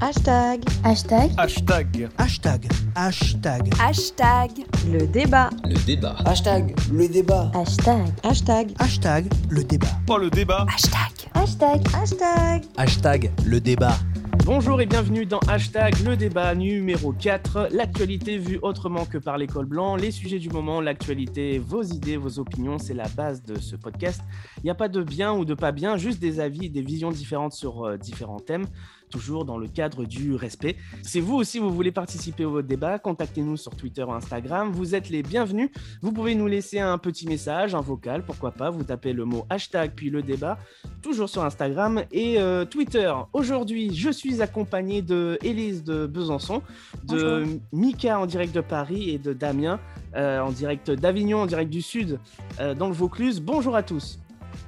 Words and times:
Hashtag. 0.00 0.62
Hashtag. 0.84 1.34
Hashtag. 1.36 2.08
Hashtag. 2.16 2.68
Hashtag. 2.94 3.74
Hashtag. 3.80 4.50
Le 4.86 5.06
débat. 5.08 5.50
Le 5.64 5.74
débat. 5.84 6.16
Hashtag. 6.24 6.74
Le 6.92 7.08
débat. 7.08 7.50
Hashtag. 7.52 8.06
Hashtag. 8.22 8.74
Hashtag. 8.78 9.26
Le 9.50 9.64
débat. 9.64 9.88
Oh 10.08 10.18
le 10.18 10.30
débat. 10.30 10.66
Hashtag. 10.72 11.28
Hashtag. 11.34 11.82
Hashtag. 11.92 12.62
Hashtag. 12.76 13.30
Le 13.44 13.60
débat. 13.60 13.98
Bonjour 14.44 14.80
et 14.80 14.86
bienvenue 14.86 15.26
dans 15.26 15.40
Hashtag 15.40 15.94
le 16.06 16.16
débat 16.16 16.54
numéro 16.54 17.12
4, 17.12 17.68
l'actualité 17.70 18.38
vue 18.38 18.58
autrement 18.62 19.04
que 19.04 19.18
par 19.18 19.36
l'école 19.36 19.66
blanc, 19.66 19.94
les 19.94 20.10
sujets 20.10 20.38
du 20.38 20.48
moment, 20.48 20.80
l'actualité, 20.80 21.58
vos 21.58 21.82
idées, 21.82 22.16
vos 22.16 22.38
opinions, 22.38 22.78
c'est 22.78 22.94
la 22.94 23.08
base 23.08 23.42
de 23.42 23.58
ce 23.58 23.76
podcast. 23.76 24.22
Il 24.58 24.62
n'y 24.64 24.70
a 24.70 24.74
pas 24.74 24.88
de 24.88 25.02
bien 25.02 25.34
ou 25.34 25.44
de 25.44 25.52
pas 25.52 25.70
bien, 25.70 25.98
juste 25.98 26.18
des 26.18 26.40
avis 26.40 26.64
et 26.64 26.68
des 26.70 26.80
visions 26.80 27.10
différentes 27.10 27.52
sur 27.52 27.84
euh, 27.84 27.98
différents 27.98 28.40
thèmes 28.40 28.64
toujours 29.08 29.44
dans 29.44 29.58
le 29.58 29.68
cadre 29.68 30.04
du 30.04 30.34
respect. 30.34 30.76
Si 31.02 31.20
vous 31.20 31.34
aussi 31.34 31.58
vous 31.58 31.70
voulez 31.70 31.92
participer 31.92 32.44
au 32.44 32.62
débat, 32.62 32.98
contactez-nous 32.98 33.56
sur 33.56 33.74
Twitter 33.74 34.02
ou 34.02 34.12
Instagram. 34.12 34.70
Vous 34.70 34.94
êtes 34.94 35.08
les 35.08 35.22
bienvenus. 35.22 35.70
Vous 36.02 36.12
pouvez 36.12 36.34
nous 36.34 36.46
laisser 36.46 36.78
un 36.78 36.98
petit 36.98 37.26
message, 37.26 37.74
un 37.74 37.80
vocal, 37.80 38.24
pourquoi 38.24 38.52
pas. 38.52 38.70
Vous 38.70 38.84
tapez 38.84 39.12
le 39.12 39.24
mot 39.24 39.46
hashtag 39.50 39.92
puis 39.94 40.10
le 40.10 40.22
débat, 40.22 40.58
toujours 41.02 41.28
sur 41.28 41.44
Instagram 41.44 42.02
et 42.12 42.38
euh, 42.38 42.64
Twitter. 42.64 43.12
Aujourd'hui, 43.32 43.94
je 43.94 44.10
suis 44.10 44.42
accompagné 44.42 45.02
de 45.02 45.38
Élise 45.42 45.84
de 45.84 46.06
Besançon, 46.06 46.62
de 47.04 47.44
Mika 47.72 48.18
en 48.18 48.26
direct 48.26 48.54
de 48.54 48.60
Paris 48.60 49.10
et 49.10 49.18
de 49.18 49.32
Damien 49.32 49.80
euh, 50.16 50.40
en 50.40 50.50
direct 50.50 50.90
d'Avignon, 50.90 51.42
en 51.42 51.46
direct 51.46 51.70
du 51.70 51.82
Sud, 51.82 52.18
euh, 52.60 52.74
dans 52.74 52.88
le 52.88 52.94
Vaucluse. 52.94 53.40
Bonjour 53.40 53.76
à 53.76 53.82
tous. 53.82 54.18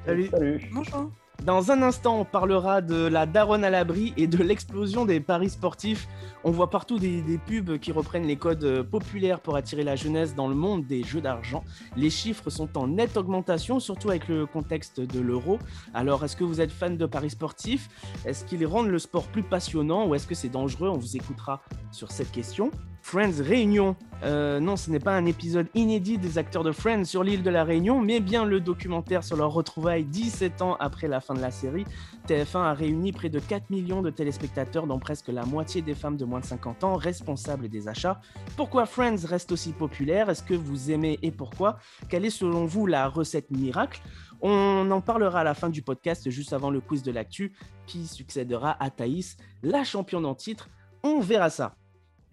Salut. 0.05 0.29
Salut. 0.31 0.71
Bonjour. 0.73 1.11
Dans 1.45 1.71
un 1.71 1.81
instant, 1.81 2.21
on 2.21 2.25
parlera 2.27 2.83
de 2.83 3.07
la 3.07 3.25
daronne 3.25 3.65
à 3.65 3.71
l'abri 3.71 4.13
et 4.19 4.27
de 4.27 4.43
l'explosion 4.43 5.07
des 5.07 5.21
paris 5.21 5.49
sportifs. 5.49 6.07
On 6.45 6.51
voit 6.51 6.69
partout 6.69 6.99
des, 6.99 7.23
pubs 7.47 7.79
qui 7.79 7.93
reprennent 7.93 8.27
les 8.27 8.37
codes 8.37 8.83
populaires 8.83 9.41
pour 9.41 9.57
attirer 9.57 9.83
la 9.83 9.97
jeunesse 9.97 10.35
dans 10.35 10.49
le 10.49 10.55
monde 10.55 10.87
des 10.87 11.03
jeux 11.03 11.23
d'argent. 11.23 11.65
Les 11.97 12.11
chiffres 12.11 12.51
sont 12.51 12.77
en 12.77 12.89
nette 12.89 13.17
augmentation, 13.17 13.81
surtout 13.81 14.11
avec 14.11 14.29
le 14.29 14.45
contexte 14.45 15.01
de 15.01 15.21
l'euro. 15.21 15.59
Alors, 15.95 16.23
est-ce 16.25 16.37
que 16.37 16.45
vous 16.45 16.61
êtes 16.61 16.73
fan 16.73 16.99
de 16.99 17.07
paris 17.07 17.31
sportifs? 17.31 17.89
Est-ce 18.27 18.45
qu'ils 18.45 18.67
rendent 18.67 18.89
le 18.89 18.99
sport 18.99 19.27
plus 19.27 19.43
passionnant 19.43 20.07
ou 20.07 20.15
est-ce 20.15 20.27
que 20.27 20.35
c'est 20.35 20.51
dangereux? 20.51 20.91
On 20.91 20.99
vous 20.99 21.17
écoutera 21.17 21.63
sur 21.91 22.11
cette 22.11 22.33
question. 22.33 22.71
Friends 23.11 23.43
Réunion. 23.43 23.97
Euh, 24.23 24.61
non, 24.61 24.77
ce 24.77 24.89
n'est 24.89 25.01
pas 25.01 25.17
un 25.17 25.27
épisode 25.27 25.67
inédit 25.75 26.17
des 26.17 26.39
acteurs 26.39 26.63
de 26.63 26.71
Friends 26.71 27.07
sur 27.07 27.25
l'île 27.25 27.43
de 27.43 27.51
la 27.51 27.65
Réunion, 27.65 28.01
mais 28.01 28.21
bien 28.21 28.45
le 28.45 28.61
documentaire 28.61 29.25
sur 29.25 29.37
leur 29.37 29.53
retrouvaille 29.53 30.05
17 30.05 30.63
ans 30.63 30.77
après 30.79 31.09
la 31.09 31.21
fin 31.21 31.35
de 31.35 31.41
la 31.41 31.51
série. 31.51 31.85
TF1 32.29 32.59
a 32.59 32.73
réuni 32.73 33.11
près 33.11 33.29
de 33.29 33.41
4 33.41 33.69
millions 33.71 34.01
de 34.01 34.11
téléspectateurs, 34.11 34.87
dont 34.87 35.01
presque 35.01 35.27
la 35.27 35.45
moitié 35.45 35.83
des 35.83 35.97
femmes 35.97 36.17
de 36.17 36.25
moins 36.25 36.39
de 36.39 36.45
50 36.45 36.85
ans, 36.85 36.95
responsables 36.95 37.69
des 37.69 37.89
achats. 37.89 38.21
Pourquoi 38.57 38.87
Friends 38.87 39.27
reste 39.27 39.51
aussi 39.51 39.73
populaire? 39.73 40.31
Est-ce 40.31 40.45
que 40.45 40.55
vous 40.55 40.93
aimez 40.93 41.19
et 41.23 41.33
pourquoi? 41.33 41.79
Quelle 42.09 42.25
est 42.25 42.31
selon 42.31 42.65
vous 42.65 42.87
la 42.87 43.09
recette 43.09 43.51
miracle? 43.51 44.01
On 44.41 44.89
en 44.89 45.01
parlera 45.01 45.41
à 45.41 45.45
la 45.45 45.55
fin 45.55 45.69
du 45.69 45.83
podcast, 45.83 46.31
juste 46.31 46.53
avant 46.53 46.71
le 46.71 46.81
quiz 46.81 47.03
de 47.03 47.11
l'actu, 47.11 47.55
qui 47.89 48.07
succédera 48.07 48.77
à 48.79 48.89
Thaïs, 48.89 49.37
la 49.65 49.83
championne 49.83 50.27
en 50.27 50.37
titre. 50.37 50.69
On 51.03 51.19
verra 51.19 51.51
ça. 51.51 51.75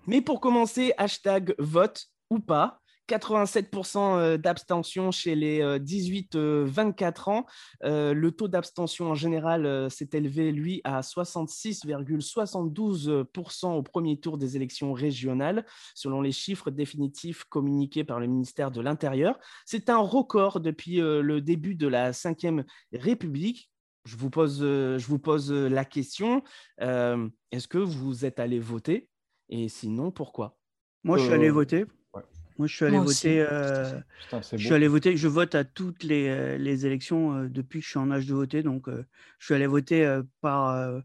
Mais 0.07 0.21
pour 0.21 0.41
commencer, 0.41 0.93
hashtag 0.97 1.53
vote 1.59 2.07
ou 2.29 2.39
pas. 2.39 2.81
87% 3.07 4.37
d'abstention 4.37 5.11
chez 5.11 5.35
les 5.35 5.61
18-24 5.61 7.29
ans. 7.29 7.45
Euh, 7.83 8.13
le 8.13 8.31
taux 8.31 8.47
d'abstention 8.47 9.09
en 9.09 9.15
général 9.15 9.65
euh, 9.65 9.89
s'est 9.89 10.09
élevé, 10.13 10.51
lui, 10.51 10.79
à 10.83 11.01
66,72% 11.01 13.73
au 13.73 13.83
premier 13.83 14.19
tour 14.19 14.37
des 14.37 14.55
élections 14.55 14.93
régionales, 14.93 15.65
selon 15.95 16.21
les 16.21 16.31
chiffres 16.31 16.69
définitifs 16.69 17.45
communiqués 17.45 18.03
par 18.03 18.19
le 18.19 18.27
ministère 18.27 18.69
de 18.71 18.81
l'Intérieur. 18.81 19.39
C'est 19.65 19.89
un 19.89 19.99
record 19.99 20.59
depuis 20.59 21.01
euh, 21.01 21.21
le 21.21 21.41
début 21.41 21.73
de 21.75 21.87
la 21.87 22.11
Ve 22.11 22.63
République. 22.93 23.71
Je 24.05 24.15
vous 24.15 24.29
pose, 24.29 24.61
je 24.61 25.05
vous 25.05 25.19
pose 25.19 25.51
la 25.51 25.83
question, 25.83 26.41
est-ce 26.79 27.67
que 27.67 27.77
vous 27.77 28.23
êtes 28.23 28.39
allé 28.39 28.57
voter? 28.57 29.09
Et 29.49 29.69
sinon, 29.69 30.11
pourquoi? 30.11 30.57
Moi, 31.03 31.17
je 31.17 31.23
suis 31.23 31.33
allé 31.33 31.49
voter. 31.49 31.85
ouais. 32.13 32.23
Moi, 32.57 32.67
je 32.67 32.75
suis 32.75 32.85
allé 32.85 32.97
Moi 32.97 33.05
voter. 33.05 33.39
euh, 33.41 33.99
Putain, 34.19 34.41
je 34.41 34.57
suis 34.57 34.73
allé 34.73 34.87
voter. 34.87 35.17
Je 35.17 35.27
vote 35.27 35.55
à 35.55 35.63
toutes 35.63 36.03
les, 36.03 36.27
euh, 36.27 36.57
les 36.57 36.85
élections 36.85 37.33
euh, 37.35 37.47
depuis 37.49 37.79
que 37.79 37.85
je 37.85 37.91
suis 37.91 37.99
en 37.99 38.11
âge 38.11 38.25
de 38.25 38.33
voter. 38.33 38.63
Donc, 38.63 38.87
euh, 38.89 39.05
je 39.39 39.45
suis 39.45 39.53
allé 39.53 39.67
voter 39.67 40.05
euh, 40.05 40.23
par 40.41 40.69
euh, 40.69 40.99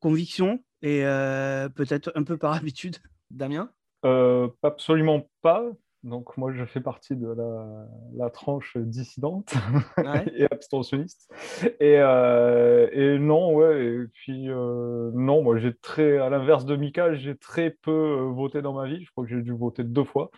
conviction 0.00 0.62
et 0.82 1.04
euh, 1.04 1.68
peut-être 1.68 2.12
un 2.14 2.22
peu 2.22 2.36
par 2.36 2.52
habitude. 2.54 2.96
Damien? 3.30 3.70
Euh, 4.04 4.48
absolument 4.62 5.30
pas. 5.42 5.64
Donc 6.02 6.36
moi, 6.38 6.50
je 6.52 6.64
fais 6.64 6.80
partie 6.80 7.14
de 7.14 7.28
la, 7.28 7.86
la 8.14 8.30
tranche 8.30 8.76
dissidente 8.78 9.52
Ouais. 9.98 10.24
et 10.34 10.46
abstentionniste. 10.50 11.30
Et, 11.78 11.96
euh, 11.98 12.88
et 12.92 13.18
non, 13.18 13.54
ouais. 13.54 13.84
Et 13.84 14.06
puis 14.12 14.48
euh, 14.48 15.10
non, 15.12 15.42
moi 15.42 15.58
j'ai 15.58 15.74
très, 15.74 16.16
à 16.18 16.30
l'inverse 16.30 16.64
de 16.64 16.74
Mika, 16.76 17.14
j'ai 17.14 17.36
très 17.36 17.70
peu 17.70 17.90
euh, 17.90 18.30
voté 18.30 18.62
dans 18.62 18.72
ma 18.72 18.86
vie. 18.86 19.04
Je 19.04 19.10
crois 19.10 19.24
que 19.24 19.30
j'ai 19.30 19.42
dû 19.42 19.52
voter 19.52 19.84
deux 19.84 20.04
fois 20.04 20.30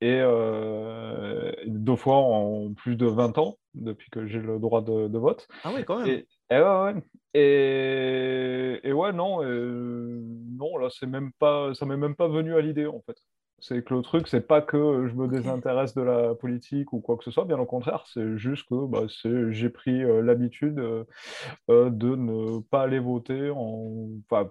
et 0.00 0.20
euh, 0.20 1.52
deux 1.66 1.96
fois 1.96 2.16
en 2.16 2.72
plus 2.74 2.96
de 2.96 3.06
20 3.06 3.38
ans 3.38 3.58
depuis 3.74 4.10
que 4.10 4.26
j'ai 4.26 4.38
le 4.38 4.58
droit 4.60 4.82
de, 4.82 5.08
de 5.08 5.18
vote. 5.18 5.48
Ah 5.64 5.72
oui, 5.74 5.84
quand 5.84 5.98
même. 5.98 6.08
Et, 6.08 6.26
et 6.50 6.60
ouais, 6.60 6.82
ouais. 6.82 6.94
Et, 7.36 8.80
et 8.84 8.92
ouais, 8.92 9.12
non, 9.12 9.42
euh, 9.42 10.20
non, 10.56 10.76
là, 10.76 10.88
c'est 10.88 11.06
même 11.06 11.32
pas, 11.32 11.74
ça 11.74 11.84
m'est 11.84 11.96
même 11.96 12.14
pas 12.14 12.28
venu 12.28 12.54
à 12.54 12.60
l'idée, 12.60 12.86
en 12.86 13.00
fait. 13.04 13.16
C'est 13.66 13.82
que 13.82 13.94
le 13.94 14.02
truc, 14.02 14.28
c'est 14.28 14.46
pas 14.46 14.60
que 14.60 15.06
je 15.08 15.14
me 15.14 15.26
désintéresse 15.26 15.94
de 15.94 16.02
la 16.02 16.34
politique 16.34 16.92
ou 16.92 17.00
quoi 17.00 17.16
que 17.16 17.24
ce 17.24 17.30
soit, 17.30 17.46
bien 17.46 17.58
au 17.58 17.64
contraire, 17.64 18.04
c'est 18.06 18.36
juste 18.36 18.68
que 18.68 18.86
bah, 18.86 19.04
c'est, 19.08 19.52
j'ai 19.52 19.70
pris 19.70 20.02
euh, 20.04 20.20
l'habitude 20.20 20.78
euh, 20.78 21.04
euh, 21.70 21.88
de 21.88 22.14
ne 22.14 22.60
pas 22.60 22.82
aller 22.82 22.98
voter 22.98 23.48
en. 23.48 24.10
Enfin, 24.30 24.50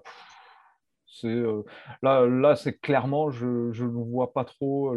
c'est, 1.06 1.28
euh, 1.28 1.62
là, 2.01 2.25
là, 2.25 2.56
c'est 2.56 2.79
clairement, 2.79 3.29
je, 3.29 3.72
je 3.72 3.85
ne 3.85 4.03
vois 4.03 4.34
pas 4.34 4.46
trop 4.46 4.96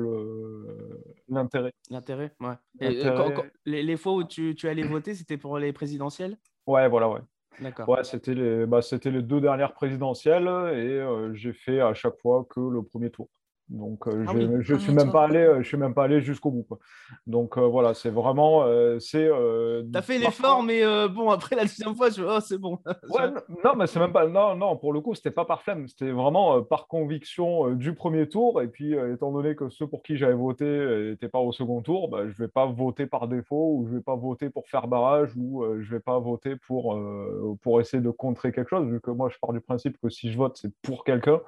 l'intérêt. 1.29 1.75
L'intérêt, 1.91 2.33
ouais. 2.41 2.55
Et, 2.81 2.89
L'intérêt- 2.95 3.17
quand- 3.35 3.43
quand- 3.43 3.49
les, 3.67 3.83
les 3.83 3.97
fois 3.99 4.15
où 4.15 4.25
tu, 4.25 4.55
tu 4.55 4.67
allais 4.67 4.85
voter, 4.85 5.15
c'était 5.15 5.37
pour 5.37 5.59
les 5.59 5.75
présidentielles? 5.75 6.39
Ouais, 6.67 6.89
voilà, 6.89 7.11
ouais. 7.11 7.21
D'accord. 7.61 7.91
Ouais, 7.91 8.03
c'était 8.03 8.33
les, 8.33 8.65
bah, 8.65 8.81
c'était 8.81 9.11
les 9.11 9.21
deux 9.21 9.43
dernières 9.43 9.75
présidentielles 9.75 10.47
et 10.47 11.01
euh, 11.01 11.35
j'ai 11.35 11.53
fait 11.53 11.81
à 11.81 11.93
chaque 11.93 12.19
fois 12.23 12.47
que 12.49 12.61
le 12.61 12.83
premier 12.83 13.11
tour. 13.11 13.29
Donc, 13.69 14.07
euh, 14.07 14.25
Ah 14.29 14.33
j'ai- 14.33 14.47
oui, 14.47 14.57
je 14.61 14.75
premier 14.75 14.85
suis 14.85 14.93
même 14.95 15.11
pas 15.11 15.25
allé, 15.25 15.39
euh, 15.39 15.61
je 15.63 15.67
suis 15.67 15.77
même 15.77 15.93
pas 15.93 16.05
allé 16.05 16.21
jusqu'au 16.21 16.53
bout. 16.53 16.63
quoi. 16.63 16.79
Donc 17.27 17.59
euh, 17.59 17.63
voilà, 17.67 17.95
c'est 17.95 18.11
vraiment, 18.11 18.63
euh, 18.63 18.99
c'est. 19.01 19.29
T'as 19.93 20.03
fait 20.03 20.19
l'effort, 20.19 20.63
mais 20.63 20.83
bon, 21.09 21.31
après 21.31 21.57
la 21.57 21.63
deuxième 21.63 21.95
fois, 21.97 22.11
je 22.11 22.23
oh, 22.23 22.39
c'est 22.41 22.59
bon. 22.59 22.79
Ouais, 23.11 23.31
non, 23.65 23.75
mais 23.77 23.87
c'est 23.89 23.99
même 23.99 24.13
pas. 24.13 24.27
Non, 24.29 24.55
non, 24.55 24.77
pour 24.77 24.93
le 24.93 25.01
coup, 25.01 25.15
c'était 25.15 25.31
pas 25.33 25.45
par 25.45 25.63
flemme. 25.63 25.89
C'était 25.89 26.11
vraiment 26.13 26.63
par 26.63 26.87
conviction 26.87 27.71
du 27.71 27.95
premier 27.95 28.29
tour. 28.29 28.63
Et 28.63 28.69
puis, 28.69 28.95
étant 28.95 29.33
donné 29.33 29.57
que 29.57 29.69
ceux 29.69 29.87
pour 29.87 30.03
qui 30.03 30.17
j'avais 30.17 30.35
voté 30.35 30.65
n'étaient 31.11 31.29
pas 31.29 31.41
au 31.41 31.51
second 31.53 31.83
tour, 31.83 32.09
bah, 32.09 32.29
je 32.29 32.35
vais 32.37 32.49
pas 32.49 32.67
voter 32.67 33.07
par 33.07 33.27
défaut 33.27 33.75
ou 33.79 33.87
je 33.89 33.97
vais 33.97 34.03
pas 34.03 34.15
voter 34.17 34.49
pour 34.51 34.69
faire 34.69 34.87
barrage 34.87 35.31
ou 35.37 35.65
je 35.81 35.91
vais 35.91 36.01
pas 36.01 36.19
voter 36.21 36.55
pour, 36.69 36.97
pour 37.63 37.81
essayer 37.81 38.03
de 38.03 38.11
contrer 38.11 38.53
quelque 38.53 38.69
chose, 38.71 38.87
vu 38.89 39.01
que 39.01 39.11
moi, 39.11 39.29
je 39.29 39.37
pars 39.41 39.53
du 39.53 39.61
principe 39.61 39.97
que 40.01 40.09
si 40.09 40.31
je 40.31 40.37
vote, 40.39 40.57
c'est 40.61 40.73
pour 40.83 41.03
quelqu'un. 41.05 41.41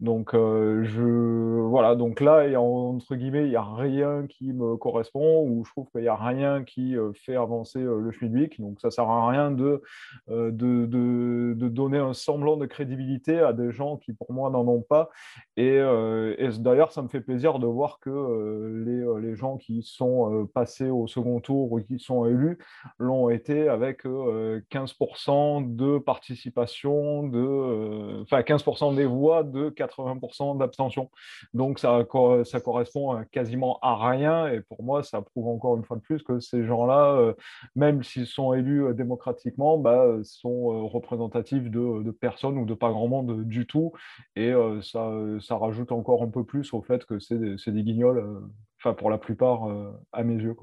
Donc, 0.00 0.30
je. 0.34 1.51
Voilà. 1.60 1.94
Donc 1.94 2.20
là, 2.20 2.60
entre 2.60 3.14
guillemets, 3.14 3.44
il 3.44 3.50
n'y 3.50 3.56
a 3.56 3.62
rien 3.62 4.26
qui 4.28 4.52
me 4.52 4.76
correspond 4.76 5.42
ou 5.42 5.64
je 5.64 5.70
trouve 5.70 5.88
qu'il 5.90 6.02
n'y 6.02 6.08
a 6.08 6.16
rien 6.16 6.64
qui 6.64 6.96
euh, 6.96 7.12
fait 7.14 7.36
avancer 7.36 7.80
euh, 7.80 8.00
le 8.00 8.10
Schmidwick. 8.10 8.60
Donc, 8.60 8.80
ça 8.80 8.90
sert 8.90 9.08
à 9.08 9.28
rien 9.28 9.50
de 9.50 9.82
euh, 10.30 10.50
de, 10.50 10.86
de, 10.86 11.54
de 11.56 11.68
donner 11.68 11.98
un 11.98 12.12
semblant 12.12 12.56
de 12.56 12.66
crédibilité 12.66 13.40
à 13.40 13.52
des 13.52 13.72
gens 13.72 13.96
qui, 13.96 14.12
pour 14.12 14.32
moi, 14.32 14.50
n'en 14.50 14.66
ont 14.66 14.82
pas. 14.82 15.10
Et, 15.56 15.76
et 15.76 16.48
d'ailleurs, 16.58 16.92
ça 16.92 17.02
me 17.02 17.08
fait 17.08 17.20
plaisir 17.20 17.58
de 17.58 17.66
voir 17.66 17.98
que 18.00 18.82
les, 18.84 19.28
les 19.28 19.36
gens 19.36 19.56
qui 19.56 19.82
sont 19.82 20.48
passés 20.54 20.90
au 20.90 21.06
second 21.06 21.40
tour 21.40 21.72
ou 21.72 21.80
qui 21.80 21.98
sont 21.98 22.26
élus 22.26 22.58
l'ont 22.98 23.30
été 23.30 23.68
avec 23.68 24.06
euh, 24.06 24.60
15% 24.70 25.76
de 25.76 25.98
participation, 25.98 27.24
de, 27.24 28.22
enfin 28.22 28.40
15% 28.40 28.94
des 28.94 29.04
voix, 29.04 29.42
de 29.42 29.70
80% 29.70 30.58
d'abstention. 30.58 31.10
Donc, 31.54 31.78
ça, 31.78 32.04
ça 32.44 32.60
correspond 32.60 33.12
à 33.12 33.24
quasiment 33.24 33.78
à 33.82 34.10
rien. 34.10 34.48
Et 34.48 34.60
pour 34.60 34.82
moi, 34.82 35.02
ça 35.02 35.22
prouve 35.22 35.48
encore 35.48 35.76
une 35.76 35.84
fois 35.84 35.96
de 35.96 36.02
plus 36.02 36.22
que 36.22 36.40
ces 36.40 36.64
gens-là, 36.64 37.14
euh, 37.14 37.34
même 37.74 38.02
s'ils 38.02 38.26
sont 38.26 38.52
élus 38.52 38.84
euh, 38.84 38.94
démocratiquement, 38.94 39.78
bah, 39.78 40.04
euh, 40.04 40.22
sont 40.24 40.88
représentatifs 40.88 41.64
de, 41.64 42.02
de 42.02 42.10
personnes 42.10 42.58
ou 42.58 42.64
de 42.64 42.74
pas 42.74 42.90
grand 42.90 43.08
monde 43.08 43.44
du 43.44 43.66
tout. 43.66 43.92
Et 44.36 44.52
ça, 44.82 45.12
ça 45.40 45.56
rajoute 45.56 45.92
encore 45.92 46.22
un 46.22 46.28
peu 46.28 46.44
plus 46.44 46.72
au 46.72 46.82
fait 46.82 47.04
que 47.04 47.18
c'est 47.18 47.38
des, 47.38 47.56
des 47.56 47.82
guignols, 47.82 48.42
enfin 48.78 48.94
pour 48.94 49.10
la 49.10 49.18
plupart, 49.18 49.68
à 50.12 50.22
mes 50.22 50.34
yeux. 50.34 50.56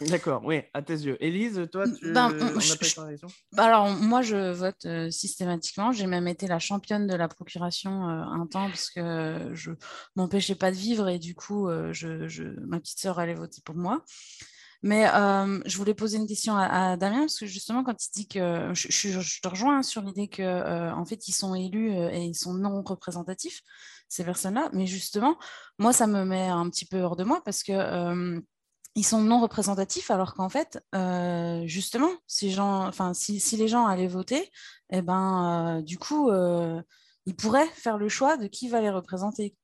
D'accord, 0.00 0.42
oui, 0.44 0.62
à 0.72 0.80
tes 0.82 0.94
yeux. 0.94 1.22
Élise, 1.22 1.68
toi, 1.70 1.86
tu 1.86 2.10
Ben, 2.12 2.32
on 2.40 2.60
je- 2.60 2.74
pas 2.74 2.86
je- 3.10 3.16
Bah 3.52 3.64
Alors, 3.64 3.90
moi, 3.90 4.22
je 4.22 4.50
vote 4.52 4.86
euh, 4.86 5.10
systématiquement. 5.10 5.92
J'ai 5.92 6.06
même 6.06 6.26
été 6.26 6.46
la 6.46 6.58
championne 6.58 7.06
de 7.06 7.14
la 7.14 7.28
procuration 7.28 8.08
euh, 8.08 8.22
un 8.22 8.46
temps 8.46 8.68
parce 8.68 8.88
que 8.90 9.50
je 9.52 9.72
m'empêchais 10.16 10.54
pas 10.54 10.70
de 10.70 10.76
vivre 10.76 11.08
et 11.08 11.18
du 11.18 11.34
coup, 11.34 11.68
euh, 11.68 11.92
je, 11.92 12.28
je- 12.28 12.58
ma 12.66 12.80
petite 12.80 12.98
sœur 12.98 13.18
allait 13.18 13.34
voter 13.34 13.60
pour 13.64 13.74
moi. 13.74 14.02
Mais 14.82 15.04
je 15.66 15.76
voulais 15.76 15.92
poser 15.92 16.16
une 16.16 16.26
question 16.26 16.56
à, 16.56 16.92
à 16.92 16.96
Damien 16.96 17.20
parce 17.20 17.38
que 17.38 17.44
justement, 17.44 17.84
quand 17.84 18.02
il 18.02 18.10
dit 18.14 18.26
que 18.28 18.70
je, 18.72 19.40
te 19.42 19.48
rejoins 19.48 19.80
hein, 19.80 19.82
sur 19.82 20.00
l'idée 20.00 20.28
que 20.28 20.90
en 20.92 21.04
fait, 21.04 21.28
ils 21.28 21.34
sont 21.34 21.54
élus 21.54 21.92
et 21.92 22.24
ils 22.24 22.34
sont 22.34 22.54
non 22.54 22.82
représentatifs 22.82 23.60
ces 24.08 24.24
personnes-là. 24.24 24.70
Mais 24.72 24.86
justement, 24.86 25.36
moi, 25.78 25.92
ça 25.92 26.06
me 26.06 26.24
met 26.24 26.48
un 26.48 26.70
petit 26.70 26.86
peu 26.86 27.02
hors 27.02 27.16
de 27.16 27.24
moi 27.24 27.42
parce 27.44 27.62
que 27.62 28.40
ils 28.94 29.04
sont 29.04 29.20
non 29.20 29.40
représentatifs 29.40 30.10
alors 30.10 30.34
qu'en 30.34 30.48
fait, 30.48 30.82
euh, 30.94 31.62
justement, 31.66 32.10
si, 32.26 32.50
gens, 32.50 32.86
enfin, 32.86 33.14
si, 33.14 33.38
si 33.40 33.56
les 33.56 33.68
gens 33.68 33.86
allaient 33.86 34.08
voter, 34.08 34.50
eh 34.90 35.02
ben, 35.02 35.78
euh, 35.78 35.82
du 35.82 35.98
coup, 35.98 36.30
euh, 36.30 36.82
ils 37.26 37.36
pourraient 37.36 37.68
faire 37.68 37.98
le 37.98 38.08
choix 38.08 38.36
de 38.36 38.46
qui 38.46 38.68
va 38.68 38.80
les 38.80 38.90
représenter. 38.90 39.56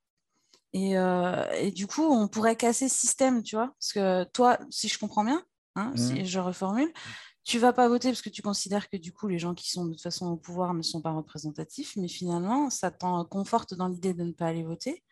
Et, 0.73 0.93
et 0.93 1.71
du 1.71 1.87
coup, 1.87 2.03
on 2.03 2.29
pourrait 2.29 2.55
casser 2.55 2.91
ce 2.91 2.99
système, 2.99 3.43
tu 3.43 3.57
vois. 3.57 3.73
Parce 3.79 3.95
que 3.95 4.25
toi, 4.25 4.59
si 4.69 4.89
je 4.89 4.99
comprends 4.99 5.25
bien, 5.25 5.43
hein, 5.75 5.91
si 5.97 6.27
je 6.27 6.39
reformule, 6.39 6.93
tu 7.45 7.59
vas 7.59 7.73
pas 7.73 7.89
voter 7.89 8.09
parce 8.11 8.21
que 8.21 8.29
tu 8.29 8.43
considères 8.43 8.91
que 8.91 8.99
du 8.99 9.11
coup, 9.11 9.27
les 9.27 9.39
gens 9.39 9.55
qui 9.55 9.71
sont 9.71 9.87
de 9.87 9.93
toute 9.93 10.03
façon 10.03 10.27
au 10.27 10.37
pouvoir 10.37 10.75
ne 10.75 10.83
sont 10.83 11.01
pas 11.01 11.13
représentatifs, 11.13 11.97
mais 11.97 12.09
finalement, 12.09 12.69
ça 12.69 12.91
t'en 12.91 13.25
conforte 13.25 13.73
dans 13.73 13.89
l'idée 13.89 14.13
de 14.13 14.25
ne 14.25 14.33
pas 14.33 14.49
aller 14.49 14.65
voter. 14.65 15.03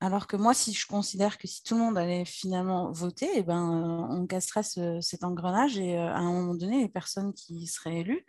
Alors 0.00 0.26
que 0.26 0.36
moi, 0.36 0.52
si 0.52 0.72
je 0.74 0.86
considère 0.86 1.38
que 1.38 1.46
si 1.48 1.62
tout 1.62 1.74
le 1.74 1.80
monde 1.80 1.96
allait 1.96 2.24
finalement 2.26 2.92
voter, 2.92 3.28
eh 3.34 3.42
ben, 3.42 4.08
euh, 4.10 4.14
on 4.14 4.26
casserait 4.26 4.62
ce- 4.62 5.00
cet 5.00 5.24
engrenage 5.24 5.78
et 5.78 5.98
euh, 5.98 6.08
à 6.12 6.18
un 6.18 6.32
moment 6.32 6.54
donné, 6.54 6.82
les 6.82 6.88
personnes 6.88 7.32
qui 7.32 7.66
seraient 7.66 8.00
élues 8.00 8.26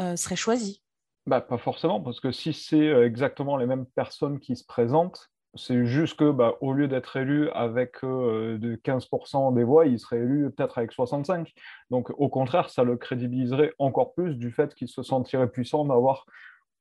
euh, 0.00 0.16
seraient 0.16 0.36
choisies. 0.36 0.82
Bah, 1.26 1.40
pas 1.40 1.56
forcément, 1.56 2.02
parce 2.02 2.20
que 2.20 2.32
si 2.32 2.52
c'est 2.52 2.86
exactement 3.02 3.56
les 3.56 3.66
mêmes 3.66 3.86
personnes 3.86 4.40
qui 4.40 4.56
se 4.56 4.64
présentent, 4.64 5.30
c'est 5.56 5.86
juste 5.86 6.18
que 6.18 6.30
bah, 6.30 6.54
au 6.60 6.72
lieu 6.72 6.88
d'être 6.88 7.16
élu 7.16 7.48
avec 7.50 8.02
euh, 8.04 8.58
de 8.58 8.74
15% 8.76 9.54
des 9.54 9.64
voix, 9.64 9.86
il 9.86 9.98
serait 9.98 10.18
élu 10.18 10.50
peut-être 10.50 10.78
avec 10.78 10.92
65. 10.92 11.52
Donc 11.90 12.10
au 12.18 12.28
contraire, 12.28 12.68
ça 12.70 12.84
le 12.84 12.96
crédibiliserait 12.96 13.72
encore 13.78 14.14
plus 14.14 14.34
du 14.34 14.50
fait 14.50 14.74
qu'il 14.74 14.88
se 14.88 15.02
sentirait 15.02 15.48
puissant 15.48 15.84
d'avoir 15.84 16.26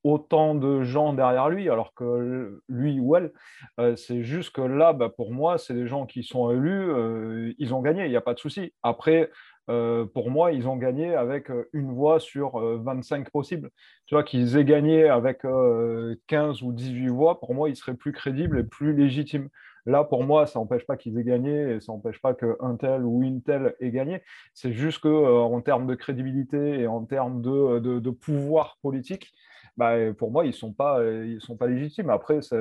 autant 0.03 0.55
de 0.55 0.83
gens 0.83 1.13
derrière 1.13 1.49
lui, 1.49 1.69
alors 1.69 1.93
que 1.93 2.61
lui 2.67 2.99
ou 2.99 3.15
elle, 3.15 3.31
euh, 3.79 3.95
c'est 3.95 4.23
juste 4.23 4.51
que 4.51 4.61
là, 4.61 4.93
bah, 4.93 5.09
pour 5.09 5.31
moi, 5.31 5.57
c'est 5.57 5.73
des 5.73 5.87
gens 5.87 6.05
qui 6.05 6.23
sont 6.23 6.51
élus, 6.51 6.91
euh, 6.91 7.53
ils 7.57 7.73
ont 7.73 7.81
gagné, 7.81 8.05
il 8.05 8.09
n'y 8.09 8.15
a 8.15 8.21
pas 8.21 8.33
de 8.33 8.39
souci. 8.39 8.73
Après, 8.83 9.29
euh, 9.69 10.05
pour 10.05 10.29
moi, 10.29 10.51
ils 10.51 10.67
ont 10.67 10.75
gagné 10.75 11.15
avec 11.15 11.49
une 11.71 11.93
voix 11.93 12.19
sur 12.19 12.59
euh, 12.59 12.81
25 12.83 13.29
possibles. 13.31 13.69
Tu 14.05 14.15
vois, 14.15 14.23
qu'ils 14.23 14.57
aient 14.57 14.65
gagné 14.65 15.07
avec 15.07 15.45
euh, 15.45 16.15
15 16.27 16.61
ou 16.63 16.73
18 16.73 17.07
voix, 17.09 17.39
pour 17.39 17.53
moi, 17.53 17.69
ils 17.69 17.75
seraient 17.75 17.95
plus 17.95 18.11
crédibles 18.11 18.59
et 18.59 18.63
plus 18.63 18.93
légitimes. 18.93 19.49
Là, 19.85 20.03
pour 20.03 20.23
moi, 20.23 20.45
ça 20.47 20.59
n'empêche 20.59 20.85
pas 20.85 20.97
qu'ils 20.97 21.17
aient 21.17 21.23
gagné 21.23 21.75
et 21.75 21.79
ça 21.81 21.91
n'empêche 21.91 22.21
pas 22.21 22.33
qu'un 22.33 22.75
tel 22.77 23.03
ou 23.03 23.21
une 23.21 23.41
telle 23.41 23.75
ait 23.79 23.91
gagné. 23.91 24.21
C'est 24.53 24.73
juste 24.73 24.99
qu'en 24.99 25.61
termes 25.61 25.87
de 25.87 25.95
crédibilité 25.95 26.79
et 26.79 26.87
en 26.87 27.03
termes 27.05 27.41
de, 27.41 27.79
de 27.79 28.09
pouvoir 28.09 28.77
politique, 28.81 29.33
bah, 29.77 30.13
pour 30.17 30.31
moi, 30.31 30.45
ils 30.45 30.49
ne 30.49 30.53
sont, 30.53 30.73
pas, 30.73 31.03
ils 31.03 31.41
sont 31.41 31.57
pas 31.57 31.67
légitimes. 31.67 32.09
Après, 32.09 32.41
ça, 32.41 32.57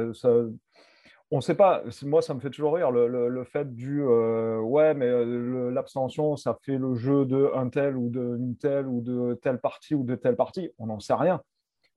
on 1.33 1.37
ne 1.37 1.41
sait 1.41 1.55
pas. 1.55 1.83
Moi, 2.03 2.21
ça 2.21 2.35
me 2.35 2.41
fait 2.41 2.51
toujours 2.51 2.75
rire 2.75 2.91
le, 2.91 3.45
fait 3.45 3.75
du 3.75 4.03
euh, 4.03 4.61
ouais, 4.61 4.93
mais 4.93 5.07
euh, 5.07 5.71
l'abstention, 5.71 6.37
ça 6.37 6.59
fait 6.63 6.77
le 6.77 6.95
jeu 6.95 7.25
de 7.25 7.51
un 7.55 7.71
tel 7.71 7.97
ou 7.97 8.11
d'une 8.11 8.55
telle 8.59 8.87
ou 8.87 9.01
de 9.01 9.33
telle 9.43 9.59
partie 9.59 9.95
ou 9.95 10.05
de 10.05 10.15
telle 10.15 10.37
partie. 10.37 10.71
On 10.79 10.87
n'en 10.87 11.01
sait 11.01 11.15
rien. 11.15 11.41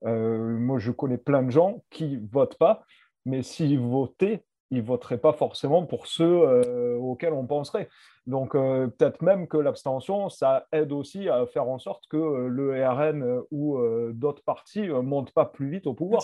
Euh, 0.05 0.57
moi, 0.57 0.79
je 0.79 0.89
connais 0.91 1.17
plein 1.17 1.43
de 1.43 1.51
gens 1.51 1.83
qui 1.89 2.17
votent 2.31 2.57
pas, 2.57 2.83
mais 3.25 3.43
s'ils 3.43 3.77
votaient, 3.77 4.45
ils 4.71 4.81
ne 4.81 4.87
voteraient 4.87 5.17
pas 5.17 5.33
forcément 5.33 5.85
pour 5.85 6.07
ceux 6.07 6.23
euh, 6.25 6.97
auxquels 6.97 7.33
on 7.33 7.45
penserait. 7.45 7.89
Donc, 8.27 8.55
euh, 8.55 8.87
peut-être 8.87 9.21
même 9.21 9.47
que 9.47 9.57
l'abstention, 9.57 10.29
ça 10.29 10.67
aide 10.71 10.91
aussi 10.91 11.29
à 11.29 11.45
faire 11.45 11.67
en 11.67 11.77
sorte 11.77 12.05
que 12.09 12.17
euh, 12.17 12.47
le 12.47 12.87
RN 12.87 13.41
ou 13.51 13.77
euh, 13.77 14.11
d'autres 14.13 14.43
partis 14.43 14.87
ne 14.87 14.99
montent 14.99 15.33
pas 15.33 15.45
plus 15.45 15.69
vite 15.69 15.85
au 15.85 15.93
pouvoir. 15.93 16.23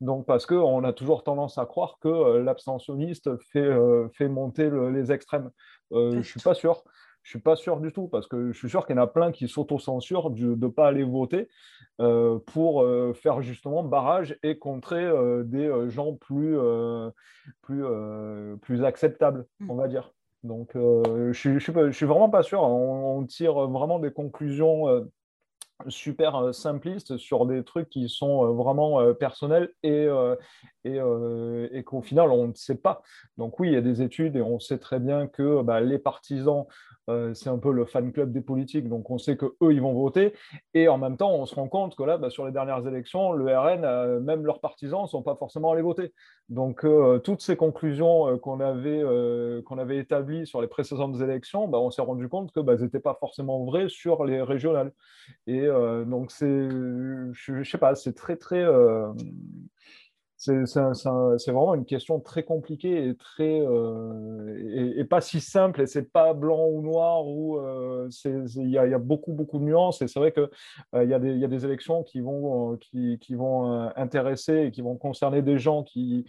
Donc, 0.00 0.26
parce 0.26 0.46
qu'on 0.46 0.84
a 0.84 0.92
toujours 0.92 1.24
tendance 1.24 1.58
à 1.58 1.66
croire 1.66 1.98
que 2.00 2.38
l'abstentionniste 2.38 3.36
fait, 3.52 3.68
fait 4.14 4.28
monter 4.28 4.70
le, 4.70 4.90
les 4.90 5.12
extrêmes. 5.12 5.50
Je 5.90 6.16
ne 6.16 6.22
suis 6.22 6.40
pas 6.40 6.54
sûr. 6.54 6.84
Je 7.24 7.30
ne 7.30 7.40
suis 7.40 7.42
pas 7.42 7.56
sûr 7.56 7.80
du 7.80 7.90
tout, 7.90 8.06
parce 8.06 8.26
que 8.26 8.52
je 8.52 8.58
suis 8.58 8.68
sûr 8.68 8.86
qu'il 8.86 8.96
y 8.96 8.98
en 8.98 9.02
a 9.02 9.06
plein 9.06 9.32
qui 9.32 9.48
s'autocensurent 9.48 10.30
de 10.30 10.54
ne 10.54 10.68
pas 10.68 10.88
aller 10.88 11.04
voter 11.04 11.48
euh, 11.98 12.38
pour 12.38 12.82
euh, 12.82 13.14
faire 13.14 13.40
justement 13.40 13.82
barrage 13.82 14.38
et 14.42 14.58
contrer 14.58 15.02
euh, 15.02 15.42
des 15.42 15.72
gens 15.88 16.12
plus, 16.12 16.54
plus, 17.62 17.82
plus 18.60 18.84
acceptables, 18.84 19.46
on 19.68 19.74
va 19.74 19.88
dire. 19.88 20.12
Donc, 20.42 20.72
je 20.74 21.28
ne 21.28 21.32
suis, 21.32 21.58
je 21.58 21.90
suis 21.92 22.06
vraiment 22.06 22.28
pas 22.28 22.42
sûr. 22.42 22.62
On, 22.62 23.18
on, 23.20 23.24
tire 23.24 23.54
vraiment 23.54 23.98
des 23.98 24.12
conclusions 24.12 25.08
super 25.88 26.54
simplistes 26.54 27.16
sur 27.16 27.46
des 27.46 27.64
trucs 27.64 27.88
qui 27.88 28.10
sont 28.10 28.52
vraiment 28.52 29.14
personnels 29.14 29.72
et, 29.82 30.06
et, 30.84 30.98
et 31.72 31.84
qu'au 31.84 32.02
final, 32.02 32.30
on 32.30 32.48
ne 32.48 32.54
sait 32.54 32.76
pas. 32.76 33.00
Donc 33.38 33.58
oui, 33.58 33.68
il 33.68 33.72
y 33.72 33.78
a 33.78 33.80
des 33.80 34.02
études 34.02 34.36
et 34.36 34.42
on 34.42 34.60
sait 34.60 34.78
très 34.78 35.00
bien 35.00 35.26
que 35.26 35.62
bah, 35.62 35.80
les 35.80 35.98
partisans, 35.98 36.66
c'est 37.34 37.48
un 37.48 37.58
peu 37.58 37.72
le 37.72 37.84
fan 37.84 38.12
club 38.12 38.32
des 38.32 38.40
politiques, 38.40 38.88
donc 38.88 39.10
on 39.10 39.18
sait 39.18 39.36
qu'eux, 39.36 39.54
ils 39.70 39.80
vont 39.80 39.94
voter. 39.94 40.34
Et 40.72 40.88
en 40.88 40.98
même 40.98 41.16
temps, 41.16 41.34
on 41.34 41.46
se 41.46 41.54
rend 41.54 41.68
compte 41.68 41.96
que 41.96 42.02
là, 42.02 42.18
bah, 42.18 42.30
sur 42.30 42.46
les 42.46 42.52
dernières 42.52 42.86
élections, 42.86 43.32
le 43.32 43.56
RN, 43.56 44.20
même 44.20 44.44
leurs 44.44 44.60
partisans 44.60 45.02
ne 45.02 45.06
sont 45.06 45.22
pas 45.22 45.36
forcément 45.36 45.72
allés 45.72 45.82
voter. 45.82 46.12
Donc 46.48 46.86
toutes 47.22 47.40
ces 47.40 47.56
conclusions 47.56 48.38
qu'on 48.38 48.60
avait, 48.60 49.02
qu'on 49.64 49.78
avait 49.78 49.98
établies 49.98 50.46
sur 50.46 50.60
les 50.60 50.68
précédentes 50.68 51.20
élections, 51.20 51.68
bah, 51.68 51.78
on 51.78 51.90
s'est 51.90 52.02
rendu 52.02 52.28
compte 52.28 52.52
que 52.52 52.60
bah, 52.60 52.76
n'étaient 52.76 53.00
pas 53.00 53.16
forcément 53.18 53.64
vraies 53.64 53.88
sur 53.88 54.24
les 54.24 54.42
régionales. 54.42 54.92
Et 55.46 55.60
euh, 55.60 56.04
donc, 56.04 56.30
je, 56.40 57.52
ne 57.52 57.64
sais 57.64 57.78
pas, 57.78 57.94
c'est 57.94 58.14
très, 58.14 58.36
très. 58.36 58.64
Euh, 60.48 60.64
c'est, 61.38 61.50
vraiment 61.50 61.74
une 61.74 61.84
question 61.84 62.20
très 62.20 62.42
compliquée 62.42 63.08
et, 63.08 63.14
très, 63.14 63.60
euh, 63.60 64.94
et, 64.96 65.04
pas 65.04 65.20
si 65.20 65.40
simple, 65.40 65.80
et 65.82 65.86
c'est 65.86 66.10
pas 66.10 66.34
blanc 66.34 66.66
ou 66.66 66.82
noir, 66.82 67.26
ou 67.26 67.60
il 68.24 68.68
y, 68.68 68.70
y, 68.72 68.78
a 68.78 68.98
beaucoup, 68.98 69.32
beaucoup 69.32 69.58
de 69.58 69.64
nuances, 69.64 70.02
et 70.02 70.08
c'est 70.08 70.18
vrai 70.18 70.32
qu'il 70.32 70.48
il 70.94 71.08
y, 71.08 71.14
a 71.14 71.18
des, 71.18 71.36
y 71.36 71.44
a 71.44 71.48
des 71.48 71.64
élections 71.64 72.02
qui 72.02 72.20
vont, 72.20 72.76
qui, 72.76 73.18
qui 73.18 73.34
vont 73.34 73.90
intéresser 73.96 74.66
et 74.66 74.70
qui 74.70 74.82
vont 74.82 74.96
concerner 74.96 75.42
des 75.42 75.58
gens 75.58 75.82
qui, 75.82 76.26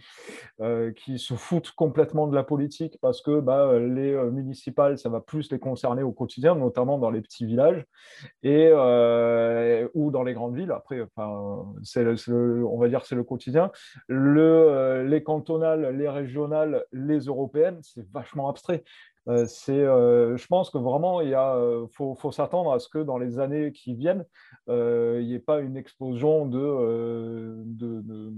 qui 0.96 1.18
se 1.18 1.34
foutent 1.34 1.72
complètement 1.72 2.26
de 2.26 2.34
la 2.34 2.44
politique 2.44 2.98
parce 3.00 3.22
que 3.22 3.40
bah, 3.40 3.78
les 3.78 4.14
municipales, 4.30 4.98
ça 4.98 5.08
va 5.08 5.20
plus 5.20 5.50
les 5.50 5.58
concerner 5.58 6.02
au 6.02 6.12
quotidien, 6.12 6.54
notamment 6.54 6.98
dans 6.98 7.10
les 7.10 7.20
petits 7.20 7.46
villages, 7.46 7.84
et, 8.42 8.70
ou 9.94 10.10
dans 10.10 10.22
les 10.22 10.34
grandes 10.34 10.56
villes. 10.56 10.72
Après, 10.72 11.00
on 11.16 12.78
va 12.78 12.88
dire 12.88 13.04
c'est 13.04 13.14
le 13.14 13.24
quotidien. 13.24 13.70
Euh, 14.10 15.02
les 15.04 15.22
cantonales, 15.22 15.96
les 15.96 16.08
régionales, 16.08 16.84
les 16.92 17.20
européennes, 17.20 17.78
c'est 17.82 18.08
vachement 18.12 18.48
abstrait. 18.48 18.84
Euh, 19.28 19.46
euh, 19.68 20.36
je 20.36 20.46
pense 20.46 20.70
que 20.70 20.78
vraiment, 20.78 21.20
il 21.20 21.36
faut, 21.92 22.14
faut 22.14 22.30
s'attendre 22.30 22.72
à 22.72 22.78
ce 22.78 22.88
que 22.88 22.98
dans 22.98 23.18
les 23.18 23.38
années 23.40 23.72
qui 23.72 23.94
viennent, 23.94 24.24
il 24.68 25.24
n'y 25.24 25.34
ait 25.34 25.40
pas 25.40 25.60
une 25.60 25.76
explosion 25.76 26.46
de 26.46 28.32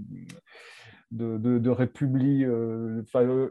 de, 1.11 1.37
de, 1.37 1.57
de 1.57 1.69
république, 1.69 2.45
euh, 2.45 3.01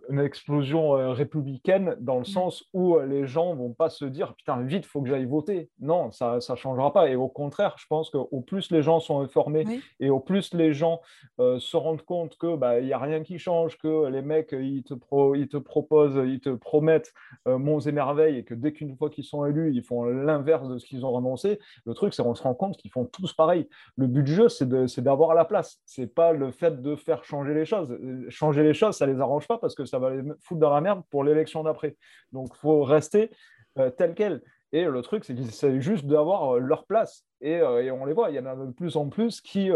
une 0.09 0.21
explosion 0.21 0.97
euh, 0.97 1.11
républicaine 1.11 1.97
dans 2.01 2.19
le 2.19 2.25
sens 2.25 2.65
où 2.73 2.97
euh, 2.97 3.05
les 3.05 3.27
gens 3.27 3.55
vont 3.55 3.73
pas 3.73 3.91
se 3.91 4.05
dire 4.05 4.35
putain 4.35 4.63
vite 4.63 4.87
faut 4.87 5.03
que 5.03 5.09
j'aille 5.09 5.25
voter. 5.25 5.69
Non, 5.81 6.13
ça 6.13 6.41
ça 6.41 6.55
changera 6.55 6.93
pas. 6.93 7.09
Et 7.09 7.17
au 7.17 7.29
contraire, 7.29 7.75
je 7.79 7.87
pense 7.89 8.11
qu'au 8.11 8.41
plus 8.41 8.71
les 8.71 8.83
gens 8.83 9.01
sont 9.01 9.21
informés 9.21 9.65
oui. 9.67 9.83
et 9.99 10.09
au 10.09 10.21
plus 10.21 10.55
les 10.55 10.73
gens 10.73 11.01
euh, 11.41 11.59
se 11.59 11.77
rendent 11.77 12.03
compte 12.03 12.37
que 12.39 12.57
bah 12.57 12.79
il 12.79 12.87
y 12.87 12.93
a 12.93 12.99
rien 12.99 13.23
qui 13.25 13.39
change, 13.39 13.77
que 13.79 14.07
les 14.07 14.23
mecs 14.23 14.53
ils 14.53 14.85
te 14.85 14.95
pro, 14.95 15.35
ils 15.35 15.49
te 15.49 15.57
proposent, 15.57 16.21
ils 16.27 16.41
te 16.41 16.51
promettent 16.51 17.13
euh, 17.49 17.59
monts 17.59 17.81
et 17.81 17.93
merveilles 17.93 18.39
et 18.39 18.45
que 18.45 18.55
dès 18.55 18.73
qu'une 18.73 18.97
fois 18.97 19.11
qu'ils 19.11 19.25
sont 19.25 19.45
élus 19.47 19.73
ils 19.75 19.83
font 19.83 20.05
l'inverse 20.05 20.69
de 20.69 20.79
ce 20.79 20.87
qu'ils 20.87 21.05
ont 21.05 21.17
annoncé. 21.19 21.59
Le 21.87 21.95
truc 21.95 22.15
c'est 22.15 22.23
qu'on 22.23 22.37
se 22.37 22.43
rend 22.43 22.55
compte 22.55 22.77
qu'ils 22.77 22.93
font 22.93 23.05
tous 23.05 23.33
pareil. 23.33 23.69
Le 23.97 24.07
but 24.07 24.23
du 24.23 24.35
jeu 24.35 24.49
c'est 24.49 24.87
c'est 24.87 25.03
d'avoir 25.03 25.35
la 25.35 25.45
place. 25.45 25.81
C'est 25.87 26.15
pas 26.15 26.33
le 26.33 26.53
fait 26.53 26.81
de 26.83 26.95
faire 26.95 27.25
changer 27.25 27.48
les 27.55 27.65
choses. 27.65 27.97
Changer 28.29 28.63
les 28.63 28.75
choses, 28.75 28.97
ça 28.97 29.07
les 29.07 29.21
arrange 29.21 29.47
pas 29.47 29.59
parce 29.59 29.75
que 29.75 29.85
ça 29.85 29.99
va 29.99 30.11
les 30.11 30.23
foutre 30.41 30.61
dans 30.61 30.75
la 30.75 30.81
merde 30.81 31.03
pour 31.11 31.25
l'élection 31.25 31.63
d'après. 31.63 31.97
Donc, 32.33 32.49
il 32.55 32.59
faut 32.59 32.83
rester 32.83 33.31
euh, 33.79 33.91
tel 33.91 34.15
quel. 34.15 34.43
Et 34.73 34.85
le 34.85 35.03
truc, 35.03 35.25
c'est 35.25 35.35
qu'ils 35.35 35.81
juste 35.81 36.07
d'avoir 36.07 36.57
euh, 36.57 36.59
leur 36.59 36.87
place. 36.87 37.25
Euh, 37.45 37.81
et, 37.81 37.91
on 37.91 38.05
les 38.05 38.13
voit, 38.13 38.31
il 38.31 38.37
y 38.37 38.39
en 38.39 38.47
a 38.47 38.57
de 38.57 38.73
plus 38.73 38.97
en 38.97 39.09
plus 39.09 39.41
qui, 39.41 39.71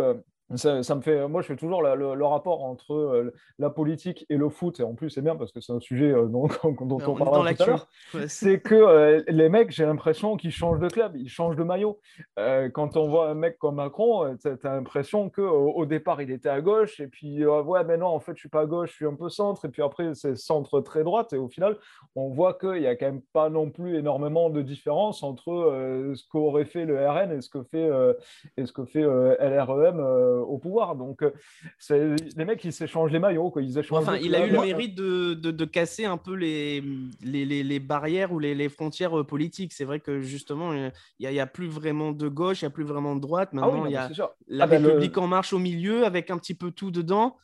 Ça, 0.57 0.83
ça 0.83 0.95
me 0.95 1.01
fait, 1.01 1.27
moi, 1.29 1.41
je 1.41 1.47
fais 1.47 1.57
toujours 1.57 1.83
la- 1.83 1.95
le, 1.95 2.15
le 2.15 2.25
rapport 2.25 2.63
entre 2.65 2.93
euh, 2.95 3.33
la 3.59 3.71
politique 3.71 4.27
et 4.29 4.37
le 4.37 4.49
foot, 4.49 4.81
et 4.81 4.83
en 4.83 4.95
plus, 4.95 5.11
c'est 5.11 5.23
bien 5.23 5.37
parce 5.37 5.53
que 5.53 5.61
c'est 5.61 5.73
un 5.73 5.81
sujet 5.81 6.11
euh, 6.13 6.27
dont, 6.27 6.47
dont 6.81 6.99
On 7.01 7.09
on 7.13 7.15
parlera 7.17 7.55
tout 7.55 7.63
à 7.63 7.67
l'heure. 7.67 7.89
Ouais, 8.15 8.29
c'est 8.29 8.61
que 8.61 8.75
euh, 8.75 9.23
les 9.29 9.49
mecs, 9.49 9.71
j'ai 9.71 9.87
l'impression 9.87 10.37
qu'ils 10.37 10.51
changent 10.51 10.81
de 10.81 10.89
club, 10.89 11.17
ils 11.17 11.29
changent 11.29 11.57
de 11.57 11.63
maillot. 11.63 11.99
Quand 12.73 12.97
on 12.97 13.09
voit 13.09 13.29
un 13.31 13.35
mec 13.35 13.59
comme 13.59 13.77
Macron, 13.77 14.37
tu 14.37 14.49
as 14.49 14.75
l'impression 14.75 15.31
qu'au 15.31 15.43
au 15.73 15.87
départ, 15.87 16.21
il 16.23 16.31
était 16.31 16.49
à 16.49 16.61
gauche, 16.61 17.01
et 17.01 17.07
puis, 17.07 17.45
ouais, 17.47 17.85
mais 17.85 17.97
non, 17.97 18.09
en 18.09 18.21
fait, 18.21 18.33
je 18.35 18.41
suis 18.41 18.49
pas 18.49 18.61
à 18.63 18.67
gauche, 18.67 18.91
je 18.91 18.97
suis 18.97 19.07
un 19.07 19.15
peu 19.15 19.29
centre, 19.29 19.65
et 19.65 19.69
puis 19.69 19.83
après, 19.83 20.15
c'est 20.15 20.37
centre 20.37 20.81
très 20.81 21.03
droite, 21.05 21.33
et 21.33 21.39
au 21.39 21.49
final, 21.49 21.77
on 22.15 22.29
voit 22.29 22.55
qu'il 22.55 22.81
n'y 22.81 22.87
a 22.87 22.97
quand 22.97 23.07
même 23.07 23.23
pas 23.33 23.49
non 23.49 23.71
plus 23.71 23.97
énormément 23.97 24.51
de 24.51 24.61
différence 24.63 25.23
entre 25.23 26.13
ce 26.15 26.23
qu'aurait 26.29 26.65
fait 26.65 26.85
le 26.85 27.09
RN 27.09 27.33
et 27.33 27.41
ce 27.41 27.49
que 27.49 27.63
fait, 27.63 27.89
et 28.57 28.67
ce 28.67 28.73
que 28.73 28.85
fait 28.85 29.03
LREM 29.03 30.42
au 30.43 30.59
pouvoir. 30.59 30.97
Donc, 30.97 31.23
euh, 31.23 31.31
c'est- 31.79 32.15
les 32.37 32.45
mecs, 32.45 32.63
ils 32.65 32.73
s'échangent 32.73 33.13
les 33.13 33.19
maillots, 33.19 33.51
quoi. 33.51 33.63
Ils 33.63 33.79
échangent 33.79 34.03
Enfin, 34.03 34.17
il 34.17 34.35
a 34.35 34.47
eu 34.47 34.51
le 34.51 34.61
mérite 34.61 34.95
de, 34.95 35.35
de- 35.35 35.51
de 35.51 35.65
casser 35.65 36.05
un 36.05 36.17
peu 36.17 36.35
les, 36.35 36.83
les, 37.23 37.45
les- 37.45 37.63
les 37.63 37.79
barrières 37.81 38.33
ou 38.33 38.39
les, 38.39 38.55
les 38.55 38.69
frontières 38.69 39.19
euh, 39.19 39.25
politiques. 39.25 39.73
C'est 39.73 39.85
vrai 39.85 40.01
que 40.01 40.21
justement, 40.21 40.73
il 40.73 40.93
n'y 41.21 41.27
a, 41.27 41.31
il 41.33 41.35
y 41.37 41.41
a 41.41 41.47
plus 41.47 41.67
vraiment 41.69 42.13
de 42.13 42.29
gauche, 42.29 42.63
il 42.63 42.65
n'y 42.65 42.69
a 42.69 42.71
plus 42.71 42.85
vraiment 42.85 43.15
de 43.17 43.21
droite. 43.21 43.51
Ah 43.53 43.57
oui, 43.57 43.61
Maintenant, 43.63 43.79
non, 43.85 43.87
il 43.87 43.93
y 43.93 43.97
a 43.97 44.09
la 44.49 44.65
Ah 44.65 44.67
ben, 44.67 44.83
le- 44.83 44.89
République 44.89 45.19
en 45.19 45.27
marche 45.27 45.53
au 45.53 45.59
milieu 45.59 46.05
avec 46.05 46.31
un 46.31 46.39
petit 46.39 46.55
peu 46.55 46.71
tout 46.71 46.91
dedans. 46.91 47.37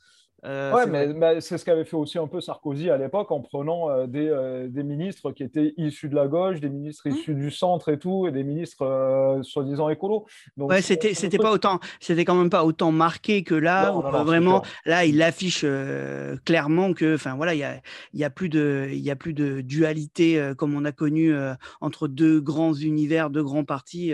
Euh, 0.44 0.72
c'est 0.84 1.14
mais, 1.14 1.40
c'est 1.40 1.58
ce 1.58 1.64
qu'avait 1.64 1.84
fait 1.84 1.96
aussi 1.96 2.16
un 2.16 2.28
peu 2.28 2.40
Sarkozy 2.40 2.90
à 2.90 2.96
l'époque 2.96 3.32
en 3.32 3.40
prenant 3.40 3.90
euh, 3.90 4.06
des, 4.06 4.28
euh, 4.28 4.68
des 4.68 4.84
ministres 4.84 5.32
qui 5.32 5.42
étaient 5.42 5.74
issus 5.76 6.08
de 6.08 6.14
la 6.14 6.28
gauche, 6.28 6.60
des 6.60 6.68
ministres 6.68 7.08
Mmh. 7.08 7.12
issus 7.12 7.34
du 7.34 7.50
centre 7.50 7.88
et 7.88 7.98
tout, 7.98 8.28
et 8.28 8.30
des 8.32 8.44
ministres 8.44 8.82
euh, 8.82 9.42
soi-disant 9.42 9.88
écolos. 9.88 10.26
Donc, 10.56 10.70
Ouais, 10.70 10.80
c'est- 10.80 11.14
c'était, 11.14 11.38
pas 11.38 11.50
autant, 11.50 11.80
c'était 11.98 12.24
quand 12.24 12.36
même 12.36 12.50
pas 12.50 12.64
autant 12.64 12.92
marqué 12.92 13.42
que 13.42 13.54
là, 13.54 13.90
Non, 13.90 13.98
où, 13.98 14.02
non, 14.02 14.12
non, 14.12 14.18
c'est 14.18 14.24
vraiment, 14.24 14.62
là, 14.86 15.04
il 15.04 15.20
affiche 15.22 15.62
euh, 15.64 16.36
clairement 16.44 16.92
que, 16.92 17.16
enfin 17.16 17.34
voilà, 17.34 17.54
il 17.54 17.58
y 17.58 17.64
a, 17.64 17.80
il 18.12 18.20
y 18.20 18.24
a 18.24 18.30
plus 18.30 18.48
de, 18.48 18.88
il 18.92 19.00
y 19.00 19.10
a 19.10 19.16
plus 19.16 19.34
de 19.34 19.60
dualité 19.60 20.52
comme 20.56 20.74
on 20.76 20.84
a 20.84 20.92
connu 20.92 21.34
entre 21.80 22.06
deux 22.06 22.40
grands 22.40 22.74
univers, 22.74 23.30
deux 23.30 23.42
grands 23.42 23.64
partis, 23.64 24.12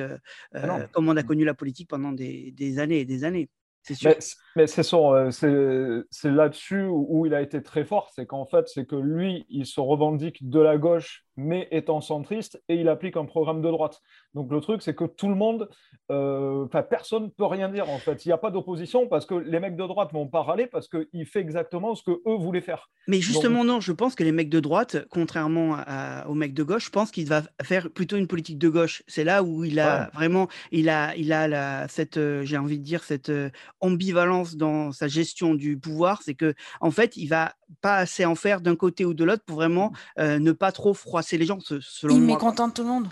Ah 0.54 0.86
comme 0.92 1.08
on 1.08 1.16
a 1.16 1.22
connu 1.22 1.44
la 1.44 1.54
politique 1.54 1.88
pendant 1.88 2.12
des, 2.12 2.52
des 2.56 2.78
années 2.78 3.00
et 3.00 3.04
des 3.04 3.24
années. 3.24 3.50
C'est 3.84 3.94
sûr. 3.94 4.10
Mais, 4.10 4.18
mais 4.56 4.66
c'est 4.66 4.94
euh, 5.44 6.02
là-dessus 6.24 6.84
où 6.86 7.26
il 7.26 7.34
a 7.34 7.42
été 7.42 7.62
très 7.62 7.84
fort, 7.84 8.10
c'est 8.14 8.26
qu'en 8.26 8.46
fait, 8.46 8.66
c'est 8.66 8.86
que 8.86 8.96
lui, 8.96 9.44
il 9.50 9.66
se 9.66 9.78
revendique 9.78 10.48
de 10.48 10.58
la 10.58 10.78
gauche, 10.78 11.23
mais 11.36 11.68
étant 11.70 12.00
centriste, 12.00 12.62
et 12.68 12.76
il 12.76 12.88
applique 12.88 13.16
un 13.16 13.24
programme 13.24 13.60
de 13.62 13.68
droite. 13.70 14.00
Donc 14.34 14.50
le 14.52 14.60
truc, 14.60 14.82
c'est 14.82 14.94
que 14.94 15.04
tout 15.04 15.28
le 15.28 15.34
monde, 15.34 15.68
euh, 16.10 16.64
enfin 16.66 16.82
personne 16.82 17.30
peut 17.30 17.44
rien 17.46 17.68
dire 17.68 17.88
en 17.90 17.98
fait. 17.98 18.24
Il 18.24 18.28
n'y 18.28 18.32
a 18.32 18.38
pas 18.38 18.50
d'opposition 18.50 19.08
parce 19.08 19.26
que 19.26 19.34
les 19.34 19.58
mecs 19.60 19.76
de 19.76 19.86
droite 19.86 20.12
vont 20.12 20.28
pas 20.28 20.42
râler 20.42 20.66
parce 20.66 20.88
qu'il 20.88 21.26
fait 21.26 21.40
exactement 21.40 21.94
ce 21.94 22.02
que 22.02 22.10
eux 22.12 22.36
voulaient 22.38 22.60
faire. 22.60 22.88
Mais 23.08 23.20
justement, 23.20 23.64
non, 23.64 23.80
je 23.80 23.92
pense 23.92 24.14
que 24.14 24.22
les 24.24 24.32
mecs 24.32 24.48
de 24.48 24.60
droite, 24.60 25.06
contrairement 25.10 25.76
à- 25.78 26.26
aux 26.28 26.34
mecs 26.34 26.54
de 26.54 26.62
gauche, 26.62 26.86
je 26.86 26.90
pense 26.90 27.10
qu'il 27.10 27.26
va 27.26 27.42
faire 27.62 27.90
plutôt 27.90 28.16
une 28.16 28.26
politique 28.26 28.58
de 28.58 28.68
gauche. 28.68 29.02
C'est 29.06 29.24
là 29.24 29.42
où 29.42 29.64
il 29.64 29.78
a 29.80 29.84
Ouais. 30.04 30.06
vraiment, 30.14 30.48
il 30.72 30.88
a, 30.88 31.14
il 31.16 31.32
a 31.32 31.46
la, 31.48 31.88
cette, 31.88 32.16
euh, 32.16 32.42
j'ai 32.44 32.56
envie 32.58 32.78
de 32.78 32.84
dire, 32.84 33.02
cette 33.04 33.28
euh, 33.28 33.50
ambivalence 33.80 34.56
dans 34.56 34.92
sa 34.92 35.08
gestion 35.08 35.54
du 35.54 35.78
pouvoir. 35.78 36.22
C'est 36.22 36.34
que, 36.34 36.54
en 36.80 36.90
fait, 36.90 37.16
il 37.16 37.26
va 37.26 37.52
pas 37.80 37.96
assez 37.96 38.24
en 38.24 38.34
faire 38.34 38.60
d'un 38.60 38.76
côté 38.76 39.04
ou 39.04 39.14
de 39.14 39.24
l'autre 39.24 39.42
pour 39.44 39.56
vraiment 39.56 39.92
euh, 40.18 40.38
ne 40.38 40.52
pas 40.52 40.72
trop 40.72 40.94
froisser 40.94 41.38
les 41.38 41.46
gens, 41.46 41.60
se- 41.60 41.80
selon 41.80 42.16
Il 42.16 42.22
mécontente 42.22 42.74
tout 42.74 42.82
le 42.82 42.88
monde. 42.88 43.06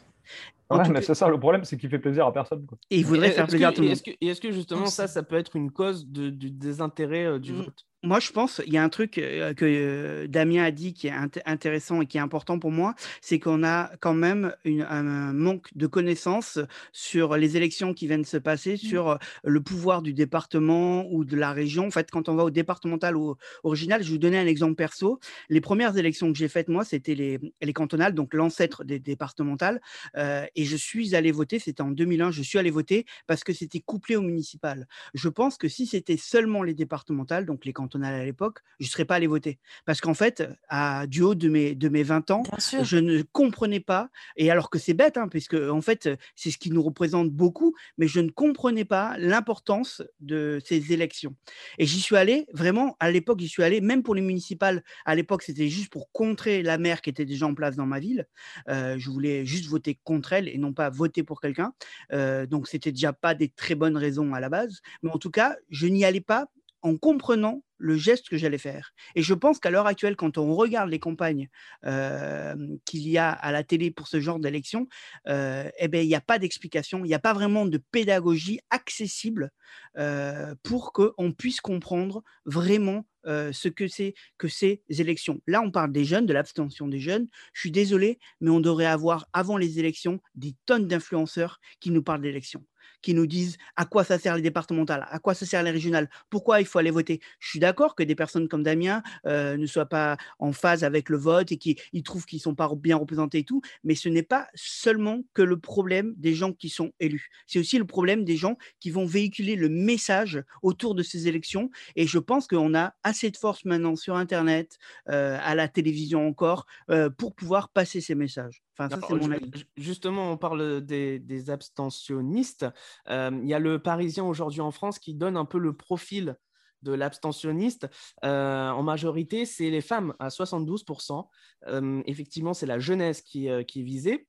Ouais, 0.71 0.89
mais 0.89 1.03
c'est 1.03 1.15
ça 1.15 1.29
le 1.29 1.39
problème, 1.39 1.65
c'est 1.65 1.77
qu'il 1.77 1.91
fait 1.91 1.99
plaisir 1.99 2.27
à 2.27 2.33
personne. 2.33 2.65
quoi. 2.65 2.79
Et 2.91 2.99
il 2.99 3.05
voudrait 3.05 3.29
Et 3.29 3.33
faire 3.33 3.47
plaisir 3.47 3.69
que- 3.69 3.73
à 3.73 3.77
tout 3.77 3.83
le 3.83 3.89
monde. 3.89 3.93
Est-ce 3.93 4.03
que, 4.03 4.11
et 4.21 4.29
est-ce 4.29 4.41
que 4.41 4.51
justement, 4.53 4.87
ça, 4.87 5.07
ça 5.07 5.23
peut 5.23 5.37
être 5.37 5.55
une 5.55 5.71
cause 5.71 6.07
de- 6.07 6.31
du 6.31 6.51
désintérêt 6.51 7.27
euh, 7.27 7.39
du 7.39 7.53
Mm. 7.53 7.57
vote? 7.57 7.87
Moi, 8.05 8.19
je 8.19 8.33
pense, 8.33 8.61
il 8.67 8.73
y 8.73 8.79
a 8.79 8.83
un 8.83 8.89
truc 8.89 9.17
euh, 9.19 9.55
que 9.55 9.65
euh, 9.65 10.27
Damien 10.27 10.65
a 10.65 10.73
dit 10.73 10.93
qui 10.93 11.07
est 11.07 11.13
int- 11.13 11.41
intéressant 11.47 12.01
et 12.03 12.07
qui 12.07 12.17
est 12.19 12.21
important 12.21 12.59
pour 12.59 12.73
moi, 12.73 12.97
c'est 13.21 13.39
qu'on 13.39 13.63
a 13.63 13.93
quand 14.01 14.13
même 14.15 14.57
une- 14.65 14.83
un 14.83 15.33
manque 15.33 15.69
de 15.77 15.87
connaissances 15.87 16.59
sur 16.93 17.37
les 17.37 17.57
élections 17.57 17.95
qui 17.95 18.09
viennent 18.09 18.25
se 18.25 18.39
passer, 18.39 18.77
sur 18.77 19.11
euh, 19.11 19.17
le 19.45 19.61
pouvoir 19.63 20.03
du 20.03 20.15
département 20.15 21.07
ou 21.13 21.25
de 21.25 21.37
la 21.37 21.53
région. 21.53 21.87
En 21.87 21.91
fait, 21.93 22.11
quand 22.11 22.29
on 22.29 22.35
va 22.35 22.43
au 22.43 22.51
départemental 22.51 23.17
ou 23.17 23.31
au 23.31 23.37
original, 23.63 24.03
je 24.03 24.09
vais 24.09 24.13
vous 24.15 24.19
donner 24.19 24.39
un 24.39 24.47
exemple 24.49 24.75
perso. 24.75 25.21
Les 25.49 25.61
premières 25.61 25.97
élections 25.97 26.33
que 26.33 26.39
j'ai 26.39 26.49
faites, 26.49 26.67
moi, 26.69 26.85
c'était 26.85 27.15
les, 27.15 27.39
les 27.61 27.73
cantonales, 27.73 28.15
donc 28.15 28.35
l'ancêtre 28.35 28.83
des 28.83 28.99
départementales. 28.99 29.81
et 30.17 30.65
je 30.65 30.77
suis 30.77 31.15
allé 31.15 31.33
voter, 31.33 31.59
c'était 31.59 31.83
en 31.83 31.91
2001, 31.91 32.31
je 32.31 32.43
suis 32.43 32.59
allé 32.59 32.71
voter 32.71 33.05
parce 33.27 33.45
que 33.45 33.53
c'était 33.53 33.81
couplé 33.81 34.17
au 34.17 34.23
municipal. 34.23 34.87
Je 35.15 35.29
pense 35.29 35.57
que 35.57 35.69
si 35.69 35.87
c'était 35.87 36.17
seulement 36.17 36.63
les 36.63 36.75
départementales, 36.75 37.47
donc 37.47 37.65
les 37.65 37.73
cantonales 37.73 37.92
à 38.01 38.25
l'époque, 38.25 38.61
je 38.81 38.87
ne 38.87 38.91
serais 38.91 39.05
pas 39.05 39.17
allé 39.17 39.27
voter. 39.27 39.59
Parce 39.85 40.01
qu'en 40.01 40.15
fait, 40.15 40.43
à, 40.69 41.07
du 41.07 41.23
haut 41.23 41.35
de 41.35 41.49
mes, 41.49 41.75
de 41.75 41.89
mes 41.89 42.03
20 42.03 42.31
ans, 42.31 42.43
je 42.83 42.97
ne 42.97 43.23
comprenais 43.23 43.81
pas, 43.81 44.11
et 44.37 44.51
alors 44.51 44.71
que 44.71 44.79
c'est 44.79 44.95
bête, 44.95 45.17
hein, 45.17 45.29
puisque 45.29 45.55
en 45.55 45.81
fait, 45.81 46.09
c'est 46.35 46.51
ce 46.51 46.59
qui 46.59 46.71
nous 46.71 46.83
représente 46.83 47.31
beaucoup, 47.31 47.75
mais 47.99 48.09
je 48.09 48.21
ne 48.21 48.31
comprenais 48.31 48.85
pas 48.85 49.17
l'importance 49.19 50.03
de 50.21 50.61
ces 50.65 50.93
élections. 50.93 51.37
Et 51.79 51.87
j'y 51.87 52.01
suis 52.01 52.17
allé, 52.17 52.47
vraiment, 52.53 52.97
à 53.01 53.11
l'époque, 53.11 53.41
j'y 53.41 53.49
suis 53.49 53.63
allé, 53.63 53.81
même 53.81 54.03
pour 54.03 54.15
les 54.15 54.23
municipales, 54.23 54.83
à 55.05 55.15
l'époque, 55.15 55.43
c'était 55.43 55.69
juste 55.69 55.91
pour 55.91 56.11
contrer 56.13 56.63
la 56.63 56.79
maire 56.79 57.03
qui 57.03 57.11
était 57.11 57.25
déjà 57.25 57.47
en 57.47 57.55
place 57.55 57.77
dans 57.77 57.87
ma 57.87 58.01
ville. 58.01 58.27
Euh, 58.69 58.97
je 58.99 59.11
voulais 59.11 59.45
juste 59.47 59.67
voter 59.67 59.99
contre 60.05 60.33
elle 60.33 60.49
et 60.49 60.59
non 60.59 60.73
pas 60.73 60.91
voter 60.91 61.23
pour 61.23 61.41
quelqu'un. 61.41 61.73
Euh, 62.13 62.47
donc, 62.47 62.69
c'était 62.69 62.93
déjà 62.93 63.13
pas 63.13 63.35
des 63.35 63.49
très 63.49 63.75
bonnes 63.75 63.97
raisons 63.97 64.35
à 64.35 64.41
la 64.41 64.49
base. 64.49 64.81
Mais 65.03 65.11
en 65.11 65.19
tout 65.19 65.31
cas, 65.31 65.57
je 65.71 65.87
n'y 65.87 66.05
allais 66.05 66.21
pas 66.21 66.49
en 66.83 66.97
comprenant 66.97 67.63
le 67.83 67.97
geste 67.97 68.29
que 68.29 68.37
j'allais 68.37 68.59
faire. 68.59 68.93
Et 69.17 69.23
je 69.23 69.35
pense 69.35 69.59
qu'à 69.59 69.71
l'heure 69.71 69.87
actuelle, 69.87 70.15
quand 70.15 70.39
on 70.39 70.55
regarde 70.55 70.89
les 70.89 71.01
campagnes 71.01 71.49
euh, 71.85 72.55
qu'il 72.85 73.09
y 73.09 73.19
a 73.19 73.31
à 73.31 73.51
la 73.51 73.65
télé 73.65 73.91
pour 73.91 74.07
ce 74.07 74.21
genre 74.21 74.39
d'élection, 74.39 74.89
euh, 75.29 75.69
eh 75.79 75.89
ben, 75.89 76.01
il 76.03 76.09
n'y 76.09 76.15
a 76.15 76.21
pas 76.21 76.39
d'explication, 76.39 77.05
il 77.05 77.09
n'y 77.09 77.15
a 77.15 77.19
pas 77.19 77.33
vraiment 77.33 77.67
de 77.67 77.79
pédagogie 77.91 78.61
accessible 78.71 79.51
euh, 79.99 80.55
pour 80.63 80.93
qu'on 80.93 81.33
puisse 81.33 81.61
comprendre 81.61 82.23
vraiment 82.47 83.05
ce 83.25 83.69
que 83.69 83.87
c'est 83.87 84.15
que 84.37 84.49
ces 84.49 84.83
élections. 84.89 85.41
Là, 85.47 85.63
on 85.63 85.71
parle 85.71 85.93
des 85.93 86.05
jeunes, 86.05 86.27
de 86.27 86.33
l'abstention 86.33 86.89
des 86.89 86.99
jeunes. 86.99 87.29
Je 87.53 87.61
suis 87.61 87.71
désolé, 87.71 88.19
mais 88.41 88.51
on 88.51 88.59
devrait 88.59 88.87
avoir 88.87 89.27
avant 89.33 89.57
les 89.57 89.79
élections 89.79 90.21
des 90.35 90.57
tonnes 90.67 90.89
d'influenceurs 90.89 91.61
qui 91.79 91.93
nous 91.93 92.03
parlent 92.03 92.23
d'élections 92.23 92.65
qui 93.01 93.15
nous 93.15 93.27
disent 93.27 93.57
à 93.77 93.85
quoi 93.85 94.05
ça 94.05 94.19
sert 94.19 94.37
les 94.37 94.43
départementales, 94.43 95.07
à 95.11 95.19
quoi 95.19 95.35
ça 95.35 95.47
sert 95.47 95.63
les 95.63 95.71
régionales, 95.71 96.09
pourquoi 96.31 96.61
il 96.61 96.67
faut 96.67 96.79
aller 96.79 96.91
voter. 96.91 97.21
Je 97.41 97.49
suis 97.49 97.59
d'accord 97.59 97.95
que 97.95 98.03
des 98.03 98.15
personnes 98.15 98.49
comme 98.49 98.63
Damien 98.63 99.03
euh, 99.27 99.57
ne 99.57 99.67
soient 99.67 99.87
pas 99.87 100.17
en 100.39 100.53
phase 100.53 100.85
avec 100.85 101.09
le 101.09 101.19
vote 101.19 101.53
et 101.53 101.57
qu'ils 101.57 102.03
trouvent 102.03 102.27
qu'ils 102.27 102.39
ne 102.39 102.43
sont 102.43 102.55
pas 102.55 102.71
bien 102.75 102.97
représentés 102.97 103.39
et 103.39 103.45
tout, 103.45 103.63
mais 103.85 103.95
ce 103.95 104.09
n'est 104.09 104.23
pas 104.23 104.49
seulement 104.55 105.23
que 105.35 105.43
le 105.43 105.59
problème 105.59 106.15
des 106.17 106.35
gens 106.35 106.53
qui 106.53 106.69
sont 106.69 106.93
élus. 107.01 107.29
C'est 107.47 107.59
aussi 107.59 107.79
le 107.79 107.87
problème 107.87 108.25
des 108.25 108.37
gens 108.37 108.57
qui 108.81 108.91
vont 108.91 109.07
véhiculer 109.07 109.57
le 109.57 109.69
message 109.69 110.43
autour 110.63 110.95
de 110.95 111.03
ces 111.03 111.29
élections. 111.29 111.71
Et 111.97 112.07
je 112.07 112.19
pense 112.19 112.47
qu'on 112.47 112.75
a 112.75 112.95
assez 113.03 113.31
de 113.31 113.37
force 113.37 113.65
maintenant 113.65 113.97
sur 113.97 114.17
Internet, 114.17 114.79
euh, 115.09 115.39
à 115.43 115.55
la 115.55 115.69
télévision 115.69 116.27
encore, 116.27 116.67
euh, 116.91 117.11
pour 117.11 117.35
pouvoir 117.35 117.69
passer 117.69 118.01
ces 118.01 118.15
messages. 118.15 118.63
Enfin, 118.79 118.89
ça, 118.89 119.01
c'est 119.01 119.13
Alors, 119.13 119.23
mon 119.27 119.31
ju- 119.31 119.35
avis. 119.35 119.51
ju- 119.55 119.65
Justement, 119.77 120.33
on 120.33 120.37
parle 120.39 120.81
des, 120.81 121.19
des 121.19 121.51
abstentionnistes. 121.51 122.67
Euh, 123.09 123.31
Il 123.43 123.49
y 123.49 123.55
a 123.55 123.59
le 123.59 123.79
Parisien 123.81 124.25
aujourd'hui 124.25 124.61
en 124.61 124.71
France 124.71 124.99
qui 124.99 125.15
donne 125.15 125.37
un 125.37 125.45
peu 125.45 125.59
le 125.59 125.77
profil 125.77 126.37
de 126.83 126.93
l'abstentionniste. 126.93 127.89
Euh, 128.25 128.71
en 128.71 128.83
majorité, 128.83 129.47
c'est 129.47 129.71
les 129.71 129.81
femmes 129.83 130.15
à 130.19 130.31
72%. 130.31 131.29
Euh, 131.69 132.03
effectivement, 132.07 132.55
c'est 132.55 132.67
la 132.67 132.79
jeunesse 132.81 133.23
qui, 133.23 133.49
qui 133.69 133.81
est 133.81 133.85
visée. 133.85 134.27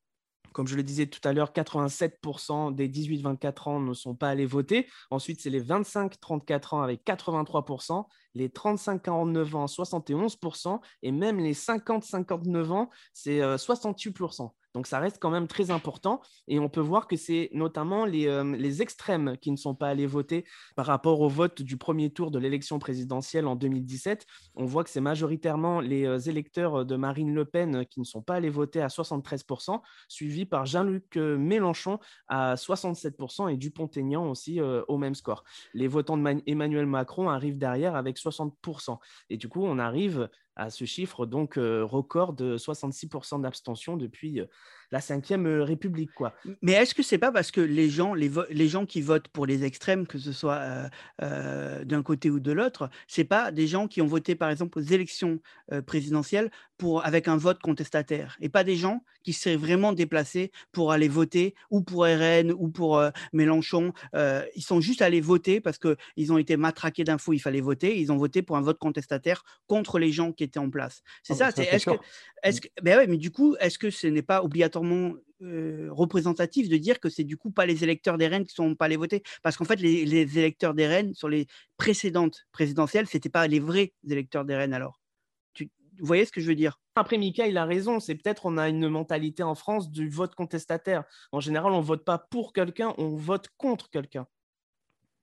Comme 0.53 0.67
je 0.67 0.75
le 0.75 0.83
disais 0.83 1.07
tout 1.07 1.19
à 1.27 1.33
l'heure, 1.33 1.51
87% 1.51 2.73
des 2.73 2.87
18-24 2.87 3.69
ans 3.69 3.79
ne 3.79 3.93
sont 3.93 4.15
pas 4.15 4.29
allés 4.29 4.45
voter. 4.45 4.87
Ensuite, 5.09 5.41
c'est 5.41 5.49
les 5.49 5.61
25-34 5.61 6.75
ans 6.75 6.81
avec 6.81 7.03
83%, 7.05 8.05
les 8.35 8.49
35-49 8.49 9.55
ans 9.55 9.65
71%, 9.65 10.79
et 11.01 11.11
même 11.11 11.39
les 11.39 11.53
50-59 11.53 12.71
ans, 12.71 12.89
c'est 13.13 13.41
euh, 13.41 13.57
68%. 13.57 14.51
Donc 14.73 14.87
ça 14.87 14.99
reste 14.99 15.17
quand 15.19 15.29
même 15.29 15.47
très 15.47 15.71
important. 15.71 16.21
Et 16.47 16.59
on 16.59 16.69
peut 16.69 16.81
voir 16.81 17.07
que 17.07 17.15
c'est 17.15 17.49
notamment 17.53 18.05
les, 18.05 18.27
euh, 18.27 18.43
les 18.57 18.81
extrêmes 18.81 19.37
qui 19.41 19.51
ne 19.51 19.57
sont 19.57 19.75
pas 19.75 19.87
allés 19.89 20.07
voter 20.07 20.45
par 20.75 20.85
rapport 20.85 21.21
au 21.21 21.29
vote 21.29 21.61
du 21.61 21.77
premier 21.77 22.09
tour 22.09 22.31
de 22.31 22.39
l'élection 22.39 22.79
présidentielle 22.79 23.47
en 23.47 23.55
2017. 23.55 24.25
On 24.55 24.65
voit 24.65 24.83
que 24.83 24.89
c'est 24.89 25.01
majoritairement 25.01 25.79
les 25.79 26.05
euh, 26.05 26.17
électeurs 26.19 26.85
de 26.85 26.95
Marine 26.95 27.33
Le 27.33 27.45
Pen 27.45 27.85
qui 27.85 27.99
ne 27.99 28.05
sont 28.05 28.21
pas 28.21 28.35
allés 28.35 28.49
voter 28.49 28.81
à 28.81 28.87
73%, 28.87 29.81
suivi 30.07 30.45
par 30.45 30.65
Jean-Luc 30.65 31.17
euh, 31.17 31.37
Mélenchon 31.37 31.99
à 32.27 32.55
67% 32.55 33.51
et 33.51 33.57
Dupont-Aignan 33.57 34.29
aussi 34.29 34.59
euh, 34.59 34.83
au 34.87 34.97
même 34.97 35.15
score. 35.15 35.43
Les 35.73 35.87
votants 35.87 36.17
de 36.17 36.21
Man- 36.21 36.41
Emmanuel 36.47 36.85
Macron 36.85 37.29
arrivent 37.29 37.57
derrière 37.57 37.95
avec 37.95 38.17
60%. 38.17 38.97
Et 39.29 39.37
du 39.37 39.47
coup, 39.49 39.63
on 39.63 39.79
arrive 39.79 40.29
à 40.55 40.69
ce 40.69 40.85
chiffre 40.85 41.25
donc 41.25 41.55
record 41.55 42.33
de 42.33 42.57
66% 42.57 43.41
d'abstention 43.41 43.97
depuis, 43.97 44.41
la 44.91 45.01
cinquième 45.01 45.47
République, 45.61 46.13
quoi. 46.13 46.33
Mais 46.61 46.73
est-ce 46.73 46.93
que 46.95 47.03
c'est 47.03 47.17
pas 47.17 47.31
parce 47.31 47.51
que 47.51 47.61
les 47.61 47.89
gens, 47.89 48.13
les, 48.13 48.27
vo- 48.29 48.45
les 48.49 48.67
gens 48.67 48.85
qui 48.85 49.01
votent 49.01 49.27
pour 49.29 49.45
les 49.45 49.63
extrêmes, 49.63 50.05
que 50.07 50.17
ce 50.17 50.31
soit 50.31 50.55
euh, 50.57 50.87
euh, 51.21 51.83
d'un 51.85 52.03
côté 52.03 52.29
ou 52.29 52.39
de 52.39 52.51
l'autre, 52.51 52.89
c'est 53.07 53.23
pas 53.23 53.51
des 53.51 53.67
gens 53.67 53.87
qui 53.87 54.01
ont 54.01 54.07
voté 54.07 54.35
par 54.35 54.49
exemple 54.49 54.79
aux 54.79 54.83
élections 54.83 55.39
euh, 55.71 55.81
présidentielles 55.81 56.51
pour 56.77 57.05
avec 57.05 57.27
un 57.27 57.37
vote 57.37 57.59
contestataire, 57.61 58.35
et 58.41 58.49
pas 58.49 58.63
des 58.63 58.75
gens 58.75 59.03
qui 59.23 59.31
seraient 59.31 59.55
vraiment 59.55 59.93
déplacés 59.93 60.51
pour 60.71 60.91
aller 60.91 61.07
voter 61.07 61.55
ou 61.69 61.81
pour 61.81 62.03
RN 62.03 62.51
ou 62.51 62.67
pour 62.69 63.01
Mélenchon. 63.31 63.93
Ils 64.13 64.61
sont 64.61 64.81
juste 64.81 65.01
allés 65.01 65.21
voter 65.21 65.61
parce 65.61 65.77
que 65.77 65.95
ils 66.17 66.33
ont 66.33 66.37
été 66.37 66.57
matraqués 66.57 67.03
d'infos. 67.05 67.31
Il 67.31 67.39
fallait 67.39 67.61
voter. 67.61 67.99
Ils 67.99 68.11
ont 68.11 68.17
voté 68.17 68.41
pour 68.41 68.57
un 68.57 68.61
vote 68.61 68.79
contestataire 68.79 69.43
contre 69.67 69.97
les 69.97 70.11
gens 70.11 70.33
qui 70.33 70.43
étaient 70.43 70.59
en 70.59 70.69
place. 70.69 71.03
C'est 71.21 71.33
Ah, 71.33 71.37
ça. 71.37 71.45
bah, 71.45 71.51
C'est 71.55 71.63
c'est 71.63 71.69
est-ce 72.43 72.59
que 72.59 72.67
ben 72.81 72.97
ouais, 72.97 73.07
mais 73.07 73.15
du 73.17 73.31
coup, 73.31 73.55
est-ce 73.61 73.79
que 73.79 73.89
ce 73.89 74.07
n'est 74.07 74.21
pas 74.21 74.43
euh, 75.41 75.89
représentatif 75.91 76.69
de 76.69 76.77
dire 76.77 76.99
que 76.99 77.09
c'est 77.09 77.23
du 77.23 77.37
coup 77.37 77.51
pas 77.51 77.65
les 77.65 77.83
électeurs 77.83 78.17
des 78.17 78.27
Rennes 78.27 78.45
qui 78.45 78.53
sont 78.53 78.75
pas 78.75 78.85
allés 78.85 78.97
voter 78.97 79.23
Parce 79.41 79.57
qu'en 79.57 79.65
fait, 79.65 79.79
les, 79.79 80.05
les 80.05 80.39
électeurs 80.39 80.73
des 80.73 80.87
Rennes 80.87 81.13
sur 81.13 81.27
les 81.27 81.47
précédentes 81.77 82.45
présidentielles, 82.51 83.07
c'était 83.07 83.29
pas 83.29 83.47
les 83.47 83.59
vrais 83.59 83.93
électeurs 84.09 84.45
des 84.45 84.55
Rennes 84.55 84.73
alors. 84.73 85.01
Tu, 85.53 85.69
vous 85.99 86.05
voyez 86.05 86.25
ce 86.25 86.31
que 86.31 86.41
je 86.41 86.47
veux 86.47 86.55
dire? 86.55 86.79
Après, 86.95 87.17
Mika, 87.17 87.47
il 87.47 87.57
a 87.57 87.65
raison. 87.65 87.99
C'est 87.99 88.15
peut-être 88.15 88.45
on 88.45 88.57
a 88.57 88.69
une 88.69 88.87
mentalité 88.87 89.43
en 89.43 89.55
France 89.55 89.89
du 89.91 90.09
vote 90.09 90.35
contestataire. 90.35 91.03
En 91.31 91.39
général, 91.39 91.73
on 91.73 91.81
vote 91.81 92.05
pas 92.05 92.17
pour 92.17 92.53
quelqu'un, 92.53 92.93
on 92.97 93.15
vote 93.15 93.47
contre 93.57 93.89
quelqu'un. 93.89 94.27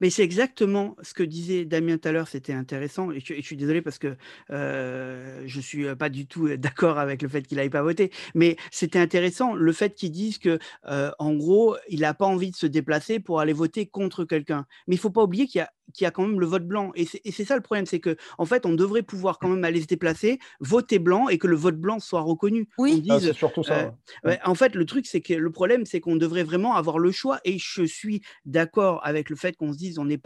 Mais 0.00 0.10
c'est 0.10 0.22
exactement 0.22 0.96
ce 1.02 1.14
que 1.14 1.22
disait 1.22 1.64
Damien 1.64 1.98
tout 1.98 2.08
à 2.08 2.12
l'heure, 2.12 2.28
c'était 2.28 2.52
intéressant. 2.52 3.10
Et 3.10 3.20
je, 3.20 3.34
et 3.34 3.40
je 3.42 3.46
suis 3.46 3.56
désolé 3.56 3.82
parce 3.82 3.98
que 3.98 4.16
euh, 4.50 5.42
je 5.46 5.60
suis 5.60 5.86
euh, 5.86 5.94
pas 5.94 6.08
du 6.08 6.26
tout 6.26 6.46
euh, 6.46 6.56
d'accord 6.56 6.98
avec 6.98 7.22
le 7.22 7.28
fait 7.28 7.42
qu'il 7.42 7.56
n'aille 7.58 7.70
pas 7.70 7.82
voter. 7.82 8.10
Mais 8.34 8.56
c'était 8.70 8.98
intéressant 8.98 9.54
le 9.54 9.72
fait 9.72 9.94
qu'ils 9.94 10.12
disent 10.12 10.38
que, 10.38 10.58
euh, 10.88 11.10
en 11.18 11.34
gros, 11.34 11.76
il 11.88 12.00
n'a 12.00 12.14
pas 12.14 12.26
envie 12.26 12.50
de 12.50 12.56
se 12.56 12.66
déplacer 12.66 13.20
pour 13.20 13.40
aller 13.40 13.52
voter 13.52 13.86
contre 13.86 14.24
quelqu'un. 14.24 14.66
Mais 14.86 14.94
il 14.96 14.98
faut 14.98 15.10
pas 15.10 15.22
oublier 15.22 15.46
qu'il 15.46 15.58
y 15.58 15.62
a 15.62 15.70
qu'il 15.92 16.04
y 16.04 16.06
a 16.06 16.12
quand 16.12 16.24
même 16.24 16.38
le 16.38 16.46
vote 16.46 16.68
blanc. 16.68 16.92
Et 16.94 17.04
c'est 17.04 17.20
et 17.24 17.32
c'est 17.32 17.44
ça 17.44 17.56
le 17.56 17.62
problème, 17.62 17.84
c'est 17.84 17.98
que 17.98 18.16
en 18.38 18.46
fait, 18.46 18.64
on 18.64 18.74
devrait 18.74 19.02
pouvoir 19.02 19.40
quand 19.40 19.48
même 19.48 19.64
aller 19.64 19.80
se 19.80 19.86
déplacer, 19.88 20.38
voter 20.60 21.00
blanc 21.00 21.28
et 21.28 21.36
que 21.36 21.48
le 21.48 21.56
vote 21.56 21.78
blanc 21.80 21.98
soit 21.98 22.20
reconnu. 22.20 22.68
Oui. 22.78 23.04
Ah, 23.10 23.18
c'est 23.18 23.32
surtout 23.32 23.64
ça. 23.64 23.76
euh, 23.76 23.84
ouais. 23.86 23.90
Ouais, 24.24 24.38
en 24.44 24.54
fait, 24.54 24.76
le 24.76 24.86
truc, 24.86 25.06
c'est 25.06 25.20
que 25.20 25.34
le 25.34 25.50
problème, 25.50 25.84
c'est 25.86 25.98
qu'on 25.98 26.14
devrait 26.14 26.44
vraiment 26.44 26.76
avoir 26.76 27.00
le 27.00 27.10
choix. 27.10 27.40
Et 27.44 27.58
je 27.58 27.82
suis 27.82 28.22
d'accord 28.44 29.00
avec 29.04 29.30
le 29.30 29.36
fait 29.36 29.56
qu'on 29.56 29.72
se 29.72 29.78
dise, 29.78 29.89
n'est 29.98 30.20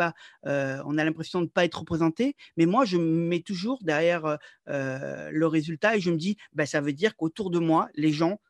euh, 0.47 0.83
on 0.87 0.99
a 0.99 1.05
l'impression 1.05 1.41
de 1.41 1.45
ne 1.45 1.51
pas 1.51 1.65
être 1.65 1.81
représenté. 1.81 2.37
Mais 2.57 2.67
moi, 2.67 2.85
je 2.85 2.97
me 2.97 3.29
mets 3.29 3.41
toujours 3.41 3.79
derrière 3.83 4.25
euh, 4.27 4.37
euh, 4.69 5.31
le 5.33 5.47
résultat 5.47 5.97
et 5.97 6.01
je 6.01 6.11
me 6.11 6.17
dis, 6.17 6.37
bah, 6.53 6.67
ça 6.67 6.81
veut 6.81 6.93
dire 6.93 7.17
qu'autour 7.17 7.51
de 7.51 7.59
moi, 7.59 7.89
les 7.95 8.13
gens 8.13 8.41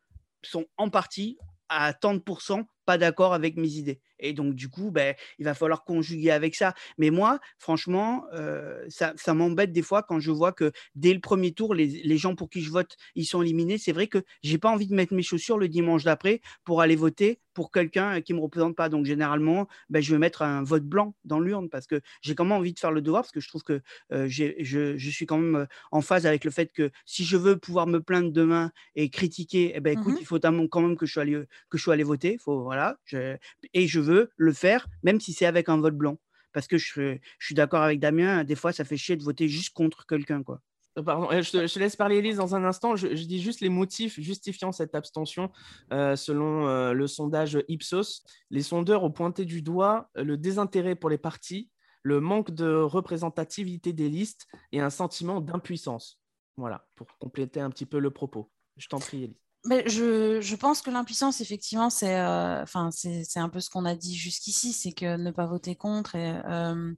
sont 0.43 0.67
en 0.77 0.91
partie 0.91 1.39
à 1.69 1.93
tant 1.95 2.15
de 2.15 2.19
pourcents 2.19 2.67
pas 2.85 2.99
d'accord 2.99 3.33
avec 3.35 3.57
mes 3.57 3.69
idées. 3.69 4.01
Et 4.25 4.33
donc, 4.33 4.55
du 4.55 4.69
coup, 4.69 4.91
ben, 4.91 5.15
il 5.39 5.45
va 5.45 5.55
falloir 5.55 5.85
conjuguer 5.85 6.31
avec 6.31 6.55
ça. 6.55 6.75
Mais 6.99 7.11
moi, 7.11 7.39
franchement, 7.59 8.25
euh, 8.33 8.85
ça, 8.89 9.13
ça 9.17 9.35
m'embête 9.35 9.73
des 9.73 9.83
fois 9.83 10.03
quand 10.03 10.21
je 10.21 10.31
vois 10.31 10.53
que 10.53 10.73
dès 10.95 11.13
le 11.15 11.21
premier 11.21 11.53
tour, 11.53 11.75
les, 11.75 11.87
les 11.87 12.17
gens 12.19 12.35
pour 12.35 12.51
qui 12.51 12.61
je 12.63 12.71
vote, 12.71 12.97
ils 13.15 13.25
sont 13.27 13.43
éliminés. 13.43 13.79
C'est 13.79 13.93
vrai 13.93 14.07
que 14.07 14.23
j'ai 14.43 14.59
pas 14.59 14.71
envie 14.71 14.87
de 14.87 14.95
mettre 14.95 15.15
mes 15.15 15.23
chaussures 15.23 15.59
le 15.59 15.69
dimanche 15.69 16.05
d'après 16.05 16.41
pour 16.65 16.81
aller 16.81 16.97
voter 16.97 17.41
pour 17.55 17.71
quelqu'un 17.71 18.21
qui 18.21 18.35
me 18.35 18.41
représente 18.41 18.75
pas. 18.77 18.89
Donc, 18.89 19.07
généralement, 19.07 19.69
ben, 19.89 20.01
je 20.03 20.13
vais 20.13 20.19
mettre 20.19 20.43
un 20.43 20.63
vote 20.63 20.85
blanc 20.85 21.15
dans 21.25 21.41
l'urne 21.41 21.69
parce 21.69 21.87
que 21.87 22.01
j'ai 22.23 22.35
quand 22.35 22.45
même 22.45 22.53
envie 22.53 22.73
de 22.75 22.79
faire 22.81 22.91
le 22.93 23.01
devoir 23.03 23.23
parce 23.23 23.33
que 23.33 23.41
je 23.41 23.49
trouve 23.49 23.63
que 23.63 23.81
euh, 24.13 24.27
je, 24.29 24.97
je 24.97 25.11
suis 25.11 25.27
quand 25.27 25.39
même 25.39 25.57
euh, 25.57 25.67
en 25.93 26.01
phase 26.01 26.27
avec 26.27 26.45
le 26.45 26.51
fait 26.51 26.73
que 26.73 26.91
si 27.07 27.25
je 27.25 27.37
veux 27.37 27.57
pouvoir 27.59 27.87
me 27.87 28.01
plaindre 28.01 28.33
demain 28.33 28.71
et 28.95 29.11
critiquer, 29.11 29.73
eh 29.75 29.81
ben, 29.81 29.93
écoute, 29.93 30.17
Mhm. 30.17 30.21
il 30.21 30.27
faut 30.27 30.39
quand 30.41 30.81
même 30.83 30.97
que 30.97 31.07
je 31.07 31.13
sois 31.13 31.23
allé, 31.23 31.43
que 31.71 31.79
je 31.79 31.83
sois 31.83 31.95
allé 31.95 32.05
voter. 32.05 32.39
Faut, 32.39 32.63
voilà, 32.63 32.97
je- 33.05 33.37
et 33.73 33.87
je 33.87 34.01
veux 34.01 34.14
le 34.37 34.53
faire, 34.53 34.87
même 35.03 35.21
si 35.21 35.33
c'est 35.33 35.47
avec 35.47 35.69
un 35.69 35.79
vote 35.79 35.97
blanc. 35.97 36.19
Parce 36.53 36.69
que 36.69 36.79
je, 36.79 37.19
suis 37.41 37.55
d'accord 37.55 37.83
avec 37.83 38.01
Damien, 38.01 38.45
des 38.45 38.55
fois, 38.55 38.73
ça 38.73 38.85
fait 38.85 38.97
chier 38.97 39.17
de 39.17 39.23
voter 39.23 39.49
juste 39.49 39.75
contre 39.75 40.07
quelqu'un. 40.07 40.43
quoi. 40.43 40.61
Euh, 40.99 41.03
Pardon, 41.03 41.31
euh, 41.31 41.43
je 41.43 41.51
te, 41.51 41.79
laisse 41.79 41.97
parler, 41.97 42.19
Elise, 42.19 42.37
dans 42.37 42.55
un 42.55 42.65
instant. 42.65 42.97
Je, 42.97 43.09
dis 43.09 43.43
juste 43.43 43.61
les 43.61 43.69
motifs 43.69 44.19
justifiant 44.21 44.73
cette 44.73 44.95
abstention 44.95 45.51
euh, 45.93 46.17
selon 46.17 46.69
euh, 46.69 46.93
le 46.93 47.07
sondage 47.07 47.59
Ipsos. 47.69 48.25
Les 48.51 48.63
sondeurs 48.63 49.03
ont 49.05 49.11
pointé 49.11 49.45
du 49.45 49.63
doigt 49.63 50.11
le 50.15 50.37
désintérêt 50.37 50.95
pour 50.95 51.11
les 51.11 51.19
partis, 51.19 51.71
le 52.03 52.21
manque 52.21 52.53
de 52.53 52.73
représentativité 52.73 53.93
des 53.93 54.09
listes 54.09 54.47
et 54.73 54.81
un 54.81 54.91
sentiment 54.91 55.41
d'impuissance. 55.41 56.21
Voilà, 56.57 56.87
pour 56.95 57.09
compléter 57.19 57.61
un 57.61 57.71
petit 57.71 57.87
peu 57.87 57.99
le 57.99 58.11
propos. 58.11 58.51
Je 58.77 58.87
t'en 58.87 58.99
prie, 58.99 59.25
Elise. 59.25 59.44
Mais 59.67 59.89
je, 59.89 60.43
je 60.43 60.57
pense 60.57 60.83
que 60.83 60.91
l'impuissance, 60.91 61.41
effectivement, 61.41 61.89
c'est 61.89 62.21
euh, 62.21 62.65
c'est 62.93 63.39
un 63.39 63.49
peu 63.49 63.61
ce 63.61 63.71
qu'on 63.71 63.87
a 63.87 63.95
dit 63.95 64.15
jusqu'ici, 64.15 64.75
c'est 64.75 64.93
que 64.93 65.17
ne 65.17 65.31
pas 65.31 65.47
voter 65.47 65.75
contre 65.75 66.17
et 66.17 66.39
euh, 66.45 66.93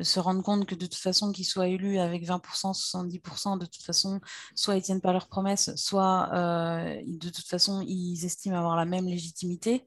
se 0.00 0.20
rendre 0.20 0.40
compte 0.40 0.64
que 0.66 0.76
de 0.76 0.86
toute 0.86 1.00
façon, 1.02 1.32
qu'ils 1.32 1.46
soient 1.46 1.66
élus 1.66 1.98
avec 1.98 2.24
20%, 2.24 2.74
70%, 2.74 3.58
de 3.58 3.66
toute 3.66 3.82
façon, 3.82 4.20
soit 4.54 4.76
ils 4.76 4.82
tiennent 4.82 5.00
pas 5.00 5.12
leurs 5.12 5.26
promesses, 5.26 5.74
soit 5.74 6.30
euh, 6.32 7.02
de 7.04 7.28
toute 7.28 7.48
façon, 7.48 7.84
ils 7.84 8.24
estiment 8.24 8.56
avoir 8.56 8.76
la 8.76 8.84
même 8.84 9.06
légitimité 9.06 9.84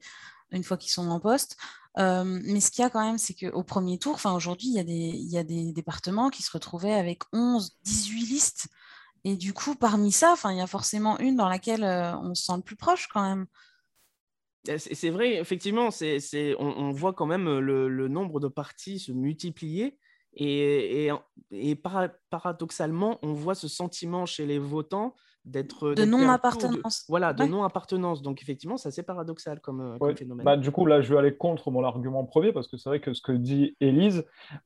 une 0.50 0.62
fois 0.62 0.76
qu'ils 0.76 0.92
sont 0.92 1.08
en 1.08 1.20
poste. 1.20 1.56
Mais 1.96 2.60
ce 2.60 2.70
qu'il 2.70 2.82
y 2.82 2.84
a 2.84 2.90
quand 2.90 3.02
même, 3.02 3.16
c'est 3.16 3.32
qu'au 3.32 3.62
premier 3.64 3.98
tour, 3.98 4.14
enfin 4.14 4.34
aujourd'hui, 4.34 4.68
il 4.68 4.74
y 4.74 4.78
a 4.78 4.84
des, 4.84 4.92
il 4.92 5.30
y 5.30 5.38
a 5.38 5.44
des 5.44 5.72
départements 5.72 6.28
qui 6.28 6.42
se 6.42 6.50
retrouvaient 6.50 6.92
avec 6.92 7.22
11, 7.32 7.78
18 7.84 8.26
listes. 8.26 8.68
Et 9.28 9.34
du 9.34 9.52
coup, 9.52 9.74
parmi 9.74 10.12
ça, 10.12 10.36
il 10.44 10.56
y 10.56 10.60
a 10.60 10.68
forcément 10.68 11.18
une 11.18 11.34
dans 11.34 11.48
laquelle 11.48 11.82
euh, 11.82 12.16
on 12.18 12.32
se 12.36 12.44
sent 12.44 12.52
le 12.54 12.62
plus 12.62 12.76
proche 12.76 13.08
quand 13.08 13.28
même. 13.28 13.46
C'est 14.78 15.10
vrai, 15.10 15.34
effectivement, 15.34 15.90
c'est, 15.90 16.20
c'est- 16.20 16.54
on, 16.60 16.92
voit 16.92 17.12
quand 17.12 17.26
même 17.26 17.48
euh, 17.48 17.58
le, 17.88 18.06
nombre 18.06 18.38
de 18.38 18.46
partis 18.46 19.00
se 19.00 19.10
multiplier. 19.10 19.98
Et, 20.34 21.06
et, 21.08 21.12
et 21.50 21.74
para- 21.74 22.14
paradoxalement, 22.30 23.18
on 23.22 23.32
voit 23.32 23.56
ce 23.56 23.66
sentiment 23.66 24.26
chez 24.26 24.46
les 24.46 24.60
votants 24.60 25.16
d'être 25.46 25.90
De 25.90 26.04
tour 26.04 26.18
non-appartenance. 26.18 27.04
Voilà, 27.08 27.32
de 27.32 27.42
Ouais. 27.42 27.48
non-appartenance. 27.48 28.20
Donc, 28.22 28.42
effectivement, 28.42 28.76
c'est 28.76 28.88
assez 28.88 29.02
paradoxal 29.04 29.60
comme, 29.60 29.80
euh, 29.80 29.98
comme 29.98 30.08
Ouais. 30.08 30.16
phénomène. 30.16 30.44
Bah, 30.44 30.56
du 30.56 30.70
coup, 30.72 30.84
là, 30.86 31.00
je 31.00 31.12
vais 31.12 31.18
aller 31.18 31.36
contre 31.36 31.70
mon 31.70 31.84
argument 31.84 32.24
premier 32.24 32.52
parce 32.52 32.68
que 32.68 32.76
c'est 32.76 32.88
vrai 32.88 33.00
que 33.00 33.12
ce 33.14 33.22
que 33.22 33.32
dit 33.32 33.76
Élise, 33.80 34.24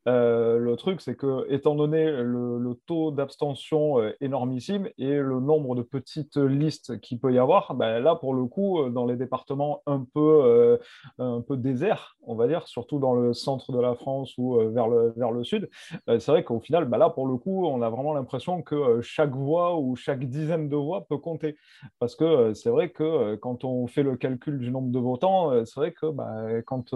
euh, 0.08 0.58
le 0.58 0.76
truc, 0.76 1.00
c'est 1.00 1.14
que, 1.16 1.46
étant 1.50 1.74
donné 1.74 2.04
le, 2.10 2.58
le 2.58 2.74
taux 2.86 3.10
d'abstention 3.10 4.00
euh, 4.00 4.12
énormissime 4.20 4.88
et 4.98 5.16
le 5.18 5.38
nombre 5.40 5.74
de 5.74 5.82
petites 5.82 6.36
listes 6.38 6.98
qu'il 7.00 7.20
peut 7.20 7.32
y 7.32 7.38
avoir, 7.38 7.74
bah, 7.74 8.00
là, 8.00 8.14
pour 8.16 8.34
le 8.34 8.46
coup, 8.46 8.88
dans 8.90 9.04
les 9.06 9.16
départements 9.16 9.82
un 9.86 10.04
peu, 10.14 10.40
euh, 10.44 10.78
un 11.18 11.42
peu 11.42 11.56
déserts, 11.58 12.16
on 12.22 12.34
va 12.34 12.46
dire, 12.48 12.66
surtout 12.68 12.98
dans 12.98 13.14
le 13.14 13.32
centre 13.34 13.72
de 13.72 13.78
la 13.80 13.94
France 13.94 14.32
ou 14.38 14.58
euh, 14.58 14.70
vers, 14.70 14.88
le, 14.88 15.12
vers 15.16 15.30
le 15.30 15.44
sud, 15.44 15.68
euh, 16.08 16.18
c'est 16.18 16.30
vrai 16.32 16.42
qu'au 16.44 16.60
final, 16.60 16.86
bah, 16.86 16.96
là, 16.98 17.10
pour 17.10 17.26
le 17.26 17.36
coup, 17.36 17.66
on 17.66 17.82
a 17.82 17.90
vraiment 17.90 18.14
l'impression 18.14 18.62
que 18.62 18.74
euh, 18.74 19.02
chaque 19.02 19.34
voix 19.34 19.78
ou 19.78 19.94
chaque 19.96 20.24
dizaine 20.24 20.68
de 20.70 20.76
voix 20.76 21.06
peut 21.06 21.18
compter. 21.18 21.56
Parce 21.98 22.16
que 22.16 22.24
euh, 22.24 22.54
c'est 22.54 22.70
vrai 22.70 22.90
que 22.90 23.02
euh, 23.02 23.36
quand 23.36 23.64
on 23.64 23.86
fait 23.86 24.02
le 24.02 24.16
calcul 24.16 24.58
du 24.58 24.70
nombre 24.70 24.90
de 24.90 24.98
votants, 24.98 25.52
euh, 25.52 25.64
c'est 25.64 25.78
vrai 25.80 25.92
que 25.92 26.06
bah, 26.10 26.62
quand, 26.66 26.94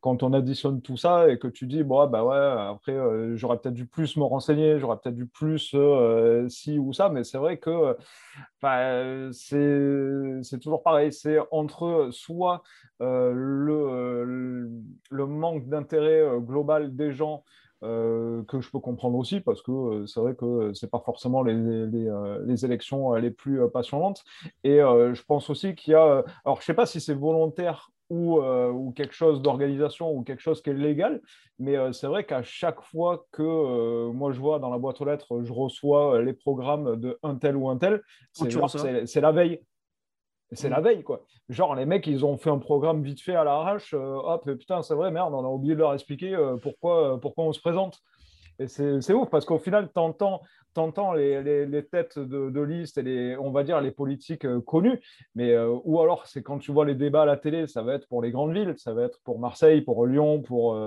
quand 0.00 0.22
on 0.22 0.32
additionne 0.32 0.82
tout 0.82 0.96
ça 0.96 1.28
et 1.30 1.38
que 1.38 1.48
tu 1.48 1.66
dis, 1.66 1.82
bon, 1.82 2.00
ah, 2.00 2.06
bah 2.06 2.24
ouais, 2.24 2.36
après, 2.36 2.96
j'aurais 3.36 3.58
peut-être 3.58 3.74
dû 3.74 3.86
plus 3.86 4.16
me 4.16 4.24
renseigner, 4.24 4.78
j'aurais 4.78 4.98
peut-être 4.98 5.16
dû 5.16 5.26
plus 5.26 5.72
euh, 5.74 6.48
ci 6.48 6.78
ou 6.78 6.92
ça, 6.92 7.08
mais 7.08 7.24
c'est 7.24 7.38
vrai 7.38 7.58
que 7.58 7.96
euh, 8.64 9.30
c'est 9.32 10.58
toujours 10.58 10.82
pareil. 10.82 11.12
C'est 11.12 11.38
entre 11.50 12.08
soit 12.10 12.62
le, 13.00 14.68
le 15.10 15.26
manque 15.26 15.68
d'intérêt 15.68 16.22
global 16.40 16.94
des 16.96 17.12
gens 17.12 17.44
euh, 17.82 18.42
que 18.44 18.60
je 18.60 18.70
peux 18.70 18.80
comprendre 18.80 19.18
aussi 19.18 19.40
parce 19.40 19.62
que 19.62 19.70
euh, 19.70 20.06
c'est 20.06 20.20
vrai 20.20 20.34
que 20.34 20.72
c'est 20.74 20.90
pas 20.90 21.02
forcément 21.04 21.42
les, 21.42 21.54
les, 21.54 22.08
euh, 22.08 22.42
les 22.46 22.64
élections 22.64 23.14
les 23.14 23.30
plus 23.30 23.60
passionnantes. 23.70 24.24
Et 24.64 24.78
je 24.78 25.22
pense 25.24 25.50
aussi 25.50 25.74
qu'il 25.74 25.92
y 25.92 25.96
a, 25.96 26.24
alors 26.44 26.60
je 26.60 26.64
sais 26.64 26.74
pas 26.74 26.86
si 26.86 27.00
c'est 27.00 27.14
volontaire 27.14 27.90
ou, 28.10 28.38
euh, 28.40 28.70
ou 28.70 28.92
quelque 28.92 29.14
chose 29.14 29.42
d'organisation 29.42 30.12
ou 30.12 30.22
quelque 30.22 30.40
chose 30.40 30.62
qui 30.62 30.70
est 30.70 30.74
légal, 30.74 31.20
mais 31.58 31.76
euh, 31.76 31.92
c'est 31.92 32.06
vrai 32.06 32.24
qu'à 32.24 32.42
chaque 32.42 32.80
fois 32.80 33.26
que 33.32 33.42
euh, 33.42 34.12
moi 34.12 34.32
je 34.32 34.40
vois 34.40 34.58
dans 34.58 34.70
la 34.70 34.78
boîte 34.78 35.00
aux 35.00 35.04
lettres, 35.04 35.42
je 35.42 35.52
reçois 35.52 36.22
les 36.22 36.32
programmes 36.32 36.96
de 36.96 37.18
un 37.22 37.34
tel 37.36 37.56
ou 37.56 37.68
un 37.68 37.76
tel, 37.76 38.02
c'est 39.06 39.20
la 39.20 39.32
veille. 39.32 39.60
C'est 40.52 40.68
Mm. 40.68 40.72
la 40.72 40.80
veille, 40.80 41.02
quoi. 41.02 41.24
Genre, 41.48 41.74
les 41.74 41.86
mecs, 41.86 42.06
ils 42.06 42.24
ont 42.24 42.36
fait 42.38 42.50
un 42.50 42.58
programme 42.58 43.02
vite 43.02 43.20
fait 43.20 43.34
à 43.34 43.44
l'arrache. 43.44 43.94
euh, 43.94 44.14
hop, 44.16 44.50
putain, 44.58 44.82
c'est 44.82 44.94
vrai, 44.94 45.10
merde, 45.10 45.34
on 45.34 45.44
a 45.44 45.48
oublié 45.48 45.74
de 45.74 45.80
leur 45.80 45.92
expliquer 45.94 46.34
euh, 46.34 46.56
pourquoi, 46.56 47.14
euh, 47.14 47.16
pourquoi 47.16 47.44
on 47.44 47.52
se 47.52 47.60
présente. 47.60 47.98
Et 48.58 48.68
c'est 48.68 49.12
ouf, 49.12 49.28
parce 49.28 49.44
qu'au 49.44 49.58
final, 49.58 49.90
t'entends 49.92 50.40
t'entends 50.72 51.12
les, 51.14 51.42
les, 51.42 51.64
les 51.66 51.86
têtes 51.86 52.18
de, 52.18 52.50
de 52.50 52.60
liste 52.60 52.98
et 52.98 53.02
les, 53.02 53.36
on 53.38 53.50
va 53.50 53.64
dire, 53.64 53.80
les 53.80 53.90
politiques 53.90 54.46
connues. 54.60 55.00
Mais, 55.34 55.56
ou 55.84 56.00
alors, 56.02 56.26
c'est 56.26 56.42
quand 56.42 56.58
tu 56.58 56.70
vois 56.70 56.84
les 56.84 56.94
débats 56.94 57.22
à 57.22 57.24
la 57.26 57.38
télé, 57.38 57.66
ça 57.66 57.82
va 57.82 57.94
être 57.94 58.06
pour 58.08 58.20
les 58.22 58.30
grandes 58.30 58.52
villes, 58.52 58.74
ça 58.76 58.92
va 58.92 59.04
être 59.04 59.18
pour 59.24 59.38
Marseille, 59.38 59.80
pour 59.80 60.06
Lyon, 60.06 60.42
pour, 60.42 60.78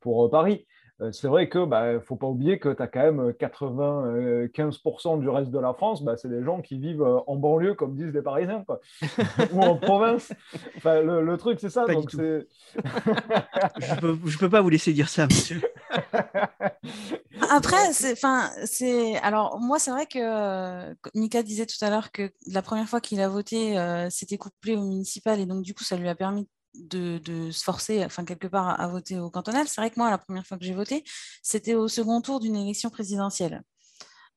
pour 0.00 0.30
Paris. 0.30 0.66
Euh, 1.00 1.12
c'est 1.12 1.28
vrai 1.28 1.48
que 1.48 1.64
bah, 1.64 2.00
faut 2.00 2.16
pas 2.16 2.26
oublier 2.26 2.58
que 2.58 2.72
tu 2.72 2.82
as 2.82 2.86
quand 2.86 3.00
même 3.00 3.30
95% 3.30 5.20
du 5.20 5.28
reste 5.28 5.50
de 5.50 5.58
la 5.58 5.74
France, 5.74 6.02
bah, 6.02 6.16
c'est 6.16 6.28
des 6.28 6.42
gens 6.42 6.62
qui 6.62 6.78
vivent 6.78 7.04
en 7.26 7.36
banlieue, 7.36 7.74
comme 7.74 7.94
disent 7.94 8.12
les 8.12 8.22
Parisiens, 8.22 8.64
quoi. 8.66 8.80
ou 9.52 9.60
en 9.60 9.76
province. 9.76 10.32
Enfin, 10.76 11.00
le, 11.02 11.36
truc, 11.36 11.58
c'est 11.60 11.70
ça. 11.70 11.86
donc 11.86 12.10
c'est... 12.10 12.46
je 13.78 14.00
peux, 14.00 14.18
je 14.24 14.38
peux 14.38 14.50
pas 14.50 14.60
vous 14.60 14.70
laisser 14.70 14.92
dire 14.92 15.08
ça, 15.08 15.26
monsieur. 15.26 15.60
Après, 17.50 17.92
c'est, 17.92 18.12
enfin, 18.12 18.50
c'est, 18.64 19.16
alors 19.18 19.58
moi, 19.60 19.78
c'est 19.78 19.90
vrai 19.90 20.06
que 20.06 20.94
Mika 21.14 21.42
disait 21.42 21.66
tout 21.66 21.82
à 21.82 21.90
l'heure 21.90 22.10
que 22.12 22.30
la 22.46 22.62
première 22.62 22.88
fois 22.88 23.00
qu'il 23.00 23.20
a 23.20 23.28
voté, 23.28 23.78
euh, 23.78 24.08
c'était 24.10 24.38
couplé 24.38 24.76
au 24.76 24.82
municipal 24.82 25.40
et 25.40 25.46
donc 25.46 25.62
du 25.62 25.74
coup, 25.74 25.84
ça 25.84 25.96
lui 25.96 26.08
a 26.08 26.14
permis 26.14 26.48
de, 26.78 27.50
se 27.50 27.64
forcer, 27.64 28.06
quelque 28.26 28.46
part, 28.46 28.80
à, 28.80 28.86
voter 28.88 29.18
au 29.18 29.30
cantonal. 29.30 29.66
C'est 29.68 29.80
vrai 29.80 29.90
que 29.90 29.98
moi, 29.98 30.10
la 30.10 30.18
première 30.18 30.46
fois 30.46 30.58
que 30.58 30.64
j'ai 30.64 30.74
voté, 30.74 31.04
c'était 31.42 31.74
au 31.74 31.88
second 31.88 32.20
tour 32.20 32.40
d'une 32.40 32.56
élection 32.56 32.90
présidentielle. 32.90 33.62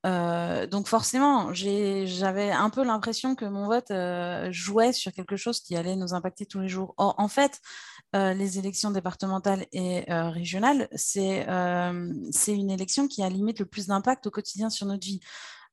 Euh, 0.05 0.65
donc 0.65 0.87
forcément, 0.87 1.53
j'avais 1.53 2.51
un 2.51 2.69
peu 2.69 2.83
l'impression 2.83 3.35
que 3.35 3.45
mon 3.45 3.67
vote 3.67 3.91
euh, 3.91 4.49
jouait 4.51 4.93
sur 4.93 5.11
quelque 5.11 5.35
chose 5.35 5.59
qui 5.59 5.75
allait 5.75 5.95
nous 5.95 6.13
impacter 6.13 6.45
tous 6.45 6.59
les 6.59 6.69
jours. 6.69 6.93
Or, 6.97 7.15
en 7.17 7.27
fait, 7.27 7.59
euh, 8.15 8.33
les 8.33 8.57
élections 8.57 8.91
départementales 8.91 9.65
et 9.71 10.05
régionales, 10.09 10.87
c'est 10.95 11.45
une 12.47 12.71
élection 12.71 13.07
qui 13.07 13.23
a 13.23 13.29
limite 13.29 13.59
le 13.59 13.65
plus 13.65 13.87
d'impact 13.87 14.27
au 14.27 14.31
quotidien 14.31 14.69
sur 14.69 14.85
notre 14.85 15.05
vie. 15.05 15.19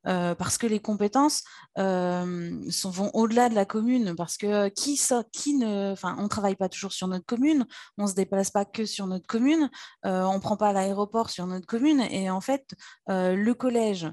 Parce 0.06 0.56
que 0.58 0.66
les 0.66 0.80
compétences 0.80 1.42
sont, 1.76 2.90
vont 2.90 3.10
au-delà 3.14 3.48
de 3.48 3.54
la 3.54 3.64
commune, 3.64 4.14
parce 4.16 4.36
que 4.36 4.68
qui, 4.68 5.00
qui 5.32 5.54
ne, 5.54 5.92
enfin, 5.92 6.16
on 6.18 6.28
travaille 6.28 6.56
pas 6.56 6.68
toujours 6.68 6.92
sur 6.92 7.08
notre 7.08 7.26
commune, 7.26 7.66
on 7.98 8.06
se 8.06 8.14
déplace 8.14 8.50
pas 8.50 8.64
que 8.64 8.86
sur 8.86 9.06
notre 9.06 9.26
commune, 9.26 9.70
on 10.04 10.40
prend 10.40 10.56
pas 10.56 10.72
l'aéroport 10.72 11.30
sur 11.30 11.46
notre 11.46 11.66
commune, 11.66 12.00
et 12.00 12.30
en 12.30 12.40
fait, 12.40 12.74
le 13.08 13.52
collège, 13.52 14.08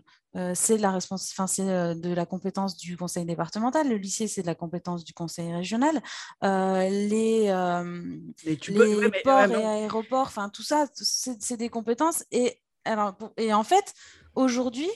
c'est 0.55 0.77
la 0.77 0.93
de 0.93 2.13
la 2.13 2.25
compétence 2.25 2.75
du 2.75 2.97
conseil 2.97 3.25
départemental. 3.25 3.87
Le 3.87 3.97
lycée, 3.97 4.27
c'est 4.27 4.41
de 4.41 4.47
la 4.47 4.55
compétence 4.55 5.03
du 5.03 5.13
conseil 5.13 5.53
régional. 5.53 6.01
les, 6.41 7.51
ports 9.23 9.51
et 9.51 9.65
aéroports, 9.65 10.27
enfin 10.27 10.49
tout 10.49 10.63
ça, 10.63 10.87
c'est 10.93 11.57
des 11.57 11.69
compétences. 11.69 12.23
Et, 12.31 12.59
alors, 12.85 13.15
et 13.37 13.53
en 13.53 13.63
fait, 13.63 13.93
aujourd'hui, 14.35 14.89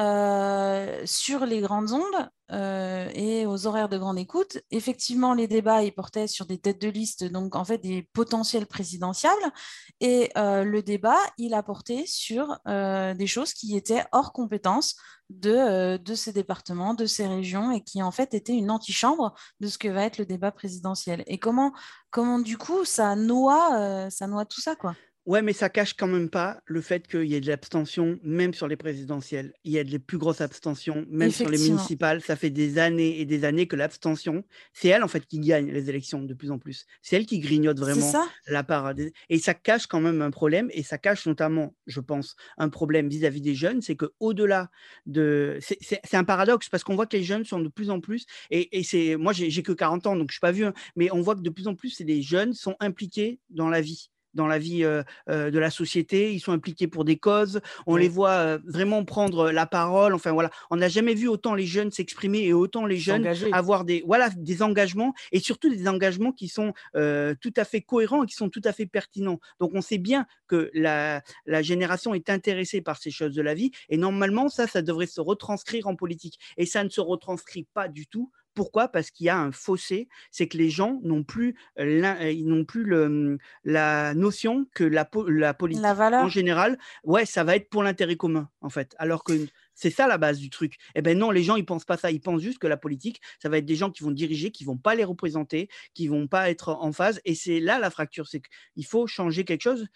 euh, 0.00 1.02
sur 1.04 1.44
les 1.44 1.60
grandes 1.60 1.92
ondes 1.92 2.30
euh, 2.50 3.10
et 3.14 3.44
aux 3.44 3.66
horaires 3.66 3.90
de 3.90 3.98
grande 3.98 4.18
écoute. 4.18 4.58
Effectivement, 4.70 5.34
les 5.34 5.46
débats 5.46 5.82
ils 5.82 5.92
portaient 5.92 6.26
sur 6.26 6.46
des 6.46 6.56
têtes 6.56 6.80
de 6.80 6.88
liste, 6.88 7.24
donc 7.24 7.56
en 7.56 7.64
fait 7.64 7.76
des 7.76 8.08
potentiels 8.14 8.66
présidentiables. 8.66 9.52
Et 10.00 10.30
euh, 10.38 10.64
le 10.64 10.82
débat, 10.82 11.18
il 11.36 11.52
a 11.52 11.62
porté 11.62 12.06
sur 12.06 12.58
des 12.66 13.26
choses 13.26 13.52
qui 13.52 13.76
étaient 13.76 14.04
hors 14.12 14.32
compétence 14.32 14.96
de, 15.28 15.98
ces 16.14 16.32
départements, 16.32 16.94
de 16.94 17.06
ces 17.06 17.26
régions, 17.26 17.70
et 17.70 17.82
qui 17.82 18.02
en 18.02 18.10
fait 18.10 18.32
étaient 18.34 18.56
une 18.56 18.70
antichambre 18.70 19.34
de 19.60 19.68
ce 19.68 19.76
que 19.76 19.88
va 19.88 20.04
être 20.04 20.18
le 20.18 20.26
débat 20.26 20.52
présidentiel. 20.52 21.22
Et 21.26 21.38
comment, 21.38 21.72
comment 22.10 22.38
du 22.38 22.56
coup, 22.56 22.84
ça 22.84 23.14
noie, 23.14 24.08
ça 24.10 24.26
noie 24.26 24.46
tout 24.46 24.60
ça, 24.60 24.74
quoi? 24.74 24.94
Ouais, 25.24 25.40
mais 25.40 25.52
ça 25.52 25.68
cache 25.68 25.94
quand 25.94 26.08
même 26.08 26.28
pas 26.28 26.60
le 26.66 26.80
fait 26.80 27.06
qu'il 27.06 27.26
y 27.26 27.36
ait 27.36 27.40
de 27.40 27.46
l'abstention, 27.46 28.18
même 28.24 28.52
sur 28.54 28.66
les 28.66 28.76
présidentielles. 28.76 29.52
Il 29.62 29.70
y 29.70 29.78
a 29.78 29.84
de 29.84 29.90
les 29.90 30.00
plus 30.00 30.18
grosses 30.18 30.40
abstentions, 30.40 31.06
même 31.08 31.30
sur 31.30 31.48
les 31.48 31.58
municipales. 31.58 32.20
Ça 32.22 32.34
fait 32.34 32.50
des 32.50 32.78
années 32.78 33.20
et 33.20 33.24
des 33.24 33.44
années 33.44 33.68
que 33.68 33.76
l'abstention, 33.76 34.44
c'est 34.72 34.88
elle 34.88 35.04
en 35.04 35.08
fait 35.08 35.24
qui 35.24 35.38
gagne 35.38 35.70
les 35.70 35.88
élections 35.88 36.22
de 36.22 36.34
plus 36.34 36.50
en 36.50 36.58
plus. 36.58 36.86
C'est 37.02 37.14
elle 37.14 37.26
qui 37.26 37.38
grignote 37.38 37.78
vraiment 37.78 38.12
la 38.48 38.64
part. 38.64 38.94
Et 39.28 39.38
ça 39.38 39.54
cache 39.54 39.86
quand 39.86 40.00
même 40.00 40.22
un 40.22 40.32
problème, 40.32 40.68
et 40.72 40.82
ça 40.82 40.98
cache 40.98 41.24
notamment, 41.26 41.74
je 41.86 42.00
pense, 42.00 42.34
un 42.58 42.68
problème 42.68 43.08
vis-à-vis 43.08 43.40
des 43.40 43.54
jeunes, 43.54 43.80
c'est 43.80 43.96
que 43.96 44.06
au-delà 44.18 44.70
de, 45.06 45.58
c'est 45.60 46.14
un 46.14 46.24
paradoxe 46.24 46.68
parce 46.68 46.82
qu'on 46.82 46.96
voit 46.96 47.06
que 47.06 47.16
les 47.16 47.22
jeunes 47.22 47.44
sont 47.44 47.60
de 47.60 47.68
plus 47.68 47.90
en 47.90 48.00
plus, 48.00 48.26
et, 48.50 48.76
et 48.76 48.82
c'est, 48.82 49.16
moi 49.16 49.32
j'ai 49.32 49.62
que 49.62 49.72
40 49.72 50.06
ans, 50.08 50.16
donc 50.16 50.30
je 50.30 50.34
suis 50.34 50.40
pas 50.40 50.52
vieux, 50.52 50.72
mais 50.96 51.12
on 51.12 51.20
voit 51.20 51.36
que 51.36 51.42
de 51.42 51.50
plus 51.50 51.68
en 51.68 51.76
plus, 51.76 51.90
c'est 51.90 52.04
les 52.04 52.22
jeunes 52.22 52.54
sont 52.54 52.74
impliqués 52.80 53.38
dans 53.50 53.68
la 53.68 53.80
vie 53.80 54.10
dans 54.34 54.46
la 54.46 54.58
vie 54.58 54.82
de 54.82 55.58
la 55.58 55.70
société, 55.70 56.32
ils 56.32 56.40
sont 56.40 56.52
impliqués 56.52 56.86
pour 56.86 57.04
des 57.04 57.16
causes, 57.16 57.60
on 57.86 57.96
les 57.96 58.08
voit 58.08 58.58
vraiment 58.66 59.04
prendre 59.04 59.50
la 59.50 59.66
parole, 59.66 60.14
enfin 60.14 60.32
voilà, 60.32 60.50
on 60.70 60.76
n'a 60.76 60.88
jamais 60.88 61.14
vu 61.14 61.28
autant 61.28 61.54
les 61.54 61.66
jeunes 61.66 61.90
s'exprimer 61.90 62.44
et 62.44 62.52
autant 62.52 62.86
les 62.86 62.96
jeunes 62.96 63.26
avoir 63.52 63.84
des, 63.84 64.02
voilà, 64.06 64.30
des 64.30 64.62
engagements 64.62 65.14
et 65.32 65.40
surtout 65.40 65.68
des 65.68 65.88
engagements 65.88 66.32
qui 66.32 66.48
sont 66.48 66.72
tout 66.94 67.54
à 67.56 67.64
fait 67.64 67.80
cohérents 67.82 68.24
et 68.24 68.26
qui 68.26 68.34
sont 68.34 68.50
tout 68.50 68.62
à 68.64 68.72
fait 68.72 68.86
pertinents. 68.86 69.40
Donc 69.60 69.72
on 69.74 69.80
sait 69.80 69.98
bien 69.98 70.26
que 70.46 70.70
la, 70.74 71.22
la 71.46 71.62
génération 71.62 72.14
est 72.14 72.30
intéressée 72.30 72.80
par 72.80 72.98
ces 72.98 73.10
choses 73.10 73.34
de 73.34 73.42
la 73.42 73.54
vie 73.54 73.70
et 73.88 73.96
normalement 73.96 74.48
ça, 74.48 74.66
ça 74.66 74.82
devrait 74.82 75.06
se 75.06 75.20
retranscrire 75.20 75.86
en 75.86 75.96
politique 75.96 76.38
et 76.56 76.66
ça 76.66 76.84
ne 76.84 76.88
se 76.88 77.00
retranscrit 77.00 77.66
pas 77.74 77.88
du 77.88 78.06
tout 78.06 78.30
pourquoi? 78.54 78.88
Parce 78.88 79.10
qu'il 79.10 79.26
y 79.26 79.28
a 79.28 79.38
un 79.38 79.52
fossé, 79.52 80.08
c'est 80.30 80.48
que 80.48 80.56
les 80.56 80.70
gens 80.70 81.00
n'ont 81.02 81.24
plus, 81.24 81.56
ils 81.78 82.44
n'ont 82.46 82.64
plus 82.64 82.84
le, 82.84 83.08
mmh, 83.08 83.38
la 83.64 84.14
notion 84.14 84.66
que 84.74 84.84
la, 84.84 85.08
la 85.28 85.54
politique 85.54 85.84
en 85.84 86.28
général, 86.28 86.78
ouais, 87.04 87.26
ça 87.26 87.44
va 87.44 87.56
être 87.56 87.68
pour 87.70 87.82
l'intérêt 87.82 88.16
commun 88.16 88.48
en 88.60 88.70
fait. 88.70 88.94
Alors 88.98 89.24
que 89.24 89.32
c'est 89.74 89.90
ça 89.90 90.06
la 90.06 90.18
base 90.18 90.38
du 90.38 90.50
truc. 90.50 90.76
Eh 90.94 91.02
ben 91.02 91.18
non, 91.18 91.30
les 91.30 91.42
gens 91.42 91.56
ils 91.56 91.64
pensent 91.64 91.84
pas 91.84 91.96
ça, 91.96 92.10
ils 92.10 92.20
pensent 92.20 92.42
juste 92.42 92.58
que 92.58 92.66
la 92.66 92.76
politique, 92.76 93.20
ça 93.40 93.48
va 93.48 93.58
être 93.58 93.64
des 93.64 93.76
gens 93.76 93.90
qui 93.90 94.02
vont 94.02 94.10
diriger, 94.10 94.50
qui 94.50 94.64
vont 94.64 94.76
pas 94.76 94.94
les 94.94 95.04
représenter, 95.04 95.68
qui 95.94 96.08
vont 96.08 96.26
pas 96.28 96.50
être 96.50 96.70
en 96.70 96.92
phase. 96.92 97.20
Et 97.24 97.34
c'est 97.34 97.60
là 97.60 97.78
la 97.78 97.90
fracture, 97.90 98.28
c'est 98.28 98.42
qu'il 98.42 98.86
faut 98.86 99.06
changer 99.06 99.44
quelque 99.44 99.62
chose 99.62 99.86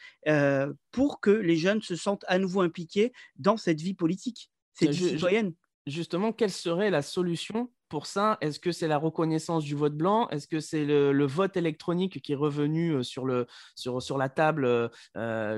pour 0.90 1.20
que 1.20 1.30
les 1.30 1.56
jeunes 1.56 1.82
se 1.82 1.96
sentent 1.96 2.24
à 2.28 2.38
nouveau 2.38 2.62
impliqués 2.62 3.12
dans 3.36 3.56
cette 3.56 3.80
vie 3.80 3.94
politique. 3.94 4.50
C'est 4.72 4.92
citoyenne. 4.92 5.52
Justement, 5.86 6.32
quelle 6.32 6.50
serait 6.50 6.90
la 6.90 7.02
solution 7.02 7.70
pour 7.88 8.06
ça 8.06 8.38
Est-ce 8.40 8.58
que 8.60 8.72
c'est 8.72 8.88
la 8.88 8.98
reconnaissance 8.98 9.64
du 9.64 9.74
vote 9.74 9.94
blanc? 9.94 10.28
Est-ce 10.28 10.48
que 10.48 10.60
c'est 10.60 10.84
le, 10.84 11.26
vote 11.26 11.56
électronique 11.56 12.20
qui 12.22 12.32
est 12.32 12.36
revenu 12.36 12.92
euh, 12.92 13.02
sur, 13.02 13.26
la 13.26 14.28
table? 14.28 14.64
Euh, 14.64 14.88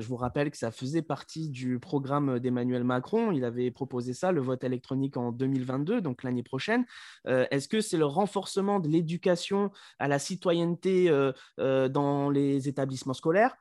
Je 0.00 0.06
vous 0.06 0.16
rappelle 0.16 0.50
que 0.50 0.56
ça 0.56 0.70
faisait 0.70 1.02
partie 1.02 1.50
du 1.50 1.78
programme 1.78 2.38
d'Emmanuel 2.38 2.84
Macron. 2.84 3.32
Il 3.32 3.44
avait 3.44 3.70
proposé 3.70 4.14
ça, 4.14 4.32
le 4.32 4.40
vote 4.40 4.64
électronique 4.64 5.16
en 5.16 5.32
2022, 5.32 6.00
donc 6.00 6.22
l'année 6.22 6.42
prochaine. 6.42 6.84
Euh, 7.26 7.46
est-ce 7.50 7.68
que 7.68 7.80
c'est 7.80 7.98
le 7.98 8.06
renforcement 8.06 8.80
de 8.80 8.88
l'éducation 8.88 9.70
à 9.98 10.08
la 10.08 10.18
citoyenneté 10.18 11.10
dans 11.58 12.30
les 12.30 12.68
établissements 12.68 13.14
scolaires? 13.14 13.56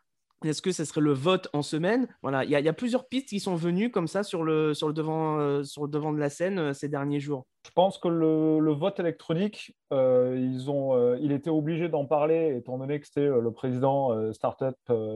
Est-ce 0.45 0.61
que 0.61 0.71
ce 0.71 0.85
serait 0.85 1.01
le 1.01 1.13
vote 1.13 1.47
en 1.53 1.63
semaine? 1.63 2.07
Voilà, 2.21 2.43
il 2.43 2.51
y, 2.51 2.67
a 2.67 2.73
plusieurs 2.73 3.07
pistes 3.07 3.29
qui 3.29 3.39
sont 3.39 3.55
venues 3.55 3.89
comme 3.89 4.07
ça 4.07 4.21
sur 4.21 4.43
le, 4.43 4.75
sur 4.75 4.87
le, 4.87 4.93
devant, 4.93 5.39
euh, 5.39 5.63
sur 5.63 5.83
le 5.83 5.89
devant 5.89 6.13
de 6.13 6.19
la 6.19 6.29
scène 6.29 6.59
euh, 6.59 6.73
ces 6.73 6.89
derniers 6.89 7.19
jours. 7.19 7.47
Je 7.65 7.71
pense 7.71 7.97
que 7.97 8.07
le, 8.07 8.71
vote 8.71 8.99
électronique, 8.99 9.75
euh, 9.91 10.37
ils 10.39 10.69
ont, 10.69 11.15
il 11.15 11.31
était 11.31 11.49
obligé 11.49 11.89
d'en 11.89 12.05
parler 12.05 12.55
étant 12.55 12.77
donné 12.77 12.99
que 12.99 13.07
c'était 13.07 13.25
le 13.25 13.51
président 13.51 14.31
Startup 14.31 14.75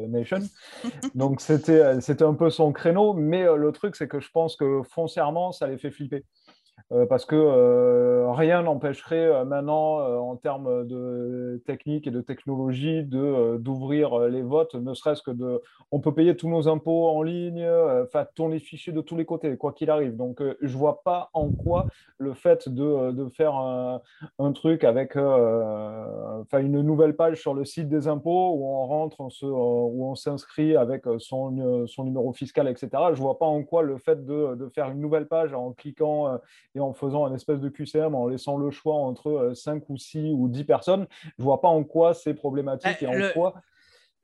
Nation. 0.10 0.40
Donc 1.16 1.40
c'était 1.40 1.82
un 1.82 2.34
peu 2.34 2.50
son 2.50 2.74
créneau. 2.74 3.14
Mais 3.14 3.46
le 3.56 3.72
truc, 3.72 3.96
c'est 3.96 4.10
que 4.10 4.20
je 4.20 4.30
pense 4.32 4.58
que 4.58 4.82
foncièrement, 4.84 5.54
ça 5.54 5.68
les 5.68 5.78
fait 5.78 5.92
flipper. 5.92 6.26
Euh, 6.92 7.06
parce 7.06 7.26
que 7.26 7.36
euh, 7.36 8.32
rien 8.32 8.64
n'empêcherait 8.64 9.16
euh, 9.16 9.46
maintenant, 9.46 10.00
en 10.20 10.36
termes 10.36 10.86
de 10.86 11.62
technique 11.66 12.06
et 12.08 12.12
de 12.12 12.22
technologie, 12.22 13.04
d'ouvrir 13.04 14.20
les 14.28 14.42
votes, 14.42 14.76
ne 14.76 14.94
serait-ce 14.94 15.22
que 15.22 15.32
de... 15.32 15.62
On 15.92 16.00
peut 16.00 16.14
payer 16.14 16.36
tous 16.36 16.50
nos 16.50 16.68
impôts 16.68 17.10
en 17.10 17.22
ligne, 17.22 17.66
enfin, 18.04 18.26
tourner 18.36 18.60
fichiers 18.60 18.94
de 18.94 19.02
tous 19.02 19.16
les 19.16 19.26
côtés, 19.26 19.56
quoi 19.58 19.74
qu'il 19.74 19.90
arrive. 19.90 20.16
Donc, 20.16 20.42
je 20.62 20.74
ne 20.74 20.78
vois 20.78 21.02
pas 21.04 21.30
en 21.34 21.50
quoi 21.50 21.88
le 22.18 22.34
fait 22.34 22.70
de, 22.70 23.12
de 23.12 23.30
faire 23.30 23.56
un, 23.56 24.02
un, 24.40 24.52
truc 24.54 24.84
avec 24.84 25.18
enfin, 25.18 26.60
une 26.60 26.82
nouvelle 26.82 27.16
page 27.16 27.42
sur 27.42 27.54
le 27.54 27.66
site 27.66 27.90
des 27.90 28.08
impôts 28.08 28.54
où 28.54 28.66
on 28.66 28.86
rentre, 28.86 29.22
où 29.44 30.06
on 30.06 30.16
s'inscrit 30.16 30.76
avec 30.76 31.04
son, 31.20 31.86
son 31.88 32.04
numéro 32.06 32.32
fiscal, 32.32 32.68
etc. 32.68 32.90
Je 32.94 33.18
ne 33.18 33.24
vois 33.24 33.38
pas 33.38 33.46
en 33.46 33.64
quoi 33.64 33.84
le 33.84 33.98
fait 33.98 34.26
de, 34.26 34.56
de 34.56 34.70
faire 34.70 34.90
une 34.90 35.02
nouvelle 35.02 35.28
page 35.28 35.54
en 35.54 35.74
cliquant 35.74 36.40
et 36.76 36.80
en 36.80 36.94
faisant 36.94 37.26
un 37.26 37.34
espèce 37.34 37.60
de 37.60 37.70
QCM, 37.70 38.16
en 38.16 38.28
laissant 38.28 38.58
le 38.58 38.72
choix 38.72 38.96
entre 38.96 39.52
5 39.56 39.84
euh, 39.84 39.86
ou 39.90 39.98
6 39.98 40.34
ou 40.34 40.48
10 40.48 40.64
personnes, 40.64 41.08
je 41.24 41.30
ne 41.40 41.44
vois 41.44 41.62
pas 41.62 41.68
en 41.68 41.84
quoi 41.84 42.14
c'est 42.14 42.34
problématique 42.34 42.98
bah, 43.02 43.08
et 43.08 43.30
en 43.30 43.34
quoi 43.34 43.56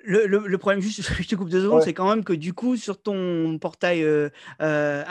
le, 0.03 0.57
problème, 0.57 0.81
juste, 0.81 1.01
je 1.21 1.27
te 1.27 1.36
coupe 1.36 1.49
deux 1.49 1.63
secondes, 1.63 1.81
c'est 1.81 1.93
quand 1.93 2.10
même 2.10 2.23
que 2.23 2.33
du 2.33 2.53
coup, 2.53 2.75
sur 2.75 3.01
ton 3.01 3.57
portail 3.60 4.03
euh, 4.03 4.29
euh 4.62 5.03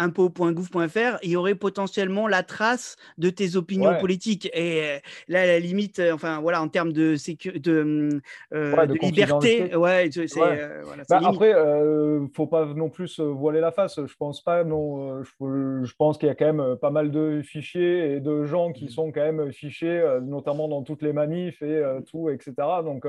il 1.22 1.30
y 1.30 1.36
aurait 1.36 1.54
potentiellement 1.54 2.28
la 2.28 2.42
trace 2.42 2.96
de 3.18 3.30
tes 3.30 3.56
opinions 3.56 3.98
politiques. 3.98 4.48
Et 4.54 4.82
euh, 4.82 4.98
là, 5.28 5.46
la 5.46 5.58
limite, 5.58 5.98
euh, 5.98 6.12
enfin, 6.12 6.40
voilà, 6.40 6.62
en 6.62 6.68
termes 6.68 6.92
de, 6.92 7.16
de, 7.58 8.20
de, 8.52 9.04
liberté, 9.04 9.74
ouais, 9.76 10.08
c'est. 10.12 10.26
Voilà, 10.36 11.02
bah, 11.08 11.20
après, 11.24 11.52
ne 11.52 12.26
faut 12.34 12.46
pas 12.46 12.66
non 12.66 12.88
plus 12.88 13.20
voiler 13.20 13.60
la 13.60 13.72
face. 13.72 14.00
Je 14.04 14.14
pense 14.16 14.42
pas, 14.42 14.64
non. 14.64 15.22
Je, 15.22 15.94
pense 15.98 16.18
qu'il 16.18 16.28
y 16.28 16.30
a 16.30 16.34
quand 16.34 16.52
même 16.52 16.76
pas 16.76 16.90
mal 16.90 17.10
de 17.10 17.40
fichiers 17.42 18.12
et 18.12 18.20
de 18.20 18.44
gens 18.44 18.72
qui 18.72 18.86
mmh. 18.86 18.90
sont 18.90 19.12
quand 19.12 19.32
même 19.32 19.52
fichés, 19.52 20.02
notamment 20.22 20.68
dans 20.68 20.82
toutes 20.82 21.02
les 21.02 21.12
manifs 21.12 21.62
et 21.62 21.82
tout, 22.10 22.30
etc. 22.30 22.54
Donc, 22.84 23.06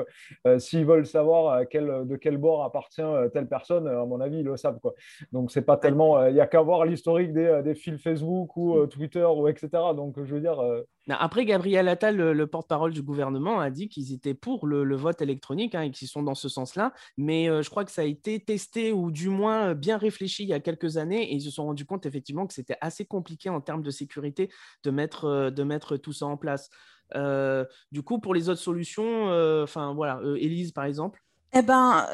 s'ils 0.57 0.85
veulent 0.85 1.05
savoir 1.05 1.66
quel, 1.69 2.07
de 2.07 2.15
quel 2.15 2.37
bord 2.37 2.63
appartient 2.63 3.01
telle 3.33 3.47
personne, 3.47 3.87
à 3.87 4.05
mon 4.05 4.19
avis, 4.19 4.39
ils 4.39 4.45
le 4.45 4.57
savent. 4.57 4.79
Quoi. 4.79 4.93
Donc, 5.31 5.51
c'est 5.51 5.61
pas 5.61 5.77
tellement. 5.77 6.25
Il 6.27 6.33
n'y 6.33 6.39
a 6.39 6.47
qu'à 6.47 6.61
voir 6.61 6.85
l'historique 6.85 7.33
des, 7.33 7.61
des, 7.63 7.75
fils 7.75 8.01
Facebook 8.01 8.55
ou 8.57 8.85
Twitter, 8.87 9.25
ou 9.25 9.47
etc. 9.47 9.69
Donc, 9.95 10.15
je 10.23 10.33
veux 10.33 10.41
dire. 10.41 10.61
Après, 11.09 11.45
Gabriel 11.45 11.87
Attal, 11.87 12.17
le, 12.17 12.47
porte-parole 12.47 12.91
du 12.91 13.01
gouvernement, 13.01 13.59
a 13.59 13.69
dit 13.69 13.87
qu'ils 13.87 14.13
étaient 14.13 14.33
pour 14.33 14.67
le, 14.67 14.95
vote 14.95 15.21
électronique 15.21 15.75
hein, 15.75 15.81
et 15.83 15.91
qu'ils 15.91 16.07
sont 16.07 16.23
dans 16.23 16.35
ce 16.35 16.49
sens-là. 16.49 16.93
Mais 17.17 17.45
je 17.45 17.69
crois 17.69 17.85
que 17.85 17.91
ça 17.91 18.01
a 18.01 18.05
été 18.05 18.39
testé 18.39 18.91
ou 18.91 19.11
du 19.11 19.29
moins 19.29 19.73
bien 19.73 19.97
réfléchi 19.97 20.43
il 20.43 20.49
y 20.49 20.53
a 20.53 20.59
quelques 20.59 20.97
années 20.97 21.31
et 21.31 21.35
ils 21.35 21.41
se 21.41 21.51
sont 21.51 21.65
rendus 21.65 21.85
compte 21.85 22.05
effectivement 22.05 22.47
que 22.47 22.53
c'était 22.53 22.77
assez 22.81 23.05
compliqué 23.05 23.49
en 23.49 23.61
termes 23.61 23.83
de 23.83 23.91
sécurité 23.91 24.49
de 24.83 24.91
mettre, 24.91 25.49
de 25.49 25.63
mettre 25.63 25.97
tout 25.97 26.13
ça 26.13 26.25
en 26.25 26.37
place. 26.37 26.69
Euh, 27.15 27.65
du 27.91 28.03
coup, 28.03 28.19
pour 28.19 28.33
les 28.33 28.49
autres 28.49 28.61
solutions, 28.61 29.29
euh, 29.29 29.63
enfin 29.63 29.93
voilà, 29.93 30.19
euh, 30.19 30.35
Élise 30.35 30.71
par 30.71 30.85
exemple. 30.85 31.21
Eh 31.53 31.61
ben, 31.61 32.05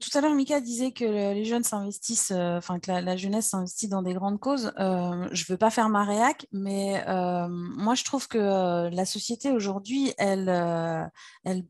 tout 0.00 0.18
à 0.18 0.20
l'heure, 0.20 0.34
Mika 0.34 0.60
disait 0.60 0.90
que 0.90 1.04
les 1.04 1.44
jeunes 1.44 1.62
s'investissent, 1.62 2.32
enfin 2.32 2.80
que 2.80 2.90
la, 2.90 3.16
jeunesse 3.16 3.48
s'investit 3.50 3.88
dans 3.88 4.02
des 4.02 4.14
grandes 4.14 4.40
causes. 4.40 4.72
je 4.78 5.44
veux 5.48 5.58
pas 5.58 5.70
faire 5.70 5.88
ma 5.90 6.04
réac, 6.04 6.46
mais 6.50 7.04
moi, 7.48 7.94
je 7.94 8.04
trouve 8.04 8.26
que 8.26 8.88
la 8.88 9.04
société 9.04 9.52
aujourd'hui, 9.52 10.12
elle, 10.18 11.20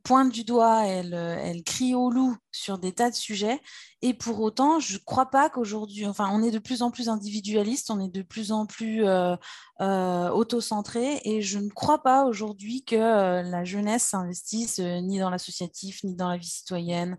pointe 0.05 0.33
du 0.33 0.45
doigt, 0.45 0.87
elle 0.87 1.63
crie 1.65 1.95
au 1.95 2.11
loup 2.11 2.37
sur 2.53 2.79
des 2.79 2.93
tas 2.93 3.11
de 3.11 3.15
sujets. 3.15 3.61
Et 4.03 4.15
pour 4.15 4.41
autant, 4.41 4.81
je 4.81 4.95
ne 4.95 4.99
crois 4.99 5.27
pas 5.27 5.51
qu'aujourd'hui, 5.51 6.07
enfin, 6.07 6.31
on 6.33 6.43
est 6.43 6.51
de 6.51 6.59
plus 6.59 6.83
en 6.83 6.91
plus 6.91 7.09
individualiste, 7.09 7.91
on 7.91 8.01
est 8.01 8.09
de 8.09 8.23
plus 8.23 8.51
en 8.51 8.65
plus 8.67 9.05
euh, 9.07 9.37
euh 9.81 10.31
auto-centré, 10.31 11.21
et 11.25 11.43
je 11.43 11.59
ne 11.59 11.69
crois 11.69 12.03
pas 12.03 12.25
aujourd'hui 12.25 12.83
que 12.83 12.97
euh, 12.97 13.43
la 13.43 13.65
jeunesse 13.65 14.05
s'investisse 14.05 14.79
euh, 14.79 15.01
ni 15.01 15.19
dans 15.19 15.29
l'associatif, 15.29 16.03
ni 16.05 16.15
dans 16.15 16.29
la 16.31 16.39
vie 16.39 16.49
citoyenne, 16.49 17.19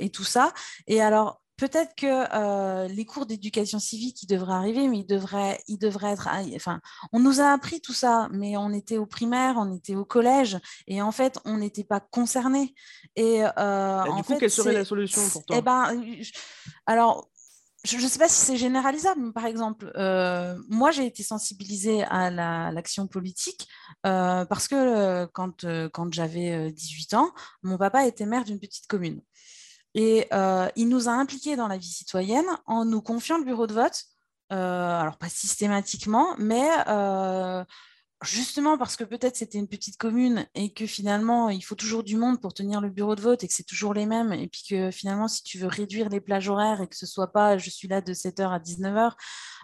et 0.00 0.10
tout 0.10 0.24
ça. 0.24 0.52
Et 0.86 1.00
alors, 1.02 1.42
peut-être 1.58 1.94
que 1.96 2.06
euh, 2.06 2.88
les 2.88 3.04
cours 3.04 3.26
d'éducation 3.26 3.78
civique 3.78 4.16
qui 4.16 4.26
devraient 4.26 4.54
arriver, 4.54 4.88
mais 4.88 5.00
ils 5.00 5.06
devraient, 5.06 5.60
ils 5.66 5.76
devraient 5.76 6.12
être. 6.12 6.28
Enfin, 6.54 6.80
on 7.12 7.18
nous 7.18 7.40
a 7.40 7.52
appris 7.52 7.82
tout 7.82 7.92
ça, 7.92 8.28
mais 8.32 8.56
on 8.56 8.72
était 8.72 8.96
au 8.96 9.04
primaire, 9.04 9.56
on 9.58 9.74
était 9.74 9.96
au 9.96 10.06
collège, 10.06 10.58
et 10.86 11.02
en 11.02 11.12
fait, 11.12 11.38
on 11.44 11.58
n'était 11.58 11.84
pas 11.84 12.00
concernés. 12.00 12.74
Et, 13.16 13.42
euh, 13.58 14.02
du 14.16 14.22
coup, 14.22 14.36
quelle 14.38 14.50
serait 14.50 14.72
la 14.72 14.84
solution 14.84 15.20
pour 15.28 15.44
toi? 15.44 15.56
Eh 15.58 15.60
ben, 15.62 15.92
alors. 16.86 17.28
Je 17.84 17.96
ne 17.96 18.08
sais 18.08 18.18
pas 18.18 18.28
si 18.28 18.44
c'est 18.44 18.56
généralisable, 18.56 19.20
mais 19.20 19.32
par 19.32 19.46
exemple, 19.46 19.92
euh, 19.94 20.58
moi 20.68 20.90
j'ai 20.90 21.06
été 21.06 21.22
sensibilisée 21.22 22.02
à 22.02 22.28
l'action 22.72 23.06
politique 23.06 23.68
parce 24.02 24.66
que 24.66 25.26
quand, 25.26 25.64
quand 25.92 26.12
j'avais 26.12 26.72
18 26.72 27.14
ans, 27.14 27.30
mon 27.62 27.78
papa 27.78 28.04
était 28.04 28.26
maire 28.26 28.44
d'une 28.44 28.58
petite 28.58 28.88
commune. 28.88 29.22
Et 29.94 30.26
euh, 30.32 30.68
il 30.76 30.88
nous 30.88 31.08
a 31.08 31.12
impliqués 31.12 31.56
dans 31.56 31.68
la 31.68 31.78
vie 31.78 31.88
citoyenne 31.88 32.46
en 32.66 32.84
nous 32.84 33.02
confiant 33.02 33.38
le 33.38 33.44
bureau 33.44 33.66
de 33.66 33.74
vote. 33.74 34.04
Euh, 34.52 35.00
alors, 35.00 35.18
pas 35.18 35.28
systématiquement, 35.28 36.34
mais 36.38 36.68
euh, 36.88 37.64
justement 38.22 38.76
parce 38.76 38.96
que 38.96 39.04
peut-être 39.04 39.36
c'était 39.36 39.58
une 39.58 39.68
petite 39.68 39.96
commune 39.96 40.46
et 40.54 40.72
que 40.72 40.86
finalement 40.86 41.50
il 41.50 41.62
faut 41.62 41.76
toujours 41.76 42.02
du 42.02 42.16
monde 42.16 42.40
pour 42.40 42.52
tenir 42.52 42.80
le 42.80 42.90
bureau 42.90 43.14
de 43.14 43.20
vote 43.20 43.44
et 43.44 43.48
que 43.48 43.54
c'est 43.54 43.66
toujours 43.66 43.94
les 43.94 44.06
mêmes 44.06 44.32
et 44.32 44.48
puis 44.48 44.64
que 44.68 44.90
finalement 44.90 45.28
si 45.28 45.44
tu 45.44 45.58
veux 45.58 45.68
réduire 45.68 46.08
les 46.08 46.20
plages 46.20 46.48
horaires 46.48 46.80
et 46.80 46.88
que 46.88 46.96
ce 46.96 47.06
soit 47.06 47.32
pas 47.32 47.58
je 47.58 47.70
suis 47.70 47.86
là 47.86 48.00
de 48.00 48.12
7h 48.12 48.50
à 48.50 48.58
19h 48.58 49.12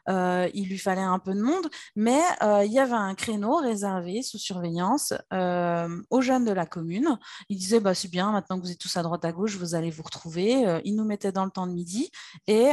euh, 0.09 0.49
il 0.55 0.69
lui 0.69 0.79
fallait 0.79 1.01
un 1.01 1.19
peu 1.19 1.35
de 1.35 1.41
monde, 1.41 1.69
mais 1.97 2.21
euh, 2.43 2.65
il 2.65 2.73
y 2.73 2.79
avait 2.79 2.93
un 2.93 3.15
créneau 3.15 3.57
réservé 3.57 4.23
sous 4.23 4.39
surveillance 4.39 5.15
euh, 5.33 5.89
aux 6.11 6.21
jeunes 6.21 6.45
de 6.45 6.53
la 6.53 6.67
commune. 6.67 7.19
Il 7.49 7.59
disait 7.59 7.81
bah, 7.81 7.95
c'est 7.95 8.09
bien, 8.09 8.33
maintenant 8.33 8.59
que 8.59 8.65
vous 8.65 8.71
êtes 8.71 8.79
tous 8.79 8.97
à 8.97 9.03
droite 9.03 9.25
à 9.25 9.33
gauche, 9.33 9.57
vous 9.57 9.75
allez 9.75 9.91
vous 9.91 10.03
retrouver. 10.03 10.81
il 10.85 10.97
nous 10.97 11.05
mettait 11.05 11.33
dans 11.33 11.45
le 11.45 11.51
temps 11.51 11.67
de 11.67 11.73
midi 11.73 12.11
et 12.47 12.71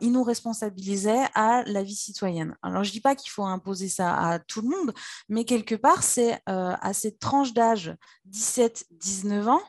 il 0.00 0.12
nous 0.12 0.22
responsabilisait 0.22 1.24
à 1.34 1.62
la 1.66 1.82
vie 1.82 1.94
citoyenne. 1.94 2.56
Alors 2.62 2.84
je 2.84 2.92
dis 2.92 3.00
pas 3.00 3.14
qu'il 3.14 3.30
faut 3.30 3.44
imposer 3.44 3.88
ça 3.88 4.14
à 4.14 4.38
tout 4.38 4.60
le 4.60 4.68
monde, 4.68 4.92
mais 5.28 5.44
quelque 5.44 5.74
part, 5.74 6.02
c'est 6.02 6.40
à 6.46 6.92
cette 6.92 7.18
tranche 7.18 7.52
d'âge 7.52 7.94
17-19 8.30 9.48
ans 9.48 9.62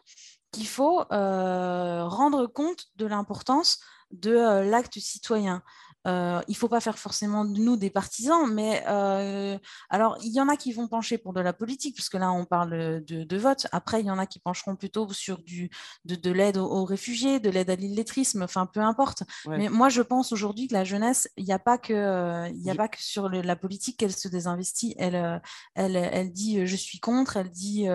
qu'il 0.51 0.67
faut 0.67 1.03
rendre 1.09 2.47
compte 2.47 2.87
de 2.95 3.05
l'importance 3.05 3.79
de 4.11 4.61
l'acte 4.69 4.99
citoyen. 4.99 5.61
Euh, 6.07 6.41
il 6.47 6.51
ne 6.51 6.55
faut 6.55 6.69
pas 6.69 6.79
faire 6.79 6.97
forcément 6.97 7.43
de 7.43 7.59
nous 7.59 7.75
des 7.75 7.89
partisans, 7.89 8.51
mais 8.51 8.83
euh, 8.87 9.57
alors 9.89 10.17
il 10.23 10.31
y 10.33 10.39
en 10.39 10.47
a 10.47 10.55
qui 10.55 10.71
vont 10.71 10.87
pencher 10.87 11.17
pour 11.17 11.33
de 11.33 11.41
la 11.41 11.53
politique, 11.53 11.95
puisque 11.95 12.13
là 12.13 12.31
on 12.31 12.45
parle 12.45 13.03
de, 13.03 13.37
vote. 13.37 13.67
Après, 13.71 13.99
il 13.99 14.05
y 14.05 14.11
en 14.11 14.17
a 14.17 14.25
qui 14.25 14.39
pencheront 14.39 14.75
plutôt 14.75 15.11
sur 15.11 15.37
du, 15.39 15.69
de, 16.05 16.31
l'aide 16.31 16.57
aux, 16.57 16.85
réfugiés, 16.85 17.39
de 17.39 17.49
l'aide 17.49 17.69
à 17.69 17.75
l'illettrisme, 17.75 18.43
enfin 18.43 18.65
peu 18.65 18.79
importe. 18.79 19.23
Mais 19.47 19.69
moi 19.69 19.89
je 19.89 20.01
pense 20.01 20.31
aujourd'hui 20.31 20.67
que 20.67 20.73
la 20.73 20.83
jeunesse, 20.83 21.29
il 21.35 21.45
n'y 21.45 21.53
a 21.53 21.59
pas 21.59 21.77
que, 21.77 22.49
il 22.53 22.69
a 22.69 22.75
pas 22.75 22.87
que 22.87 23.01
sur 23.01 23.29
la 23.29 23.55
politique 23.55 23.97
qu'elle 23.97 24.15
se 24.15 24.27
désinvestit. 24.27 24.95
Elle, 24.97 25.41
elle, 25.75 25.95
elle 25.95 26.31
dit 26.31 26.65
je 26.65 26.75
suis 26.75 26.99
contre, 26.99 27.37
elle 27.37 27.49
dit 27.49 27.87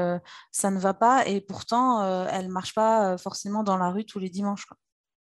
ça 0.50 0.70
ne 0.70 0.78
va 0.78 0.94
pas, 0.94 1.26
et 1.26 1.40
pourtant 1.40 2.26
elle 2.26 2.48
ne 2.48 2.52
marche 2.52 2.74
pas 2.74 3.16
forcément 3.16 3.62
dans 3.62 3.78
la 3.78 3.90
rue 3.90 4.04
tous 4.04 4.18
les 4.18 4.30
dimanches. 4.30 4.66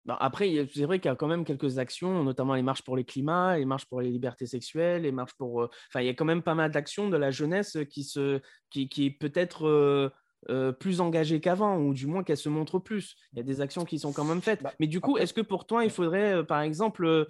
Bah, 0.04 0.18
après, 0.20 0.68
c'est 0.74 0.84
vrai 0.84 1.00
qu'il 1.00 1.08
y 1.08 1.12
a 1.12 1.16
quand 1.16 1.28
même 1.28 1.44
quelques 1.44 1.78
actions, 1.78 2.22
notamment 2.24 2.54
les 2.54 2.62
marches 2.62 2.82
pour 2.82 2.96
les 2.96 3.04
climats, 3.04 3.56
les 3.56 3.64
marches 3.64 3.86
pour 3.86 4.02
les 4.02 4.10
libertés 4.10 4.46
sexuelles, 4.46 5.02
les 5.02 5.12
marches 5.12 5.34
pour. 5.34 5.62
Euh, 5.62 5.70
enfin, 5.88 6.00
il 6.02 6.06
y 6.06 6.10
a 6.10 6.14
quand 6.14 6.26
même 6.26 6.42
pas 6.42 6.54
mal 6.54 6.70
d'actions 6.70 7.08
de 7.08 7.16
la 7.16 7.30
jeunesse 7.30 7.78
qui, 7.90 8.04
se, 8.04 8.40
qui, 8.68 8.88
qui 8.88 9.06
est 9.06 9.10
peut-être 9.10 9.66
euh, 9.66 10.10
euh, 10.50 10.72
plus 10.72 11.00
engagée 11.00 11.40
qu'avant, 11.40 11.78
ou 11.78 11.94
du 11.94 12.06
moins 12.06 12.22
qu'elle 12.22 12.36
se 12.36 12.50
montre 12.50 12.78
plus. 12.78 13.16
Il 13.32 13.38
y 13.38 13.40
a 13.40 13.44
des 13.44 13.62
actions 13.62 13.86
qui 13.86 13.98
sont 13.98 14.12
quand 14.12 14.24
même 14.24 14.42
faites. 14.42 14.62
Bah, 14.62 14.74
Mais 14.78 14.88
du 14.88 15.00
coup, 15.00 15.16
est-ce 15.16 15.32
que 15.32 15.40
pour 15.40 15.66
toi, 15.66 15.84
il 15.84 15.90
faudrait, 15.90 16.44
par 16.44 16.60
exemple, 16.60 17.26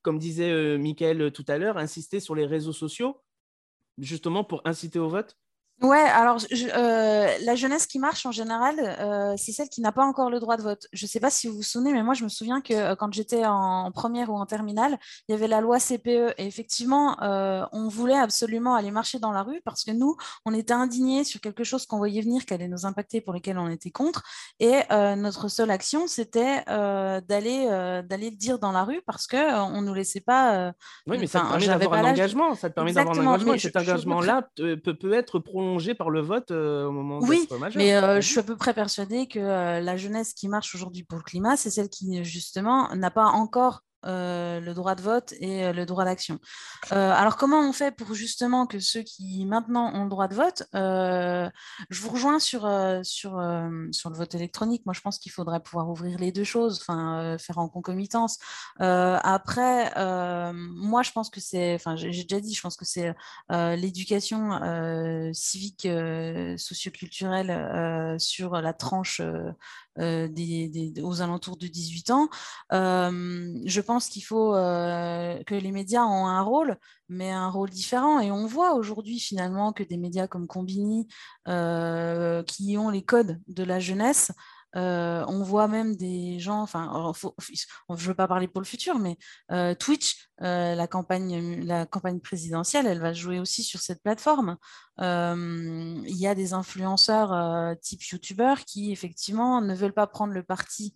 comme 0.00 0.18
disait 0.18 0.78
Mickaël 0.78 1.30
tout 1.32 1.44
à 1.48 1.58
l'heure, 1.58 1.76
insister 1.76 2.18
sur 2.18 2.34
les 2.34 2.46
réseaux 2.46 2.72
sociaux, 2.72 3.20
justement 3.98 4.42
pour 4.42 4.62
inciter 4.64 4.98
au 4.98 5.08
vote? 5.10 5.36
Ouais, 5.82 5.96
alors 5.96 6.36
euh, 6.52 7.28
la 7.42 7.54
jeunesse 7.54 7.86
qui 7.86 7.98
marche 7.98 8.26
en 8.26 8.32
général, 8.32 8.76
euh, 8.78 9.34
c'est 9.38 9.52
celle 9.52 9.70
qui 9.70 9.80
n'a 9.80 9.92
pas 9.92 10.04
encore 10.04 10.28
le 10.28 10.38
droit 10.38 10.58
de 10.58 10.62
vote. 10.62 10.86
Je 10.92 11.06
ne 11.06 11.08
sais 11.08 11.20
pas 11.20 11.30
si 11.30 11.48
vous 11.48 11.56
vous 11.56 11.62
souvenez, 11.62 11.94
mais 11.94 12.02
moi 12.02 12.12
je 12.12 12.22
me 12.22 12.28
souviens 12.28 12.60
que 12.60 12.74
euh, 12.74 12.94
quand 12.96 13.10
j'étais 13.14 13.46
en 13.46 13.90
première 13.90 14.28
ou 14.30 14.36
en 14.36 14.44
terminale, 14.44 14.98
il 15.26 15.32
y 15.32 15.34
avait 15.34 15.48
la 15.48 15.62
loi 15.62 15.78
CPE 15.78 16.34
et 16.36 16.46
effectivement, 16.46 17.16
on 17.72 17.88
voulait 17.88 18.18
absolument 18.18 18.74
aller 18.74 18.90
marcher 18.90 19.18
dans 19.18 19.32
la 19.32 19.42
rue 19.42 19.62
parce 19.64 19.84
que 19.84 19.90
nous, 19.90 20.16
on 20.44 20.52
était 20.52 20.74
indignés 20.74 21.24
sur 21.24 21.40
quelque 21.40 21.64
chose 21.64 21.86
qu'on 21.86 21.96
voyait 21.96 22.20
venir, 22.20 22.44
qui 22.44 22.52
allait 22.52 22.68
nous 22.68 22.84
impacter, 22.84 23.22
pour 23.22 23.32
lesquels 23.32 23.58
on 23.58 23.68
était 23.70 23.90
contre. 23.90 24.22
Et 24.58 24.80
notre 24.90 25.48
seule 25.48 25.70
action, 25.70 26.06
c'était 26.06 26.62
d'aller 26.66 27.66
d'aller 28.06 28.30
le 28.30 28.36
dire 28.36 28.58
dans 28.58 28.72
la 28.72 28.84
rue 28.84 29.00
parce 29.06 29.26
que 29.26 29.60
on 29.62 29.80
nous 29.80 29.94
laissait 29.94 30.20
pas. 30.20 30.74
oui, 31.06 31.16
mais 31.18 31.26
ça 31.26 31.40
te 31.40 31.48
permet 31.48 31.66
d'avoir 31.66 31.94
un 31.94 32.10
engagement. 32.10 32.54
Ça 32.54 32.68
te 32.68 32.74
permet 32.74 32.92
d'avoir 32.92 33.18
un 33.18 33.26
engagement. 33.26 33.54
Et 33.54 33.58
cet 33.58 33.76
engagement-là 33.76 34.48
peut, 34.56 34.76
peut 34.76 35.12
être 35.14 35.38
prolongé 35.38 35.69
par 35.96 36.10
le 36.10 36.20
vote 36.20 36.50
euh, 36.50 36.86
au 36.86 36.92
moment 36.92 37.20
oui, 37.22 37.48
mais 37.74 37.94
euh, 37.96 38.20
je 38.20 38.26
suis 38.26 38.38
à 38.38 38.42
peu 38.42 38.56
près 38.56 38.74
persuadée 38.74 39.26
que 39.26 39.38
euh, 39.38 39.80
la 39.80 39.96
jeunesse 39.96 40.32
qui 40.34 40.48
marche 40.48 40.74
aujourd'hui 40.74 41.04
pour 41.04 41.18
le 41.18 41.24
climat, 41.24 41.56
c'est 41.56 41.70
celle 41.70 41.88
qui 41.88 42.24
justement 42.24 42.94
n'a 42.94 43.10
pas 43.10 43.26
encore 43.26 43.82
euh, 44.06 44.60
le 44.60 44.72
droit 44.72 44.94
de 44.94 45.02
vote 45.02 45.34
et 45.40 45.66
euh, 45.66 45.72
le 45.74 45.84
droit 45.84 46.06
d'action. 46.06 46.38
Euh, 46.90 47.12
alors 47.12 47.36
comment 47.36 47.60
on 47.60 47.72
fait 47.72 47.94
pour 47.94 48.14
justement 48.14 48.66
que 48.66 48.78
ceux 48.78 49.02
qui 49.02 49.44
maintenant 49.44 49.92
ont 49.94 50.04
le 50.04 50.08
droit 50.08 50.26
de 50.26 50.34
vote, 50.34 50.62
je 50.72 52.00
vous 52.00 52.08
rejoins 52.08 52.38
sur, 52.38 52.62
sur, 53.02 53.32
sur 53.92 54.10
le 54.10 54.16
vote 54.16 54.34
électronique, 54.34 54.86
moi 54.86 54.94
je 54.94 55.02
pense 55.02 55.18
qu'il 55.18 55.32
faudrait 55.32 55.60
pouvoir 55.60 55.90
ouvrir 55.90 56.18
les 56.18 56.32
deux 56.32 56.44
choses, 56.44 56.80
enfin 56.80 57.36
faire 57.38 57.58
en 57.58 57.68
concomitance. 57.68 58.38
après, 58.78 59.92
moi 60.54 61.02
je 61.02 61.12
pense 61.12 61.28
que 61.28 61.40
c'est, 61.40 61.74
enfin 61.74 61.96
j'ai 61.96 62.24
déjà 62.24 62.40
dit, 62.40 62.54
je 62.54 62.60
pense 62.62 62.76
que 62.76 62.84
c'est 62.84 63.14
l'éducation 63.50 64.60
civique, 65.32 65.86
socioculturelle 66.56 68.18
sur 68.18 68.60
la 68.60 68.72
tranche 68.72 69.20
euh, 69.98 70.28
aux 71.02 71.22
alentours 71.22 71.56
de 71.56 71.66
18 71.66 72.10
ans. 72.10 72.28
Euh, 72.72 73.52
je 73.64 73.80
pense 73.80 74.08
qu'il 74.08 74.22
faut 74.22 74.54
euh, 74.54 75.42
que 75.44 75.54
les 75.54 75.72
médias 75.72 76.04
ont 76.04 76.26
un 76.26 76.42
rôle, 76.42 76.76
mais 77.08 77.30
un 77.30 77.50
rôle 77.50 77.70
différent. 77.70 78.20
Et 78.20 78.30
on 78.30 78.46
voit 78.46 78.74
aujourd'hui 78.74 79.18
finalement 79.18 79.72
que 79.72 79.82
des 79.82 79.96
médias 79.96 80.28
comme 80.28 80.46
Combini, 80.46 81.08
qui 81.46 82.78
ont 82.78 82.90
les 82.90 83.02
codes 83.02 83.40
de 83.48 83.64
la 83.64 83.80
jeunesse, 83.80 84.32
euh, 84.76 85.24
on 85.26 85.42
voit 85.42 85.68
même 85.68 85.96
des 85.96 86.38
gens, 86.38 86.62
enfin, 86.62 87.12
je 87.16 87.66
ne 87.88 87.96
veux 87.96 88.14
pas 88.14 88.28
parler 88.28 88.46
pour 88.48 88.60
le 88.60 88.66
futur, 88.66 88.98
mais 88.98 89.18
euh, 89.50 89.74
Twitch, 89.74 90.28
euh, 90.42 90.74
la, 90.74 90.86
campagne, 90.86 91.64
la 91.64 91.86
campagne 91.86 92.20
présidentielle, 92.20 92.86
elle 92.86 93.00
va 93.00 93.12
jouer 93.12 93.40
aussi 93.40 93.64
sur 93.64 93.80
cette 93.80 94.02
plateforme. 94.02 94.56
Il 94.98 96.16
y 96.16 96.26
a 96.26 96.34
des 96.34 96.52
influenceurs 96.52 97.76
type 97.80 98.02
YouTubeurs 98.02 98.64
qui, 98.64 98.92
effectivement, 98.92 99.60
ne 99.60 99.74
veulent 99.74 99.94
pas 99.94 100.06
prendre 100.06 100.32
le 100.32 100.42
parti 100.42 100.94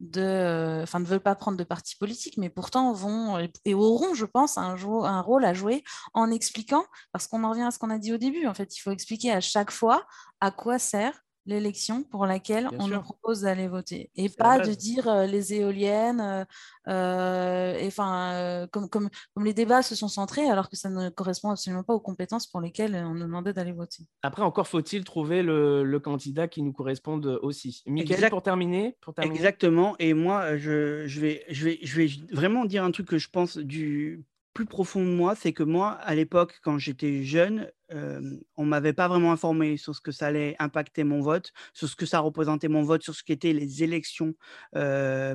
de, 0.00 0.80
enfin, 0.82 0.98
ne 0.98 1.04
veulent 1.04 1.20
pas 1.20 1.36
prendre 1.36 1.56
de 1.56 1.64
parti 1.64 1.96
politique, 1.96 2.36
mais 2.36 2.50
pourtant 2.50 2.92
vont 2.92 3.38
et 3.64 3.74
auront, 3.74 4.12
je 4.14 4.26
pense, 4.26 4.58
un, 4.58 4.76
un 4.76 5.20
rôle 5.20 5.44
à 5.44 5.54
jouer 5.54 5.84
en 6.14 6.30
expliquant, 6.32 6.84
parce 7.12 7.28
qu'on 7.28 7.44
en 7.44 7.50
revient 7.50 7.62
à 7.62 7.70
ce 7.70 7.78
qu'on 7.78 7.90
a 7.90 7.98
dit 7.98 8.12
au 8.12 8.18
début. 8.18 8.46
En 8.46 8.54
fait, 8.54 8.76
il 8.76 8.80
faut 8.80 8.90
expliquer 8.90 9.30
à 9.30 9.40
chaque 9.40 9.70
fois 9.70 10.04
à 10.40 10.50
quoi 10.50 10.78
sert 10.78 11.23
l'élection 11.46 12.02
pour 12.04 12.26
laquelle 12.26 12.68
Bien 12.68 12.78
on 12.80 12.86
nous 12.86 12.94
sûr. 12.94 13.02
propose 13.02 13.42
d'aller 13.42 13.68
voter. 13.68 14.10
Et 14.16 14.28
pas 14.28 14.58
de 14.58 14.72
dire 14.72 15.08
euh, 15.08 15.26
les 15.26 15.54
éoliennes, 15.54 16.20
euh, 16.20 16.44
euh, 16.88 17.74
et 17.78 17.86
enfin, 17.86 18.32
euh, 18.32 18.66
comme, 18.66 18.88
comme, 18.88 19.08
comme 19.34 19.44
les 19.44 19.54
débats 19.54 19.82
se 19.82 19.94
sont 19.94 20.08
centrés, 20.08 20.48
alors 20.48 20.68
que 20.70 20.76
ça 20.76 20.88
ne 20.90 21.08
correspond 21.10 21.50
absolument 21.50 21.82
pas 21.82 21.94
aux 21.94 22.00
compétences 22.00 22.46
pour 22.46 22.60
lesquelles 22.60 22.94
on 22.94 23.14
nous 23.14 23.24
demandait 23.24 23.52
d'aller 23.52 23.72
voter. 23.72 24.04
Après, 24.22 24.42
encore 24.42 24.68
faut-il 24.68 25.04
trouver 25.04 25.42
le, 25.42 25.84
le 25.84 26.00
candidat 26.00 26.48
qui 26.48 26.62
nous 26.62 26.72
corresponde 26.72 27.26
aussi. 27.42 27.82
Michael, 27.86 28.12
Exact- 28.12 28.30
pour 28.30 28.42
terminer, 28.42 28.96
pour 29.00 29.14
terminer. 29.14 29.36
Exactement. 29.36 29.96
Et 29.98 30.14
moi, 30.14 30.56
je, 30.56 31.06
je, 31.06 31.20
vais, 31.20 31.44
je, 31.50 31.64
vais, 31.64 31.78
je 31.82 31.96
vais 31.96 32.08
vraiment 32.32 32.64
dire 32.64 32.84
un 32.84 32.90
truc 32.90 33.08
que 33.08 33.18
je 33.18 33.28
pense 33.28 33.58
du 33.58 34.24
plus 34.54 34.66
profond 34.66 35.04
de 35.04 35.10
moi, 35.10 35.34
c'est 35.34 35.52
que 35.52 35.64
moi, 35.64 35.90
à 35.90 36.14
l'époque, 36.14 36.60
quand 36.62 36.78
j'étais 36.78 37.24
jeune, 37.24 37.70
on 38.56 38.64
m'avait 38.64 38.92
pas 38.92 39.08
vraiment 39.08 39.32
informé 39.32 39.76
sur 39.76 39.94
ce 39.94 40.00
que 40.00 40.12
ça 40.12 40.28
allait 40.28 40.56
impacter 40.58 41.04
mon 41.04 41.20
vote, 41.20 41.52
sur 41.72 41.88
ce 41.88 41.96
que 41.96 42.06
ça 42.06 42.20
représentait 42.20 42.68
mon 42.68 42.82
vote, 42.82 43.02
sur 43.02 43.14
ce 43.14 43.22
qu'étaient 43.24 43.52
les 43.52 43.82
élections 43.82 44.34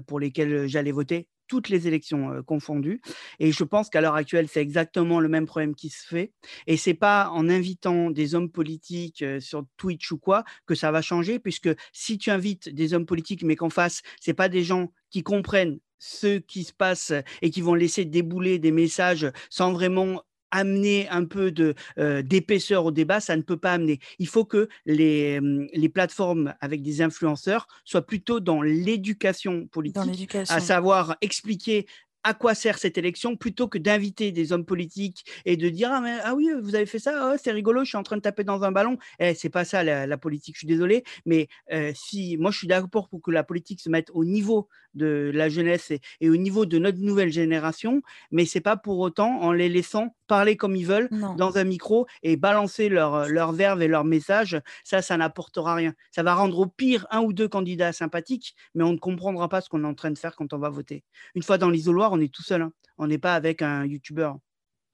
pour 0.08 0.19
lesquelles 0.19 0.67
j'allais 0.67 0.91
voter, 0.91 1.27
toutes 1.47 1.69
les 1.69 1.88
élections 1.88 2.43
confondues. 2.43 3.01
Et 3.39 3.51
je 3.51 3.63
pense 3.63 3.89
qu'à 3.89 4.01
l'heure 4.01 4.15
actuelle, 4.15 4.47
c'est 4.47 4.62
exactement 4.62 5.19
le 5.19 5.29
même 5.29 5.45
problème 5.45 5.75
qui 5.75 5.89
se 5.89 6.08
fait. 6.08 6.32
Et 6.67 6.77
c'est 6.77 6.93
pas 6.93 7.29
en 7.29 7.49
invitant 7.49 8.12
des 8.12 8.36
hommes 8.36 8.51
politiques 8.51 9.25
sur 9.39 9.65
Twitch 9.77 10.12
ou 10.12 10.17
quoi 10.17 10.43
que 10.65 10.75
ça 10.75 10.91
va 10.91 11.01
changer, 11.01 11.39
puisque 11.39 11.69
si 11.91 12.17
tu 12.17 12.32
invites 12.32 12.69
des 12.69 12.93
hommes 12.93 13.05
politiques, 13.05 13.43
mais 13.43 13.55
qu'en 13.55 13.69
face, 13.69 14.01
c'est 14.21 14.34
pas 14.34 14.47
des 14.47 14.63
gens 14.63 14.93
qui 15.10 15.23
comprennent 15.23 15.79
ce 15.99 16.39
qui 16.39 16.63
se 16.63 16.73
passe 16.73 17.13
et 17.41 17.51
qui 17.51 17.62
vont 17.62 17.75
laisser 17.75 18.05
débouler 18.05 18.57
des 18.57 18.71
messages 18.71 19.31
sans 19.49 19.73
vraiment 19.73 20.23
amener 20.51 21.07
un 21.09 21.25
peu 21.25 21.51
de 21.51 21.75
euh, 21.99 22.21
d'épaisseur 22.21 22.85
au 22.85 22.91
débat, 22.91 23.19
ça 23.19 23.35
ne 23.35 23.41
peut 23.43 23.57
pas 23.57 23.73
amener. 23.73 23.99
Il 24.17 24.27
faut 24.27 24.45
que 24.45 24.67
les, 24.85 25.39
les 25.73 25.89
plateformes 25.89 26.55
avec 26.59 26.81
des 26.81 27.01
influenceurs 27.01 27.67
soient 27.85 28.05
plutôt 28.05 28.39
dans 28.39 28.62
l'éducation 28.62 29.59
Dans 29.59 29.67
politique, 29.67 30.05
l'éducation. 30.05 30.55
à 30.55 30.59
savoir 30.59 31.17
expliquer 31.21 31.85
à 32.23 32.34
quoi 32.34 32.53
sert 32.55 32.77
cette 32.77 32.97
élection 32.97 33.36
plutôt 33.38 33.67
que 33.67 33.77
d'inviter 33.77 34.32
des 34.32 34.51
hommes 34.51 34.65
politiques 34.65 35.25
et 35.45 35.58
de 35.58 35.69
dire 35.69 35.89
ah, 35.91 36.03
ah 36.23 36.36
oui 36.36 36.49
vous 36.62 36.75
avez 36.75 36.86
fait 36.86 36.99
ça 36.99 37.32
oh, 37.34 37.38
c'est 37.41 37.51
rigolo 37.51 37.84
je 37.84 37.89
suis 37.89 37.97
en 37.97 38.03
train 38.03 38.17
de 38.17 38.21
taper 38.21 38.43
dans 38.43 38.63
un 38.63 38.71
ballon. 38.71 38.97
Eh, 39.19 39.34
c'est 39.34 39.49
pas 39.49 39.65
ça 39.65 39.84
la, 39.84 40.05
la 40.08 40.17
politique 40.17 40.55
je 40.55 40.60
suis 40.60 40.67
désolé 40.67 41.03
mais 41.25 41.47
euh, 41.71 41.91
si 41.95 42.38
moi 42.38 42.51
je 42.51 42.58
suis 42.60 42.67
d'accord 42.67 43.10
pour 43.10 43.21
que 43.21 43.32
la 43.32 43.43
politique 43.43 43.79
se 43.82 43.89
mette 43.89 44.10
au 44.13 44.25
niveau 44.25 44.67
de 44.93 45.32
la 45.34 45.49
jeunesse 45.49 45.91
et, 45.91 46.01
et 46.21 46.29
au 46.29 46.38
niveau 46.38 46.65
de 46.65 46.77
notre 46.77 46.99
nouvelle 46.99 47.32
génération 47.32 48.01
mais 48.32 48.45
c'est 48.45 48.62
pas 48.62 48.77
pour 48.77 48.99
autant 48.99 49.41
en 49.41 49.51
les 49.51 49.69
laissant 49.69 50.15
parler 50.29 50.55
comme 50.55 50.77
ils 50.77 50.85
veulent 50.87 51.09
Non. 51.11 51.33
dans 51.35 51.57
un 51.57 51.65
micro 51.65 52.05
et 52.23 52.37
balancer 52.37 52.87
leur, 52.87 53.27
leur 53.27 53.51
verve 53.51 53.81
et 53.81 53.89
leur 53.89 54.05
message, 54.05 54.61
ça, 54.85 55.01
ça 55.01 55.17
n'apportera 55.17 55.75
rien. 55.75 55.93
Ça 56.11 56.23
va 56.23 56.33
rendre 56.35 56.57
au 56.59 56.67
pire 56.67 57.05
un 57.11 57.19
ou 57.19 57.33
deux 57.33 57.49
candidats 57.49 57.91
sympathiques, 57.91 58.55
mais 58.75 58.85
on 58.85 58.93
ne 58.93 58.97
comprendra 58.97 59.49
pas 59.49 59.59
ce 59.59 59.67
qu'on 59.67 59.83
est 59.83 59.87
en 59.87 59.93
train 59.95 60.11
de 60.11 60.17
faire 60.17 60.37
quand 60.37 60.53
on 60.53 60.57
va 60.59 60.69
voter. 60.69 61.03
Une 61.35 61.43
fois 61.43 61.57
dans 61.57 61.69
l'isoloir, 61.69 62.13
on 62.13 62.19
est 62.21 62.33
tout 62.33 62.43
seul. 62.43 62.61
hein. 62.61 62.71
On 62.97 63.07
n'est 63.07 63.17
pas 63.17 63.33
avec 63.35 63.61
un 63.61 63.85
youtubeur. 63.85 64.37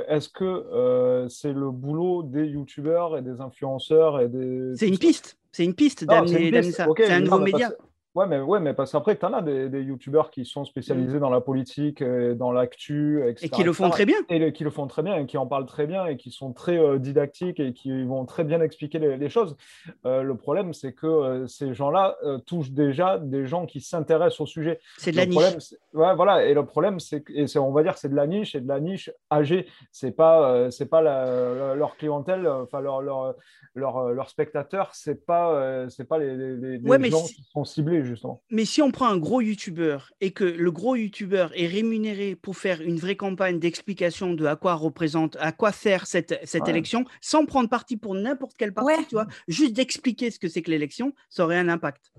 Est-ce 0.08 0.30
que 0.30 0.44
euh, 0.44 1.30
c'est 1.30 1.54
le 1.54 1.72
boulot 1.72 2.24
des 2.24 2.46
youtubeurs 2.48 3.18
et 3.18 3.22
des 3.22 3.40
influenceurs 3.42 4.20
et 4.20 4.28
des... 4.28 4.74
C'est 4.76 4.88
une 4.88 4.98
piste. 4.98 5.38
C'est 5.52 5.64
une 5.64 5.74
piste 5.76 6.02
Non, 6.04 6.24
d'amener 6.26 6.62
ça. 6.72 6.86
c'est 6.98 7.12
un 7.12 7.22
nouveau 7.22 7.40
mais 7.40 7.52
média. 7.52 7.70
parce- 7.70 7.82
Ouais, 8.16 8.26
mais, 8.28 8.40
ouais, 8.40 8.60
mais 8.62 8.74
parce 8.74 8.94
qu'après, 8.94 9.18
tu 9.18 9.26
en 9.26 9.34
as 9.34 9.42
des, 9.42 9.68
des 9.70 9.82
youtubeurs 9.82 10.32
qui 10.32 10.46
sont 10.46 10.64
spécialisés 10.64 11.20
dans 11.20 11.30
la 11.30 11.42
politique, 11.42 12.02
et 12.02 12.34
dans 12.34 12.52
l'actu, 12.54 13.22
etc. 13.28 13.46
Mm. 13.46 13.46
Et 13.48 13.50
qui 13.50 13.64
le 13.64 13.74
font 13.74 13.90
très 13.90 14.06
bien. 14.06 14.16
Et 14.30 14.40
le- 14.40 14.52
qui 14.52 14.64
le 14.64 14.70
font 14.70 14.88
très 14.88 15.04
bien, 15.04 15.16
et 15.18 15.26
qui 15.26 15.38
en 15.38 15.46
parlent 15.48 15.66
très 15.66 15.86
bien, 15.86 16.06
et 16.06 16.16
qui 16.16 16.32
sont 16.32 16.54
très 16.54 16.78
euh, 16.78 16.98
didactiques, 16.98 17.60
et 17.60 17.74
qui 17.74 18.04
vont 18.06 18.26
très 18.26 18.44
bien 18.46 18.62
expliquer 18.62 19.00
les, 19.00 19.18
les 19.18 19.30
choses. 19.30 19.58
Euh, 20.06 20.24
le 20.24 20.36
problème, 20.38 20.74
c'est 20.74 20.94
que 20.94 21.06
euh, 21.08 21.48
ces 21.48 21.74
gens-là 21.74 22.16
euh, 22.24 22.38
touchent 22.40 22.72
déjà 22.72 23.20
des 23.20 23.46
gens 23.46 23.66
qui 23.66 23.82
s'intéressent 23.82 24.42
au 24.42 24.46
sujet. 24.46 24.80
C'est 24.98 25.12
de 25.12 25.18
la 25.18 25.26
Le 25.26 25.32
niche. 25.32 25.40
problème, 25.42 25.60
ouais, 25.94 26.16
voilà. 26.16 26.46
Et 26.46 26.54
le 26.54 26.66
problème, 26.66 27.00
c'est 27.02 27.22
que, 27.22 27.58
on 27.60 27.72
va 27.72 27.84
dire, 27.84 27.94
que 27.96 28.00
c'est 28.00 28.10
de 28.10 28.16
la 28.16 28.28
niche 28.28 28.56
et 28.56 28.62
de 28.62 28.68
la 28.68 28.80
niche 28.80 29.12
âgée. 29.32 29.68
C'est 29.92 30.12
pas, 30.12 30.50
euh, 30.52 30.70
c'est 30.72 30.86
pas 30.88 31.02
la- 31.02 31.26
la- 31.54 31.76
leur 31.76 31.98
clientèle, 31.98 32.46
euh, 32.46 32.64
enfin 32.64 32.80
leur, 32.80 33.02
leur, 33.02 33.36
leur, 33.76 33.98
euh, 33.98 34.14
spectateurs, 34.28 34.90
c'est 34.94 35.26
pas, 35.26 35.52
euh, 35.54 35.90
c'est 35.90 36.08
pas 36.08 36.18
les, 36.18 36.36
les- 36.36 36.78
les- 36.78 36.90
Ouais, 36.90 36.98
gens 37.10 37.24
qui 37.24 37.44
sont 37.52 37.66
ciblés 37.66 38.04
justement. 38.06 38.42
Mais 38.50 38.66
si 38.66 38.82
on 38.82 38.92
prend 38.92 39.08
un 39.08 39.18
gros 39.18 39.42
youtubeur 39.42 40.12
et 40.22 40.32
que 40.32 40.44
le 40.44 40.72
gros 40.72 40.96
youtubeur 40.96 41.52
est 41.56 41.68
rémunéré 41.68 42.36
pour 42.36 42.58
faire 42.58 42.82
une 42.82 42.98
vraie 42.98 43.16
campagne 43.16 43.60
d'explication 43.60 44.34
de 44.34 44.46
à 44.46 44.56
quoi 44.56 44.76
représente, 44.76 45.36
à 45.40 45.52
quoi 45.52 45.72
sert 45.72 46.08
cette, 46.08 46.40
cette 46.44 46.64
Ouais. 46.64 46.70
élection, 46.70 47.06
sans 47.22 47.46
prendre 47.46 47.70
parti 47.70 47.98
pour 47.98 48.16
n'importe 48.16 48.56
quelle 48.58 48.74
partie, 48.74 48.96
Ouais. 49.00 49.06
tu 49.08 49.16
vois, 49.16 49.28
juste 49.48 49.74
d'expliquer 49.74 50.32
ce 50.32 50.40
que 50.40 50.48
c'est 50.48 50.62
que 50.62 50.72
l'élection, 50.72 51.14
ça 51.30 51.44
aurait 51.44 51.58
un 51.58 51.70
impact. 51.70 52.12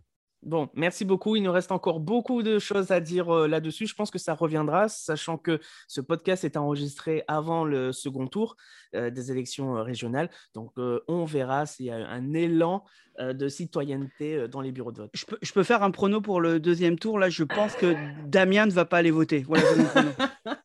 Bon, 0.46 0.68
merci 0.74 1.04
beaucoup. 1.04 1.34
Il 1.34 1.42
nous 1.42 1.50
reste 1.50 1.72
encore 1.72 1.98
beaucoup 1.98 2.44
de 2.44 2.60
choses 2.60 2.92
à 2.92 3.00
dire 3.00 3.34
euh, 3.34 3.48
là-dessus. 3.48 3.88
Je 3.88 3.96
pense 3.96 4.12
que 4.12 4.18
ça 4.18 4.32
reviendra, 4.32 4.88
sachant 4.88 5.38
que 5.38 5.58
ce 5.88 6.00
podcast 6.00 6.44
est 6.44 6.56
enregistré 6.56 7.24
avant 7.26 7.64
le 7.64 7.90
second 7.90 8.28
tour 8.28 8.56
euh, 8.94 9.10
des 9.10 9.32
élections 9.32 9.76
euh, 9.76 9.82
régionales. 9.82 10.30
Donc, 10.54 10.72
on 11.08 11.24
verra 11.24 11.66
s'il 11.66 11.86
y 11.86 11.90
a 11.90 11.96
un 11.96 12.32
élan 12.32 12.84
de 13.18 13.48
citoyenneté 13.48 14.46
dans 14.46 14.60
les 14.60 14.72
bureaux 14.72 14.92
de 14.92 14.98
vote. 14.98 15.10
Je 15.14 15.24
peux, 15.24 15.38
je 15.40 15.52
peux 15.52 15.62
faire 15.62 15.82
un 15.82 15.90
prono 15.90 16.20
pour 16.20 16.40
le 16.40 16.60
deuxième 16.60 16.98
tour. 16.98 17.18
Là, 17.18 17.28
je 17.28 17.44
pense 17.44 17.74
que 17.74 17.96
Damien 18.26 18.66
ne 18.66 18.72
va 18.72 18.84
pas 18.84 18.98
aller 18.98 19.10
voter. 19.10 19.44
Voilà. 19.48 19.64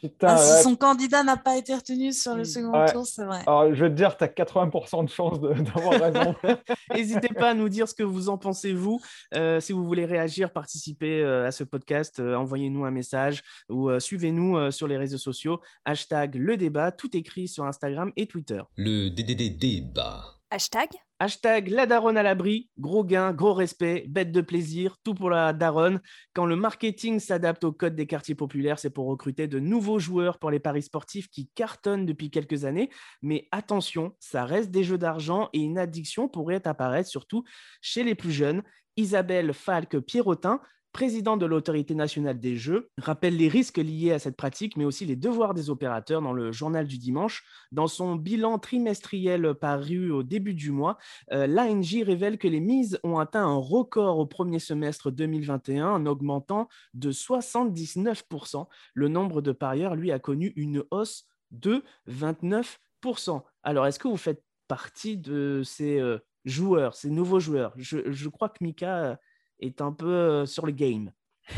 Putain, 0.00 0.28
Ah, 0.30 0.36
si 0.36 0.52
ouais. 0.52 0.62
son 0.62 0.76
candidat 0.76 1.22
n'a 1.22 1.36
pas 1.36 1.56
été 1.56 1.74
retenu 1.74 2.12
sur 2.12 2.34
le 2.34 2.42
Mm. 2.42 2.44
second 2.44 2.72
Ouais. 2.80 2.92
tour, 2.92 3.06
c'est 3.06 3.24
vrai. 3.24 3.40
Alors, 3.46 3.74
je 3.74 3.84
vais 3.84 3.90
te 3.90 3.94
dire, 3.94 4.16
tu 4.16 4.24
as 4.24 4.28
80% 4.28 5.02
de 5.04 5.08
chance 5.08 5.40
de- 5.40 5.52
d'avoir 5.52 6.00
raison. 6.00 6.34
N'hésitez 6.94 7.28
pas 7.34 7.50
à 7.50 7.54
nous 7.54 7.68
dire 7.68 7.88
ce 7.88 7.94
que 7.94 8.02
vous 8.02 8.28
en 8.28 8.38
pensez, 8.38 8.72
vous. 8.72 9.00
Euh, 9.34 9.60
si 9.60 9.72
vous 9.72 9.84
voulez 9.84 10.04
réagir, 10.04 10.52
participer 10.52 11.22
euh, 11.22 11.46
à 11.46 11.50
ce 11.52 11.64
podcast, 11.64 12.20
euh, 12.20 12.34
envoyez-nous 12.36 12.84
un 12.84 12.90
message 12.90 13.42
ou 13.68 13.90
euh, 13.90 14.00
suivez-nous 14.00 14.56
euh, 14.56 14.70
sur 14.70 14.86
les 14.86 14.96
réseaux 14.96 15.18
sociaux. 15.18 15.60
Hashtag 15.84 16.34
le 16.36 16.56
débat, 16.56 16.92
tout 16.92 17.16
écrit 17.16 17.48
sur 17.48 17.64
Instagram 17.64 18.12
et 18.16 18.26
Twitter. 18.26 18.60
Le 18.76 19.08
DDD 19.08 19.50
débat. 19.58 20.35
Hashtag 20.50 20.90
Hashtag 21.18 21.68
la 21.68 21.86
daronne 21.86 22.16
à 22.16 22.22
l'abri, 22.22 22.70
gros 22.78 23.02
gain, 23.02 23.32
gros 23.32 23.52
respect, 23.52 24.04
bête 24.06 24.30
de 24.30 24.40
plaisir, 24.40 24.96
tout 25.02 25.14
pour 25.14 25.28
la 25.28 25.52
daronne. 25.52 26.00
Quand 26.34 26.46
le 26.46 26.54
marketing 26.54 27.18
s'adapte 27.18 27.64
au 27.64 27.72
code 27.72 27.96
des 27.96 28.06
quartiers 28.06 28.36
populaires, 28.36 28.78
c'est 28.78 28.90
pour 28.90 29.06
recruter 29.06 29.48
de 29.48 29.58
nouveaux 29.58 29.98
joueurs 29.98 30.38
pour 30.38 30.52
les 30.52 30.60
paris 30.60 30.82
sportifs 30.82 31.28
qui 31.30 31.48
cartonnent 31.48 32.06
depuis 32.06 32.30
quelques 32.30 32.64
années. 32.64 32.90
Mais 33.22 33.48
attention, 33.50 34.14
ça 34.20 34.44
reste 34.44 34.70
des 34.70 34.84
jeux 34.84 34.98
d'argent 34.98 35.48
et 35.52 35.60
une 35.60 35.78
addiction 35.78 36.28
pourrait 36.28 36.68
apparaître 36.68 37.08
surtout 37.08 37.42
chez 37.80 38.04
les 38.04 38.14
plus 38.14 38.32
jeunes. 38.32 38.62
Isabelle 38.96 39.52
Falque-Pierrotin, 39.52 40.60
présidente 40.96 41.40
de 41.40 41.44
l'autorité 41.44 41.94
nationale 41.94 42.40
des 42.40 42.56
jeux, 42.56 42.88
rappelle 42.96 43.36
les 43.36 43.48
risques 43.48 43.76
liés 43.76 44.12
à 44.12 44.18
cette 44.18 44.34
pratique, 44.34 44.78
mais 44.78 44.86
aussi 44.86 45.04
les 45.04 45.14
devoirs 45.14 45.52
des 45.52 45.68
opérateurs 45.68 46.22
dans 46.22 46.32
le 46.32 46.52
journal 46.52 46.86
du 46.86 46.96
dimanche. 46.96 47.44
Dans 47.70 47.86
son 47.86 48.16
bilan 48.16 48.58
trimestriel 48.58 49.52
paru 49.60 50.10
au 50.10 50.22
début 50.22 50.54
du 50.54 50.70
mois, 50.70 50.96
euh, 51.32 51.46
l'ANJ 51.46 52.02
révèle 52.02 52.38
que 52.38 52.48
les 52.48 52.60
mises 52.60 52.98
ont 53.04 53.18
atteint 53.18 53.44
un 53.44 53.58
record 53.58 54.18
au 54.18 54.24
premier 54.24 54.58
semestre 54.58 55.10
2021 55.10 55.86
en 55.86 56.06
augmentant 56.06 56.66
de 56.94 57.12
79%. 57.12 58.66
Le 58.94 59.08
nombre 59.08 59.42
de 59.42 59.52
parieurs, 59.52 59.96
lui, 59.96 60.12
a 60.12 60.18
connu 60.18 60.54
une 60.56 60.82
hausse 60.90 61.26
de 61.50 61.82
29%. 62.08 63.42
Alors, 63.62 63.86
est-ce 63.86 63.98
que 63.98 64.08
vous 64.08 64.16
faites 64.16 64.42
partie 64.66 65.18
de 65.18 65.60
ces 65.62 66.00
euh, 66.00 66.20
joueurs, 66.46 66.94
ces 66.94 67.10
nouveaux 67.10 67.38
joueurs? 67.38 67.74
Je, 67.76 68.10
je 68.10 68.28
crois 68.30 68.48
que 68.48 68.64
Mika 68.64 68.96
euh, 68.96 69.16
est 69.60 69.80
un 69.80 69.92
peu 69.92 70.06
euh, 70.06 70.46
sur 70.46 70.66
le 70.66 70.72
game. 70.72 71.12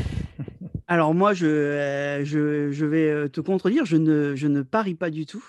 Alors 0.87 1.13
moi, 1.13 1.33
je, 1.35 1.45
euh, 1.45 2.25
je, 2.25 2.71
je 2.71 2.85
vais 2.85 3.09
euh, 3.09 3.27
te 3.27 3.41
contredire, 3.41 3.85
je 3.85 3.95
ne, 3.97 4.35
je 4.35 4.47
ne 4.47 4.63
parie 4.63 4.95
pas 4.95 5.11
du 5.11 5.27
tout. 5.27 5.43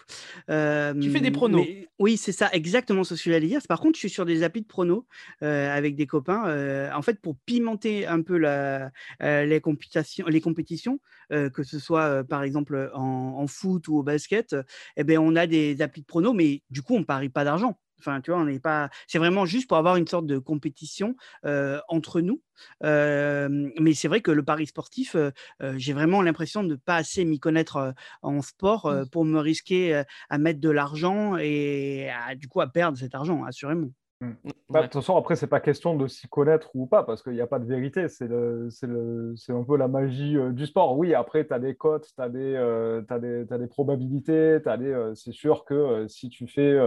Euh, 0.51 0.93
Tu 1.01 1.09
fais 1.11 1.21
des 1.21 1.31
pronos. 1.31 1.65
mais- 1.67 1.89
Oui, 1.99 2.17
c'est 2.19 2.33
ça, 2.33 2.51
exactement 2.53 3.05
ce 3.05 3.15
que 3.15 3.21
j'allais 3.21 3.47
dire. 3.47 3.61
Par 3.69 3.81
contre, 3.81 3.95
je 3.97 4.01
suis 4.01 4.11
sur 4.11 4.27
des 4.27 4.43
applis 4.43 4.61
de 4.63 4.67
pronos 4.67 5.05
euh, 5.43 5.75
avec 5.75 5.97
des 5.97 6.07
copains. 6.07 6.91
en 6.95 7.03
fait, 7.03 7.21
pour 7.21 7.37
pimenter 7.47 8.07
un 8.07 8.21
peu 8.23 8.37
la, 8.37 8.91
les, 9.21 9.61
compétitions, 9.61 10.27
les 10.27 10.41
compétitions, 10.43 11.01
que 11.31 11.63
ce 11.63 11.79
soit 11.79 12.25
par 12.25 12.43
exemple 12.43 12.91
en, 12.95 13.01
en 13.39 13.47
foot 13.47 13.89
ou 13.89 13.97
au 13.99 14.03
basket, 14.03 14.57
eh 14.97 15.05
ben, 15.05 15.19
on 15.19 15.37
a 15.37 15.47
des 15.47 15.81
applis 15.83 16.03
de 16.03 16.07
pronos, 16.07 16.35
mais 16.35 16.63
du 16.71 16.83
coup, 16.83 16.95
on 16.97 17.01
ne 17.01 17.05
parie 17.05 17.29
pas 17.31 17.45
d'argent. 17.45 17.79
Enfin, 18.01 18.21
tu 18.21 18.31
vois, 18.31 18.41
on 18.41 18.45
n'est 18.45 18.61
pas. 18.61 18.91
C'est 19.07 19.19
vraiment 19.19 19.47
juste 19.47 19.69
pour 19.69 19.77
avoir 19.77 19.97
une 19.97 20.07
sorte 20.07 20.27
de 20.27 20.39
compétition 20.39 21.17
euh, 21.45 21.81
entre 21.89 22.21
nous. 22.21 22.43
Euh, 22.85 23.49
mais 23.79 23.95
c'est 23.95 24.09
vrai 24.09 24.21
que 24.21 24.31
le 24.31 24.43
pari 24.43 24.67
sportif, 24.67 25.15
euh, 25.17 25.31
j'ai 25.77 25.93
vraiment 25.93 26.23
l'impression 26.23 26.63
de 26.63 26.69
ne 26.71 26.77
pas 26.77 26.97
assez 26.97 27.25
m'y 27.25 27.39
connaître 27.39 27.95
en 28.23 28.43
sport 28.43 28.87
euh, 28.87 29.05
pour 29.07 29.25
me 29.25 29.39
risquer 29.39 30.03
à 30.29 30.39
mettre 30.39 30.61
de 30.61 30.71
l'argent 30.71 31.37
et 31.37 32.11
à, 32.11 32.35
du 32.35 32.49
coup 32.49 32.61
à 32.61 32.69
perdre 32.69 32.99
cet 32.99 33.15
argent, 33.15 33.45
assurément. 33.45 33.91
Mm. 34.21 34.33
Bah, 34.69 34.83
de 34.83 34.85
toute 34.85 34.95
façon, 34.95 35.17
après, 35.17 35.35
c'est 35.35 35.47
pas 35.47 35.61
question 35.61 35.97
de 35.97 36.07
s'y 36.07 36.29
connaître 36.29 36.71
ou 36.75 36.87
pas, 36.87 37.03
parce 37.03 37.23
qu'il 37.23 37.33
n'y 37.33 37.41
a 37.41 37.47
pas 37.47 37.59
de 37.59 37.65
vérité. 37.65 38.09
C'est 38.09 38.27
un 38.31 39.65
peu 39.65 39.77
la 39.77 39.89
magie 39.89 40.37
euh, 40.37 40.53
du 40.53 40.67
sport. 40.67 40.97
Oui, 40.97 41.15
après, 41.15 41.47
tu 41.47 41.53
as 41.53 41.59
des 41.59 41.75
cotes, 41.75 42.07
tu 42.15 42.23
as, 42.23 42.27
euh, 42.27 43.03
des, 43.19 43.45
des 43.45 43.67
probabilités. 43.67 44.61
Euh, 44.67 45.15
c'est 45.15 45.33
sûr 45.33 45.65
que 45.65 46.07
si 46.07 46.29
tu 46.29 46.47
fais 46.47 46.79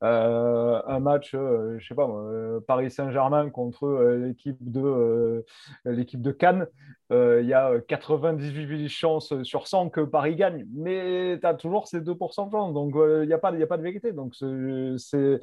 un 0.00 1.00
match, 1.00 1.32
je 1.32 1.84
sais 1.86 1.94
pas, 1.94 2.08
Paris 2.66 2.90
Saint-Germain 2.90 3.50
contre 3.50 4.16
l'équipe 4.16 4.58
de, 4.60 5.44
l'équipe 5.84 6.22
de 6.22 6.30
Cannes, 6.30 6.66
il 7.10 7.46
y 7.46 7.54
a 7.54 7.80
98 7.86 8.88
chances 8.88 9.42
sur 9.42 9.66
100 9.66 9.90
que 9.90 10.00
Paris 10.00 10.36
gagne. 10.36 10.66
Mais 10.74 11.38
tu 11.40 11.46
as 11.46 11.54
toujours 11.54 11.88
ces 11.88 12.00
2% 12.00 12.46
de 12.46 12.50
chance. 12.52 12.74
Donc, 12.74 12.94
il 12.94 13.26
n'y 13.26 13.32
a, 13.32 13.38
pas, 13.38 13.52
a 13.52 13.66
pas 13.66 13.76
de 13.76 13.82
vérité. 13.82 14.12
Donc, 14.12 14.34
c'est 14.34 15.40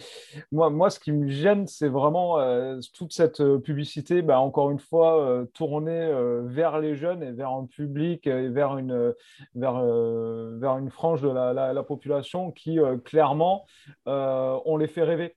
moi, 0.51 0.69
moi, 0.69 0.89
ce 0.89 0.99
qui 0.99 1.11
me 1.11 1.27
gêne, 1.27 1.67
c'est 1.67 1.87
vraiment 1.87 2.39
euh, 2.39 2.79
toute 2.93 3.13
cette 3.13 3.41
euh, 3.41 3.59
publicité, 3.59 4.21
bah, 4.21 4.39
encore 4.39 4.71
une 4.71 4.79
fois, 4.79 5.21
euh, 5.21 5.45
tournée 5.53 6.11
vers 6.43 6.79
les 6.79 6.95
jeunes 6.95 7.23
et 7.23 7.31
vers 7.31 7.49
un 7.51 7.65
public 7.65 8.27
et 8.27 8.49
vers 8.49 8.77
une, 8.77 9.13
vers, 9.55 9.83
vers 9.83 10.77
une 10.77 10.89
frange 10.89 11.21
de 11.21 11.29
la, 11.29 11.53
la 11.53 11.83
population 11.83 12.51
qui, 12.51 12.79
clairement, 13.03 13.65
on 14.05 14.77
les 14.77 14.87
fait 14.87 15.03
rêver 15.03 15.35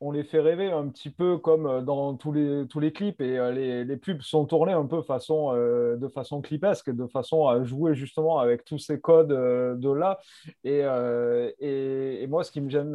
on 0.00 0.10
les 0.10 0.24
fait 0.24 0.40
rêver 0.40 0.70
un 0.70 0.88
petit 0.88 1.10
peu 1.10 1.38
comme 1.38 1.66
euh, 1.66 1.80
dans 1.80 2.14
tous 2.14 2.32
les, 2.32 2.66
tous 2.68 2.80
les 2.80 2.92
clips 2.92 3.20
et 3.20 3.38
euh, 3.38 3.50
les, 3.50 3.84
les 3.84 3.96
pubs 3.96 4.20
sont 4.20 4.44
tournés 4.44 4.72
un 4.72 4.84
peu 4.84 5.00
façon, 5.02 5.52
euh, 5.54 5.96
de 5.96 6.08
façon 6.08 6.42
clipesque, 6.42 6.90
de 6.90 7.06
façon 7.06 7.48
à 7.48 7.62
jouer 7.64 7.94
justement 7.94 8.38
avec 8.38 8.64
tous 8.64 8.78
ces 8.78 9.00
codes 9.00 9.28
de 9.28 9.90
là. 9.90 10.18
Et, 10.64 10.80
et, 11.60 12.26
moi, 12.26 12.44
ce 12.44 12.50
qui 12.50 12.60
me 12.60 12.68
gêne 12.68 12.92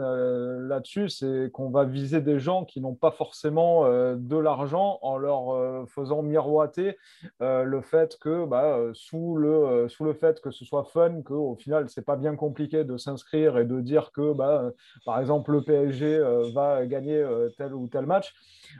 là-dessus, 0.67 1.09
c'est 1.09 1.49
qu'on 1.51 1.69
va 1.69 1.85
viser 1.85 2.21
des 2.21 2.39
gens 2.39 2.65
qui 2.65 2.81
n'ont 2.81 2.95
pas 2.95 3.11
forcément 3.11 3.85
de 3.85 4.37
l'argent 4.37 4.99
en 5.01 5.17
leur 5.17 5.87
faisant 5.89 6.21
miroiter 6.21 6.97
le 7.39 7.81
fait 7.81 8.17
que 8.19 8.45
bah, 8.45 8.77
sous, 8.93 9.35
le, 9.37 9.87
sous 9.89 10.03
le 10.03 10.13
fait 10.13 10.41
que 10.41 10.51
ce 10.51 10.65
soit 10.65 10.83
fun, 10.83 11.21
qu'au 11.23 11.55
final, 11.55 11.89
c'est 11.89 12.05
pas 12.05 12.17
bien 12.17 12.35
compliqué 12.35 12.83
de 12.83 12.97
s'inscrire 12.97 13.57
et 13.57 13.65
de 13.65 13.79
dire 13.79 14.11
que, 14.11 14.33
bah, 14.33 14.71
par 15.05 15.19
exemple, 15.19 15.51
le 15.51 15.61
PSG 15.61 16.19
va 16.53 16.85
gagner 16.91 17.15
euh, 17.15 17.49
tel 17.57 17.73
ou 17.73 17.87
tel 17.87 18.05
match. 18.05 18.35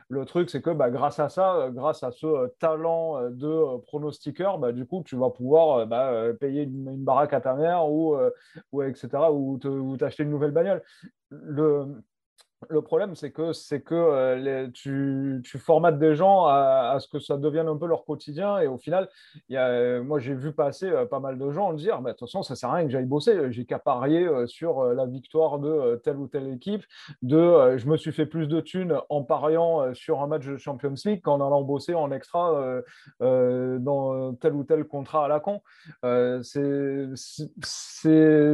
Le 0.08 0.24
truc, 0.24 0.50
c'est 0.50 0.62
que 0.62 0.70
bah, 0.70 0.90
grâce 0.90 1.18
à 1.18 1.28
ça, 1.28 1.56
euh, 1.56 1.70
grâce 1.70 2.04
à 2.04 2.12
ce 2.12 2.26
euh, 2.26 2.48
talent 2.60 3.30
de 3.30 3.78
pronostiqueur, 3.86 4.58
bah, 4.58 4.70
du 4.70 4.86
coup, 4.86 5.02
tu 5.04 5.16
vas 5.16 5.30
pouvoir 5.30 5.86
bah, 5.86 6.32
payer 6.38 6.62
une, 6.62 7.02
baraque 7.02 7.32
à 7.32 7.40
ta 7.40 7.54
mère 7.54 7.88
ou, 7.88 8.16
ou 8.70 8.82
etc. 8.82 9.08
ou 9.32 9.58
t'acheter 9.96 10.22
une 10.22 10.30
nouvelle 10.30 10.52
bagnole. 10.52 10.82
Le, 11.30 11.86
le 12.68 12.82
problème, 12.82 13.14
c'est 13.14 13.30
que, 13.30 13.52
c'est 13.52 13.80
que 13.80 13.94
euh, 13.94 14.68
tu, 14.72 15.42
formates 15.58 15.98
des 15.98 16.14
gens 16.14 16.46
à, 16.46 16.96
ce 17.00 17.08
que 17.08 17.18
ça 17.18 17.36
devienne 17.36 17.68
un 17.68 17.76
peu 17.76 17.86
leur 17.86 18.04
quotidien. 18.04 18.58
Et 18.58 18.66
au 18.66 18.78
final, 18.78 19.08
euh, 19.50 20.02
moi, 20.02 20.18
j'ai 20.18 20.34
vu 20.34 20.52
passer 20.52 20.88
euh, 20.88 21.06
pas 21.06 21.20
mal 21.20 21.38
de 21.38 21.50
gens 21.50 21.72
dire 21.72 22.00
bah, 22.00 22.12
De 22.12 22.16
toute 22.16 22.28
façon, 22.28 22.42
ça 22.42 22.54
ne 22.54 22.56
sert 22.56 22.70
à 22.70 22.74
rien 22.74 22.86
que 22.86 22.92
j'aille 22.92 23.06
bosser. 23.06 23.50
J'ai 23.50 23.64
qu'à 23.64 23.78
parier 23.78 24.28
sur 24.46 24.84
la 24.84 25.06
victoire 25.06 25.58
de 25.58 26.00
telle 26.04 26.16
ou 26.16 26.26
telle 26.26 26.48
équipe. 26.48 26.84
De, 27.22 27.76
je 27.76 27.86
me 27.86 27.96
suis 27.96 28.12
fait 28.12 28.26
plus 28.26 28.46
de 28.46 28.60
thunes 28.60 28.96
en 29.08 29.22
pariant 29.22 29.94
sur 29.94 30.22
un 30.22 30.26
match 30.26 30.46
de 30.46 30.56
Champions 30.56 30.94
League 31.04 31.22
qu'en 31.22 31.36
allant 31.36 31.62
bosser 31.62 31.94
en 31.94 32.10
extra 32.10 32.82
dans 33.20 34.34
tel 34.34 34.54
ou 34.54 34.64
tel 34.64 34.84
contrat 34.84 35.24
à 35.24 35.28
la 35.28 35.40
con. 35.40 35.60
c'est, 36.42 37.08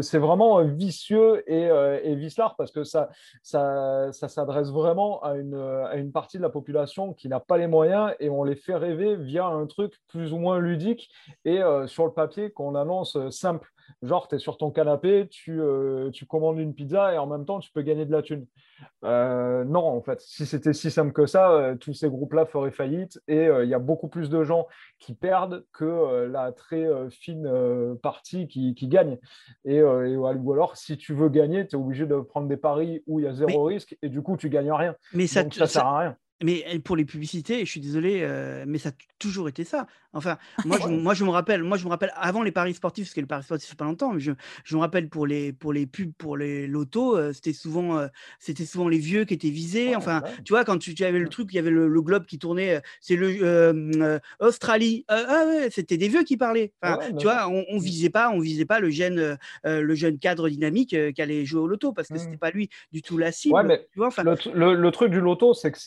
c'est, 0.03 0.19
vraiment 0.19 0.63
vicieux 0.65 1.43
et, 1.51 1.69
et 2.05 2.15
vicelard 2.17 2.57
parce 2.57 2.71
que 2.71 2.85
ça. 2.85 3.11
ça 3.43 3.98
ça, 4.13 4.29
s'adresse 4.29 4.71
vraiment 4.71 5.23
à 5.23 5.35
une, 5.37 5.55
à 5.55 5.97
une, 5.97 6.13
partie 6.13 6.39
de 6.39 6.43
la 6.43 6.49
population 6.49 7.13
qui 7.13 7.29
n'a 7.29 7.41
pas 7.41 7.59
les 7.59 7.67
moyens 7.67 8.13
et 8.21 8.31
on 8.31 8.45
les 8.45 8.57
fait 8.57 8.75
rêver 8.75 9.17
via 9.17 9.47
un 9.47 9.67
truc 9.67 9.95
plus 10.09 10.33
ou 10.33 10.39
moins 10.39 10.59
ludique 10.59 11.11
et 11.45 11.63
euh, 11.63 11.87
sur 11.87 12.05
le 12.05 12.13
papier 12.13 12.51
qu'on 12.51 12.75
annonce 12.75 13.17
euh, 13.17 13.31
simple. 13.31 13.73
Genre, 14.03 14.29
tu 14.29 14.37
es 14.37 14.39
sur 14.39 14.59
ton 14.59 14.71
canapé, 14.71 15.29
tu, 15.31 15.61
euh, 15.61 16.11
tu, 16.11 16.27
commandes 16.27 16.59
une 16.59 16.75
pizza 16.75 17.15
et 17.15 17.19
en 17.19 17.27
même 17.27 17.45
temps, 17.45 17.59
tu 17.59 17.71
peux 17.73 17.83
gagner 17.83 18.07
de 18.07 18.13
la 18.13 18.23
thune. 18.23 18.47
non, 19.03 19.85
en 19.85 20.03
fait, 20.03 20.21
si 20.21 20.47
c'était 20.47 20.73
si 20.73 20.91
simple 20.91 21.13
que 21.13 21.27
ça, 21.27 21.75
tous 21.81 21.95
ces 21.95 22.09
groupes-là 22.09 22.47
feraient 22.47 22.71
faillite 22.71 23.21
et 23.29 23.49
il 23.63 23.69
y 23.69 23.75
a 23.75 23.79
beaucoup 23.79 24.09
plus 24.09 24.31
de 24.31 24.45
gens 24.45 24.67
qui 24.99 25.15
perdent 25.15 25.65
que 25.73 26.27
la 26.27 26.53
très 26.53 26.87
fine 27.11 27.97
partie 28.03 28.47
qui, 28.47 28.75
qui 28.75 28.89
gagne. 28.89 29.19
Et, 29.65 29.83
ou 29.83 30.53
alors, 30.53 30.77
si 30.77 30.97
tu 30.97 31.15
veux 31.15 31.29
gagner, 31.29 31.67
tu 31.67 31.77
es 31.77 31.79
obligé 31.79 32.07
de 32.07 32.21
prendre 32.21 32.49
des 32.49 32.57
paris 32.57 33.03
où 33.07 33.21
il 33.21 33.25
y 33.25 33.29
a 33.29 33.33
zéro 33.33 33.65
risque 33.65 33.97
et 34.03 34.09
du 34.09 34.23
coup, 34.23 34.37
tu 34.37 34.49
gagnes 34.49 34.73
rien. 34.73 34.95
Mais 35.13 35.27
ça, 35.27 35.43
ça, 35.51 35.67
sert 35.67 35.87
à 35.87 35.99
rien. 35.99 36.17
Mais 36.43 36.79
pour 36.85 36.97
les 36.97 37.05
publicités, 37.05 37.65
je 37.65 37.71
suis 37.71 37.81
désolé, 37.81 38.27
mais 38.67 38.79
ça 38.79 38.91
a 38.91 38.93
toujours 39.19 39.49
été 39.49 39.65
ça. 39.65 39.87
Enfin, 40.13 40.39
moi, 40.65 40.79
je, 40.81 40.89
moi, 40.89 41.15
je 41.15 41.25
me 41.25 41.31
rappelle, 41.31 41.63
moi, 41.63 41.77
je 41.77 41.85
me 41.85 41.91
rappelle 41.91 42.13
avant 42.15 42.43
les 42.43 42.53
paris 42.53 42.75
sportifs, 42.75 43.07
parce 43.07 43.15
que 43.15 43.21
les 43.21 43.27
paris 43.27 43.43
sportifs, 43.43 43.69
c'est 43.69 43.79
pas 43.79 43.85
longtemps, 43.85 44.13
mais 44.13 44.21
je, 44.21 44.33
je, 44.65 44.75
me 44.75 44.81
rappelle 44.81 45.09
pour 45.09 45.27
les, 45.27 45.53
pour 45.53 45.73
les 45.73 45.87
pubs, 45.87 46.13
pour 46.17 46.37
les 46.37 46.67
lotos, 46.67 47.33
c'était 47.33 47.53
souvent, 47.53 48.09
c'était 48.39 48.65
souvent 48.65 48.89
les 48.89 48.99
vieux 48.99 49.25
qui 49.25 49.35
étaient 49.35 49.51
visés. 49.51 49.95
Enfin, 49.97 50.23
tu 50.45 50.53
vois, 50.53 50.65
quand 50.65 50.79
tu, 50.79 50.95
avais 51.05 51.19
le 51.19 51.29
truc, 51.29 51.49
il 51.53 51.57
y 51.57 51.59
avait 51.59 51.71
le, 51.71 52.01
globe 52.01 52.27
qui 52.27 52.39
tournait, 52.39 52.81
c'est 53.01 53.17
le 53.17 54.21
Australie. 54.41 55.05
ah 55.09 55.45
ouais, 55.47 55.69
c'était 55.71 55.97
des 55.97 56.09
vieux 56.09 56.23
qui 56.23 56.37
parlaient. 56.37 56.73
Enfin, 56.83 56.99
tu 57.19 57.25
vois, 57.25 57.49
on, 57.49 57.65
on, 57.69 57.79
visait 57.79 58.11
pas, 58.11 58.31
on 58.31 58.39
visait 58.39 58.65
pas 58.65 58.81
le 58.81 58.91
jeune, 58.91 59.37
le 59.65 59.95
jeune 59.95 60.19
cadre 60.19 60.49
dynamique 60.49 60.97
qui 61.15 61.23
allait 61.23 61.45
jouer 61.45 61.61
au 61.61 61.67
loto, 61.67 61.93
parce 61.93 62.09
que 62.09 62.19
c'était 62.19 62.37
mmh. 62.37 62.39
pas 62.39 62.51
lui 62.51 62.71
du 62.93 63.03
tout 63.03 63.19
la 63.19 63.33
cible. 63.33 63.63
mais 63.65 63.87
tu 63.93 63.99
vois, 63.99 64.11
le, 64.55 64.75
le, 64.75 64.91
truc 64.91 65.11
du 65.11 65.21
loto, 65.21 65.53
c'est 65.53 65.71
que 65.71 65.79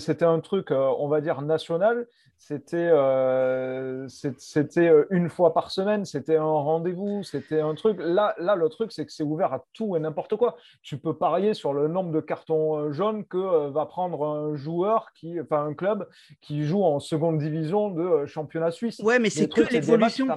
c'était 0.00 0.24
un 0.24 0.40
truc, 0.40 0.70
on 0.70 1.08
va 1.08 1.20
dire, 1.20 1.42
national. 1.42 2.06
C'était 2.38 2.76
euh, 2.76 4.06
c'était 4.08 4.88
euh, 4.88 5.06
une 5.10 5.30
fois 5.30 5.54
par 5.54 5.70
semaine, 5.70 6.04
c'était 6.04 6.36
un 6.36 6.44
rendez-vous, 6.44 7.22
c'était 7.22 7.60
un 7.60 7.74
truc. 7.74 7.96
Là, 7.98 8.34
là 8.38 8.54
le 8.54 8.68
truc, 8.68 8.92
c'est 8.92 9.06
que 9.06 9.12
c'est 9.12 9.22
ouvert 9.22 9.54
à 9.54 9.64
tout 9.72 9.96
et 9.96 10.00
n'importe 10.00 10.36
quoi. 10.36 10.56
Tu 10.82 10.98
peux 10.98 11.14
parier 11.14 11.54
sur 11.54 11.72
le 11.72 11.88
nombre 11.88 12.12
de 12.12 12.20
cartons 12.20 12.76
euh, 12.76 12.92
jaunes 12.92 13.24
que 13.24 13.70
va 13.70 13.86
prendre 13.86 14.24
un 14.26 14.54
joueur, 14.54 15.12
qui, 15.14 15.40
enfin 15.40 15.66
un 15.66 15.74
club 15.74 16.08
qui 16.42 16.64
joue 16.64 16.84
en 16.84 17.00
seconde 17.00 17.38
division 17.38 17.90
de 17.90 18.26
championnat 18.26 18.70
suisse. 18.70 19.00
Ouais, 19.00 19.18
mais 19.18 19.30
c'est 19.30 19.48
que 19.48 19.62
l'évolution. 19.72 20.28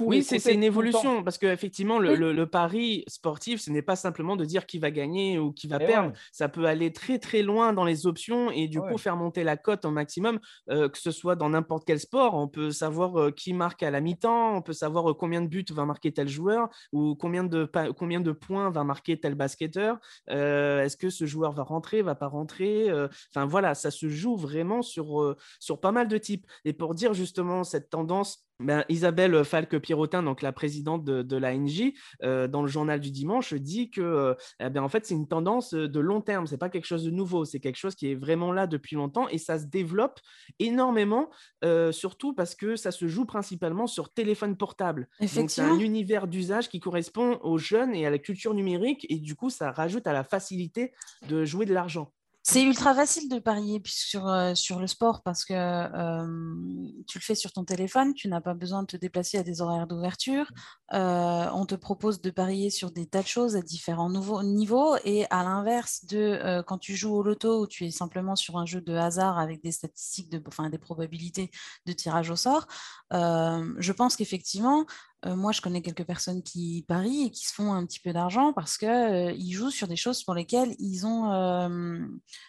Oui, 0.00 0.22
c'est 0.22 0.54
une 0.54 0.62
évolution 0.62 1.24
parce 1.24 1.38
qu'effectivement, 1.38 1.98
le, 1.98 2.14
le, 2.14 2.46
pari 2.46 3.04
sportif, 3.08 3.60
ce 3.60 3.70
n'est 3.70 3.82
pas 3.82 3.96
simplement 3.96 4.36
de 4.36 4.44
dire 4.44 4.64
qui 4.64 4.78
va 4.78 4.90
gagner 4.90 5.38
ou 5.38 5.52
qui 5.52 5.66
va 5.66 5.78
perdre. 5.78 6.12
Ça 6.30 6.48
peut 6.48 6.66
aller 6.66 6.92
très 6.92 7.18
très 7.18 7.42
loin 7.42 7.72
dans 7.72 7.84
les 7.84 8.06
options 8.06 8.50
et 8.50 8.68
du 8.68 8.80
coup 8.80 8.96
faire 8.96 9.16
monter 9.16 9.42
la 9.42 9.56
cote 9.56 9.84
au 9.84 9.90
maximum, 9.90 10.38
que 10.68 10.88
ce 10.94 11.10
soit 11.10 11.34
dans 11.34 11.47
n'importe 11.50 11.84
quel 11.86 12.00
sport. 12.00 12.34
On 12.34 12.48
peut 12.48 12.70
savoir 12.70 13.20
euh, 13.20 13.30
qui 13.30 13.52
marque 13.52 13.82
à 13.82 13.90
la 13.90 14.00
mi-temps, 14.00 14.56
on 14.56 14.62
peut 14.62 14.72
savoir 14.72 15.10
euh, 15.10 15.14
combien 15.14 15.42
de 15.42 15.48
buts 15.48 15.64
va 15.70 15.84
marquer 15.84 16.12
tel 16.12 16.28
joueur 16.28 16.68
ou 16.92 17.14
combien 17.14 17.44
de, 17.44 17.70
combien 17.96 18.20
de 18.20 18.32
points 18.32 18.70
va 18.70 18.84
marquer 18.84 19.18
tel 19.18 19.34
basketteur. 19.34 19.98
Euh, 20.30 20.82
est-ce 20.82 20.96
que 20.96 21.10
ce 21.10 21.26
joueur 21.26 21.52
va 21.52 21.62
rentrer, 21.62 22.02
va 22.02 22.14
pas 22.14 22.28
rentrer 22.28 22.88
Enfin 23.30 23.46
voilà, 23.46 23.74
ça 23.74 23.90
se 23.90 24.08
joue 24.08 24.36
vraiment 24.36 24.82
sur, 24.82 25.36
sur 25.60 25.80
pas 25.80 25.92
mal 25.92 26.08
de 26.08 26.18
types. 26.18 26.46
Et 26.64 26.72
pour 26.72 26.94
dire 26.94 27.14
justement 27.14 27.64
cette 27.64 27.90
tendance 27.90 28.47
ben, 28.60 28.84
Isabelle 28.88 29.44
Falque-Pierrotin, 29.44 30.22
donc 30.22 30.42
la 30.42 30.52
présidente 30.52 31.04
de, 31.04 31.22
de 31.22 31.36
l'ANJ, 31.36 31.92
euh, 32.22 32.48
dans 32.48 32.62
le 32.62 32.68
journal 32.68 32.98
du 32.98 33.10
dimanche, 33.10 33.54
dit 33.54 33.90
que 33.90 34.00
euh, 34.00 34.34
eh 34.60 34.68
ben, 34.68 34.82
en 34.82 34.88
fait, 34.88 35.06
c'est 35.06 35.14
une 35.14 35.28
tendance 35.28 35.74
de 35.74 36.00
long 36.00 36.20
terme, 36.20 36.46
c'est 36.46 36.58
pas 36.58 36.68
quelque 36.68 36.86
chose 36.86 37.04
de 37.04 37.10
nouveau, 37.10 37.44
c'est 37.44 37.60
quelque 37.60 37.76
chose 37.76 37.94
qui 37.94 38.10
est 38.10 38.14
vraiment 38.14 38.52
là 38.52 38.66
depuis 38.66 38.96
longtemps 38.96 39.28
et 39.28 39.38
ça 39.38 39.58
se 39.58 39.66
développe 39.66 40.18
énormément, 40.58 41.30
euh, 41.64 41.92
surtout 41.92 42.34
parce 42.34 42.54
que 42.54 42.74
ça 42.76 42.90
se 42.90 43.06
joue 43.06 43.26
principalement 43.26 43.86
sur 43.86 44.12
téléphone 44.12 44.56
portable. 44.56 45.08
Donc, 45.20 45.50
c'est 45.50 45.62
un 45.62 45.78
univers 45.78 46.26
d'usage 46.26 46.68
qui 46.68 46.80
correspond 46.80 47.38
aux 47.42 47.58
jeunes 47.58 47.94
et 47.94 48.06
à 48.06 48.10
la 48.10 48.18
culture 48.18 48.54
numérique 48.54 49.06
et 49.08 49.18
du 49.18 49.36
coup, 49.36 49.50
ça 49.50 49.70
rajoute 49.70 50.06
à 50.06 50.12
la 50.12 50.24
facilité 50.24 50.92
de 51.28 51.44
jouer 51.44 51.64
de 51.64 51.74
l'argent. 51.74 52.12
C'est 52.50 52.62
ultra 52.62 52.94
facile 52.94 53.28
de 53.28 53.38
parier 53.38 53.82
sur, 53.84 54.26
euh, 54.26 54.54
sur 54.54 54.80
le 54.80 54.86
sport 54.86 55.20
parce 55.22 55.44
que 55.44 55.52
euh, 55.52 56.90
tu 57.06 57.18
le 57.18 57.22
fais 57.22 57.34
sur 57.34 57.52
ton 57.52 57.62
téléphone, 57.62 58.14
tu 58.14 58.26
n'as 58.26 58.40
pas 58.40 58.54
besoin 58.54 58.80
de 58.80 58.86
te 58.86 58.96
déplacer 58.96 59.36
à 59.36 59.42
des 59.42 59.60
horaires 59.60 59.86
d'ouverture. 59.86 60.50
Euh, 60.94 61.46
on 61.52 61.66
te 61.66 61.74
propose 61.74 62.22
de 62.22 62.30
parier 62.30 62.70
sur 62.70 62.90
des 62.90 63.04
tas 63.04 63.20
de 63.20 63.26
choses 63.26 63.54
à 63.54 63.60
différents 63.60 64.08
niveaux. 64.42 64.96
Et 65.04 65.26
à 65.28 65.44
l'inverse 65.44 66.06
de 66.06 66.62
quand 66.66 66.78
tu 66.78 66.96
joues 66.96 67.16
au 67.16 67.22
loto 67.22 67.64
où 67.64 67.66
tu 67.66 67.84
es 67.84 67.90
simplement 67.90 68.34
sur 68.34 68.56
un 68.56 68.64
jeu 68.64 68.80
de 68.80 68.94
hasard 68.94 69.38
avec 69.38 69.62
des 69.62 69.72
statistiques, 69.72 70.30
de, 70.30 70.42
enfin 70.48 70.70
des 70.70 70.78
probabilités 70.78 71.50
de 71.84 71.92
tirage 71.92 72.30
au 72.30 72.36
sort, 72.36 72.66
je 73.12 73.92
pense 73.92 74.16
qu'effectivement, 74.16 74.86
moi, 75.26 75.52
je 75.52 75.60
connais 75.60 75.82
quelques 75.82 76.04
personnes 76.04 76.42
qui 76.42 76.84
parient 76.86 77.26
et 77.26 77.30
qui 77.30 77.46
se 77.46 77.52
font 77.52 77.72
un 77.72 77.84
petit 77.84 78.00
peu 78.00 78.12
d'argent 78.12 78.52
parce 78.52 78.78
qu'ils 78.78 78.88
euh, 78.88 79.50
jouent 79.50 79.70
sur 79.70 79.88
des 79.88 79.96
choses 79.96 80.22
pour 80.22 80.34
lesquelles 80.34 80.76
ils 80.78 81.06
ont 81.06 81.28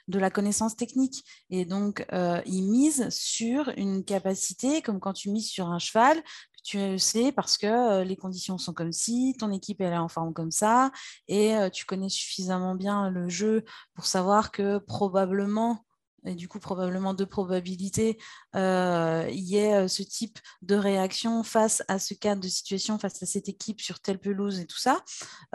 de 0.08 0.20
la 0.20 0.30
connaissance 0.30 0.76
technique. 0.76 1.24
Et 1.50 1.66
donc, 1.66 2.06
ils 2.46 2.64
misent 2.64 3.10
sur 3.10 3.70
une 3.78 4.04
capacité, 4.04 4.82
comme 4.82 5.00
quand 5.00 5.14
tu 5.14 5.30
mises 5.30 5.50
sur 5.50 5.70
un 5.70 5.80
cheval, 5.80 6.22
tu 6.64 7.00
sais 7.00 7.32
parce 7.32 7.58
que 7.58 8.04
les 8.04 8.16
conditions 8.18 8.58
sont 8.58 8.74
comme 8.74 8.92
ci, 8.92 9.36
ton 9.40 9.52
équipe 9.52 9.82
elle 9.82 9.94
est 9.94 9.98
en 9.98 10.10
forme 10.10 10.34
comme 10.34 10.52
ça, 10.52 10.92
et 11.28 11.56
tu 11.74 11.86
connais 11.86 12.10
suffisamment 12.10 12.76
bien 12.76 13.10
le 13.10 13.30
jeu 13.30 13.64
pour 13.96 14.06
savoir 14.06 14.52
que 14.52 14.78
probablement 14.78 15.86
et 16.26 16.36
du 16.36 16.48
coup 16.48 16.60
probablement 16.60 17.14
de 17.14 17.26
probabilité, 17.26 18.18
euh, 18.56 19.28
il 19.32 19.44
y 19.44 19.58
ait 19.58 19.76
euh, 19.76 19.88
ce 19.88 20.04
type 20.04 20.40
de 20.62 20.76
réaction 20.76 21.44
face 21.44 21.84
à 21.88 22.00
ce 22.00 22.14
cas 22.14 22.36
de 22.36 22.48
situation, 22.48 23.00
face 23.00 23.22
à 23.24 23.26
cette 23.26 23.50
équipe 23.50 23.82
sur 23.82 24.00
telle 24.00 24.20
pelouse 24.20 24.60
et 24.60 24.66
tout 24.66 24.78
ça. 24.78 25.04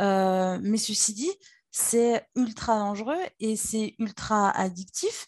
Euh, 0.00 0.58
mais 0.62 0.78
ceci 0.78 1.14
dit, 1.14 1.32
c'est 1.70 2.26
ultra 2.36 2.78
dangereux 2.78 3.20
et 3.40 3.56
c'est 3.56 3.94
ultra 3.98 4.50
addictif. 4.50 5.26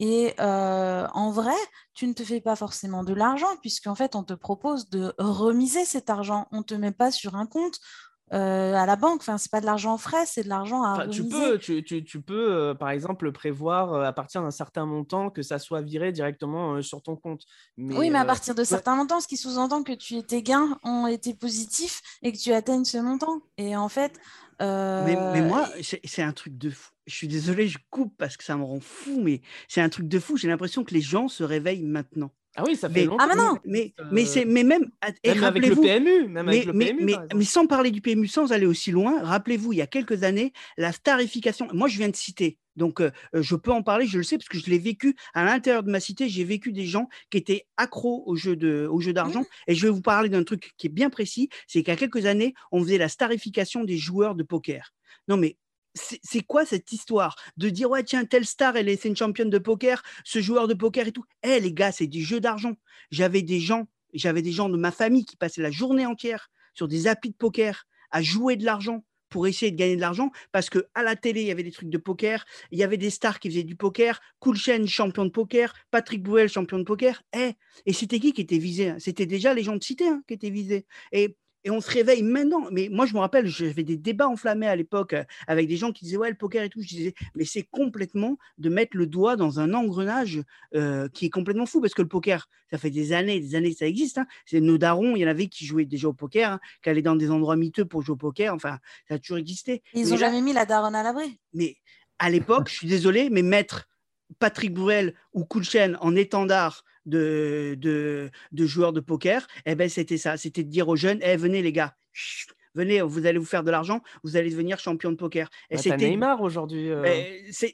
Et 0.00 0.32
en 0.38 1.32
vrai, 1.32 1.56
tu 1.92 2.06
ne 2.06 2.12
te 2.12 2.22
fais 2.22 2.40
pas 2.40 2.54
forcément 2.54 3.02
de 3.02 3.12
l'argent, 3.12 3.48
puisqu'en 3.62 3.96
fait, 3.96 4.14
on 4.14 4.22
te 4.22 4.32
propose 4.32 4.88
de 4.90 5.12
remiser 5.18 5.84
cet 5.84 6.08
argent. 6.08 6.46
On 6.52 6.58
ne 6.58 6.62
te 6.62 6.74
met 6.74 6.92
pas 6.92 7.10
sur 7.10 7.34
un 7.34 7.46
compte, 7.46 7.80
euh, 8.32 8.74
à 8.74 8.86
la 8.86 8.96
banque. 8.96 9.20
Enfin, 9.20 9.38
c'est 9.38 9.50
pas 9.50 9.60
de 9.60 9.66
l'argent 9.66 9.96
frais, 9.98 10.26
c'est 10.26 10.42
de 10.42 10.48
l'argent 10.48 10.82
à 10.82 10.92
Enfin, 10.92 11.08
tu 11.08 11.24
peux, 11.24 11.58
tu, 11.58 11.82
tu- 11.84 12.04
tu 12.04 12.20
peux 12.20 12.52
euh, 12.52 12.74
par 12.74 12.90
exemple, 12.90 13.30
prévoir 13.32 13.92
euh, 13.94 14.04
à 14.04 14.12
partir 14.12 14.42
d'un 14.42 14.50
certain 14.50 14.86
montant 14.86 15.30
que 15.30 15.42
ça 15.42 15.58
soit 15.58 15.80
viré 15.82 16.12
directement 16.12 16.74
euh, 16.74 16.82
sur 16.82 17.02
ton 17.02 17.16
compte. 17.16 17.42
Mais, 17.76 17.96
oui, 17.96 18.10
mais 18.10 18.18
à 18.18 18.22
euh, 18.22 18.26
partir 18.26 18.54
de 18.54 18.64
certains 18.64 18.96
montants, 18.96 19.20
ce 19.20 19.28
qui 19.28 19.36
sous-entend 19.36 19.82
que 19.82 19.92
tu, 19.92 20.22
tes 20.22 20.42
gains 20.42 20.78
ont 20.84 21.06
été 21.06 21.34
positifs 21.34 22.00
et 22.22 22.32
que 22.32 22.38
tu 22.38 22.52
atteignes 22.52 22.84
ce 22.84 22.98
montant. 22.98 23.40
Et 23.56 23.76
en 23.76 23.88
fait, 23.88 24.18
Mais, 24.60 25.16
mais 25.16 25.42
moi, 25.42 25.68
c'est 25.82 26.00
c'est 26.04 26.22
un 26.22 26.32
truc 26.32 26.58
de 26.58 26.70
fou. 26.70 26.90
Je 27.06 27.14
suis 27.14 27.28
désolé, 27.28 27.68
je 27.68 27.78
coupe 27.90 28.14
parce 28.18 28.36
que 28.36 28.44
ça 28.44 28.56
me 28.56 28.64
rend 28.64 28.80
fou, 28.80 29.20
mais 29.22 29.40
c'est 29.68 29.80
un 29.80 29.88
truc 29.88 30.08
de 30.08 30.18
fou. 30.18 30.36
J'ai 30.36 30.48
l'impression 30.48 30.84
que 30.84 30.92
les 30.92 31.00
gens 31.00 31.28
se 31.28 31.42
réveillent 31.44 31.84
maintenant. 31.84 32.30
Ah 32.56 32.64
oui, 32.66 32.74
ça 32.76 32.88
fait 32.88 33.00
Mais, 33.00 33.04
longtemps. 33.06 33.24
Ah, 33.24 33.28
mais 33.28 33.36
non 33.36 33.56
mais, 33.64 33.94
Euh, 34.00 34.04
mais, 34.10 34.24
c'est, 34.24 34.44
mais 34.44 34.64
même, 34.64 34.90
et 35.22 35.28
Même 35.28 35.44
avec 35.44 35.62
le 35.66 35.74
rappelez-vous, 35.74 35.82
PMU, 35.82 36.28
même 36.28 36.48
avec 36.48 36.60
mais, 36.60 36.64
le 36.66 36.72
mais, 36.72 36.84
PMU, 36.86 37.04
mais- 37.04 37.12
par 37.12 37.22
exemple. 37.24 37.36
mais 37.38 37.44
sans 37.44 37.66
parler 37.66 37.90
du 37.90 38.00
PMU, 38.00 38.26
sans 38.26 38.52
aller 38.52 38.66
aussi 38.66 38.90
loin, 38.90 39.22
rappelez-vous, 39.22 39.72
il 39.74 39.76
y 39.76 39.82
a 39.82 39.86
quelques 39.86 40.24
années, 40.24 40.52
la 40.76 40.90
starification, 40.92 41.68
moi 41.72 41.86
je 41.88 41.98
viens 41.98 42.08
de 42.08 42.16
citer, 42.16 42.58
donc 42.74 43.00
euh, 43.00 43.10
euh, 43.34 43.42
je 43.42 43.54
peux 43.54 43.70
en 43.70 43.82
parler, 43.82 44.06
je 44.06 44.18
le 44.18 44.24
sais, 44.24 44.38
parce 44.38 44.48
que 44.48 44.58
je 44.58 44.66
l'ai 44.70 44.78
vécu 44.78 45.14
à 45.34 45.44
l'intérieur 45.44 45.82
de 45.84 45.90
ma 45.90 46.00
cité, 46.00 46.28
j'ai 46.28 46.42
vécu 46.44 46.72
des 46.72 46.86
gens 46.86 47.08
qui 47.30 47.38
étaient 47.38 47.66
accros 47.76 48.24
au 48.26 48.34
jeu, 48.34 48.56
de, 48.56 48.88
au 48.90 49.00
jeu 49.00 49.12
d'argent, 49.12 49.44
et 49.68 49.74
je 49.76 49.86
vais 49.86 49.92
vous 49.92 50.02
parler 50.02 50.28
d'un 50.28 50.42
truc 50.42 50.72
qui 50.78 50.88
est 50.88 50.90
bien 50.90 51.10
précis, 51.10 51.48
c'est 51.68 51.82
qu'il 51.82 51.92
y 51.92 51.96
a 51.96 51.96
quelques 51.96 52.26
années, 52.26 52.54
on 52.72 52.82
faisait 52.82 52.98
la 52.98 53.08
starification 53.08 53.84
des 53.84 53.98
joueurs 53.98 54.34
de 54.34 54.42
poker. 54.42 54.92
Non 55.28 55.36
mais 55.36 55.56
c'est 55.98 56.42
quoi 56.42 56.64
cette 56.64 56.92
histoire? 56.92 57.36
De 57.56 57.68
dire 57.68 57.90
ouais 57.90 58.02
tiens 58.04 58.24
telle 58.24 58.46
star 58.46 58.76
elle 58.76 58.88
est 58.88 59.04
une 59.04 59.16
championne 59.16 59.50
de 59.50 59.58
poker 59.58 60.02
ce 60.24 60.40
joueur 60.40 60.68
de 60.68 60.74
poker 60.74 61.06
et 61.06 61.12
tout. 61.12 61.24
Eh 61.42 61.60
les 61.60 61.72
gars 61.72 61.92
c'est 61.92 62.06
des 62.06 62.20
jeux 62.20 62.40
d'argent. 62.40 62.74
J'avais 63.10 63.42
des 63.42 63.60
gens 63.60 63.88
j'avais 64.14 64.42
des 64.42 64.52
gens 64.52 64.68
de 64.68 64.76
ma 64.76 64.90
famille 64.90 65.24
qui 65.24 65.36
passaient 65.36 65.62
la 65.62 65.70
journée 65.70 66.06
entière 66.06 66.50
sur 66.74 66.88
des 66.88 67.06
applis 67.06 67.30
de 67.30 67.36
poker 67.36 67.84
à 68.10 68.22
jouer 68.22 68.56
de 68.56 68.64
l'argent 68.64 69.04
pour 69.28 69.46
essayer 69.46 69.70
de 69.70 69.76
gagner 69.76 69.96
de 69.96 70.00
l'argent 70.00 70.30
parce 70.52 70.70
que 70.70 70.86
à 70.94 71.02
la 71.02 71.14
télé 71.14 71.42
il 71.42 71.48
y 71.48 71.50
avait 71.50 71.62
des 71.62 71.72
trucs 71.72 71.90
de 71.90 71.98
poker 71.98 72.46
il 72.70 72.78
y 72.78 72.82
avait 72.82 72.96
des 72.96 73.10
stars 73.10 73.38
qui 73.40 73.50
faisaient 73.50 73.62
du 73.62 73.76
poker 73.76 74.20
Cool 74.38 74.56
Chain 74.56 74.86
champion 74.86 75.24
de 75.24 75.30
poker 75.30 75.74
Patrick 75.90 76.22
Bruel 76.22 76.48
champion 76.48 76.78
de 76.78 76.84
poker. 76.84 77.22
Eh 77.36 77.52
et 77.84 77.92
c'était 77.92 78.20
qui 78.20 78.32
qui 78.32 78.40
était 78.40 78.58
visé 78.58 78.90
hein? 78.90 78.96
C'était 78.98 79.26
déjà 79.26 79.52
les 79.52 79.62
gens 79.62 79.76
de 79.76 79.84
cité 79.84 80.08
hein, 80.08 80.22
qui 80.26 80.34
étaient 80.34 80.50
visés. 80.50 80.86
Et 81.12 81.36
et 81.64 81.70
on 81.70 81.80
se 81.80 81.90
réveille 81.90 82.22
maintenant. 82.22 82.66
Mais 82.70 82.88
moi, 82.90 83.04
je 83.06 83.14
me 83.14 83.18
rappelle, 83.18 83.46
j'avais 83.46 83.82
des 83.82 83.96
débats 83.96 84.28
enflammés 84.28 84.68
à 84.68 84.76
l'époque 84.76 85.12
euh, 85.12 85.24
avec 85.46 85.68
des 85.68 85.76
gens 85.76 85.92
qui 85.92 86.04
disaient 86.04 86.16
ouais 86.16 86.30
le 86.30 86.36
poker 86.36 86.62
et 86.64 86.68
tout. 86.68 86.80
Je 86.82 86.88
disais 86.88 87.14
mais 87.34 87.44
c'est 87.44 87.62
complètement 87.64 88.38
de 88.58 88.68
mettre 88.68 88.96
le 88.96 89.06
doigt 89.06 89.36
dans 89.36 89.60
un 89.60 89.74
engrenage 89.74 90.42
euh, 90.74 91.08
qui 91.08 91.26
est 91.26 91.30
complètement 91.30 91.66
fou 91.66 91.80
parce 91.80 91.94
que 91.94 92.02
le 92.02 92.08
poker, 92.08 92.48
ça 92.70 92.78
fait 92.78 92.90
des 92.90 93.12
années, 93.12 93.36
et 93.36 93.40
des 93.40 93.54
années 93.54 93.72
que 93.72 93.78
ça 93.78 93.86
existe. 93.86 94.18
hein. 94.18 94.26
C'est 94.46 94.60
nos 94.60 94.78
darons, 94.78 95.16
il 95.16 95.20
y 95.20 95.24
en 95.24 95.28
avait 95.28 95.48
qui 95.48 95.66
jouaient 95.66 95.84
déjà 95.84 96.08
au 96.08 96.12
poker, 96.12 96.52
hein, 96.52 96.60
qui 96.82 96.90
allaient 96.90 97.02
dans 97.02 97.16
des 97.16 97.30
endroits 97.30 97.56
miteux 97.56 97.84
pour 97.84 98.02
jouer 98.02 98.14
au 98.14 98.16
poker. 98.16 98.54
Enfin, 98.54 98.78
ça 99.08 99.14
a 99.14 99.18
toujours 99.18 99.38
existé. 99.38 99.82
ils 99.94 100.04
Mais 100.04 100.08
ont 100.08 100.14
là- 100.14 100.16
jamais 100.20 100.40
mis 100.42 100.52
la 100.52 100.64
daronne 100.66 100.94
à 100.94 101.02
l'abri. 101.02 101.38
mais 101.52 101.76
à 102.20 102.30
l'époque, 102.30 102.68
je 102.68 102.74
suis 102.74 102.88
désolé, 102.88 103.30
mais 103.30 103.42
mettre 103.42 103.88
Patrick 104.38 104.74
Bruel 104.74 105.14
ou 105.32 105.44
Kulchen 105.44 105.96
en 106.00 106.14
étendard 106.16 106.84
de, 107.08 107.74
de, 107.78 108.30
de 108.52 108.66
joueurs 108.66 108.92
de 108.92 109.00
poker, 109.00 109.46
eh 109.66 109.74
ben 109.74 109.88
c'était 109.88 110.18
ça. 110.18 110.36
C'était 110.36 110.62
de 110.64 110.70
dire 110.70 110.88
aux 110.88 110.96
jeunes, 110.96 111.18
eh, 111.22 111.36
venez 111.36 111.62
les 111.62 111.72
gars, 111.72 111.94
chut, 112.12 112.50
venez, 112.74 113.00
vous 113.02 113.26
allez 113.26 113.38
vous 113.38 113.44
faire 113.44 113.64
de 113.64 113.70
l'argent, 113.70 114.02
vous 114.22 114.36
allez 114.36 114.50
devenir 114.50 114.78
champion 114.78 115.10
de 115.10 115.16
poker. 115.16 115.48
Et 115.70 115.76
Bah, 115.76 115.82
c'était 115.82 116.10
Neymar 116.10 116.40
aujourd'hui. 116.42 116.90
euh, 116.90 117.02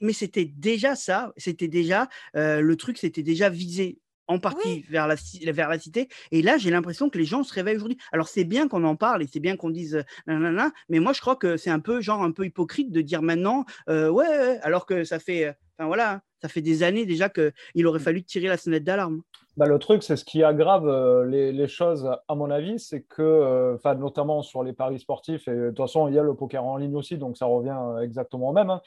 mais 0.01 0.13
c'était 0.13 0.45
déjà 0.47 0.95
ça, 0.97 1.33
c'était 1.37 1.69
déjà 1.69 2.09
euh, 2.37 2.61
le 2.61 2.77
truc, 2.77 2.99
c'était 2.99 3.23
déjà 3.23 3.49
visé 3.51 3.99
en 4.27 4.39
partie 4.39 4.87
vers, 4.89 5.07
la, 5.07 5.17
vers 5.53 5.69
la 5.69 5.79
cité. 5.79 6.09
Et 6.31 6.41
là, 6.41 6.57
j'ai 6.57 6.71
l'impression 6.71 7.11
que 7.11 7.19
les 7.19 7.27
gens 7.27 7.43
se 7.43 7.53
réveillent 7.53 7.77
aujourd'hui. 7.77 7.99
Alors, 8.11 8.27
c'est 8.29 8.45
bien 8.45 8.69
qu'on 8.69 8.83
en 8.85 8.97
parle 8.97 9.23
et 9.23 9.29
c'est 9.31 9.39
bien 9.39 9.55
qu'on 9.55 9.69
dise 9.69 9.97
euh, 9.97 10.03
nanana, 10.27 10.73
mais 10.89 10.99
moi, 10.99 11.13
je 11.13 11.21
crois 11.21 11.37
que 11.37 11.59
c'est 11.59 11.69
un 11.69 11.79
peu 11.81 12.01
genre 12.01 12.23
un 12.23 12.33
peu 12.33 12.47
hypocrite 12.47 12.91
de 12.91 13.03
dire 13.03 13.21
maintenant, 13.21 13.67
euh, 13.91 14.09
ouais, 14.09 14.27
ouais, 14.27 14.59
alors 14.63 14.87
que 14.87 15.05
ça 15.05 15.19
fait, 15.19 15.45
euh, 15.45 15.53
enfin 15.77 15.87
voilà, 15.87 16.21
ça 16.41 16.49
fait 16.49 16.63
des 16.63 16.83
années 16.83 17.07
déjà 17.07 17.29
qu'il 17.29 17.87
aurait 17.87 18.01
fallu 18.01 18.23
tirer 18.23 18.49
la 18.49 18.57
sonnette 18.57 18.85
d'alarme. 18.85 19.23
Bah, 19.57 19.67
le 19.67 19.79
truc, 19.79 20.03
c'est 20.03 20.17
ce 20.17 20.25
qui 20.25 20.43
aggrave 20.43 20.89
euh, 20.89 21.25
les, 21.27 21.69
choses, 21.69 22.11
à 22.27 22.35
mon 22.35 22.51
avis, 22.51 22.81
c'est 22.81 23.03
que, 23.03 23.23
euh, 23.23 23.95
notamment 23.95 24.43
sur 24.43 24.65
les 24.65 24.73
paris 24.73 24.99
sportifs, 24.99 25.47
et 25.47 25.55
de 25.55 25.69
toute 25.69 25.79
façon, 25.79 26.09
il 26.09 26.15
y 26.15 26.19
a 26.19 26.25
le 26.25 26.35
poker 26.35 26.65
en 26.65 26.77
ligne 26.77 26.97
aussi, 26.97 27.19
donc 27.19 27.37
ça 27.37 27.47
revient 27.47 27.77
euh, 27.79 28.01
exactement 28.01 28.49
au 28.49 28.53
même, 28.53 28.71
hein, 28.71 28.81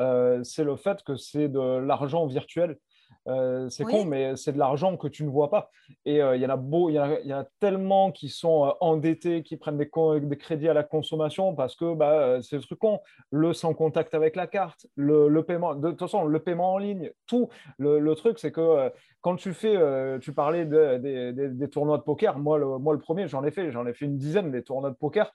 euh, 0.00 0.42
c'est 0.42 0.64
le 0.64 0.76
fait 0.76 1.02
que 1.02 1.16
c'est 1.16 1.48
de 1.48 1.78
l'argent 1.78 2.26
virtuel. 2.26 2.78
Euh, 3.26 3.68
c'est 3.70 3.84
Oui. 3.84 3.92
con, 3.92 4.04
mais 4.04 4.36
c'est 4.36 4.52
de 4.52 4.58
l'argent 4.58 4.96
que 4.96 5.08
tu 5.08 5.24
ne 5.24 5.30
vois 5.30 5.50
pas. 5.50 5.70
Et 6.04 6.20
euh, 6.22 6.36
il 6.36 6.42
y 6.42 6.46
en 6.46 6.50
a 6.50 6.56
beau, 6.56 6.90
il 6.90 6.94
y, 6.94 7.00
en 7.00 7.04
a- 7.04 7.20
il 7.20 7.26
y 7.26 7.34
en 7.34 7.38
a 7.38 7.46
tellement 7.60 8.12
qui 8.12 8.28
sont 8.28 8.66
euh, 8.66 8.70
endettés, 8.80 9.42
qui 9.42 9.56
prennent 9.56 9.78
des, 9.78 9.90
crédits 10.36 10.68
à 10.68 10.74
la 10.74 10.82
consommation 10.82 11.54
parce 11.54 11.74
que 11.76 11.94
bah, 11.94 12.40
c'est 12.42 12.56
le 12.56 12.62
truc 12.62 12.78
con. 12.78 13.00
Le 13.30 13.52
sans 13.52 13.74
contact 13.74 14.14
avec 14.14 14.36
la 14.36 14.46
carte, 14.46 14.86
le, 14.96 15.28
le 15.28 15.42
paiement, 15.42 15.74
de 15.74 15.90
toute 15.90 16.00
façon, 16.00 16.24
le 16.24 16.38
paiement 16.38 16.74
en 16.74 16.78
ligne, 16.78 17.10
tout. 17.26 17.48
Le, 17.78 17.98
le 17.98 18.14
truc, 18.14 18.38
c'est 18.38 18.52
que 18.52 18.90
quand 19.20 19.36
tu 19.36 19.54
fais, 19.54 19.76
tu 20.20 20.32
parlais 20.32 20.66
de- 20.66 20.98
des- 20.98 21.32
des- 21.32 21.48
des 21.48 21.68
tournois 21.70 21.98
de 21.98 22.02
poker, 22.02 22.38
moi 22.38 22.58
le, 22.58 22.78
moi, 22.78 22.92
le 22.92 23.00
premier, 23.00 23.26
j'en 23.28 23.42
ai 23.44 23.50
fait, 23.50 23.70
j'en 23.70 23.86
ai 23.86 23.94
fait 23.94 24.04
une 24.04 24.18
dizaine 24.18 24.50
des 24.50 24.62
tournois 24.62 24.90
de 24.90 24.96
poker. 24.96 25.32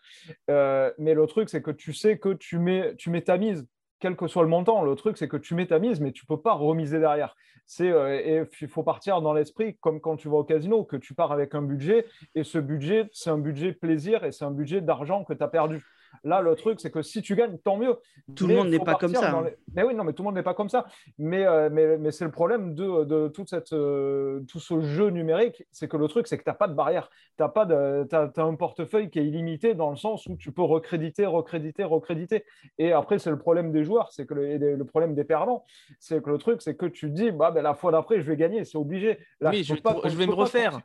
Mais 0.48 1.14
le 1.14 1.26
truc, 1.28 1.50
c'est 1.50 1.62
que 1.62 1.72
tu 1.72 1.94
sais 1.94 2.18
que 2.20 2.34
tu 2.34 2.60
mets, 2.60 2.96
tu 2.98 3.10
mets 3.10 3.22
ta 3.22 3.38
mise, 3.38 3.66
quel 4.00 4.16
que 4.16 4.28
soit 4.28 4.44
le 4.44 4.50
montant. 4.50 4.84
Le 4.84 4.96
truc, 4.96 5.18
c'est 5.18 5.28
que 5.28 5.38
tu 5.38 5.56
mets 5.56 5.68
ta 5.68 5.80
mise, 5.80 6.00
mais 6.00 6.12
tu 6.12 6.26
peux 6.26 6.40
pas 6.40 6.54
remiser 6.54 7.00
derrière. 7.00 7.36
C'est, 7.66 7.90
euh, 7.90 8.46
il 8.62 8.68
faut 8.68 8.84
partir 8.84 9.22
dans 9.22 9.34
l'esprit, 9.34 9.78
comme 9.80 10.02
quand 10.02 10.16
tu 10.16 10.28
vas 10.30 10.38
au 10.38 10.44
casino, 10.44 10.84
que 10.84 10.98
tu 10.98 11.14
pars 11.14 11.32
avec 11.32 11.54
un 11.54 11.62
budget, 11.62 12.06
et 12.36 12.44
ce 12.44 12.58
budget, 12.58 13.10
c'est 13.14 13.30
un 13.30 13.38
budget 13.38 13.74
plaisir 13.74 14.24
et 14.24 14.32
c'est 14.32 14.46
un 14.46 14.52
budget 14.52 14.82
d'argent 14.82 15.24
que 15.24 15.34
tu 15.34 15.44
as 15.44 15.48
perdu. 15.48 15.84
Là, 16.24 16.42
le 16.42 16.56
truc, 16.56 16.80
c'est 16.82 16.92
que 16.92 17.02
si 17.02 17.22
tu 17.22 17.36
gagnes, 17.36 17.58
tant 17.60 17.78
mieux. 17.78 17.96
Tout 18.36 18.48
le 18.48 18.54
monde 18.56 18.70
n'est 18.70 18.80
pas 18.86 18.96
comme 19.00 19.10
ça, 19.22 19.30
hein. 19.40 19.44
les- 19.46 19.58
Mais 19.74 19.84
oui, 19.84 19.96
non, 19.96 20.04
mais 20.04 20.14
tout 20.14 20.24
le 20.24 20.26
monde 20.28 20.36
n'est 20.36 20.44
pas 20.44 20.54
comme 20.54 20.70
ça. 20.70 20.86
Mais, 21.18 21.46
euh, 21.46 21.70
mais, 21.72 21.98
mais 21.98 22.12
c'est 22.12 22.26
le 22.26 22.32
problème 22.32 22.76
de, 22.76 23.04
de 23.06 23.28
toute 23.30 23.50
cette, 23.50 23.74
euh, 23.74 24.42
tout 24.48 24.60
ce 24.60 24.82
jeu 24.82 25.10
numérique, 25.10 25.64
c'est 25.72 25.88
que 25.88 25.98
le 25.98 26.08
truc, 26.08 26.28
c'est 26.28 26.38
que 26.38 26.44
tu 26.44 26.50
n'as 26.50 26.56
pas 26.56 26.68
de 26.68 26.74
barrière. 26.74 27.10
Tu 27.38 27.44
as, 27.44 28.32
un 28.44 28.56
portefeuille 28.56 29.10
qui 29.10 29.20
est 29.20 29.26
illimité 29.26 29.74
dans 29.76 29.90
le 29.90 29.96
sens 29.96 30.26
où 30.28 30.36
tu 30.36 30.52
peux 30.52 30.62
recréditer, 30.64 31.26
recréditer, 31.26 31.84
recréditer. 31.84 32.44
Et 32.78 32.92
après, 32.92 33.20
c'est 33.20 33.30
le 33.30 33.38
problème 33.40 33.72
des 33.72 33.84
joueurs, 33.84 34.12
c'est 34.12 34.26
que 34.26 34.34
le, 34.34 34.58
le 34.76 34.86
problème 34.86 35.16
des 35.16 35.24
perdants, 35.24 35.64
c'est 36.00 36.22
que 36.24 36.30
le 36.30 36.38
truc, 36.38 36.62
c'est 36.62 36.76
que 36.76 36.86
tu 36.86 37.10
dis, 37.10 37.32
bah, 37.32 37.52
ben, 37.52 37.62
la 37.62 37.74
fois 37.74 37.92
d'après, 37.92 38.20
je 38.22 38.28
vais 38.30 38.36
gagner, 38.38 38.66
c'est 38.66 38.78
obligé. 38.78 39.20
Là, 39.40 39.52
oui, 39.52 39.64
je, 39.64 39.74
vais- 39.76 39.82
pas- 39.82 39.94
je 40.10 40.18
vais 40.18 40.26
me 40.28 40.32
refaire. 40.44 40.82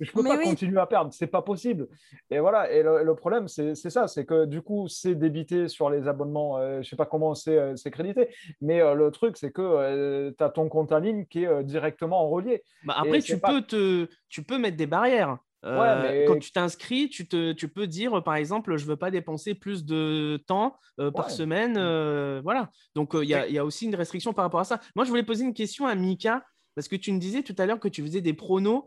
Je 0.00 0.10
peux 0.12 0.22
Mais 0.22 0.30
pas 0.30 0.38
oui. 0.38 0.44
continuer 0.44 0.80
à 0.80 0.86
perdre, 0.86 1.12
c'est 1.12 1.26
pas 1.26 1.42
possible. 1.42 1.88
Et 2.30 2.38
voilà, 2.40 2.70
et 2.72 2.82
le, 2.82 3.02
le 3.04 3.14
problème, 3.14 3.48
c'est 3.48 3.74
ça, 3.74 4.08
c'est 4.08 4.24
que 4.24 4.46
du 4.46 4.62
coup, 4.62 4.88
c'est 4.88 5.14
débité 5.14 5.68
sur 5.68 5.90
les 5.90 6.08
abonnements, 6.08 6.58
euh, 6.58 6.82
je 6.82 6.88
sais 6.88 6.96
pas 6.96 7.06
comment 7.06 7.34
c'est 7.34 7.58
euh, 7.58 7.74
crédité, 7.92 8.28
mais 8.60 8.80
euh, 8.80 8.94
le 8.94 9.10
truc, 9.10 9.36
c'est 9.36 9.52
que 9.52 10.30
tu 10.36 10.42
as 10.44 10.48
ton 10.50 10.68
compte 10.68 10.92
en 10.92 10.98
ligne 10.98 11.26
qui 11.26 11.44
est 11.44 11.46
euh, 11.46 11.62
directement 11.62 12.28
relié. 12.28 12.62
Bah, 12.84 12.94
après, 12.98 13.20
tu 13.20 13.38
pas- 13.38 13.48
peux, 13.52 13.62
te, 13.62 14.08
tu 14.28 14.42
peux 14.42 14.58
mettre 14.58 14.76
des 14.76 14.86
barrières. 14.86 15.38
Euh, 15.62 16.00
mais- 16.02 16.24
Quand 16.24 16.38
tu 16.38 16.52
t'inscris, 16.52 17.10
tu, 17.10 17.28
te, 17.28 17.52
tu 17.52 17.68
peux 17.68 17.86
dire, 17.86 18.22
par 18.24 18.36
exemple, 18.36 18.78
je 18.78 18.84
ne 18.84 18.88
veux 18.88 18.96
pas 18.96 19.10
dépenser 19.10 19.54
plus 19.54 19.84
de 19.84 20.38
temps 20.46 20.76
euh, 20.98 21.10
par 21.10 21.26
Ouais. 21.26 21.32
semaine. 21.32 21.74
euh, 21.76 22.40
voilà. 22.42 22.70
Donc, 22.94 23.14
euh, 23.14 23.22
il 23.22 23.28
y, 23.28 23.34
a, 23.34 23.46
il 23.46 23.52
y 23.52 23.58
a 23.58 23.64
aussi 23.66 23.84
une 23.84 23.94
restriction 23.94 24.32
par 24.32 24.44
rapport 24.46 24.60
à 24.60 24.64
ça. 24.64 24.80
Moi, 24.96 25.04
je 25.04 25.10
voulais 25.10 25.22
poser 25.22 25.44
une 25.44 25.52
question 25.52 25.84
à 25.86 25.94
Mika, 25.94 26.42
parce 26.74 26.88
que 26.88 26.96
tu 26.96 27.12
me 27.12 27.18
disais 27.18 27.42
tout 27.42 27.54
à 27.58 27.66
l'heure 27.66 27.78
que 27.78 27.88
tu 27.88 28.00
faisais 28.00 28.22
des 28.22 28.32
pronos 28.32 28.84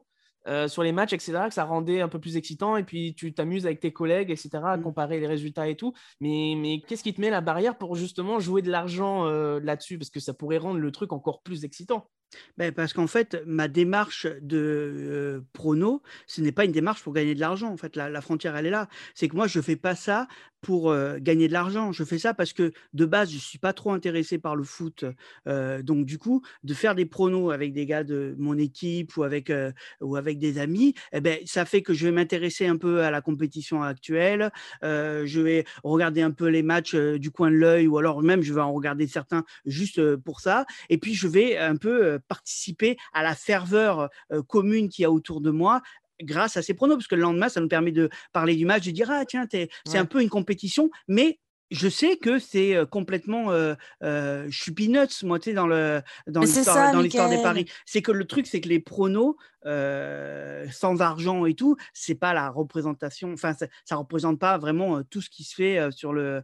euh, 0.47 0.67
sur 0.67 0.83
les 0.83 0.91
matchs, 0.91 1.13
etc., 1.13 1.47
que 1.47 1.53
ça 1.53 1.63
rendait 1.65 2.01
un 2.01 2.09
peu 2.09 2.19
plus 2.19 2.37
excitant, 2.37 2.77
et 2.77 2.83
puis 2.83 3.15
tu 3.15 3.33
t'amuses 3.33 3.65
avec 3.65 3.79
tes 3.79 3.93
collègues, 3.93 4.31
etc., 4.31 4.73
à 4.73 4.77
Mm. 4.77 4.81
comparer 4.81 5.19
les 5.19 5.27
résultats 5.27 5.67
et 5.67 5.75
tout. 5.75 5.93
Mais, 6.19 6.55
mais 6.57 6.81
qu'est-ce 6.81 7.03
qui 7.03 7.13
te 7.13 7.21
met 7.21 7.29
la 7.29 7.41
barrière 7.41 7.77
pour 7.77 7.95
justement 7.95 8.39
jouer 8.39 8.61
de 8.61 8.69
l'argent 8.71 9.25
euh, 9.27 9.59
là-dessus? 9.61 9.97
Parce 9.97 10.09
que 10.09 10.19
ça 10.19 10.33
pourrait 10.33 10.57
rendre 10.57 10.79
le 10.79 10.91
truc 10.91 11.13
encore 11.13 11.41
plus 11.41 11.63
excitant. 11.65 12.09
Ben, 12.57 12.71
parce 12.71 12.93
qu'en 12.93 13.07
fait, 13.07 13.41
ma 13.45 13.67
démarche 13.67 14.27
de 14.41 14.57
euh, 14.57 15.41
prono, 15.53 16.01
ce 16.27 16.41
n'est 16.41 16.51
pas 16.51 16.65
une 16.65 16.71
démarche 16.71 17.03
pour 17.03 17.13
gagner 17.13 17.35
de 17.35 17.39
l'argent. 17.39 17.71
En 17.71 17.77
fait, 17.77 17.95
la, 17.95 18.21
frontière, 18.21 18.55
elle 18.55 18.67
est 18.67 18.71
là. 18.71 18.87
C'est 19.15 19.27
que 19.27 19.35
moi, 19.35 19.47
je 19.47 19.59
ne 19.59 19.63
fais 19.63 19.75
pas 19.75 19.95
ça 19.95 20.27
pour 20.61 20.95
gagner 21.19 21.49
de 21.49 21.53
l'argent. 21.53 21.91
Je 21.91 22.05
fais 22.05 22.17
ça 22.17 22.33
parce 22.33 22.53
que 22.53 22.71
de 22.93 23.05
base, 23.05 23.31
je 23.31 23.35
ne 23.35 23.41
suis 23.41 23.57
pas 23.57 23.73
trop 23.73 23.91
intéressé 23.91 24.37
par 24.37 24.55
le 24.55 24.63
foot. 24.63 25.03
Donc, 25.45 26.05
du 26.05 26.17
coup, 26.17 26.41
de 26.63 26.73
faire 26.73 26.95
des 26.95 27.05
pronos 27.05 27.51
avec 27.51 27.73
des 27.73 27.85
gars 27.85 28.05
de 28.05 28.33
mon 28.37 28.57
équipe 28.57 29.17
ou 29.17 29.23
avec, 29.23 29.51
ou 29.99 30.15
avec 30.15 30.39
des 30.39 30.59
amis, 30.59 30.93
eh 31.11 31.19
ben, 31.19 31.39
ça 31.43 31.65
fait 31.65 31.81
que 31.81 31.93
je 31.93 32.05
vais 32.05 32.13
m'intéresser 32.13 32.65
un 32.65 32.77
peu 32.77 33.01
à 33.01 33.11
la 33.11 33.19
compétition 33.19 33.83
actuelle. 33.83 34.51
Je 34.81 35.41
vais 35.41 35.65
regarder 35.83 36.21
un 36.21 36.31
peu 36.31 36.47
les 36.47 36.63
matchs 36.63 36.95
du 36.95 37.29
coin 37.29 37.51
de 37.51 37.57
l'œil 37.57 37.87
ou 37.87 37.97
alors 37.97 38.23
même 38.23 38.41
je 38.41 38.53
vais 38.53 38.61
en 38.61 38.71
regarder 38.71 39.05
certains 39.05 39.43
juste 39.65 40.15
pour 40.15 40.39
ça. 40.39 40.65
Et 40.87 40.97
puis, 40.97 41.13
je 41.13 41.27
vais 41.27 41.57
un 41.57 41.75
peu 41.75 42.19
participer 42.27 42.97
à 43.13 43.23
la 43.23 43.35
ferveur 43.35 44.09
euh, 44.31 44.41
commune 44.41 44.89
qu'il 44.89 45.03
y 45.03 45.05
a 45.05 45.11
autour 45.11 45.41
de 45.41 45.51
moi 45.51 45.81
grâce 46.21 46.57
à 46.57 46.61
ces 46.61 46.73
pronos, 46.73 46.95
parce 46.95 47.07
que 47.07 47.15
le 47.15 47.21
lendemain, 47.21 47.49
ça 47.49 47.59
nous 47.59 47.67
permet 47.67 47.91
de 47.91 48.09
parler 48.31 48.55
du 48.55 48.65
match, 48.65 48.85
de 48.85 48.91
dire, 48.91 49.09
ah 49.11 49.25
tiens, 49.25 49.45
c'est 49.51 49.97
un 49.97 50.05
peu 50.05 50.21
une 50.21 50.29
compétition, 50.29 50.89
mais 51.07 51.39
je 51.71 51.89
sais 51.89 52.17
que 52.17 52.37
c'est 52.37 52.75
euh, 52.75 52.85
complètement, 52.85 53.51
euh, 53.51 53.73
euh, 54.03 54.45
je 54.47 54.61
suis 54.61 54.73
peanuts, 54.73 55.23
moi, 55.23 55.39
tu 55.39 55.49
sais, 55.49 55.53
dans 55.55 55.65
le 55.65 56.03
dans 56.27 56.41
l'histoire 56.41 57.29
des 57.29 57.41
paris. 57.41 57.65
C'est 57.85 58.03
que 58.03 58.11
le 58.11 58.25
truc, 58.25 58.45
c'est 58.45 58.61
que 58.61 58.69
les 58.69 58.79
pronos, 58.79 59.35
euh, 59.65 60.67
sans 60.71 61.01
argent 61.01 61.47
et 61.47 61.55
tout, 61.55 61.75
c'est 61.91 62.13
pas 62.15 62.33
la 62.33 62.49
représentation, 62.51 63.33
enfin, 63.33 63.53
ça, 63.53 63.65
ça 63.85 63.95
représente 63.95 64.39
pas 64.39 64.59
vraiment 64.59 65.01
tout 65.03 65.21
ce 65.21 65.31
qui 65.31 65.43
se 65.43 65.55
fait 65.55 65.79
sur 65.91 66.13
le 66.13 66.43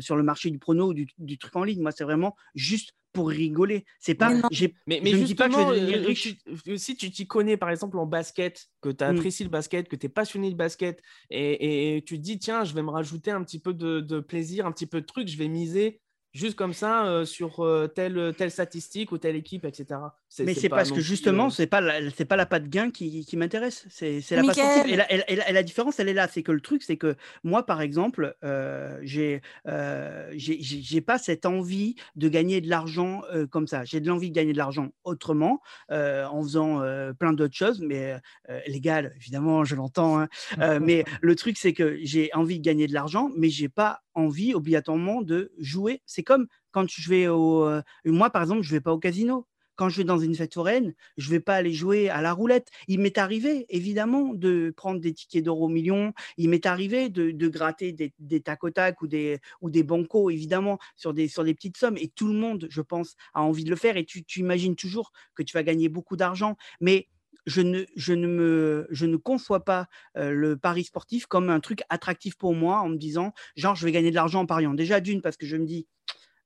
sur 0.00 0.14
le 0.14 0.22
marché 0.22 0.50
du 0.50 0.58
prono 0.58 0.88
ou 0.88 0.94
du, 0.94 1.06
du 1.16 1.38
truc 1.38 1.56
en 1.56 1.64
ligne. 1.64 1.80
Moi, 1.80 1.92
c'est 1.92 2.04
vraiment 2.04 2.36
juste 2.54 2.90
pour 3.16 3.28
rigoler. 3.28 3.84
C'est 3.98 4.14
pas, 4.14 4.30
Mais 4.30 4.42
j'ai 4.50 4.74
Mais, 4.86 5.00
mais 5.02 5.10
je 5.10 5.16
ne 5.16 5.24
dis 5.24 5.34
pas 5.34 5.48
que 5.48 5.54
euh, 5.56 6.06
riche. 6.06 6.36
tu- 6.64 6.78
si 6.78 6.96
tu 6.96 7.10
t'y 7.10 7.26
connais 7.26 7.56
par 7.56 7.70
exemple 7.70 7.98
en 7.98 8.06
basket, 8.06 8.66
que 8.80 8.90
tu 8.90 9.04
Mm. 9.04 9.08
apprécies 9.08 9.44
le 9.44 9.50
basket, 9.50 9.88
que 9.88 9.96
tu 9.96 10.06
es 10.06 10.08
passionné 10.08 10.50
de 10.50 10.56
basket, 10.56 11.02
et, 11.30 11.96
et 11.96 12.02
tu 12.04 12.16
te 12.18 12.22
dis, 12.22 12.38
tiens, 12.38 12.64
je 12.64 12.74
vais 12.74 12.82
me 12.82 12.90
rajouter 12.90 13.30
un 13.30 13.42
petit 13.42 13.58
peu 13.58 13.74
de, 13.74 14.00
de 14.00 14.20
plaisir, 14.20 14.66
un 14.66 14.72
petit 14.72 14.86
peu 14.86 15.00
de 15.00 15.06
truc, 15.06 15.26
je 15.28 15.36
vais 15.36 15.48
miser 15.48 16.00
juste 16.32 16.54
comme 16.56 16.74
ça 16.74 17.06
euh, 17.06 17.24
sur 17.24 17.60
euh, 17.60 17.86
telle, 17.88 18.34
telle 18.36 18.50
statistique 18.50 19.10
ou 19.10 19.16
telle 19.18 19.36
équipe, 19.36 19.64
etc. 19.64 20.00
Mais 20.44 20.54
c'est 20.60 20.68
parce 20.76 20.90
que 20.90 21.00
justement, 21.00 21.46
euh, 21.46 21.50
c'est 21.50 21.66
pas 21.66 21.80
la, 21.80 22.10
c'est 22.10 22.24
pas 22.24 22.36
la 22.36 22.46
patte 22.46 22.68
gain 22.68 22.90
qui, 22.90 23.24
qui 23.24 23.36
m'intéresse, 23.36 23.86
c'est 23.88 24.20
c'est 24.20 24.36
la 24.36 24.42
patte. 24.48 24.56
Et 24.92 24.96
la, 24.96 25.12
et 25.12 25.16
la- 25.18 25.30
et 25.30 25.36
la- 25.36 25.50
et 25.50 25.52
la 25.52 25.62
différence, 25.62 25.98
elle 26.00 26.08
est 26.08 26.14
là, 26.14 26.28
c'est 26.28 26.42
que 26.42 26.52
le 26.52 26.60
truc, 26.60 26.82
c'est 26.82 26.96
que 26.96 27.16
moi, 27.44 27.64
par 27.64 27.80
exemple, 27.80 28.36
euh, 28.44 28.98
j'ai 29.02 29.40
euh, 29.66 30.30
j'ai 30.36 30.60
j'ai- 30.60 30.82
j'ai 30.82 31.00
pas 31.00 31.18
cette 31.18 31.46
envie 31.46 31.94
de 32.16 32.28
gagner 32.28 32.60
de 32.60 32.68
l'argent 32.68 33.22
euh, 33.32 33.46
comme 33.46 33.66
ça. 33.66 33.84
J'ai 33.84 34.00
de 34.00 34.08
l'envie 34.08 34.30
de 34.30 34.34
gagner 34.34 34.52
de 34.52 34.58
l'argent 34.58 34.90
autrement, 35.04 35.60
euh, 35.90 36.26
en 36.26 36.42
faisant 36.42 36.82
euh, 36.82 37.12
plein 37.12 37.32
d'autres 37.32 37.54
choses, 37.56 37.80
mais 37.80 38.16
euh, 38.50 38.60
légal, 38.66 39.12
évidemment, 39.16 39.64
je 39.64 39.74
l'entends. 39.74 40.18
hein. 40.20 40.28
Euh, 40.60 40.78
mais 40.80 41.04
le 41.22 41.34
truc, 41.36 41.56
c'est 41.58 41.72
que 41.72 41.98
j'ai 42.02 42.30
envie 42.34 42.58
de 42.58 42.64
gagner 42.64 42.86
de 42.86 42.94
l'argent, 42.94 43.30
mais 43.36 43.48
j'ai 43.48 43.68
pas 43.68 44.00
envie 44.14 44.54
obligatoirement 44.54 45.22
de 45.22 45.52
jouer. 45.58 46.02
C'est 46.06 46.22
comme 46.22 46.46
quand 46.72 46.86
je 46.90 47.08
vais 47.08 47.28
au, 47.28 47.64
euh, 47.66 47.82
moi, 48.04 48.30
par 48.30 48.42
exemple, 48.42 48.62
je 48.62 48.70
vais 48.70 48.80
pas 48.80 48.92
au 48.92 48.98
casino 48.98 49.46
quand 49.76 49.88
je 49.88 49.98
vais 49.98 50.04
dans 50.04 50.18
une 50.18 50.34
fête 50.34 50.54
foraine, 50.54 50.94
je 51.16 51.30
vais 51.30 51.40
pas 51.40 51.54
aller 51.54 51.72
jouer 51.72 52.08
à 52.08 52.22
la 52.22 52.32
roulette. 52.32 52.68
Il 52.88 53.00
m'est 53.00 53.18
arrivé, 53.18 53.66
évidemment, 53.68 54.34
de 54.34 54.72
prendre 54.76 55.00
des 55.00 55.12
tickets 55.12 55.44
d'euros 55.44 55.68
millions. 55.68 56.12
Il 56.38 56.48
m'est 56.48 56.66
arrivé 56.66 57.08
de, 57.10 57.48
gratter 57.48 57.92
des, 57.92 58.12
des 58.18 58.40
tac 58.40 58.62
ou 59.02 59.08
des, 59.08 59.82
bancos, 59.82 60.30
évidemment, 60.30 60.78
sur 60.96 61.12
des, 61.14 61.28
petites 61.28 61.76
sommes. 61.76 61.96
Et 61.98 62.08
tout 62.08 62.26
le 62.26 62.34
monde, 62.34 62.66
je 62.70 62.80
pense, 62.80 63.14
a 63.34 63.42
envie 63.42 63.64
de 63.64 63.70
le 63.70 63.76
faire. 63.76 63.96
Et 63.96 64.04
tu, 64.04 64.24
imagines 64.36 64.76
toujours 64.76 65.12
que 65.34 65.42
tu 65.42 65.52
vas 65.52 65.62
gagner 65.62 65.88
beaucoup 65.88 66.16
d'argent. 66.16 66.56
Mais 66.80 67.08
je 67.44 67.60
ne, 67.60 67.84
je, 67.94 68.12
ne 68.12 68.26
me, 68.26 68.86
je 68.90 69.06
ne 69.06 69.16
conçois 69.16 69.64
pas 69.64 69.86
euh, 70.16 70.30
le 70.30 70.56
pari 70.56 70.84
sportif 70.84 71.26
comme 71.26 71.48
un 71.48 71.60
truc 71.60 71.82
attractif 71.90 72.36
pour 72.36 72.54
moi 72.54 72.80
en 72.80 72.88
me 72.88 72.96
disant, 72.96 73.32
genre, 73.54 73.76
je 73.76 73.84
vais 73.84 73.92
gagner 73.92 74.10
de 74.10 74.16
l'argent 74.16 74.40
en 74.40 74.46
pariant. 74.46 74.74
Déjà, 74.74 75.00
d'une, 75.00 75.22
parce 75.22 75.36
que 75.36 75.46
je 75.46 75.56
me 75.56 75.64
dis, 75.64 75.86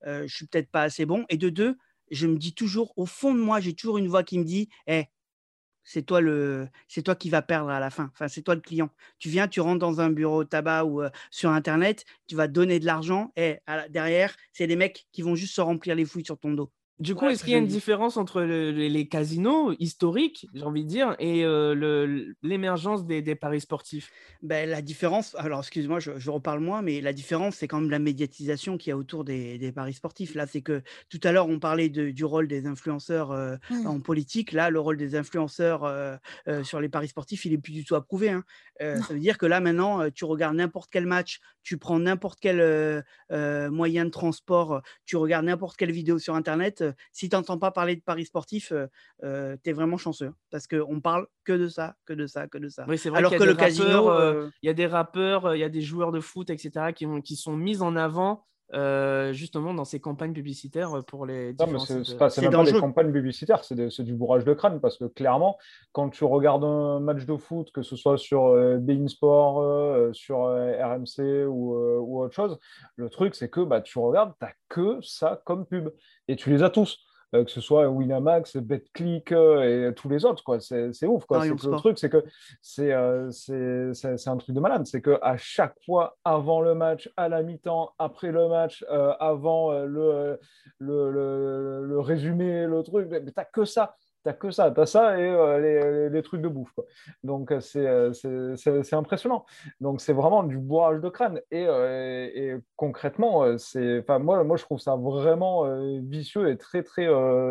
euh, 0.06 0.26
je 0.26 0.34
suis 0.34 0.46
peut-être 0.46 0.70
pas 0.70 0.82
assez 0.82 1.06
bon. 1.06 1.24
Et 1.28 1.36
de 1.36 1.48
deux, 1.48 1.76
je 2.10 2.26
me 2.26 2.36
dis 2.36 2.54
toujours, 2.54 2.92
au 2.96 3.06
fond 3.06 3.34
de 3.34 3.40
moi, 3.40 3.60
j'ai 3.60 3.74
toujours 3.74 3.98
une 3.98 4.08
voix 4.08 4.24
qui 4.24 4.38
me 4.38 4.44
dit, 4.44 4.68
Eh, 4.86 5.06
c'est 5.84 6.02
toi 6.02 6.20
c'est 6.88 7.02
toi 7.02 7.14
qui 7.16 7.30
vas 7.30 7.42
perdre 7.42 7.70
à 7.70 7.80
la 7.80 7.90
fin. 7.90 8.12
C'est 8.28 8.42
toi 8.42 8.54
le 8.54 8.60
client. 8.60 8.90
Tu 9.18 9.28
viens, 9.28 9.48
tu 9.48 9.60
rentres 9.60 9.80
dans 9.80 10.00
un 10.00 10.10
bureau 10.10 10.44
tabac 10.44 10.84
ou 10.84 11.02
euh, 11.02 11.10
sur 11.30 11.50
Internet, 11.50 12.04
tu 12.26 12.36
vas 12.36 12.48
donner 12.48 12.78
de 12.80 12.86
l'argent. 12.86 13.32
Et 13.36 13.58
derrière, 13.90 14.36
c'est 14.52 14.66
des 14.66 14.76
mecs 14.76 15.06
qui 15.12 15.22
vont 15.22 15.34
juste 15.34 15.54
se 15.54 15.60
remplir 15.60 15.94
les 15.96 16.04
fouilles 16.04 16.24
sur 16.24 16.38
ton 16.38 16.52
dos. 16.52 16.72
Du 17.00 17.14
coup, 17.14 17.30
est-ce 17.30 17.42
qu'il 17.42 17.54
y 17.54 17.56
a 17.56 17.58
une 17.58 17.66
différence 17.66 18.18
entre 18.18 18.42
le- 18.42 18.72
le- 18.72 18.86
les 18.88 19.08
casinos 19.08 19.72
historiques, 19.78 20.46
j'ai 20.52 20.62
envie 20.64 20.84
de 20.84 20.88
dire, 20.88 21.16
et 21.18 21.44
euh, 21.46 22.34
l'émergence 22.42 23.06
des, 23.06 23.22
des 23.22 23.34
paris 23.34 23.62
sportifs? 23.62 24.12
Ben, 24.42 24.68
la 24.68 24.82
différence, 24.82 25.34
alors 25.36 25.60
excuse-moi, 25.60 25.98
je, 25.98 26.18
je 26.18 26.30
reparle 26.30 26.60
moins, 26.60 26.82
mais 26.82 27.00
la 27.00 27.12
différence, 27.14 27.56
c'est 27.56 27.68
quand 27.68 27.80
même 27.80 27.90
la 27.90 27.98
médiatisation 27.98 28.76
qu'il 28.76 28.90
y 28.90 28.92
a 28.92 28.96
autour 28.98 29.24
des, 29.24 29.58
des 29.58 29.72
paris 29.72 29.94
sportifs. 29.94 30.34
Là, 30.34 30.46
c'est 30.46 30.60
que 30.62 30.82
tout 31.08 31.20
à 31.24 31.32
l'heure, 31.32 31.48
on 31.48 31.58
parlait 31.58 31.88
de- 31.88 32.10
du 32.10 32.24
rôle 32.24 32.48
des 32.48 32.66
influenceurs 32.66 33.32
euh, 33.32 33.56
en 33.82 34.00
politique. 34.00 34.52
Là, 34.52 34.68
le 34.70 34.80
rôle 34.80 34.96
des 34.98 35.14
influenceurs 35.16 35.84
euh, 35.84 36.16
sur 36.64 36.80
les 36.80 36.88
paris 36.90 37.08
sportifs, 37.08 37.44
il 37.46 37.52
est 37.54 37.58
plus 37.58 37.72
du 37.72 37.84
tout 37.84 37.94
approuvé. 37.94 38.30
hein. 38.30 38.44
Ça 39.02 39.12
veut 39.12 39.20
dire 39.20 39.36
que 39.36 39.44
là, 39.46 39.60
maintenant, 39.60 40.10
tu 40.10 40.24
regardes 40.24 40.56
n'importe 40.56 40.90
quel 40.90 41.04
match, 41.06 41.40
tu 41.62 41.76
prends 41.76 41.98
n'importe 41.98 42.38
quel 42.40 43.04
moyen 43.70 44.04
de 44.04 44.10
transport, 44.10 44.82
tu 45.04 45.16
regardes 45.16 45.44
n'importe 45.46 45.76
quelle 45.76 45.92
vidéo 45.92 46.18
sur 46.18 46.34
Internet. 46.34 46.82
Euh, 46.90 46.94
si 47.12 47.28
tu 47.28 47.36
n'entends 47.36 47.58
pas 47.58 47.70
parler 47.70 47.96
de 47.96 48.02
paris 48.02 48.24
sportifs, 48.26 48.72
euh, 49.22 49.56
tu 49.64 49.70
es 49.70 49.72
vraiment 49.72 49.96
chanceux. 49.96 50.32
Parce 50.50 50.66
qu'on 50.66 51.00
parle 51.00 51.26
que 51.44 51.52
de 51.52 51.68
ça, 51.68 51.96
que 52.04 52.12
de 52.12 52.26
ça, 52.26 52.46
que 52.48 52.58
de 52.58 52.68
ça. 52.68 52.84
Oui, 52.88 52.98
vrai 53.08 53.18
Alors 53.18 53.30
que 53.32 53.36
le 53.44 53.50
rappeurs, 53.52 53.66
casino, 53.66 54.10
euh, 54.10 54.34
euh, 54.46 54.50
il 54.62 54.66
y 54.66 54.70
a 54.70 54.74
des 54.74 54.86
rappeurs, 54.86 55.46
euh, 55.46 55.56
il 55.56 55.60
y 55.60 55.64
a 55.64 55.68
des 55.68 55.80
joueurs 55.82 56.12
de 56.12 56.20
foot, 56.20 56.50
etc., 56.50 56.92
qui, 56.94 57.06
ont- 57.06 57.20
qui 57.20 57.36
sont 57.36 57.56
mis 57.56 57.82
en 57.82 57.96
avant 57.96 58.46
euh, 58.72 59.32
justement 59.32 59.74
dans 59.74 59.84
ces 59.84 59.98
campagnes 59.98 60.32
publicitaires 60.32 60.98
euh, 60.98 61.02
pour 61.02 61.26
les 61.26 61.54
Non, 61.54 61.78
c'est 61.80 62.16
pas, 62.16 62.28
même 62.40 62.52
pas 62.52 62.64
des 62.64 62.72
campagnes 62.72 63.12
publicitaires, 63.12 63.64
c'est 63.64 64.02
du 64.02 64.14
bourrage 64.14 64.44
de 64.44 64.54
crâne 64.54 64.80
parce 64.80 64.96
que 64.96 65.06
clairement, 65.06 65.58
quand 65.92 66.08
tu 66.10 66.24
regardes 66.24 66.64
un 66.64 67.00
match 67.00 67.24
de 67.26 67.36
foot, 67.36 67.72
que 67.72 67.82
ce 67.82 67.96
soit 67.96 68.16
sur 68.16 68.46
euh, 68.46 68.78
Bein 68.78 69.08
Sport, 69.08 69.60
euh, 69.60 70.12
sur 70.12 70.44
euh, 70.44 70.72
RMC 70.80 71.46
ou, 71.48 71.74
euh, 71.74 71.98
ou 71.98 72.22
autre 72.22 72.34
chose, 72.34 72.58
le 72.94 73.08
truc 73.08 73.34
c'est 73.34 73.50
que 73.50 73.60
bah, 73.60 73.80
tu 73.80 73.98
regardes, 73.98 74.34
tu 74.40 74.46
que 74.68 75.00
ça 75.02 75.42
comme 75.44 75.66
pub 75.66 75.90
et 76.28 76.36
tu 76.36 76.50
les 76.50 76.62
as 76.62 76.70
tous. 76.70 76.98
Euh, 77.32 77.44
que 77.44 77.50
ce 77.50 77.60
soit 77.60 77.88
Winamax, 77.88 78.56
BetClick 78.56 79.30
euh, 79.30 79.88
et 79.90 79.94
tous 79.94 80.08
les 80.08 80.24
autres, 80.24 80.42
quoi. 80.42 80.58
C'est 80.58 80.92
c'est 80.92 81.06
ouf, 81.06 81.24
quoi. 81.26 81.38
Parions 81.38 81.54
C'est 81.56 81.66
que 81.66 81.70
le 81.70 81.76
truc, 81.78 81.98
c'est 81.98 82.10
que 82.10 82.24
c'est 82.60 82.92
euh, 82.92 83.30
c'est- 83.30 83.94
c'est- 83.94 84.16
c'est 84.16 84.30
un 84.30 84.36
truc 84.36 84.54
de 84.54 84.60
malade. 84.60 84.84
C'est 84.86 85.00
que 85.00 85.16
à 85.22 85.36
chaque 85.36 85.76
fois, 85.86 86.16
avant 86.24 86.60
le 86.60 86.74
match, 86.74 87.08
à 87.16 87.28
la 87.28 87.42
mi-temps, 87.44 87.92
après 87.98 88.32
le 88.32 88.48
match, 88.48 88.84
euh, 88.90 89.12
avant 89.20 89.70
euh, 89.72 89.86
le, 89.86 90.40
le, 90.78 91.10
le, 91.12 91.86
le 91.86 92.00
résumé, 92.00 92.66
le 92.66 92.82
truc, 92.82 93.06
mais 93.08 93.30
t'as 93.30 93.44
que 93.44 93.64
ça. 93.64 93.94
T'as 94.22 94.34
que 94.34 94.50
ça, 94.50 94.70
t'as 94.70 94.84
ça 94.84 95.18
et 95.18 95.28
euh, 95.28 96.10
les, 96.10 96.22
trucs 96.22 96.42
de 96.42 96.48
bouffe. 96.48 96.78
Donc 97.24 97.52
euh, 97.52 97.60
c'est 97.60 97.86
euh, 97.86 98.12
c'est- 98.12 98.94
impressionnant. 98.94 99.46
Donc 99.80 100.00
c'est 100.02 100.12
vraiment 100.12 100.42
du 100.42 100.58
bourrage 100.58 101.00
de 101.00 101.08
crâne. 101.08 101.40
Et, 101.50 102.54
concrètement, 102.76 103.46
moi, 104.20 104.44
moi 104.44 104.56
je 104.56 104.62
trouve 104.64 104.78
ça 104.78 104.96
vraiment 104.96 105.64
vicieux 106.02 106.50
et 106.50 106.58
très 106.58 106.82
très 106.82 107.06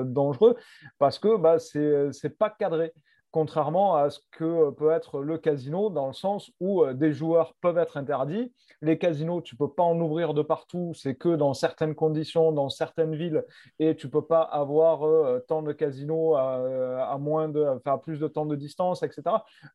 dangereux 0.05 0.55
parce 0.99 1.17
que 1.17 1.37
bah, 1.37 1.57
c'est 1.59 2.37
pas 2.37 2.49
cadré. 2.51 2.93
Contrairement 3.31 3.95
à 3.95 4.09
ce 4.09 4.19
que 4.31 4.71
peut 4.71 4.89
être 4.91 5.19
le 5.21 5.37
casino, 5.37 5.89
dans 5.91 6.07
le 6.07 6.13
sens 6.13 6.51
où 6.59 6.83
euh, 6.83 6.93
des 6.95 7.13
joueurs 7.13 7.53
peuvent 7.61 7.77
être 7.77 7.95
interdits. 7.97 8.51
Les 8.81 8.97
casinos, 8.97 9.41
tu 9.41 9.55
peux 9.55 9.69
pas 9.71 9.83
en 9.83 9.99
ouvrir 9.99 10.33
de 10.33 10.41
partout, 10.41 10.93
c'est 10.95 11.13
que 11.15 11.35
dans 11.35 11.53
certaines 11.53 11.93
conditions, 11.93 12.51
dans 12.51 12.69
certaines 12.69 13.15
villes, 13.15 13.45
et 13.77 13.95
tu 13.95 14.09
peux 14.09 14.23
pas 14.25 14.41
avoir 14.41 15.05
euh, 15.05 15.39
tant 15.47 15.61
de 15.61 15.73
casinos 15.73 16.35
à, 16.35 17.03
à 17.11 17.17
moins 17.19 17.49
de, 17.49 17.63
enfin, 17.63 17.93
à 17.93 17.97
plus 17.99 18.19
de 18.19 18.27
temps 18.27 18.47
de 18.47 18.55
distance, 18.55 19.03
etc. 19.03 19.21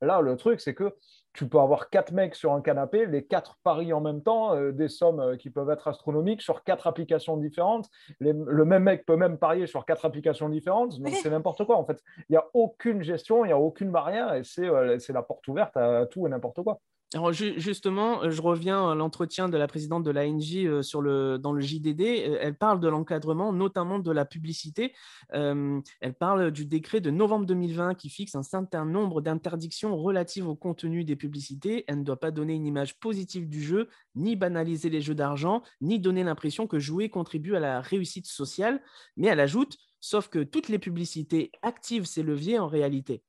Là, 0.01 0.21
le 0.21 0.37
truc, 0.37 0.61
c'est 0.61 0.75
que 0.75 0.93
tu 1.33 1.49
peux 1.49 1.59
avoir 1.59 1.91
quatre 1.91 2.13
mecs 2.13 2.37
sur 2.37 2.53
un 2.53 2.61
canapé, 2.61 3.07
les 3.07 3.25
quatre 3.25 3.59
parient 3.65 3.93
en 3.93 4.01
même 4.01 4.23
temps, 4.23 4.55
euh, 4.55 4.71
des 4.73 4.89
sommes 4.89 5.19
euh, 5.21 5.37
qui 5.37 5.51
peuvent 5.51 5.69
être 5.71 5.89
astronomiques 5.89 6.43
sur 6.43 6.63
quatre 6.63 6.87
applications 6.87 7.37
différentes. 7.37 7.89
Les- 8.21 8.33
le 8.33 8.65
même 8.65 8.85
mec 8.85 9.05
peut 9.05 9.17
même 9.17 9.37
parier 9.39 9.67
sur 9.67 9.85
quatre 9.85 10.05
applications 10.05 10.49
différentes, 10.49 10.99
donc 10.99 11.09
c'est 11.23 11.31
n'importe 11.31 11.65
quoi 11.65 11.77
en 11.77 11.85
fait. 11.85 12.01
Il 12.29 12.33
n'y 12.33 12.37
a 12.37 12.47
aucune 12.55 13.03
gestion, 13.03 13.44
il 13.45 13.49
n'y 13.49 13.53
a 13.53 13.59
aucune 13.59 13.91
barrière, 13.91 14.35
et 14.35 14.45
c'est 14.45 14.69
euh, 14.69 14.99
c'est 14.99 15.13
la 15.13 15.23
porte 15.23 15.47
ouverte 15.49 15.77
à 15.77 16.07
tout 16.07 16.27
et 16.27 16.31
n'importe 16.31 16.63
quoi. 16.63 16.81
Alors 17.13 17.33
ju- 17.33 17.55
justement, 17.61 18.25
euh, 18.25 18.31
je 18.31 18.43
reviens 18.43 18.91
à 18.91 18.95
l'entretien 18.97 19.49
de 19.49 19.57
la 19.57 19.69
présidente 19.69 20.03
de 20.03 20.11
l'ANJ 20.11 20.57
euh, 20.67 20.83
sur 20.83 21.01
le, 21.01 21.39
dans 21.39 21.53
le 21.53 21.61
JDD. 21.61 22.01
Elle 22.41 22.57
parle 22.57 22.81
de 22.81 22.89
l'encadrement, 22.89 23.53
notamment 23.53 24.01
de 24.01 24.11
la 24.11 24.25
publicité. 24.25 24.93
Elle 25.33 26.15
parle 26.19 26.51
du 26.51 26.67
décret 26.67 27.01
de 27.01 27.11
novembre 27.11 27.47
2020 27.47 27.95
qui 27.95 28.09
fixe 28.09 28.35
un 28.35 28.43
certain 28.43 28.85
nombre 28.85 29.21
d'interdictions 29.21 29.97
relatives 29.97 30.49
au 30.49 30.57
contenu 30.57 31.05
des 31.05 31.15
publicités. 31.17 31.85
Elle 31.87 32.01
ne 32.01 32.05
doit 32.05 32.19
pas 32.19 32.31
donner 32.33 32.55
une 32.55 32.67
image 32.67 32.99
positive 32.99 33.49
du 33.49 33.63
jeu, 33.63 33.89
ni 34.17 34.35
banaliser 34.35 34.91
les 34.91 35.01
jeux 35.01 35.15
d'argent, 35.15 35.63
ni 35.81 36.01
donner 36.01 36.25
l'impression 36.25 36.67
que 36.67 36.79
jouer 36.81 37.11
contribue 37.11 37.55
à 37.55 37.61
la 37.61 37.81
réussite 37.81 38.27
sociale. 38.27 38.83
Mais 39.17 39.29
elle 39.29 39.41
ajoute 39.41 39.77
sauf 40.01 40.29
que 40.29 40.43
toutes 40.43 40.69
les 40.69 40.79
publicités 40.79 41.51
activent 41.63 42.07
ces 42.07 42.23
leviers 42.23 42.59
en 42.59 42.67
réalité. 42.67 43.23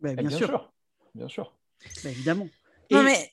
Bah, 0.00 0.10
Eh 0.12 0.16
bien, 0.16 0.30
sûr, 0.30 0.72
Bien 1.14 1.28
sûr. 1.28 1.52
bah, 2.04 2.10
évidemment. 2.10 2.48
Non, 2.90 3.02
Et 3.02 3.04
mais 3.04 3.32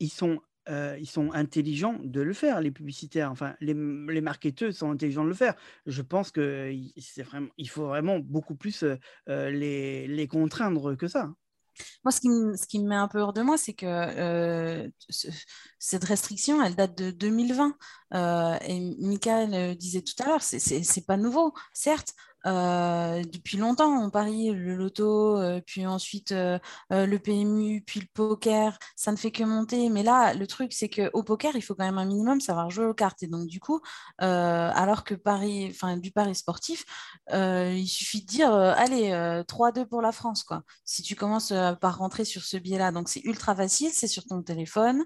ils 0.00 0.10
sont, 0.10 0.40
euh, 0.68 0.96
ils 0.98 1.08
sont 1.08 1.32
intelligents 1.32 1.98
de 2.02 2.20
le 2.20 2.32
faire, 2.32 2.60
les 2.60 2.70
publicitaires. 2.70 3.30
Enfin, 3.30 3.54
les, 3.60 3.74
les 3.74 4.20
marketeurs 4.20 4.72
sont 4.72 4.90
intelligents 4.90 5.24
de 5.24 5.28
le 5.28 5.34
faire. 5.34 5.54
Je 5.86 6.02
pense 6.02 6.30
que 6.30 6.70
il- 6.72 6.92
c'est 6.98 7.22
vraiment, 7.22 7.48
il 7.56 7.68
faut 7.68 7.86
vraiment 7.86 8.18
beaucoup 8.18 8.54
plus 8.56 8.82
euh, 8.82 8.96
euh, 9.28 9.50
les, 9.50 10.08
les 10.08 10.26
contraindre 10.28 10.96
que 10.96 11.08
ça. 11.08 11.30
Moi, 12.04 12.10
ce 12.12 12.20
qui 12.22 12.30
me, 12.30 12.56
ce 12.56 12.66
qui 12.66 12.78
me 12.80 12.88
met 12.88 12.94
un 12.96 13.08
peu 13.08 13.20
hors 13.20 13.34
de 13.34 13.42
moi, 13.42 13.58
c'est 13.58 13.74
que 13.74 13.84
euh, 13.86 14.88
ce- 15.10 15.28
cette 15.78 16.04
restriction, 16.04 16.62
elle 16.62 16.74
date 16.74 16.96
de 16.96 17.10
2020. 17.10 17.76
Euh, 18.14 18.56
et 18.66 18.80
Michael 18.98 19.76
disait 19.76 20.00
tout 20.02 20.14
à 20.22 20.26
l'heure, 20.26 20.42
c'est- 20.42 20.58
c'est 20.58 20.82
c'est 20.82 21.04
pas 21.04 21.16
nouveau, 21.18 21.52
certes. 21.74 22.14
Euh, 22.46 23.22
depuis 23.24 23.56
longtemps, 23.56 23.90
on 24.04 24.10
parie 24.10 24.50
le 24.52 24.76
loto, 24.76 25.38
euh, 25.38 25.60
puis 25.64 25.86
ensuite 25.86 26.32
euh, 26.32 26.58
le 26.90 27.16
PMU, 27.18 27.82
puis 27.84 28.00
le 28.00 28.06
poker, 28.12 28.78
ça 28.94 29.10
ne 29.12 29.16
fait 29.16 29.30
que 29.32 29.42
monter. 29.42 29.88
Mais 29.90 30.02
là, 30.02 30.34
le 30.34 30.46
truc, 30.46 30.72
c'est 30.72 30.88
qu'au 30.88 31.22
poker, 31.22 31.56
il 31.56 31.62
faut 31.62 31.74
quand 31.74 31.84
même 31.84 31.98
un 31.98 32.04
minimum 32.04 32.40
savoir 32.40 32.70
jouer 32.70 32.86
aux 32.86 32.94
cartes. 32.94 33.22
Et 33.22 33.26
donc, 33.26 33.46
du 33.48 33.60
coup, 33.60 33.80
alors 34.18 35.04
que 35.04 35.14
Paris, 35.14 35.68
enfin, 35.70 35.96
du 35.96 36.12
pari 36.12 36.34
sportif, 36.34 36.84
il 37.32 37.86
suffit 37.86 38.22
de 38.22 38.26
dire, 38.26 38.52
allez, 38.52 39.12
euh, 39.12 39.42
3-2 39.44 39.86
pour 39.86 40.02
la 40.02 40.12
France, 40.12 40.44
quoi. 40.44 40.62
Si 40.84 41.02
tu 41.02 41.16
commences 41.16 41.52
par 41.80 41.98
rentrer 41.98 42.24
sur 42.24 42.42
ce 42.42 42.56
biais-là, 42.56 42.92
donc 42.92 43.08
c'est 43.08 43.24
ultra 43.24 43.54
facile, 43.54 43.90
c'est 43.92 44.08
sur 44.08 44.24
ton 44.24 44.42
téléphone, 44.42 45.04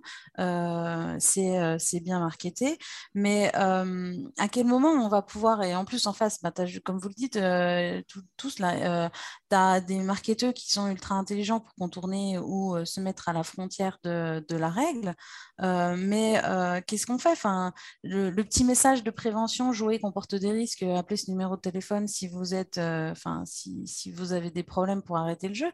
c'est 1.19 2.01
bien 2.03 2.21
marketé, 2.21 2.79
mais 3.15 3.53
à 3.55 4.49
quel 4.51 4.67
moment 4.67 4.91
on 4.91 5.09
va 5.09 5.23
pouvoir, 5.23 5.63
et 5.63 5.75
en 5.75 5.85
plus 5.85 6.07
en 6.07 6.13
face, 6.13 6.41
bah, 6.43 6.53
comme 6.85 6.99
vous 6.99 7.09
le 7.09 7.15
dites, 7.15 7.30
euh, 7.37 8.03
tout- 8.09 8.23
tous 8.37 8.59
là, 8.59 9.11
tu 9.51 9.57
as 9.57 9.81
des 9.81 9.99
marketeurs 9.99 10.55
qui 10.55 10.71
sont 10.71 10.89
ultra 10.89 11.15
intelligents 11.17 11.61
pour 11.61 11.75
contourner 11.75 12.39
ou 12.39 12.77
euh, 12.77 12.85
se 12.85 13.01
mettre 13.01 13.29
à 13.29 13.33
la 13.33 13.43
frontière 13.43 13.99
de, 14.05 14.45
de 14.49 14.57
la 14.57 14.69
règle, 14.71 15.15
Euh, 15.63 15.95
mais 15.99 16.41
euh, 16.45 16.81
qu'est-ce 16.87 17.07
qu'on 17.07 17.19
fait? 17.19 17.33
Enfin, 17.33 17.73
le, 18.03 18.31
le 18.31 18.45
petit 18.45 18.65
message 18.65 19.05
de 19.05 19.11
prévention, 19.11 19.73
jouer 19.73 19.99
comporte 19.99 20.35
des 20.35 20.53
risques, 20.53 20.83
appelez 20.83 21.19
ce 21.19 21.31
numéro 21.31 21.55
de 21.57 21.61
téléphone 21.61 22.09
si 22.09 22.29
vous 22.29 22.55
êtes, 22.55 22.79
euh, 22.79 23.11
enfin, 23.11 23.43
si, 23.47 23.87
si 23.87 24.11
vous 24.11 24.33
avez 24.33 24.51
des 24.51 24.63
problèmes 24.63 25.03
pour 25.03 25.19
arrêter 25.19 25.49
le 25.49 25.55
jeu. 25.55 25.71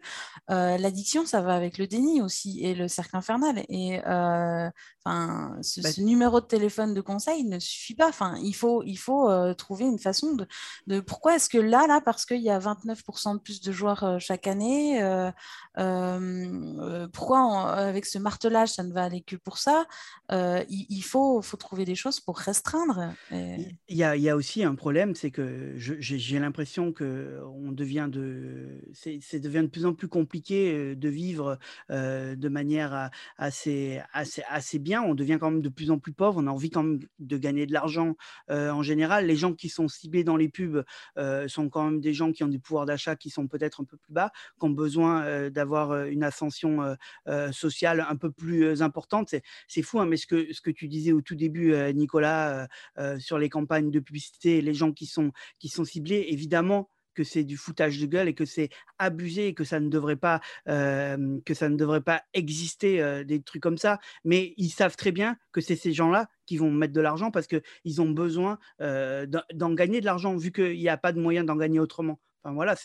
Euh, 0.50 0.76
L'addiction, 0.78 1.24
ça 1.26 1.40
va 1.40 1.54
avec 1.54 1.78
le 1.78 1.86
déni 1.86 2.20
aussi 2.22 2.61
et 2.64 2.74
le 2.74 2.88
cercle 2.88 3.16
infernal. 3.16 3.64
Et 3.68 4.00
euh, 4.07 4.68
enfin, 5.04 5.57
ce, 5.62 5.80
Bah, 5.80 5.92
ce 5.92 6.00
numéro 6.00 6.40
de 6.40 6.46
téléphone 6.46 6.94
de 6.94 7.00
conseil 7.00 7.44
ne 7.44 7.59
suffit 7.59 7.94
pas. 7.94 8.09
Enfin, 8.09 8.36
il 8.42 8.54
faut, 8.54 8.82
il 8.84 8.96
faut 8.96 9.30
euh, 9.30 9.54
trouver 9.54 9.84
une 9.84 9.98
façon 9.98 10.34
de, 10.34 10.46
de 10.86 11.00
pourquoi 11.00 11.36
est-ce 11.37 11.51
que 11.51 11.59
là, 11.59 11.87
là, 11.87 12.01
parce 12.01 12.24
qu'il 12.24 12.41
y 12.41 12.51
a 12.51 12.59
29% 12.59 13.34
de 13.34 13.41
plus 13.41 13.61
de 13.61 13.70
joueurs 13.70 14.05
euh, 14.05 14.18
chaque 14.18 14.47
année, 14.47 15.03
euh, 15.03 15.30
euh, 15.78 17.07
pourquoi 17.12 17.70
avec 17.72 18.07
ce 18.07 18.18
martelage, 18.18 18.70
ça 18.70 18.82
ne 18.82 18.93
va 18.93 19.05
aller 19.05 19.20
que 19.20 19.37
pour 19.37 19.59
ça 19.59 19.84
il, 20.30 21.03
faut, 21.03 21.43
faut 21.43 21.57
trouver 21.57 21.84
des 21.84 21.95
choses 21.95 22.18
pour 22.18 22.39
restreindre. 22.39 23.12
Il 23.30 23.76
y 23.91 24.03
a, 24.03 24.16
il 24.16 24.22
y 24.22 24.30
a 24.30 24.37
aussi 24.37 24.64
un 24.64 24.74
problème, 24.74 25.14
c'est 25.14 25.30
que 25.30 25.74
j'ai 25.76 26.39
l'impression 26.39 26.93
que 26.93 27.41
on 27.45 27.72
devient 27.72 28.09
de, 28.11 28.80
c'est 28.95 29.39
devient 29.39 29.62
de 29.62 29.68
plus 29.68 29.84
en 29.84 29.93
plus 29.93 30.09
compliqué 30.09 30.97
de 30.97 31.09
vivre 31.09 31.59
de 31.91 32.49
manière 32.49 33.11
assez, 33.37 34.01
assez, 34.12 34.43
assez 34.49 34.78
bien. 34.78 35.03
On 35.03 35.14
devient 35.14 35.37
quand 35.39 35.51
même 35.51 35.62
de 35.62 35.68
plus 35.68 35.91
en 35.91 35.99
plus 35.99 36.12
pauvre. 36.12 36.41
On 36.43 36.47
a 36.47 36.51
envie 36.51 36.70
quand 36.70 36.82
même 36.82 37.01
de 37.18 37.37
gagner 37.37 37.66
de 37.66 37.72
l'argent 37.72 38.16
en 38.49 38.82
général. 38.82 39.26
Les 39.26 39.37
gens 39.37 39.53
qui 39.53 39.68
sont 39.68 39.89
ciblés 39.89 40.24
dans 40.24 40.37
les 40.37 40.49
pubs 40.49 40.84
euh, 41.27 41.49
sont 41.49 41.68
quand 41.68 41.85
même 41.85 42.01
des 42.01 42.14
gens 42.14 42.33
qui 42.33 42.45
ont 42.45 42.49
des 42.49 42.59
pouvoirs 42.59 42.87
d'achat 42.87 43.16
qui 43.16 43.31
sont 43.31 43.47
peut-être 43.49 43.81
un 43.81 43.85
peu 43.85 43.97
plus 43.97 44.12
bas, 44.12 44.31
qui 44.59 44.66
ont 44.66 44.70
besoin 44.70 45.24
euh, 45.24 45.51
d'avoir 45.51 45.91
euh, 45.91 46.07
une 46.07 46.22
ascension 46.22 46.97
sociale 47.53 48.05
un 48.09 48.16
peu 48.16 48.31
plus 48.31 48.83
importante. 48.83 49.35
C'est- 49.68 49.83
fou, 49.83 50.01
hein, 50.01 50.07
mais 50.07 50.16
ce 50.16 50.27
que, 50.27 50.53
ce 50.53 50.61
que 50.61 50.70
tu 50.70 50.89
disais 50.89 51.12
au 51.12 51.20
tout 51.20 51.35
début, 51.35 51.74
Nicolas, 51.93 52.68
sur 53.18 53.39
les 53.39 53.49
campagnes 53.49 53.91
de 53.91 54.01
publicité, 54.01 54.61
les 54.61 54.74
gens 54.74 54.93
qui 54.93 55.07
sont, 55.07 55.33
qui 55.59 55.68
sont 55.68 55.85
ciblés, 55.85 56.27
évidemment 56.29 56.89
que 57.16 57.24
c'est 57.24 57.42
du 57.42 57.56
foutage 57.56 57.98
de 57.98 58.06
gueule 58.06 58.28
et 58.28 58.34
que 58.34 58.44
c'est 58.44 58.68
abusé 58.98 59.48
et 59.48 59.54
que 59.54 59.64
ça 59.64 59.80
ne 59.80 59.88
devrait 59.88 60.16
pas, 60.16 60.40
euh, 60.68 61.40
que 61.44 61.54
ça 61.54 61.68
ne 61.68 61.76
devrait 61.76 62.02
pas 62.02 62.22
exister 62.34 63.02
euh, 63.02 63.24
des 63.24 63.42
trucs 63.42 63.62
comme 63.62 63.78
ça. 63.78 63.98
Mais 64.24 64.54
ils 64.56 64.70
savent 64.70 64.96
très 64.96 65.10
bien 65.10 65.36
que 65.50 65.60
c'est 65.60 65.76
ces 65.76 65.92
gens-là 65.92 66.28
qui 66.46 66.58
vont 66.58 66.70
mettre 66.70 66.92
de 66.92 67.00
l'argent 67.00 67.30
parce 67.32 67.48
qu'ils 67.48 68.00
ont 68.00 68.10
besoin 68.10 68.58
euh, 68.80 69.26
d'en 69.54 69.72
gagner 69.72 70.00
de 70.00 70.06
l'argent 70.06 70.36
vu 70.36 70.52
qu'il 70.52 70.78
n'y 70.78 70.88
a 70.88 70.96
pas 70.98 71.12
de 71.12 71.20
moyen 71.20 71.42
d'en 71.42 71.56
gagner 71.56 71.80
autrement. 71.80 72.20
Enfin 72.44 72.54
voilà, 72.54 72.76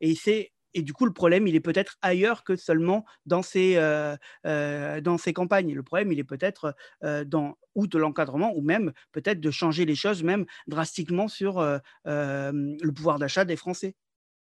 et 0.00 0.14
c'est 0.14 0.52
et 0.74 0.82
du 0.82 0.92
coup 0.92 1.04
le 1.04 1.12
problème 1.12 1.46
il 1.46 1.54
est 1.54 1.60
peut-être 1.60 1.96
ailleurs 2.02 2.44
que 2.44 2.56
seulement 2.56 3.04
dans 3.26 3.42
ces 3.42 3.76
euh, 3.76 4.16
euh, 4.46 5.00
dans 5.00 5.18
ces 5.18 5.32
campagnes. 5.32 5.74
Le 5.74 5.82
problème 5.82 6.12
il 6.12 6.18
est 6.18 6.24
peut-être 6.24 6.74
euh, 7.04 7.24
dans 7.24 7.56
ou 7.74 7.86
de 7.86 7.98
l'encadrement 7.98 8.52
ou 8.56 8.62
même 8.62 8.92
peut-être 9.12 9.40
de 9.40 9.50
changer 9.50 9.84
les 9.84 9.94
choses 9.94 10.22
même 10.22 10.44
drastiquement 10.66 11.28
sur 11.28 11.60
le 12.04 12.90
pouvoir 12.90 13.18
d'achat 13.18 13.44
des 13.44 13.56
Français 13.56 13.94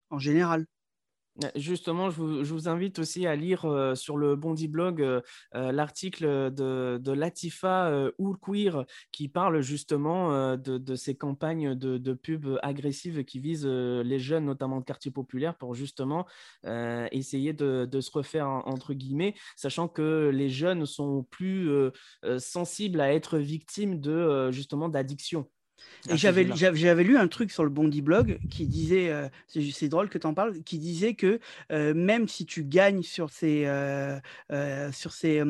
en 0.09 0.19
général. 0.19 0.67
Justement, 1.55 2.11
je 2.11 2.21
vous, 2.53 2.69
invite 2.69 2.99
aussi 2.99 3.25
à 3.25 3.35
lire 3.35 3.65
sur 3.95 4.17
le 4.17 4.35
Bondi 4.35 4.67
Blog 4.67 5.21
l'article 5.51 6.53
de, 6.53 7.11
Latifa 7.11 7.87
euh, 7.87 8.11
qui 9.11 9.29
parle 9.29 9.61
justement 9.61 10.55
de, 10.57 10.95
ces 10.95 11.15
campagnes 11.15 11.73
de, 11.73 12.13
pub 12.13 12.59
agressives 12.61 13.23
qui 13.25 13.39
visent 13.39 13.65
les 13.65 14.19
jeunes, 14.19 14.45
notamment 14.45 14.79
de 14.79 14.85
quartiers 14.85 15.09
populaires, 15.09 15.57
pour 15.57 15.73
justement 15.73 16.27
essayer 17.11 17.53
de, 17.53 17.99
se 17.99 18.11
refaire 18.11 18.47
en- 18.47 18.67
entre 18.67 18.93
guillemets, 18.93 19.33
sachant 19.55 19.87
que 19.87 20.29
les 20.31 20.49
jeunes 20.49 20.85
sont 20.85 21.23
plus 21.31 21.71
sensibles 22.37 23.01
à 23.01 23.11
être 23.11 23.39
victimes 23.39 23.99
de 23.99 24.51
justement 24.51 24.87
d'addiction. 24.87 25.47
Et 26.09 26.11
ce 26.13 26.17
j'avais, 26.17 27.03
lu 27.03 27.17
un 27.17 27.27
truc 27.27 27.51
sur 27.51 27.63
le 27.63 27.69
Bondi 27.69 28.01
Blog 28.01 28.39
qui 28.49 28.67
disait, 28.67 29.09
euh, 29.09 29.29
c'est, 29.47 29.87
drôle 29.89 30.09
que 30.09 30.17
tu 30.17 30.27
en 30.27 30.33
parles, 30.33 30.61
qui 30.63 30.77
disait 30.77 31.13
que 31.13 31.39
euh, 31.71 31.93
même 31.93 32.27
si 32.27 32.45
tu 32.45 32.63
gagnes 32.65 33.03
sur 33.03 33.29
ces, 33.29 33.63
euh, 33.65 34.19
euh, 34.51 34.91
sur 34.91 35.13
ces, 35.13 35.41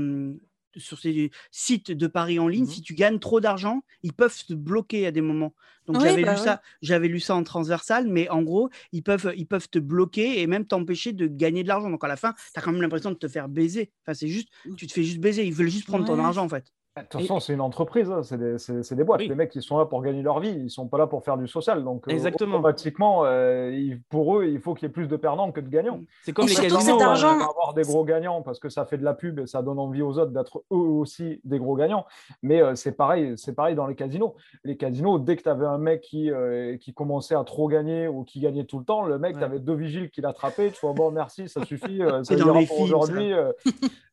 sur 0.76 1.00
ces 1.00 1.32
sites 1.52 1.92
de 1.92 2.08
paris 2.08 2.40
en 2.40 2.48
ligne, 2.48 2.66
Mhm. 2.66 2.70
si 2.70 2.82
tu 2.82 2.94
gagnes 2.94 3.20
trop 3.20 3.40
d'argent, 3.40 3.84
ils 4.04 4.14
peuvent 4.14 4.36
te 4.48 4.54
bloquer 4.54 5.06
à 5.08 5.12
des 5.12 5.22
moments. 5.22 5.54
Donc 5.86 5.98
Oui, 5.98 6.04
j'avais 6.04 6.22
bah 6.22 6.32
lu 6.32 6.38
oui. 6.38 6.44
ça, 6.44 6.62
j'avais 6.82 7.08
lu 7.08 7.20
ça 7.20 7.36
en 7.36 7.44
transversal, 7.44 8.08
mais 8.08 8.30
en 8.30 8.42
gros, 8.42 8.70
ils 8.92 9.04
peuvent, 9.04 9.34
ils 9.36 9.48
peuvent 9.48 9.70
te 9.70 9.80
bloquer 9.80 10.42
et 10.42 10.48
même 10.48 10.66
t'empêcher 10.66 11.14
de 11.14 11.28
gagner 11.28 11.64
de 11.64 11.68
l'argent. 11.68 11.90
Donc 11.90 12.04
à 12.04 12.08
la 12.08 12.16
fin, 12.16 12.34
tu 12.34 12.60
as 12.60 12.62
quand 12.62 12.72
même 12.72 12.82
l'impression 12.82 13.12
de 13.12 13.18
te 13.18 13.28
faire 13.28 13.50
baiser. 13.50 13.92
Enfin, 14.04 14.14
c'est 14.14 14.28
juste, 14.28 14.50
tu 14.78 14.88
te 14.88 14.94
fais 14.94 15.04
juste 15.04 15.20
baiser. 15.20 15.46
Ils 15.46 15.54
veulent 15.54 15.68
juste 15.70 15.88
prendre 15.88 16.06
ton 16.06 16.18
argent 16.20 16.44
en 16.44 16.50
fait. 16.50 16.72
De 16.96 17.02
toute 17.10 17.22
façon, 17.22 17.40
c'est 17.40 17.54
une 17.54 17.62
entreprise, 17.62 18.12
hein, 18.12 18.22
c'est 18.22 18.38
des, 18.38 18.96
des 18.96 19.04
boîtes. 19.04 19.22
Oui. 19.22 19.28
Les 19.28 19.34
mecs, 19.34 19.56
ils 19.56 19.64
sont 19.64 19.80
là 19.80 19.86
pour 19.86 20.04
gagner 20.04 20.22
leur 20.22 20.40
vie, 20.40 20.52
ils 20.52 20.70
sont 20.70 20.88
pas 20.88 21.00
là 21.00 21.08
pour 21.08 21.24
faire 21.24 21.38
du 21.38 21.48
social. 21.48 21.84
Donc, 21.84 22.08
euh, 22.08 22.12
Exactement. 22.12 22.58
automatiquement, 22.58 23.22
euh, 23.26 23.96
pour 24.10 24.38
eux, 24.38 24.46
il 24.46 24.60
faut 24.60 24.76
qu'il 24.76 24.88
y 24.88 24.90
ait 24.92 24.94
plus 24.94 25.08
de 25.08 25.16
perdants 25.16 25.52
que 25.52 25.60
de 25.60 25.70
gagnants. 25.70 26.02
C'est 26.24 26.34
comme 26.34 26.46
Et 26.46 26.50
les 26.50 26.56
casinos. 26.56 27.02
euh, 27.02 27.04
argent- 27.04 27.30
avoir 27.40 27.74
des 27.74 27.82
gros 27.82 28.04
gagnants 28.04 28.44
parce 28.44 28.60
que 28.60 28.70
ça 28.70 28.86
fait 28.86 29.00
de 29.00 29.04
la 29.04 29.16
pub 29.16 29.40
et 29.40 29.48
ça 29.48 29.64
donne 29.64 29.80
envie 29.80 30.04
aux 30.04 30.20
autres 30.20 30.32
d'être 30.34 30.60
eux 30.72 30.76
aussi 30.76 31.42
des 31.44 31.58
gros 31.58 31.76
gagnants. 31.76 32.06
Mais 32.44 32.62
euh, 32.62 32.76
c'est 32.76 32.92
pareil, 32.92 33.34
c'est 33.38 33.56
pareil 33.56 33.74
dans 33.74 33.88
les 33.88 33.96
casinos. 33.96 34.36
Les 34.64 34.78
casinos, 34.78 35.18
dès 35.18 35.36
que 35.36 35.42
tu 35.42 35.50
avais 35.50 35.66
un 35.66 35.80
mec 35.80 36.02
qui, 36.02 36.30
euh, 36.30 36.78
qui 36.78 36.94
commençait 36.94 37.34
à 37.34 37.44
trop 37.44 37.68
gagner 37.68 38.08
ou 38.08 38.24
qui 38.24 38.40
gagnait 38.40 38.66
tout 38.66 38.78
le 38.78 38.86
temps, 38.86 39.02
le 39.02 39.18
mec, 39.18 39.34
Ouais. 39.34 39.40
tu 39.40 39.46
avais 39.46 39.60
deux 39.60 39.74
vigiles 39.74 40.12
qui 40.12 40.22
l'attrapaient. 40.22 40.70
Tu 40.70 40.80
vois, 40.82 40.94
bon, 40.94 41.10
merci, 41.10 41.50
ça 41.50 41.66
suffit, 41.66 42.04
euh, 42.04 42.22
C'est 42.24 42.38
ça 42.38 42.44
dans 42.44 42.52
ira 42.52 42.60
les 42.60 42.68
pour 42.68 42.82
aujourd'hui. 42.82 43.34
euh. 43.34 43.52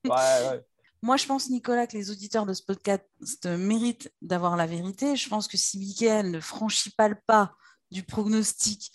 Ouais, 0.06 0.10
ouais. 0.12 0.60
Moi, 1.02 1.16
je 1.16 1.26
pense, 1.26 1.48
Nicolas, 1.48 1.86
que 1.86 1.96
les 1.96 2.10
auditeurs 2.10 2.44
de 2.44 2.52
ce 2.52 2.62
podcast 2.62 3.06
méritent 3.46 4.12
d'avoir 4.20 4.56
la 4.56 4.66
vérité. 4.66 5.16
Je 5.16 5.28
pense 5.28 5.48
que 5.48 5.56
si 5.56 5.78
Mickaël 5.78 6.30
ne 6.30 6.40
franchit 6.40 6.90
pas 6.90 7.08
le 7.08 7.16
pas 7.26 7.54
du 7.90 8.02
prognostic 8.02 8.92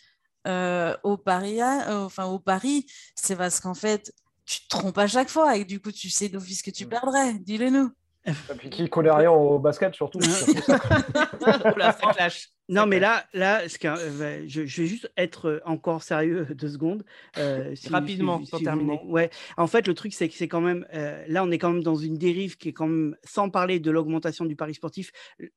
euh, 0.47 0.95
au 1.03 1.18
Paris, 1.18 1.62
euh, 1.62 2.06
enfin 2.06 2.26
au 2.26 2.39
Paris, 2.39 2.86
c'est 3.16 3.36
parce 3.36 3.60
qu'en 3.60 3.74
fait, 3.74 4.14
tu 4.45 4.62
te 4.62 4.70
trompes 4.70 4.97
à 4.99 5.08
chaque 5.08 5.30
fois 5.30 5.58
et 5.58 5.66
du 5.66 5.82
coup, 5.82 5.91
tu 5.91 6.10
sais 6.10 6.30
d'office 6.30 6.62
que 6.62 6.70
tu 6.70 6.86
perdrais. 6.86 7.34
Dis-le-nous. 7.34 7.91
Et 8.28 8.34
puis 8.58 8.70
qui 8.70 8.89
connaît 8.89 9.12
rien 9.12 9.32
au 9.32 9.60
basket, 9.60 9.93
surtout. 9.95 10.22
c'est 10.22 10.45
surtout 10.64 10.72
ça. 11.41 11.74
Oula, 11.74 11.91
ça 11.91 12.14
clash. 12.14 12.49
Non, 12.68 12.88
mais 12.88 12.99
là, 12.99 13.26
là 13.34 13.70
ce 13.70 13.78
qu'un- 13.78 13.95
euh, 13.97 14.43
je, 14.47 14.66
je 14.66 14.82
vais 14.82 14.88
juste 14.88 15.11
être 15.18 15.45
euh, 15.49 15.59
encore 15.66 16.01
sérieux 16.01 16.47
deux 16.55 16.70
secondes. 16.70 17.03
euh, 17.38 17.76
si- 17.76 17.89
Rapidement, 17.89 18.41
si- 18.43 18.49
pour 18.49 18.57
si 18.59 18.66
terminer. 18.66 18.99
ouais. 19.05 19.30
En 19.57 19.68
fait, 19.68 19.88
le 19.88 19.93
truc, 19.93 20.13
c'est 20.13 20.28
que 20.28 20.34
c'est 20.34 20.47
quand 20.47 20.61
même. 20.61 20.86
euh, 20.93 21.24
là, 21.28 21.43
on 21.43 21.51
est 21.51 21.59
quand 21.59 21.72
même 21.72 21.84
dans 21.84 21.95
une 21.95 22.18
dérive 22.18 22.57
qui 22.57 22.70
est 22.70 22.74
quand 22.74 22.88
même, 22.88 23.16
sans 23.24 23.49
parler 23.51 23.80
de 23.80 23.91
l'augmentation 23.91 24.45
du 24.45 24.55
pari 24.55 24.74
sportif, 24.74 25.11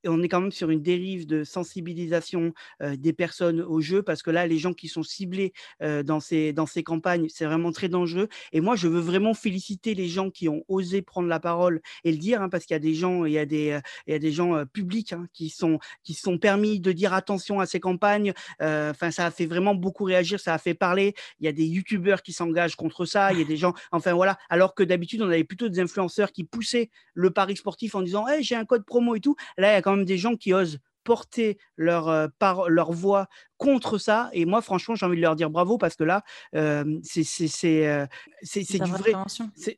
on 0.06 0.22
est 0.22 0.28
quand 0.28 0.42
même 0.42 0.52
sur 0.52 0.68
une 0.68 0.82
dérive 0.82 1.26
de 1.26 1.44
sensibilisation 1.44 2.52
euh, 2.82 2.94
des 2.96 3.14
personnes 3.14 3.62
au 3.62 3.80
jeu, 3.80 4.02
parce 4.02 4.22
que 4.22 4.30
là, 4.30 4.46
les 4.46 4.58
gens 4.58 4.74
qui 4.74 4.88
sont 4.88 5.02
ciblés 5.02 5.52
dans, 5.80 6.20
ces, 6.20 6.52
dans 6.52 6.66
ces 6.66 6.82
campagnes, 6.82 7.26
c'est 7.30 7.46
vraiment 7.46 7.72
très 7.72 7.88
dangereux. 7.88 8.28
Et 8.52 8.60
moi, 8.60 8.76
je 8.76 8.86
veux 8.88 9.00
vraiment 9.00 9.32
féliciter 9.32 9.94
les 9.94 10.08
gens 10.08 10.30
qui 10.30 10.48
ont 10.48 10.62
osé 10.68 11.00
prendre 11.02 11.28
la 11.28 11.40
parole 11.40 11.80
et 12.04 12.12
le 12.12 12.18
dire, 12.18 12.42
hein, 12.42 12.48
parce 12.50 12.66
qu'il 12.66 12.74
y 12.74 12.76
a 12.76 12.80
des 12.80 12.94
gens, 12.94 13.24
il 13.24 13.32
y 13.32 13.38
a 13.38 13.46
des, 13.46 13.78
il 14.06 14.12
y 14.12 14.14
a 14.14 14.18
des 14.18 14.32
gens 14.32 14.64
publics 14.66 15.12
hein, 15.14 15.26
qui 15.32 15.48
sont 15.48 15.78
qui 16.04 16.14
sont 16.14 16.36
permis 16.38 16.80
de 16.80 16.92
dire 16.98 17.14
attention 17.14 17.60
à 17.60 17.66
ces 17.66 17.80
campagnes. 17.80 18.32
Euh, 18.60 18.90
Enfin, 18.90 19.10
ça 19.10 19.26
a 19.26 19.30
fait 19.30 19.46
vraiment 19.46 19.74
beaucoup 19.74 20.04
réagir, 20.04 20.40
ça 20.40 20.54
a 20.54 20.58
fait 20.58 20.74
parler. 20.74 21.14
Il 21.40 21.46
y 21.46 21.48
a 21.48 21.52
des 21.52 21.66
youtubeurs 21.66 22.22
qui 22.22 22.32
s'engagent 22.32 22.74
contre 22.74 23.04
ça. 23.04 23.32
Il 23.32 23.38
y 23.38 23.42
a 23.42 23.44
des 23.44 23.56
gens, 23.56 23.74
enfin 23.92 24.12
voilà. 24.12 24.36
Alors 24.48 24.74
que 24.74 24.82
d'habitude, 24.82 25.22
on 25.22 25.28
avait 25.28 25.44
plutôt 25.44 25.68
des 25.68 25.80
influenceurs 25.80 26.32
qui 26.32 26.44
poussaient 26.44 26.90
le 27.14 27.30
pari 27.30 27.56
sportif 27.56 27.94
en 27.94 28.02
disant, 28.02 28.26
hey, 28.26 28.42
j'ai 28.42 28.56
un 28.56 28.64
code 28.64 28.84
promo 28.84 29.14
et 29.14 29.20
tout. 29.20 29.36
Là, 29.56 29.72
il 29.72 29.74
y 29.74 29.76
a 29.76 29.82
quand 29.82 29.94
même 29.94 30.04
des 30.04 30.18
gens 30.18 30.34
qui 30.36 30.52
osent 30.52 30.80
porter 31.04 31.56
leur, 31.76 32.08
euh, 32.08 32.28
par, 32.38 32.68
leur 32.68 32.92
voix 32.92 33.28
contre 33.58 33.98
ça. 33.98 34.30
Et 34.32 34.46
moi, 34.46 34.62
franchement, 34.62 34.94
j'ai 34.94 35.04
envie 35.04 35.16
de 35.16 35.22
leur 35.22 35.36
dire 35.36 35.50
bravo 35.50 35.76
parce 35.76 35.96
que 35.96 36.04
là, 36.04 36.22
euh, 36.54 36.98
c'est 37.02 37.86
euh, 37.86 38.06
du 38.54 38.90
vrai. 38.90 39.12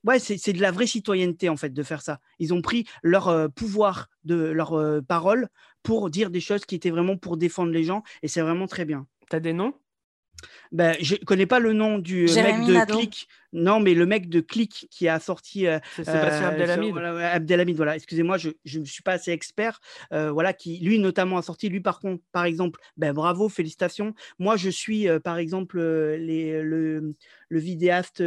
ouais, 0.05 0.19
c'est 0.19 0.53
de 0.53 0.61
la 0.61 0.71
vraie 0.71 0.87
citoyenneté 0.87 1.49
en 1.49 1.57
fait 1.57 1.71
de 1.71 1.83
faire 1.83 2.03
ça. 2.03 2.21
Ils 2.39 2.55
ont 2.55 2.63
pris 2.63 2.87
leur 3.03 3.29
euh, 3.29 3.49
pouvoir 3.49 4.09
de 4.25 4.35
leur 4.35 4.79
parole 5.09 5.49
pour 5.83 6.11
dire 6.11 6.31
des 6.31 6.41
choses 6.41 6.65
qui 6.65 6.75
étaient 6.75 6.91
vraiment 6.91 7.17
pour 7.17 7.37
défendre 7.37 7.73
les 7.73 7.85
gens 7.85 8.03
et 8.23 8.29
c'est 8.29 8.41
vraiment 8.41 8.67
très 8.67 8.85
bien. 8.85 9.07
T'as 9.29 9.41
des 9.41 9.53
noms? 9.53 9.75
Ben, 10.73 10.97
je 11.01 11.17
connais 11.17 11.47
pas 11.47 11.59
le 11.59 11.73
nom 11.73 11.99
du 11.99 12.25
euh, 12.25 12.27
Jérémy 12.27 12.61
mec 12.61 12.69
de 12.69 12.73
Nadeau. 12.73 12.99
Click. 12.99 13.29
Non, 13.53 13.81
mais 13.81 13.95
le 13.95 14.07
mec 14.07 14.29
de 14.29 14.41
Click 14.41 14.87
qui 14.91 15.09
a 15.09 15.19
sorti 15.19 15.67
euh, 15.67 15.79
Sébastien 15.97 16.45
euh, 16.45 16.49
Abdelhamid. 16.51 16.93
voilà, 16.93 17.33
Abdelhamid, 17.33 17.77
voilà. 17.77 17.97
Excusez-moi, 17.97 18.39
je 18.39 18.79
ne 18.79 18.85
suis 18.85 19.03
pas 19.03 19.13
assez 19.13 19.33
expert. 19.33 19.81
euh, 20.13 20.31
voilà, 20.31 20.53
qui 20.53 20.79
lui 20.79 20.99
notamment 20.99 21.37
a 21.39 21.43
sorti. 21.43 21.69
Lui, 21.69 21.81
par 21.81 21.99
contre, 22.01 22.23
par 22.33 22.45
exemple, 22.45 22.81
ben 22.97 23.13
bravo, 23.13 23.49
félicitations. 23.49 24.15
Moi, 24.39 24.57
je 24.57 24.71
suis 24.71 25.09
euh, 25.09 25.19
par 25.19 25.39
exemple 25.39 25.81
les, 25.81 26.63
le, 26.63 27.15
le 27.49 27.59
vidéaste 27.59 28.23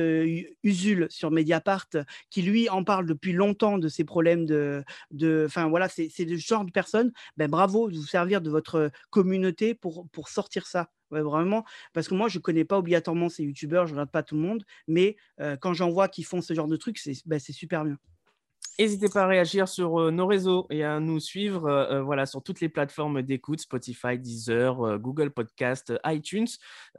Usul 0.64 1.08
sur 1.10 1.32
Mediapart, 1.32 1.88
qui 2.30 2.42
lui 2.42 2.70
en 2.70 2.84
parle 2.84 3.06
depuis 3.06 3.32
longtemps 3.34 3.78
de 3.78 3.88
ces 3.88 4.04
problèmes 4.04 4.46
de, 4.46 4.84
de, 5.12 5.44
enfin 5.48 5.68
voilà, 5.70 5.88
c'est 5.90 6.12
le 6.20 6.38
genre 6.38 6.66
de 6.66 6.72
personne. 6.72 7.12
Ben 7.38 7.50
bravo, 7.50 7.90
de 7.90 7.96
vous 7.96 8.06
servir 8.06 8.42
de 8.42 8.50
votre 8.50 8.92
communauté 9.10 9.74
pour 9.74 10.08
pour 10.12 10.30
sortir 10.30 10.68
ça. 10.68 10.90
Ouais, 11.12 11.22
vraiment, 11.22 11.64
parce 11.94 12.08
que 12.08 12.16
moi, 12.16 12.28
je 12.28 12.40
connais 12.40 12.66
pas 12.66 12.80
obligatoirement 12.80 13.30
ces 13.30 13.44
youtubeurs, 13.44 13.86
je 13.86 13.92
regarde 13.94 14.10
pas 14.10 14.24
tout 14.24 14.34
le 14.34 14.42
monde, 14.42 14.64
mais 14.88 15.13
euh, 15.40 15.58
quand 15.58 15.74
j'en 15.74 15.90
vois 15.90 16.08
qui 16.08 16.24
font 16.24 16.42
ce 16.42 16.54
genre 16.54 16.68
de 16.68 16.76
trucs, 16.76 16.98
c'est 16.98 17.14
ben, 17.26 17.40
c'est 17.40 17.54
super 17.54 17.84
bien. 17.86 17.98
N'hésitez 18.80 19.08
pas 19.08 19.24
à 19.24 19.28
réagir 19.28 19.68
sur 19.68 20.02
euh, 20.02 20.10
nos 20.10 20.26
réseaux 20.26 20.66
et 20.72 20.84
à 20.84 21.00
nous 21.00 21.20
suivre 21.20 21.68
euh, 21.68 21.86
euh, 21.92 22.02
voilà, 22.02 22.26
sur 22.26 22.42
toutes 22.42 22.60
les 22.60 22.70
plateformes 22.70 23.22
d'écoute, 23.22 23.62
Spotify, 23.62 24.18
Deezer, 24.18 24.82
euh, 24.82 24.98
Google 24.98 25.30
Podcast, 25.30 25.94
iTunes, 26.06 26.48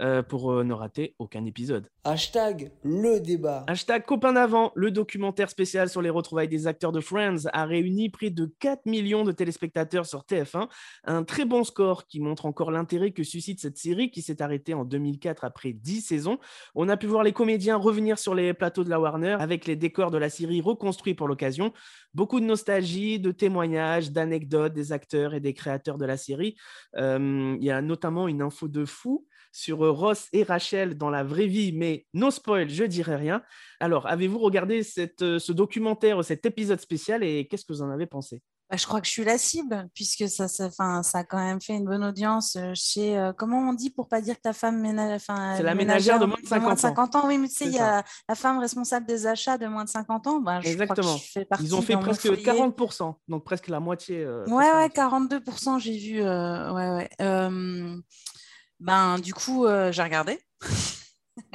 euh, 0.00 0.22
pour 0.22 0.62
ne 0.62 0.72
rater 0.72 1.16
aucun 1.18 1.44
épisode. 1.44 1.88
Hashtag 2.04 2.70
le 2.84 3.18
débat. 3.18 3.64
Hashtag 3.66 4.04
copain 4.04 4.34
d'avant, 4.34 4.70
le 4.76 4.92
documentaire 4.92 5.50
spécial 5.50 5.88
sur 5.88 6.00
les 6.00 6.10
retrouvailles 6.10 6.48
des 6.48 6.68
acteurs 6.68 6.92
de 6.92 7.00
Friends 7.00 7.46
a 7.52 7.64
réuni 7.64 8.08
près 8.08 8.30
de 8.30 8.52
4 8.60 8.86
millions 8.86 9.24
de 9.24 9.32
téléspectateurs 9.32 10.06
sur 10.06 10.20
TF1. 10.20 10.68
Un 11.04 11.24
très 11.24 11.44
bon 11.44 11.64
score 11.64 12.06
qui 12.06 12.20
montre 12.20 12.46
encore 12.46 12.70
l'intérêt 12.70 13.10
que 13.10 13.24
suscite 13.24 13.60
cette 13.60 13.78
série 13.78 14.10
qui 14.12 14.22
s'est 14.22 14.42
arrêtée 14.42 14.74
en 14.74 14.84
2004 14.84 15.44
après 15.44 15.72
10 15.72 16.02
saisons. 16.02 16.38
On 16.76 16.88
a 16.88 16.96
pu 16.96 17.06
voir 17.06 17.24
les 17.24 17.32
comédiens 17.32 17.76
revenir 17.76 18.18
sur 18.18 18.34
les 18.34 18.54
plateaux 18.54 18.84
de 18.84 18.90
la 18.90 19.00
Warner 19.00 19.36
avec 19.40 19.66
les 19.66 19.76
décors 19.76 20.12
de 20.12 20.18
la 20.18 20.30
série 20.30 20.60
reconstruits 20.60 21.14
pour 21.14 21.26
l'occasion. 21.26 21.63
Beaucoup 22.12 22.40
de 22.40 22.44
nostalgie, 22.44 23.18
de 23.18 23.32
témoignages, 23.32 24.10
d'anecdotes 24.10 24.74
des 24.74 24.92
acteurs 24.92 25.34
et 25.34 25.40
des 25.40 25.54
créateurs 25.54 25.98
de 25.98 26.04
la 26.04 26.16
série. 26.16 26.56
Euh, 26.96 27.56
Il 27.58 27.64
y 27.64 27.70
a 27.70 27.80
notamment 27.80 28.28
une 28.28 28.42
info 28.42 28.68
de 28.68 28.84
fou 28.84 29.26
sur 29.52 29.84
euh, 29.84 29.90
Ross 29.90 30.28
et 30.32 30.42
Rachel 30.42 30.98
dans 30.98 31.10
la 31.10 31.22
vraie 31.22 31.46
vie, 31.46 31.72
mais 31.72 32.06
no 32.12 32.30
spoil, 32.30 32.68
je 32.68 32.84
dirai 32.84 33.16
rien. 33.16 33.42
Alors, 33.80 34.06
avez-vous 34.06 34.38
regardé 34.38 34.82
euh, 35.22 35.38
ce 35.38 35.52
documentaire, 35.52 36.24
cet 36.24 36.44
épisode 36.44 36.80
spécial 36.80 37.22
et 37.22 37.46
qu'est-ce 37.46 37.64
que 37.64 37.72
vous 37.72 37.82
en 37.82 37.90
avez 37.90 38.06
pensé? 38.06 38.42
Je 38.76 38.86
crois 38.86 39.00
que 39.00 39.06
je 39.06 39.12
suis 39.12 39.24
la 39.24 39.38
cible, 39.38 39.88
puisque 39.94 40.28
ça, 40.28 40.48
ça, 40.48 40.70
'fin, 40.70 41.02
ça 41.02 41.18
a 41.18 41.24
quand 41.24 41.38
même 41.38 41.60
fait 41.60 41.74
une 41.74 41.84
bonne 41.84 42.04
audience 42.04 42.56
euh, 42.56 42.72
chez. 42.74 43.16
euh, 43.18 43.32
comment 43.32 43.68
on 43.68 43.72
dit 43.72 43.90
pour 43.90 44.08
pas 44.08 44.20
dire 44.20 44.36
que 44.36 44.42
ta 44.42 44.52
femme 44.52 44.80
ménage. 44.80 45.20
C'est 45.26 45.62
la 45.62 45.74
ménagère 45.74 46.18
de 46.18 46.26
moins 46.26 46.38
de 46.42 46.46
50 46.46 46.72
ans. 46.72 46.76
50 46.76 47.14
ans. 47.16 47.26
Oui, 47.26 47.38
mais 47.38 47.48
tu 47.48 47.54
sais, 47.56 47.66
il 47.66 47.72
y 47.74 47.78
a 47.78 48.02
la 48.28 48.34
femme 48.34 48.58
responsable 48.58 49.06
des 49.06 49.26
achats 49.26 49.58
de 49.58 49.66
moins 49.66 49.84
de 49.84 49.88
50 49.88 50.26
ans. 50.26 50.40
Bah, 50.40 50.60
je 50.60 50.72
crois 50.74 50.74
que 50.76 50.82
Exactement. 50.82 51.16
je 51.16 51.30
fais 51.32 51.44
partie 51.44 51.64
Ils 51.64 51.74
ont 51.74 51.82
fait 51.82 51.96
presque 51.96 52.26
foyer. 52.26 52.42
40%, 52.42 53.14
donc 53.28 53.44
presque 53.44 53.68
la 53.68 53.80
moitié. 53.80 54.24
euh, 54.24 54.44
Ouais, 54.46 54.54
ouais, 54.72 54.88
la 54.88 54.88
42%, 54.88 55.78
j'ai 55.78 55.96
vu. 55.98 56.22
euh, 56.22 56.72
ouais, 56.72 56.90
ouais. 56.96 57.10
Euh, 57.20 57.96
ben, 58.80 59.18
du 59.18 59.32
coup, 59.34 59.66
euh, 59.66 59.92
j'ai 59.92 60.02
regardé. 60.02 60.38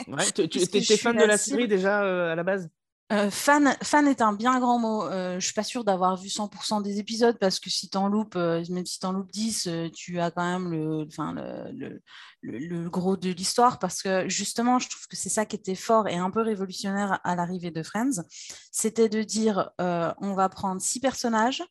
Ouais, 0.07 0.25
tu 0.31 0.59
suis 0.81 0.97
fan 0.97 1.15
de 1.15 1.21
la 1.21 1.27
la 1.27 1.37
série 1.37 1.67
déjà 1.67 2.03
euh, 2.03 2.31
à 2.31 2.35
la 2.35 2.43
base? 2.43 2.69
Euh, 3.11 3.31
fan, 3.31 3.75
fan 3.81 4.07
est 4.07 4.21
un 4.21 4.33
bien 4.33 4.59
grand 4.59 4.77
mot. 4.77 5.03
Euh, 5.03 5.39
je 5.39 5.45
suis 5.45 5.55
pas 5.55 5.63
sûre 5.63 5.83
d'avoir 5.83 6.15
vu 6.15 6.29
100% 6.29 6.83
des 6.83 6.99
épisodes 6.99 7.39
parce 7.39 7.59
que 7.59 7.69
si 7.71 7.89
t'en 7.89 8.07
loupes, 8.07 8.35
euh, 8.35 8.63
même 8.69 8.85
si 8.85 8.99
t'en 8.99 9.13
loupes 9.13 9.31
10, 9.31 9.65
euh, 9.65 9.89
tu 9.89 10.19
as 10.19 10.29
quand 10.29 10.43
même 10.43 10.69
le, 10.69 11.07
le, 11.71 12.01
le, 12.43 12.89
gros 12.89 13.17
de 13.17 13.29
l'histoire 13.31 13.79
parce 13.79 14.03
que 14.03 14.29
justement, 14.29 14.77
je 14.77 14.89
trouve 14.89 15.07
que 15.07 15.15
c'est 15.15 15.29
ça 15.29 15.47
qui 15.47 15.55
était 15.55 15.73
fort 15.73 16.07
et 16.07 16.17
un 16.17 16.29
peu 16.29 16.41
révolutionnaire 16.41 17.19
à 17.23 17.35
l'arrivée 17.35 17.71
de 17.71 17.81
Friends. 17.81 18.23
C'était 18.71 19.09
de 19.09 19.23
dire 19.23 19.71
on 19.79 20.33
va 20.35 20.49
prendre 20.49 20.79
six 20.81 20.99
personnages. 20.99 21.63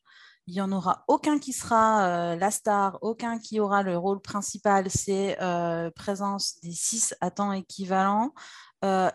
Il 0.47 0.55
n'y 0.55 0.61
en 0.61 0.71
aura 0.71 1.05
aucun 1.07 1.39
qui 1.39 1.53
sera 1.53 2.35
la 2.35 2.51
star, 2.51 2.97
aucun 3.01 3.39
qui 3.39 3.59
aura 3.59 3.83
le 3.83 3.97
rôle 3.97 4.19
principal. 4.21 4.89
C'est 4.89 5.37
présence 5.95 6.59
des 6.61 6.71
six 6.71 7.15
à 7.21 7.31
temps 7.31 7.53
équivalent. 7.53 8.33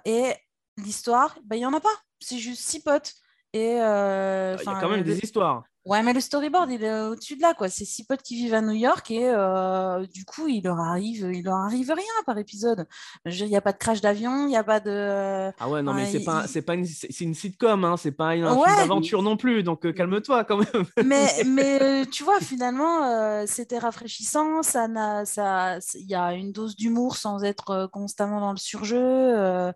Et 0.04 0.34
l'histoire, 0.78 1.38
ben, 1.44 1.56
il 1.56 1.60
n'y 1.60 1.66
en 1.66 1.74
a 1.74 1.80
pas. 1.80 2.04
C'est 2.24 2.38
juste 2.38 2.62
six 2.62 2.80
potes. 2.80 3.12
Et 3.52 3.80
euh, 3.80 4.56
Il 4.60 4.66
y 4.66 4.68
a 4.68 4.80
quand 4.80 4.88
même 4.88 5.04
des 5.04 5.18
histoires. 5.18 5.62
Ouais, 5.84 6.02
mais 6.02 6.14
le 6.14 6.20
storyboard, 6.20 6.70
il 6.72 6.82
est 6.82 7.00
au-dessus 7.02 7.36
de 7.36 7.42
là, 7.42 7.52
quoi. 7.52 7.68
C'est 7.68 7.84
six 7.84 8.04
potes 8.06 8.22
qui 8.22 8.36
vivent 8.36 8.54
à 8.54 8.62
New 8.62 8.72
York 8.72 9.10
et 9.10 9.28
euh, 9.28 10.06
du 10.06 10.24
coup, 10.24 10.48
il 10.48 10.64
leur 10.64 10.80
arrive, 10.80 11.30
il 11.32 11.44
leur 11.44 11.56
arrive 11.56 11.92
rien 11.94 12.22
par 12.24 12.38
épisode. 12.38 12.86
Il 13.26 13.44
n'y 13.46 13.54
a 13.56 13.60
pas 13.60 13.72
de 13.72 13.76
crash 13.76 14.00
d'avion, 14.00 14.46
il 14.46 14.48
n'y 14.48 14.56
a 14.56 14.64
pas 14.64 14.80
de. 14.80 15.52
Ah 15.60 15.68
ouais, 15.68 15.82
non, 15.82 15.92
mais 15.92 16.10
c'est 16.10 16.24
pas, 16.24 16.46
c'est 16.46 16.62
pas 16.62 16.72
une, 16.74 16.86
c'est 16.86 17.20
une 17.20 17.34
sitcom, 17.34 17.84
hein, 17.84 17.96
c'est 17.98 18.12
pas 18.12 18.34
une, 18.34 18.44
un 18.44 18.56
Ouais. 18.56 18.64
film 18.64 18.76
d'aventure 18.78 19.22
non 19.22 19.36
plus, 19.36 19.62
donc 19.62 19.84
euh, 19.84 19.92
calme-toi 19.92 20.44
quand 20.44 20.56
même. 20.56 20.86
Mais, 21.04 21.28
mais 21.46 22.06
tu 22.06 22.24
vois, 22.24 22.40
finalement, 22.40 23.04
euh, 23.04 23.44
c'était 23.46 23.78
rafraîchissant. 23.78 24.62
Ça 24.62 24.88
n'a, 24.88 25.26
ça, 25.26 25.78
il 25.94 26.08
y 26.08 26.14
a 26.14 26.32
une 26.32 26.50
dose 26.50 26.76
d'humour 26.76 27.18
sans 27.18 27.44
être 27.44 27.88
constamment 27.92 28.40
dans 28.40 28.52
le 28.52 28.58
surjeu. 28.58 29.70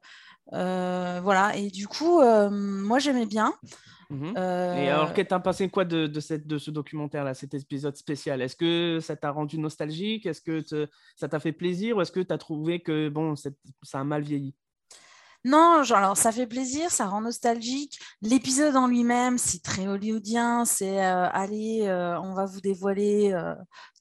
Euh, 0.52 1.20
voilà. 1.22 1.56
Et 1.56 1.70
du 1.70 1.86
coup, 1.86 2.20
euh, 2.20 2.48
moi, 2.50 2.98
j'aimais 2.98 3.26
bien. 3.26 3.52
Mhm. 4.10 4.34
Euh, 4.38 4.74
Et 4.74 4.88
alors, 4.88 5.12
qu'est-ce 5.12 5.24
que 5.24 5.28
t'as 5.28 5.38
pensé 5.40 5.68
quoi 5.68 5.84
de, 5.84 6.06
de, 6.06 6.20
cette, 6.20 6.46
de 6.46 6.56
ce 6.56 6.70
documentaire-là, 6.70 7.34
cet 7.34 7.52
épisode 7.54 7.96
spécial? 7.96 8.40
Est-ce 8.40 8.56
que 8.56 9.00
ça 9.00 9.16
t'a 9.16 9.30
rendu 9.30 9.58
nostalgique? 9.58 10.24
Est-ce 10.24 10.40
que 10.40 10.60
te- 10.60 10.88
ça 11.16 11.28
t'a 11.28 11.38
fait 11.40 11.52
plaisir 11.52 11.96
Ou 11.96 12.00
est-ce 12.00 12.12
que 12.12 12.20
tu 12.20 12.32
as 12.32 12.38
trouvé 12.38 12.80
que 12.80 13.08
bon, 13.10 13.36
c'est- 13.36 13.56
ça 13.82 14.00
a 14.00 14.04
mal 14.04 14.22
vieilli? 14.22 14.54
Non, 15.44 15.82
genre, 15.84 15.98
alors 15.98 16.16
ça 16.16 16.32
fait 16.32 16.46
plaisir, 16.46 16.90
ça 16.90 17.06
rend 17.06 17.20
nostalgique. 17.20 17.98
L'épisode 18.22 18.74
en 18.76 18.86
lui-même, 18.88 19.38
c'est 19.38 19.62
très 19.62 19.86
hollywoodien. 19.86 20.64
C'est 20.64 21.04
euh, 21.04 21.28
allez, 21.30 21.82
euh, 21.86 22.18
on 22.20 22.34
va 22.34 22.44
vous 22.46 22.60
dévoiler 22.60 23.32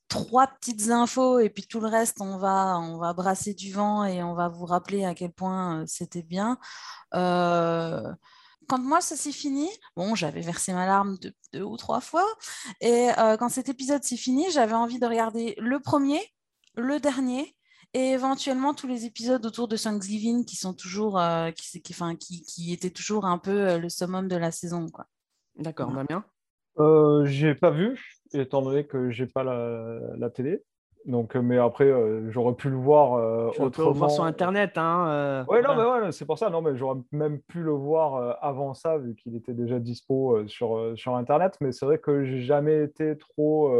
trois 0.07 0.47
petites 0.47 0.89
infos 0.89 1.39
et 1.39 1.49
puis 1.49 1.67
tout 1.67 1.79
le 1.79 1.87
reste, 1.87 2.21
on 2.21 2.37
va, 2.37 2.79
on 2.79 2.97
va 2.97 3.13
brasser 3.13 3.53
du 3.53 3.73
vent 3.73 4.05
et 4.05 4.23
on 4.23 4.33
va 4.33 4.47
vous 4.47 4.65
rappeler 4.65 5.05
à 5.05 5.13
quel 5.13 5.31
point 5.31 5.81
euh, 5.81 5.83
c'était 5.87 6.23
bien. 6.23 6.57
Euh, 7.13 8.13
quand 8.67 8.79
moi 8.79 9.01
ça 9.01 9.15
s'est 9.15 9.31
fini, 9.31 9.69
bon, 9.95 10.15
j'avais 10.15 10.41
versé 10.41 10.73
ma 10.73 10.85
larme 10.85 11.17
deux, 11.17 11.33
deux 11.53 11.63
ou 11.63 11.77
trois 11.77 12.01
fois. 12.01 12.25
Et 12.81 13.09
euh, 13.17 13.37
quand 13.37 13.49
cet 13.49 13.69
épisode 13.69 14.03
s'est 14.03 14.17
fini, 14.17 14.45
j'avais 14.51 14.73
envie 14.73 14.99
de 14.99 15.05
regarder 15.05 15.55
le 15.57 15.79
premier, 15.79 16.21
le 16.75 16.99
dernier 16.99 17.55
et 17.93 18.11
éventuellement 18.11 18.73
tous 18.73 18.87
les 18.87 19.05
épisodes 19.05 19.45
autour 19.45 19.67
de 19.67 19.77
Thanksgiving 19.77 20.45
qui 20.45 20.55
sont 20.55 20.73
toujours, 20.73 21.19
euh, 21.19 21.51
qui, 21.51 21.81
qui, 21.81 21.93
enfin, 21.93 22.15
qui, 22.15 22.43
qui 22.43 22.73
étaient 22.73 22.89
toujours 22.89 23.25
un 23.25 23.37
peu 23.37 23.69
euh, 23.69 23.77
le 23.77 23.89
summum 23.89 24.27
de 24.27 24.35
la 24.35 24.51
saison. 24.51 24.87
Quoi. 24.89 25.05
D'accord, 25.55 25.91
Voilà. 25.91 26.05
Damien? 26.07 26.25
Euh, 26.79 27.25
j'ai 27.25 27.55
pas 27.55 27.71
vu, 27.71 28.16
étant 28.33 28.61
donné 28.61 28.85
que 28.85 29.09
j'ai 29.09 29.27
pas 29.27 29.43
la, 29.43 29.99
la 30.17 30.29
télé. 30.29 30.63
Donc, 31.05 31.37
euh, 31.37 31.41
mais 31.41 31.57
après, 31.57 31.85
euh, 31.85 32.29
j'aurais 32.31 32.53
pu 32.53 32.69
le 32.69 32.75
voir 32.75 33.13
euh, 33.13 33.49
Tu 33.51 33.57
peux 33.57 33.61
le 33.63 33.67
autrement. 33.67 33.91
voir 33.91 34.11
sur 34.11 34.25
Internet. 34.25 34.77
Hein, 34.77 35.07
euh, 35.07 35.43
Ouais, 35.45 35.61
non, 35.61 35.75
mais 35.75 35.83
ouais, 35.83 36.11
c'est 36.11 36.25
pour 36.25 36.37
ça. 36.37 36.49
Non, 36.49 36.61
mais 36.61 36.75
j'aurais 36.75 36.99
même 37.13 37.39
pu 37.39 37.61
le 37.61 37.71
voir 37.71 38.37
avant 38.41 38.73
ça, 38.73 38.97
vu 38.97 39.15
qu'il 39.15 39.35
était 39.35 39.53
déjà 39.53 39.79
dispo 39.79 40.45
sur, 40.47 40.91
sur 40.95 41.15
Internet. 41.15 41.57
Mais 41.61 41.71
c'est 41.71 41.85
vrai 41.85 41.97
que 41.97 42.25
j'ai 42.25 42.41
jamais 42.41 42.83
été 42.83 43.17
trop, 43.17 43.71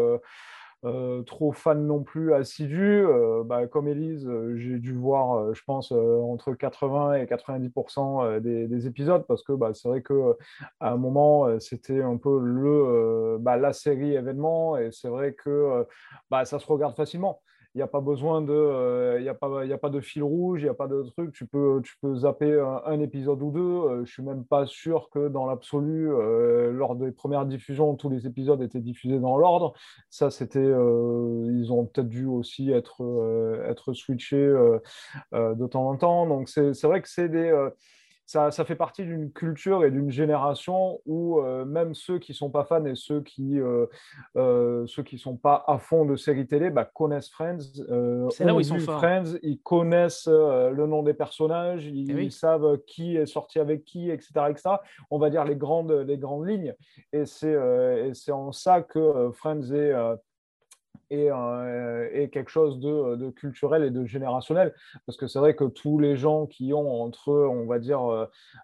trop 1.25 1.51
fan 1.53 1.85
non 1.85 2.03
plus 2.03 2.33
assidu. 2.33 3.03
Euh, 3.05 3.43
bah, 3.43 3.67
comme 3.67 3.87
Elise, 3.87 4.27
euh, 4.27 4.55
j'ai 4.57 4.79
dû 4.79 4.93
voir, 4.93 5.37
euh, 5.37 5.53
je 5.53 5.63
pense, 5.63 5.91
euh, 5.91 6.19
entre 6.21 6.53
80 6.53 7.13
et 7.15 7.25
90% 7.25 8.23
euh, 8.23 8.39
des, 8.39 8.67
des 8.67 8.87
épisodes, 8.87 9.25
parce 9.27 9.43
que 9.43 9.53
bah, 9.53 9.71
c'est 9.73 9.87
vrai 9.89 10.01
que 10.01 10.13
euh, 10.13 10.33
à 10.79 10.91
un 10.91 10.97
moment, 10.97 11.45
euh, 11.47 11.59
c'était 11.59 12.01
un 12.01 12.17
peu 12.17 12.39
le, 12.39 12.69
euh, 12.69 13.37
bah, 13.39 13.57
la 13.57 13.73
série 13.73 14.13
événement, 14.15 14.77
et 14.77 14.91
c'est 14.91 15.09
vrai 15.09 15.33
que 15.33 15.49
euh, 15.49 16.45
ça 16.45 16.59
se 16.59 16.65
regarde 16.67 16.95
facilement. 16.95 17.41
Il 17.73 17.77
n'y 17.77 17.81
a 17.81 17.87
pas 17.87 18.01
besoin 18.01 18.41
de, 18.41 19.17
il 19.19 19.23
y 19.23 19.29
a 19.29 19.33
pas, 19.33 19.63
a 19.63 19.77
pas 19.77 19.89
de 19.89 19.99
fil 19.99 20.23
rouge, 20.23 20.61
il 20.61 20.65
n'y 20.65 20.69
a 20.69 20.73
pas 20.73 20.87
de 20.87 21.03
truc. 21.03 21.33
Tu 21.33 21.45
peux, 21.45 21.81
tu 21.83 21.95
peux 22.01 22.15
zapper 22.15 22.59
un, 22.85 22.99
épisode 22.99 23.41
ou 23.41 23.51
deux. 23.51 24.05
je 24.05 24.11
suis 24.11 24.23
même 24.23 24.43
pas 24.45 24.65
sûr 24.65 25.09
que 25.11 25.27
dans 25.27 25.45
l'absolu, 25.45 26.09
lors 26.71 26.95
des 26.95 27.11
premières 27.11 27.45
diffusions, 27.45 27.95
tous 27.95 28.09
les 28.09 28.25
épisodes 28.25 28.61
étaient 28.61 28.79
diffusés 28.79 29.19
dans 29.19 29.37
l'ordre. 29.37 29.73
Ça, 30.09 30.31
c'était, 30.31 30.59
ils 30.59 31.67
ont 31.71 31.85
peut-être 31.85 32.09
dû 32.09 32.25
aussi 32.25 32.71
être, 32.71 33.03
être 33.67 33.93
switchés 33.93 34.53
de 35.33 35.67
temps 35.67 35.89
en 35.89 35.97
temps. 35.97 36.27
Donc 36.27 36.49
c'est 36.49 36.83
vrai 36.83 37.01
que 37.01 37.09
c'est 37.09 37.29
des 37.29 37.51
ça, 38.27 38.51
fait 38.65 38.75
partie 38.75 39.03
d'une 39.03 39.31
culture 39.31 39.85
et 39.85 39.91
d'une 39.91 40.11
génération 40.11 40.99
où 41.05 41.39
euh, 41.39 41.63
même 41.63 41.93
ceux 41.93 42.19
qui 42.19 42.33
ne 42.33 42.35
sont 42.35 42.49
pas 42.49 42.65
fans 42.65 42.83
et 42.83 42.95
ceux 42.95 43.21
qui 43.21 43.41
ne 43.41 43.61
euh, 43.63 43.85
euh, 44.35 44.85
ceux 44.85 45.01
qui 45.01 45.17
sont 45.17 45.37
pas 45.37 45.63
à 45.65 45.77
fond 45.77 46.03
de 46.03 46.17
séries 46.17 46.45
télé 46.45 46.69
bah, 46.69 46.83
connaissent 46.83 47.29
Friends. 47.29 47.59
C'est 48.31 48.43
là 48.43 48.53
où 48.53 48.59
ils 48.59 48.65
sont 48.65 48.79
forts. 48.79 48.99
Friends, 48.99 49.37
ils 49.43 49.59
connaissent 49.59 50.27
le 50.27 50.85
nom 50.87 51.03
des 51.03 51.13
personnages, 51.13 51.85
ils, 51.85 52.11
Eh 52.11 52.15
oui. 52.15 52.31
savent 52.31 52.79
qui 52.85 53.15
est 53.15 53.25
sorti 53.25 53.59
avec 53.59 53.85
qui, 53.85 54.09
etc., 54.09 54.31
etc. 54.49 54.69
On 55.09 55.19
va 55.19 55.29
dire 55.29 55.45
les 55.45 55.55
grandes, 55.55 55.91
les 55.91 56.17
grandes 56.17 56.47
lignes. 56.47 56.75
Et 57.13 57.25
c'est 57.25 57.47
et 57.47 58.13
c'est 58.13 58.33
en 58.33 58.51
ça 58.51 58.81
que 58.81 59.31
Friends 59.31 59.71
est 59.71 59.93
et, 61.09 61.29
euh, 61.31 62.09
et, 62.13 62.29
quelque 62.29 62.49
chose 62.49 62.79
de, 62.79 63.15
de, 63.15 63.29
culturel 63.29 63.83
et 63.83 63.91
de 63.91 64.05
générationnel. 64.05 64.73
Parce 65.05 65.17
que 65.17 65.27
c'est 65.27 65.39
vrai 65.39 65.55
que 65.55 65.63
tous 65.65 65.99
les 65.99 66.15
gens 66.17 66.45
qui 66.47 66.73
ont 66.73 67.01
entre, 67.03 67.31
on 67.31 67.65
va 67.65 67.79
dire, 67.79 68.01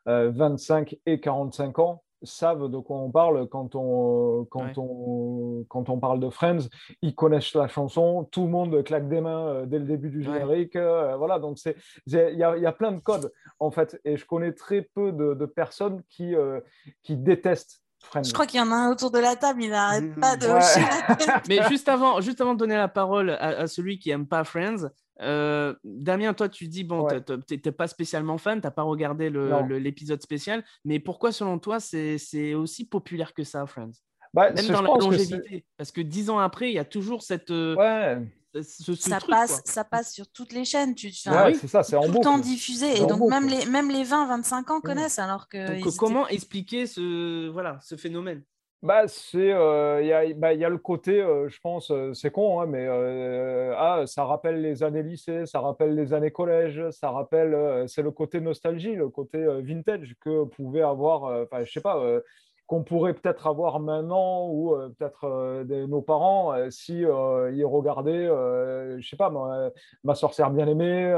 euh, 0.07 0.29
25 0.31 0.97
et 1.05 1.19
45 1.19 1.79
ans 1.79 2.03
savent 2.25 2.69
de 2.69 2.77
quoi 2.77 2.97
on 2.99 3.11
parle 3.11 3.49
quand 3.49 3.75
on, 3.75 4.45
quand, 4.49 4.63
Ouais. 4.63 4.73
on, 4.77 5.65
quand 5.67 5.89
on 5.89 5.99
parle 5.99 6.21
de 6.21 6.29
Friends. 6.29 6.69
Ils 7.01 7.13
connaissent 7.13 7.53
la 7.53 7.67
chanson, 7.67 8.23
tout 8.31 8.43
le 8.43 8.49
monde 8.49 8.81
claque 8.85 9.09
des 9.09 9.19
mains 9.19 9.47
euh, 9.47 9.65
dès 9.65 9.77
le 9.77 9.83
début 9.85 10.09
du 10.09 10.19
Ouais. 10.19 10.31
générique. 10.39 10.77
euh, 10.77 11.17
voilà, 11.17 11.37
donc 11.39 11.57
il 11.65 11.75
y, 12.07 12.15
y 12.37 12.43
a 12.65 12.71
plein 12.71 12.93
de 12.93 13.01
codes, 13.01 13.31
en 13.59 13.71
fait. 13.71 13.99
Et 14.05 14.15
je 14.15 14.25
connais 14.25 14.53
très 14.53 14.83
peu 14.95 15.11
de, 15.11 15.33
de 15.33 15.45
personnes 15.45 16.01
qui, 16.09 16.33
euh, 16.33 16.61
qui 17.01 17.17
détestent 17.17 17.82
Je 18.23 18.31
crois 18.33 18.45
qu'il 18.45 18.59
y 18.59 18.63
en 18.63 18.71
a 18.71 18.75
un 18.75 18.91
autour 18.91 19.11
de 19.11 19.19
la 19.19 19.35
table, 19.35 19.63
il 19.63 19.69
n'arrête 19.71 20.03
Mmh. 20.03 20.19
pas 20.19 20.35
de 20.37 20.45
Ouais. 20.45 20.53
hocher 20.53 20.81
la 21.07 21.15
tête. 21.15 21.29
Mais 21.49 21.59
juste 21.69 21.89
avant, 21.89 22.21
juste 22.21 22.39
avant 22.41 22.53
de 22.53 22.59
donner 22.59 22.75
la 22.75 22.87
parole 22.87 23.31
à, 23.31 23.59
à 23.61 23.67
celui 23.67 23.97
qui 23.99 24.09
aime 24.11 24.27
pas 24.27 24.43
Friends, 24.43 24.89
euh, 25.21 25.73
Damien, 25.83 26.33
toi, 26.33 26.49
tu 26.49 26.67
dis, 26.67 26.83
bon, 26.83 27.03
Ouais. 27.05 27.21
t'es- 27.21 27.71
pas 27.71 27.87
spécialement 27.87 28.37
fan, 28.37 28.61
t'as 28.61 28.71
pas 28.71 28.83
regardé 28.83 29.29
l'épisode 29.31 30.21
spécial, 30.21 30.63
mais 30.85 30.99
pourquoi, 30.99 31.31
selon 31.31 31.59
toi, 31.59 31.79
c'est 31.79 32.53
aussi 32.53 32.85
populaire 32.87 33.33
que 33.33 33.43
ça, 33.43 33.65
Friends? 33.65 33.91
Bah, 34.33 34.51
Même 34.51 34.67
dans 34.67 34.81
la 34.81 34.89
longévité. 34.99 35.63
Parce 35.77 35.91
que 35.91 36.01
dix 36.01 36.29
ans 36.31 36.39
après, 36.39 36.69
il 36.71 36.73
y 36.73 36.79
a 36.79 36.85
toujours 36.85 37.21
cette, 37.21 37.51
euh, 37.51 37.75
Ouais, 37.75 38.17
ce, 38.61 38.93
ce 38.93 38.95
ça, 38.95 39.17
truc, 39.19 39.31
passe, 39.31 39.51
quoi. 39.51 39.61
ça 39.65 39.83
passe 39.83 40.13
sur 40.13 40.27
toutes 40.31 40.53
les 40.53 40.65
chaînes. 40.65 40.93
Tu, 40.95 41.07
ouais, 41.07 41.11
enfin, 41.27 41.53
c'est 41.53 41.67
ça, 41.67 41.83
c'est 41.83 41.95
en 41.95 42.05
tout 42.05 42.13
le 42.13 42.19
temps 42.19 42.37
diffusé. 42.37 43.01
Et 43.01 43.05
donc, 43.05 43.29
même 43.29 43.47
les, 43.47 43.65
même 43.65 43.89
les 43.89 44.03
20-25 44.03 44.71
ans 44.71 44.81
connaissent, 44.81 45.19
alors 45.19 45.47
que. 45.47 45.67
Donc, 45.67 45.77
ils 45.77 45.87
étaient- 45.87 45.97
comment 45.97 46.27
expliquer 46.27 46.85
ce, 46.85 47.49
voilà, 47.49 47.79
ce 47.81 47.95
phénomène? 47.95 48.43
Bah, 48.81 49.07
c'est, 49.07 49.53
euh, 49.53 50.01
il 50.01 50.07
y 50.07 50.11
a, 50.11 50.33
bah, 50.33 50.53
il 50.53 50.59
y 50.59 50.65
a 50.65 50.69
le 50.69 50.77
côté, 50.77 51.21
euh, 51.21 51.47
je 51.47 51.57
pense, 51.61 51.89
euh, 51.89 52.13
c'est 52.13 52.31
con, 52.31 52.59
hein, 52.59 52.65
mais 52.65 52.85
euh, 52.85 53.73
ah, 53.77 54.03
ça 54.05 54.25
rappelle 54.25 54.61
les 54.61 54.83
années 54.83 55.03
lycée, 55.03 55.45
ça 55.45 55.61
rappelle 55.61 55.95
les 55.95 56.11
années 56.13 56.31
collège, 56.31 56.89
ça 56.89 57.09
rappelle, 57.09 57.53
euh, 57.53 57.87
c'est 57.87 58.01
le 58.01 58.11
côté 58.11 58.41
nostalgie, 58.41 58.93
le 58.93 59.07
côté 59.07 59.37
euh, 59.37 59.61
vintage 59.61 60.15
que 60.19 60.43
pouvait 60.43 60.81
avoir, 60.81 61.23
euh, 61.23 61.45
je 61.63 61.71
sais 61.71 61.79
pas, 61.79 61.97
euh, 61.99 62.19
qu'on 62.67 62.83
pourrait 62.83 63.13
peut-être 63.13 63.47
avoir 63.47 63.79
maintenant 63.79 64.47
ou 64.47 64.73
euh, 64.73 64.89
peut-être 64.97 65.25
euh, 65.25 65.87
nos 65.87 66.01
parents 66.01 66.53
euh, 66.53 66.69
si 66.69 67.03
euh, 67.05 67.51
ils 67.53 67.65
regardaient, 67.65 68.27
je 68.27 69.07
sais 69.07 69.17
pas, 69.17 69.29
moi, 69.29 69.71
ma 70.03 70.15
sorcière 70.15 70.49
bien 70.51 70.67
aimée, 70.67 71.13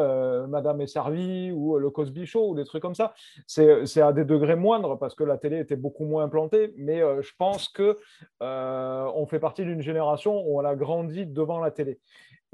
Madame 0.50 0.82
est 0.82 0.88
servie 0.88 1.52
ou 1.52 1.78
le 1.78 1.90
Cosby 1.90 2.26
Show 2.26 2.50
ou 2.50 2.56
des 2.56 2.66
trucs 2.66 2.82
comme 2.82 2.96
ça. 2.96 3.14
C'est 3.48 4.02
à 4.02 4.14
des 4.14 4.26
degrés 4.26 4.56
moindres 4.56 4.98
parce 4.98 5.16
que 5.16 5.24
la 5.24 5.38
télé 5.38 5.60
était 5.60 5.76
beaucoup 5.76 6.06
moins 6.06 6.24
implantée, 6.24 6.74
mais 6.78 7.00
je 7.00 7.32
pense 7.38 7.68
que 7.70 7.98
on 8.42 9.26
fait 9.28 9.40
partie 9.40 9.64
d'une 9.64 9.82
génération 9.82 10.44
où 10.48 10.60
on 10.60 10.66
a 10.66 10.76
grandi 10.76 11.26
devant 11.26 11.60
la 11.60 11.72
télé. 11.72 12.00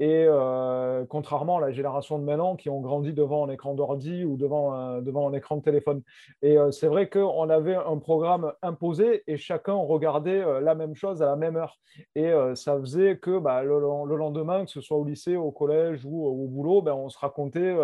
Et 0.00 0.24
euh, 0.26 1.04
contrairement 1.08 1.58
à 1.58 1.60
la 1.60 1.70
génération 1.70 2.18
de 2.18 2.24
maintenant 2.24 2.56
qui 2.56 2.70
ont 2.70 2.80
grandi 2.80 3.12
devant 3.12 3.46
un 3.46 3.50
écran 3.50 3.74
d'ordi 3.74 4.24
ou 4.24 4.36
devant 4.36 4.72
un, 4.72 5.02
devant 5.02 5.28
un 5.28 5.32
écran 5.32 5.56
de 5.56 5.62
téléphone. 5.62 6.02
Et 6.40 6.56
euh, 6.56 6.70
c'est 6.70 6.88
vrai 6.88 7.08
qu'on 7.08 7.48
avait 7.50 7.76
un 7.76 7.98
programme 7.98 8.52
imposé 8.62 9.22
et 9.26 9.36
chacun 9.36 9.74
regardait 9.74 10.42
euh, 10.42 10.60
la 10.60 10.74
même 10.74 10.94
chose 10.94 11.22
à 11.22 11.26
la 11.26 11.36
même 11.36 11.56
heure. 11.56 11.78
Et 12.14 12.32
ça 12.54 12.78
faisait 12.80 13.18
que 13.18 13.38
bah, 13.38 13.62
le, 13.62 13.78
le 13.78 14.16
lendemain, 14.16 14.64
que 14.64 14.70
ce 14.70 14.80
soit 14.80 14.96
au 14.96 15.04
lycée, 15.04 15.36
au 15.36 15.50
collège 15.50 16.06
ou 16.06 16.24
au 16.26 16.46
boulot, 16.46 16.80
ben, 16.80 16.94
on 16.94 17.10
se 17.10 17.18
racontait 17.18 17.76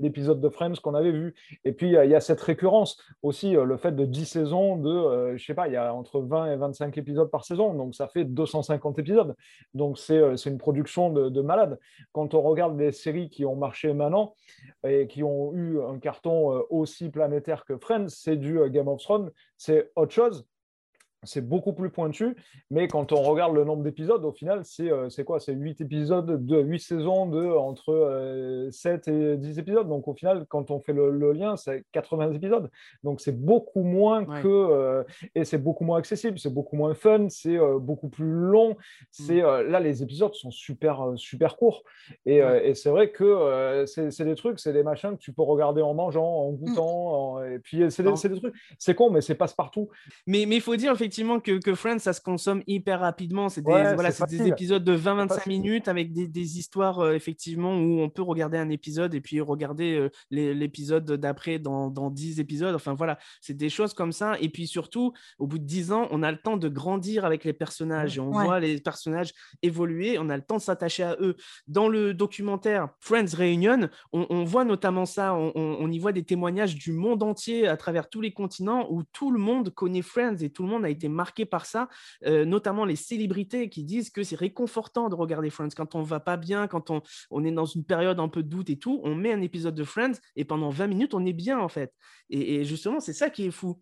l'épisode 0.00 0.40
de 0.40 0.48
Friends 0.48 0.74
qu'on 0.82 0.94
avait 0.94 1.12
vu. 1.12 1.32
Et 1.64 1.70
puis, 1.70 1.90
il 1.90 2.10
y 2.10 2.14
a 2.16 2.20
cette 2.20 2.40
récurrence 2.40 3.00
aussi, 3.22 3.52
le 3.52 3.76
fait 3.76 3.92
de 3.92 4.04
10 4.04 4.26
saisons, 4.26 4.76
de, 4.78 5.36
je 5.36 5.44
sais 5.44 5.54
pas, 5.54 5.68
il 5.68 5.74
y 5.74 5.76
a 5.76 5.94
entre 5.94 6.20
20 6.22 6.54
et 6.54 6.56
25 6.56 6.98
épisodes 6.98 7.30
par 7.30 7.44
saison, 7.44 7.72
donc 7.74 7.94
ça 7.94 8.08
fait 8.08 8.24
250 8.24 8.98
épisodes. 8.98 9.36
Donc, 9.74 9.96
c'est 9.96 10.36
c'est 10.36 10.50
une 10.50 10.58
production 10.58 11.10
de, 11.10 11.28
de 11.28 11.40
Quand 12.12 12.34
on 12.34 12.42
regarde 12.42 12.78
les 12.78 12.92
séries 12.92 13.30
qui 13.30 13.44
ont 13.44 13.56
marché 13.56 13.92
maintenant 13.92 14.34
et 14.86 15.06
qui 15.06 15.22
ont 15.22 15.52
eu 15.54 15.80
un 15.82 15.98
carton 15.98 16.52
euh, 16.52 16.62
aussi 16.70 17.10
planétaire 17.10 17.64
que 17.64 17.76
Friends, 17.76 18.08
c'est 18.08 18.36
du 18.36 18.58
euh, 18.58 18.68
Game 18.68 18.88
of 18.88 19.02
Thrones, 19.02 19.30
c'est 19.56 19.90
autre 19.96 20.12
chose 20.12 20.46
c'est 21.24 21.46
beaucoup 21.46 21.72
plus 21.72 21.90
pointu, 21.90 22.36
mais 22.70 22.88
quand 22.88 23.12
on 23.12 23.22
regarde 23.22 23.54
le 23.54 23.64
nombre 23.64 23.84
d'épisodes, 23.84 24.24
au 24.24 24.32
final, 24.32 24.62
c'est 24.64 24.90
euh, 24.90 25.08
quoi? 25.24 25.38
C'est 25.38 25.52
8 25.52 25.80
épisodes, 25.80 26.44
de 26.44 26.60
8 26.60 26.80
saisons 26.80 27.26
de 27.26 27.46
entre 27.46 27.92
euh, 27.92 28.70
7 28.72 29.06
et 29.06 29.36
10 29.36 29.58
épisodes. 29.60 29.88
Donc 29.88 30.08
au 30.08 30.14
final, 30.14 30.46
quand 30.48 30.72
on 30.72 30.80
fait 30.80 30.92
le, 30.92 31.10
le 31.10 31.32
lien, 31.32 31.56
c'est 31.56 31.84
80 31.92 32.32
épisodes. 32.32 32.68
Donc 33.04 33.20
c'est 33.20 33.38
beaucoup 33.38 33.82
moins 33.84 34.24
Ouais. 34.24 34.42
que... 34.42 34.48
euh, 34.48 35.04
et 35.36 35.44
c'est 35.44 35.58
beaucoup 35.58 35.84
moins 35.84 35.98
accessible, 35.98 36.38
c'est 36.40 36.52
beaucoup 36.52 36.74
moins 36.76 36.94
fun, 36.94 37.28
c'est 37.28 37.56
euh, 37.56 37.78
beaucoup 37.78 38.08
plus 38.08 38.26
long. 38.32 38.76
C'est 39.12 39.42
euh, 39.44 39.62
Là, 39.62 39.78
les 39.78 40.02
épisodes 40.02 40.34
sont 40.34 40.50
super, 40.50 41.12
super 41.16 41.56
courts. 41.56 41.84
Et, 42.26 42.38
et 42.38 42.74
c'est 42.74 42.90
vrai 42.90 43.10
que 43.12 43.84
c'est 43.86 44.24
des 44.24 44.34
trucs, 44.34 44.58
c'est 44.58 44.72
des 44.72 44.82
machins 44.82 45.12
que 45.12 45.22
tu 45.22 45.32
peux 45.32 45.42
regarder 45.42 45.82
en 45.82 45.94
mangeant, 45.94 46.24
en 46.26 46.50
goûtant. 46.50 47.36
en- 47.36 47.44
Et 47.44 47.58
puis 47.60 47.90
c'est 47.90 48.02
des, 48.02 48.28
des 48.28 48.40
trucs... 48.40 48.54
C'est 48.78 48.94
con, 48.94 49.10
mais 49.10 49.20
c'est 49.20 49.36
passe-partout. 49.36 49.88
Mais 50.26 50.42
il 50.42 50.60
faut 50.60 50.74
dire 50.76 50.90
effectivement 50.92 51.11
que, 51.16 51.58
que 51.58 51.74
Friends, 51.74 51.98
ça 51.98 52.12
se 52.12 52.20
consomme 52.20 52.62
hyper 52.66 53.00
rapidement. 53.00 53.48
C'est 53.48 53.62
des, 53.62 53.70
Ouais, 53.70 53.94
voilà, 53.94 54.10
c'est 54.10 54.18
c'est 54.24 54.30
des 54.30 54.36
facile. 54.38 54.52
épisodes 54.52 54.84
de 54.84 54.96
20-25 54.96 55.28
facile. 55.28 55.52
minutes 55.52 55.88
avec 55.88 56.12
des, 56.12 56.26
des 56.28 56.58
histoires, 56.58 57.00
euh, 57.00 57.12
effectivement, 57.14 57.76
où 57.76 58.00
on 58.00 58.08
peut 58.10 58.22
regarder 58.22 58.58
un 58.58 58.70
épisode 58.70 59.14
et 59.14 59.20
puis 59.20 59.40
regarder 59.40 59.94
euh, 59.94 60.10
les- 60.30 60.54
l'épisode 60.54 61.10
d'après 61.12 61.58
dans, 61.58 61.90
dans 61.90 62.10
10 62.10 62.40
épisodes. 62.40 62.74
Enfin, 62.74 62.94
voilà, 62.94 63.18
c'est 63.40 63.56
des 63.56 63.68
choses 63.68 63.94
comme 63.94 64.12
ça. 64.12 64.36
Et 64.40 64.48
puis 64.48 64.66
surtout, 64.66 65.12
au 65.38 65.46
bout 65.46 65.58
de 65.58 65.64
10 65.64 65.92
ans, 65.92 66.08
on 66.10 66.22
a 66.22 66.30
le 66.32 66.38
temps 66.38 66.56
de 66.56 66.68
grandir 66.68 67.24
avec 67.24 67.44
les 67.44 67.52
personnages 67.52 68.16
et 68.16 68.20
on 68.20 68.32
Ouais. 68.32 68.44
voit 68.44 68.60
les 68.60 68.80
personnages 68.80 69.32
évoluer. 69.62 70.18
On 70.18 70.28
a 70.30 70.36
le 70.36 70.42
temps 70.42 70.56
de 70.56 70.62
s'attacher 70.62 71.02
à 71.02 71.16
eux. 71.20 71.36
Dans 71.68 71.88
le 71.88 72.14
documentaire 72.14 72.88
Friends 73.00 73.36
Reunion, 73.36 73.88
on, 74.12 74.26
on 74.30 74.44
voit 74.44 74.64
notamment 74.64 75.04
ça. 75.06 75.34
On, 75.34 75.52
on- 75.54 75.76
on 75.80 75.90
y 75.90 75.98
voit 75.98 76.12
des 76.12 76.22
témoignages 76.24 76.74
du 76.76 76.92
monde 76.92 77.22
entier 77.22 77.66
à 77.68 77.76
travers 77.76 78.08
tous 78.08 78.20
les 78.20 78.32
continents 78.32 78.86
où 78.90 79.02
tout 79.02 79.30
le 79.30 79.38
monde 79.38 79.70
connaît 79.70 80.02
Friends 80.02 80.36
et 80.40 80.50
tout 80.50 80.62
le 80.62 80.68
monde 80.68 80.84
a 80.84 80.88
été 80.90 81.01
marqué 81.08 81.44
par 81.44 81.66
ça, 81.66 81.88
euh, 82.24 82.44
notamment 82.44 82.84
les 82.84 82.96
célébrités 82.96 83.68
qui 83.68 83.84
disent 83.84 84.10
que 84.10 84.22
c'est 84.22 84.36
réconfortant 84.36 85.08
de 85.08 85.14
regarder 85.14 85.50
Friends 85.50 85.70
quand 85.76 85.94
on 85.94 86.02
va 86.02 86.20
pas 86.20 86.36
bien, 86.36 86.66
quand 86.66 86.90
on, 86.90 87.02
on 87.30 87.44
est 87.44 87.52
dans 87.52 87.66
une 87.66 87.84
période 87.84 88.20
un 88.20 88.28
peu 88.28 88.42
de 88.42 88.48
doute 88.48 88.70
et 88.70 88.78
tout. 88.78 89.00
On 89.04 89.14
met 89.14 89.32
un 89.32 89.40
épisode 89.40 89.74
de 89.74 89.84
Friends 89.84 90.18
et 90.36 90.44
pendant 90.44 90.70
20 90.70 90.86
minutes, 90.86 91.14
on 91.14 91.24
est 91.24 91.32
bien 91.32 91.58
en 91.58 91.68
fait. 91.68 91.92
Et, 92.30 92.56
et 92.56 92.64
justement, 92.64 93.00
c'est 93.00 93.12
ça 93.12 93.30
qui 93.30 93.46
est 93.46 93.50
fou. 93.50 93.80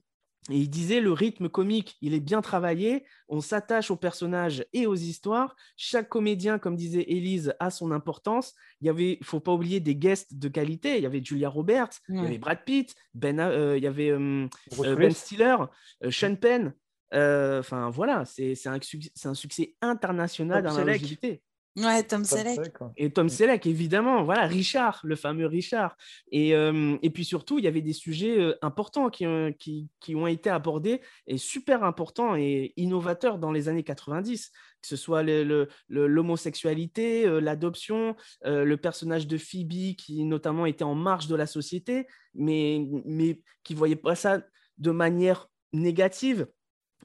Et 0.48 0.56
il 0.56 0.70
disait 0.70 1.00
le 1.00 1.12
rythme 1.12 1.48
comique, 1.48 1.96
il 2.00 2.14
est 2.14 2.20
bien 2.20 2.40
travaillé, 2.40 3.04
on 3.28 3.40
s'attache 3.40 3.90
aux 3.90 3.96
personnages 3.96 4.64
et 4.72 4.86
aux 4.86 4.94
histoires. 4.94 5.54
Chaque 5.76 6.08
comédien, 6.08 6.58
comme 6.58 6.76
disait 6.76 7.04
Élise, 7.08 7.54
a 7.60 7.70
son 7.70 7.92
importance. 7.92 8.54
Il 8.80 8.86
y 8.86 8.90
avait, 8.90 9.18
faut 9.22 9.40
pas 9.40 9.52
oublier 9.52 9.80
des 9.80 9.94
guests 9.94 10.34
de 10.34 10.48
qualité. 10.48 10.96
Il 10.96 11.02
y 11.02 11.06
avait 11.06 11.22
Julia 11.22 11.50
Roberts, 11.50 11.90
il 12.08 12.16
y 12.16 12.18
avait 12.20 12.38
Brad 12.38 12.64
Pitt, 12.64 12.94
ben, 13.14 13.38
euh, 13.38 13.76
il 13.76 13.84
y 13.84 13.86
avait 13.86 14.10
euh. 14.10 14.48
Ben 14.78 15.12
Stiller, 15.12 15.56
euh, 16.04 16.10
Sean 16.10 16.36
Penn. 16.36 16.72
Euh, 17.14 17.60
Enfin 17.60 17.90
voilà, 17.90 18.24
c'est 18.24 18.54
c'est 18.54 18.68
un, 18.68 18.78
un 19.24 19.34
succès 19.34 19.74
international 19.80 20.62
Tom 20.62 20.72
dans 20.72 20.78
la 20.78 20.84
longévité. 20.98 21.42
Ouais, 21.76 22.02
Tom 22.02 22.24
Selleck. 22.24 22.72
Et 22.96 23.10
Tom 23.12 23.28
Selleck, 23.28 23.64
évidemment, 23.64 24.24
voilà, 24.24 24.46
Richard, 24.46 25.00
le 25.04 25.14
fameux 25.14 25.46
Richard. 25.46 25.96
Et, 26.32 26.52
euh, 26.54 26.96
et 27.00 27.10
puis 27.10 27.24
surtout, 27.24 27.58
il 27.60 27.64
y 27.64 27.68
avait 27.68 27.80
des 27.80 27.92
sujets 27.92 28.40
euh, 28.40 28.58
importants 28.60 29.08
qui, 29.08 29.24
ont- 29.24 29.52
qui, 29.52 29.88
qui 30.00 30.16
ont 30.16 30.26
été 30.26 30.50
abordés 30.50 31.00
et 31.28 31.38
super 31.38 31.84
importants 31.84 32.34
et 32.34 32.72
innovateurs 32.76 33.38
dans 33.38 33.52
les 33.52 33.68
années 33.68 33.84
90, 33.84 34.50
que 34.82 34.88
ce 34.88 34.96
soit 34.96 35.22
le- 35.22 35.44
le- 35.44 35.68
le- 35.88 36.08
l'homosexualité, 36.08 37.24
l'adoption, 37.40 38.16
euh, 38.46 38.64
le 38.64 38.76
personnage 38.76 39.28
de 39.28 39.38
Phoebe 39.38 39.94
qui 39.96 40.24
notamment 40.24 40.66
était 40.66 40.84
en 40.84 40.96
marge 40.96 41.28
de 41.28 41.36
la 41.36 41.46
société, 41.46 42.06
mais, 42.34 42.84
mais 43.04 43.40
qui 43.62 43.74
ne 43.74 43.78
voyait 43.78 43.96
pas 43.96 44.16
ça 44.16 44.42
de 44.78 44.90
manière 44.90 45.48
négative. 45.72 46.48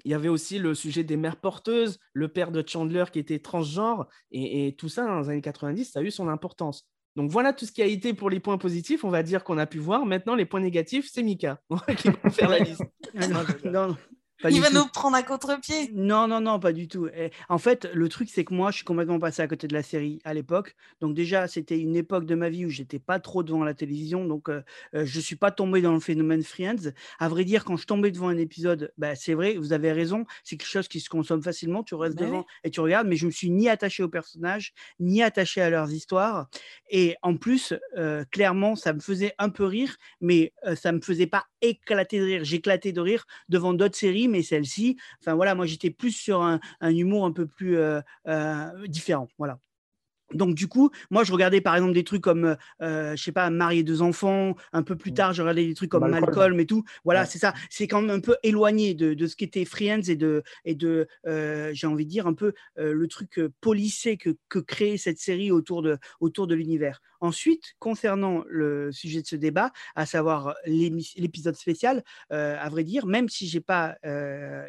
Il 0.04 0.12
y 0.12 0.14
avait 0.14 0.30
aussi 0.30 0.60
le 0.60 0.76
sujet 0.76 1.04
des 1.04 1.18
mères 1.18 1.38
porteuses, 1.38 2.00
le 2.14 2.28
père 2.28 2.52
de 2.52 2.64
Chandler 2.66 3.06
qui 3.12 3.20
était 3.20 3.40
transgenre, 3.40 4.08
et, 4.32 4.76
tout 4.78 4.90
ça 4.90 5.06
dans 5.06 5.22
les 5.22 5.30
années 5.30 5.42
90, 5.42 5.86
ça 5.86 6.00
a 6.00 6.04
eu 6.04 6.12
son 6.12 6.28
importance. 6.28 6.88
Donc 7.16 7.32
voilà 7.32 7.54
tout 7.54 7.66
ce 7.66 7.72
qui 7.72 7.82
a 7.82 7.86
été 7.86 8.14
pour 8.14 8.30
les 8.30 8.42
points 8.42 8.58
positifs, 8.58 9.06
on 9.06 9.10
va 9.10 9.24
dire 9.24 9.44
qu'on 9.44 9.58
a 9.58 9.66
pu 9.66 9.80
voir. 9.80 10.06
Maintenant, 10.06 10.36
les 10.36 10.46
points 10.46 10.60
négatifs, 10.60 11.10
c'est 11.12 11.24
Mika 11.24 11.62
qui 11.98 12.10
va 12.10 12.30
faire 12.30 12.50
la 12.50 12.60
liste. 12.60 12.84
pas 14.42 14.52
Il 14.52 14.62
va 14.62 14.70
tout. 14.70 14.74
nous 14.74 14.86
prendre 14.88 15.16
à 15.16 15.24
contre-pied. 15.24 15.92
Non, 15.94 16.28
non, 16.28 16.42
non, 16.42 16.60
pas 16.60 16.74
du 16.74 16.88
tout. 16.88 17.08
Eh, 17.16 17.30
En 17.50 17.58
fait, 17.58 17.88
le 17.94 18.10
truc, 18.10 18.30
c'est 18.32 18.44
que 18.44 18.54
moi, 18.54 18.72
je 18.72 18.78
suis 18.78 18.86
complètement 18.86 19.20
passé 19.20 19.42
à 19.42 19.48
côté 19.48 19.68
de 19.68 19.74
la 19.74 19.84
série 19.84 20.20
à 20.24 20.34
l'époque. 20.34 20.76
Donc 21.02 21.14
déjà, 21.16 21.48
c'était 21.48 21.80
une 21.80 21.96
époque 21.96 22.26
de 22.26 22.36
ma 22.36 22.50
vie 22.50 22.66
où 22.66 22.70
j'étais 22.70 23.00
pas 23.00 23.20
trop 23.20 23.44
devant 23.44 23.64
la 23.64 23.74
télévision. 23.74 24.26
Donc, 24.26 24.50
euh, 24.50 24.62
euh, 24.96 25.06
je 25.06 25.20
suis 25.20 25.36
pas 25.36 25.52
tombé 25.52 25.82
dans 25.82 25.94
le 25.94 26.00
phénomène 26.00 26.44
Friends. 26.44 26.92
À 27.20 27.30
vrai 27.30 27.46
dire, 27.46 27.66
quand 27.66 27.78
je 27.78 27.86
tombais 27.86 28.12
devant 28.12 28.28
un 28.30 28.38
épisode, 28.38 28.92
bah, 28.98 29.16
c'est 29.16 29.34
vrai, 29.36 29.56
vous 29.58 29.74
avez 29.74 29.92
raison, 29.92 30.26
c'est 30.44 30.58
quelque 30.58 30.68
chose 30.70 30.88
qui 30.88 31.00
se 31.00 31.10
consomme 31.10 31.42
facilement. 31.44 31.84
Tu 31.84 31.96
restes 31.96 32.18
Bah 32.18 32.26
devant 32.26 32.40
oui. 32.40 32.46
et 32.64 32.72
tu 32.72 32.80
regardes, 32.82 33.08
mais 33.08 33.16
je 33.16 33.26
me 33.28 33.32
suis 33.32 33.50
ni 33.52 33.70
attaché 33.70 34.04
aux 34.04 34.10
personnages, 34.10 34.74
ni 35.00 35.24
attaché 35.24 35.62
à 35.62 35.70
leurs 35.70 35.92
histoires. 35.94 36.48
Et 36.90 37.16
en 37.22 37.36
plus, 37.38 37.74
euh, 37.98 38.24
clairement, 38.32 38.76
ça 38.76 38.94
me 38.94 39.00
faisait 39.00 39.34
un 39.38 39.50
peu 39.50 39.66
rire, 39.66 39.96
mais 40.22 40.54
euh, 40.66 40.76
ça 40.76 40.92
me 40.92 41.02
faisait 41.02 41.28
pas 41.28 41.46
éclater 41.62 42.20
de 42.20 42.26
rire. 42.26 42.44
J'éclatais 42.44 42.92
de 42.92 43.02
rire 43.02 43.26
devant 43.50 43.74
d'autres 43.74 43.96
séries, 43.98 44.25
mais 44.28 44.44
celle-ci, 44.44 44.98
enfin 45.22 45.36
voilà, 45.36 45.56
moi 45.56 45.66
j'étais 45.66 45.92
plus 45.92 46.12
sur 46.12 46.42
un, 46.42 46.60
un 46.82 46.96
humour 46.96 47.26
un 47.26 47.32
peu 47.32 47.48
plus 47.48 47.78
euh, 47.78 48.02
euh, 48.28 48.88
différent. 48.88 49.28
Voilà. 49.38 49.60
Donc 50.34 50.56
du 50.56 50.68
coup, 50.68 50.90
moi 51.12 51.24
je 51.24 51.32
regardais 51.32 51.62
par 51.62 51.76
exemple 51.76 51.94
des 51.94 52.04
trucs 52.04 52.22
comme, 52.24 52.46
euh, 52.46 52.56
euh, 52.82 53.16
je 53.16 53.24
sais 53.24 53.32
pas, 53.32 53.50
marier 53.50 53.84
deux 53.84 54.02
enfants. 54.02 54.56
Un 54.74 54.82
peu 54.84 54.96
plus 54.96 55.12
Mm. 55.12 55.16
tard, 55.16 55.34
je 55.34 55.42
regardais 55.44 55.66
des 55.66 55.74
trucs 55.76 55.92
comme 55.92 56.02
Malcolm. 56.10 56.26
Malcolm, 56.36 56.60
et 56.60 56.66
tout. 56.66 56.84
Voilà, 57.04 57.22
Ouais. 57.22 57.26
c'est 57.28 57.38
ça. 57.40 57.54
C'est 57.70 57.88
quand 57.88 58.02
même 58.02 58.10
un 58.10 58.20
peu 58.20 58.36
éloigné 58.44 58.94
de, 58.96 59.14
de 59.14 59.28
ce 59.28 59.36
qu'était 59.36 59.66
Friends 59.66 60.02
et 60.08 60.16
de, 60.16 60.42
et 60.66 60.74
de, 60.76 61.08
euh, 61.28 61.72
j'ai 61.74 61.88
envie 61.88 62.06
de 62.06 62.10
dire 62.10 62.28
un 62.28 62.34
peu 62.34 62.54
euh, 62.80 62.94
le 62.94 63.08
truc 63.08 63.40
policé 63.62 64.18
que, 64.18 64.36
que 64.50 64.60
crée 64.60 64.98
cette 64.98 65.20
série 65.20 65.52
autour 65.52 65.82
de, 65.82 65.98
autour 66.20 66.48
de 66.48 66.56
l'univers. 66.56 67.02
Ensuite, 67.22 67.76
concernant 67.80 68.44
le 68.50 68.92
sujet 68.92 69.22
de 69.22 69.28
ce 69.28 69.36
débat, 69.36 69.72
à 69.96 70.06
savoir 70.06 70.54
l'épisode 70.66 71.56
spécial, 71.56 72.04
à 72.30 72.70
vrai 72.70 72.84
dire, 72.84 73.06
même 73.08 73.30
si 73.30 73.48
j'ai 73.48 73.62
pas 73.62 73.96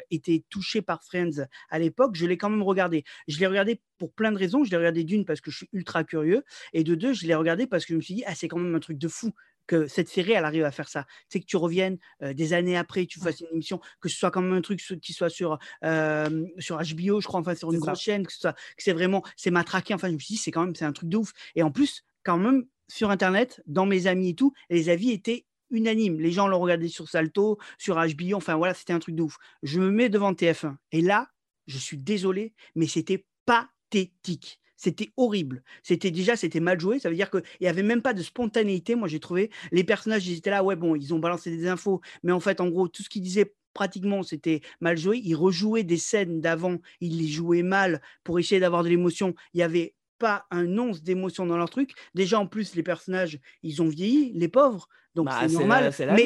été 0.09 0.43
touché 0.49 0.81
par 0.81 1.03
Friends 1.03 1.45
à 1.69 1.77
l'époque, 1.77 2.15
je 2.15 2.25
l'ai 2.25 2.37
quand 2.37 2.49
même 2.49 2.63
regardé. 2.63 3.03
Je 3.27 3.37
l'ai 3.39 3.47
regardé 3.47 3.81
pour 3.97 4.11
plein 4.13 4.31
de 4.31 4.37
raisons. 4.37 4.63
Je 4.63 4.71
l'ai 4.71 4.77
regardé 4.77 5.03
d'une 5.03 5.25
parce 5.25 5.41
que 5.41 5.46
je 5.51 5.57
suis 5.57 5.69
ultra 5.73 6.03
curieux, 6.03 6.43
et 6.73 6.83
de 6.83 6.95
deux, 6.95 7.13
je 7.13 7.25
l'ai 7.27 7.35
regardé 7.35 7.67
parce 7.67 7.85
que 7.85 7.93
je 7.93 7.97
me 7.97 8.01
suis 8.01 8.15
dit, 8.15 8.23
ah, 8.25 8.35
c'est 8.35 8.47
quand 8.47 8.57
même 8.59 8.75
un 8.75 8.79
truc 8.79 8.97
de 8.97 9.07
fou 9.07 9.33
que 9.67 9.87
cette 9.87 10.07
série, 10.07 10.31
elle 10.31 10.45
arrive 10.45 10.63
à 10.63 10.71
faire 10.71 10.87
ça. 10.87 11.05
C'est 11.29 11.39
que 11.39 11.45
tu 11.45 11.57
reviennes 11.57 11.97
euh, 12.23 12.33
des 12.33 12.53
années 12.53 12.77
après, 12.77 13.05
tu 13.05 13.19
fasses 13.19 13.41
une 13.41 13.47
émission, 13.51 13.79
que 13.99 14.09
ce 14.09 14.17
soit 14.17 14.31
quand 14.31 14.41
même 14.41 14.53
un 14.53 14.61
truc 14.61 14.79
qui 15.01 15.13
soit 15.13 15.29
sur, 15.29 15.59
euh, 15.83 16.45
sur 16.57 16.77
HBO, 16.77 17.21
je 17.21 17.27
crois, 17.27 17.41
enfin 17.41 17.53
sur 17.53 17.71
une 17.71 17.79
grosse 17.79 18.01
chaîne, 18.01 18.25
que, 18.25 18.31
ce 18.31 18.39
soit, 18.39 18.53
que 18.53 18.83
c'est 18.83 18.93
vraiment, 18.93 19.23
c'est 19.35 19.51
matraqué. 19.51 19.93
Enfin, 19.93 20.07
je 20.07 20.13
me 20.13 20.19
suis 20.19 20.35
dit, 20.35 20.41
c'est 20.41 20.51
quand 20.51 20.63
même, 20.63 20.73
c'est 20.73 20.85
un 20.85 20.93
truc 20.93 21.09
de 21.09 21.17
ouf. 21.17 21.33
Et 21.55 21.63
en 21.63 21.71
plus, 21.71 22.03
quand 22.23 22.37
même, 22.37 22.65
sur 22.87 23.11
Internet, 23.11 23.61
dans 23.67 23.85
mes 23.85 24.07
amis 24.07 24.29
et 24.29 24.35
tout, 24.35 24.53
les 24.69 24.89
avis 24.89 25.11
étaient 25.11 25.45
unanimes. 25.69 26.19
Les 26.21 26.31
gens 26.31 26.47
l'ont 26.47 26.59
regardé 26.59 26.87
sur 26.87 27.09
Salto, 27.09 27.57
sur 27.77 27.95
HBO, 27.95 28.35
enfin 28.35 28.55
voilà, 28.55 28.73
c'était 28.73 28.93
un 28.93 28.99
truc 28.99 29.15
de 29.15 29.23
ouf. 29.23 29.37
Je 29.63 29.79
me 29.81 29.91
mets 29.91 30.07
devant 30.07 30.31
TF1 30.31 30.75
et 30.93 31.01
là, 31.01 31.27
je 31.67 31.77
suis 31.77 31.97
désolé, 31.97 32.53
mais 32.75 32.87
c'était 32.87 33.25
pathétique. 33.45 34.61
C'était 34.77 35.11
horrible. 35.17 35.63
C'était 35.83 36.11
déjà, 36.11 36.35
c'était 36.35 36.59
mal 36.59 36.79
joué. 36.79 36.99
Ça 36.99 37.09
veut 37.09 37.15
dire 37.15 37.29
qu'il 37.31 37.41
n'y 37.61 37.67
avait 37.67 37.83
même 37.83 38.01
pas 38.01 38.13
de 38.13 38.21
spontanéité. 38.21 38.95
Moi, 38.95 39.07
j'ai 39.07 39.19
trouvé 39.19 39.49
les 39.71 39.83
personnages, 39.83 40.27
ils 40.27 40.37
étaient 40.37 40.51
là, 40.51 40.63
ouais, 40.63 40.75
bon, 40.75 40.95
ils 40.95 41.13
ont 41.13 41.19
balancé 41.19 41.49
des 41.55 41.67
infos, 41.67 42.01
mais 42.23 42.31
en 42.31 42.39
fait, 42.39 42.61
en 42.61 42.69
gros, 42.69 42.87
tout 42.87 43.03
ce 43.03 43.09
qu'ils 43.09 43.23
disaient 43.23 43.53
pratiquement, 43.73 44.23
c'était 44.23 44.61
mal 44.79 44.97
joué. 44.97 45.19
Ils 45.23 45.35
rejouaient 45.35 45.83
des 45.83 45.97
scènes 45.97 46.41
d'avant, 46.41 46.77
ils 47.01 47.17
les 47.17 47.27
jouaient 47.27 47.63
mal 47.63 48.01
pour 48.23 48.39
essayer 48.39 48.61
d'avoir 48.61 48.83
de 48.83 48.89
l'émotion. 48.89 49.33
Il 49.53 49.59
y 49.59 49.63
avait 49.63 49.95
pas 50.19 50.45
un 50.49 50.77
once 50.79 51.03
d'émotion 51.03 51.45
dans 51.45 51.57
leur 51.57 51.69
truc. 51.69 51.91
Déjà, 52.15 52.39
en 52.39 52.47
plus, 52.47 52.73
les 52.75 52.81
personnages, 52.83 53.39
ils 53.63 53.81
ont 53.81 53.87
vieilli, 53.87 54.31
les 54.35 54.47
pauvres. 54.47 54.87
Donc, 55.13 55.25
Bah, 55.27 55.37
c'est 55.41 55.53
normal. 55.53 55.83
la- 55.85 55.91
c'est 55.91 56.05
la 56.05 56.13
mais, 56.13 56.23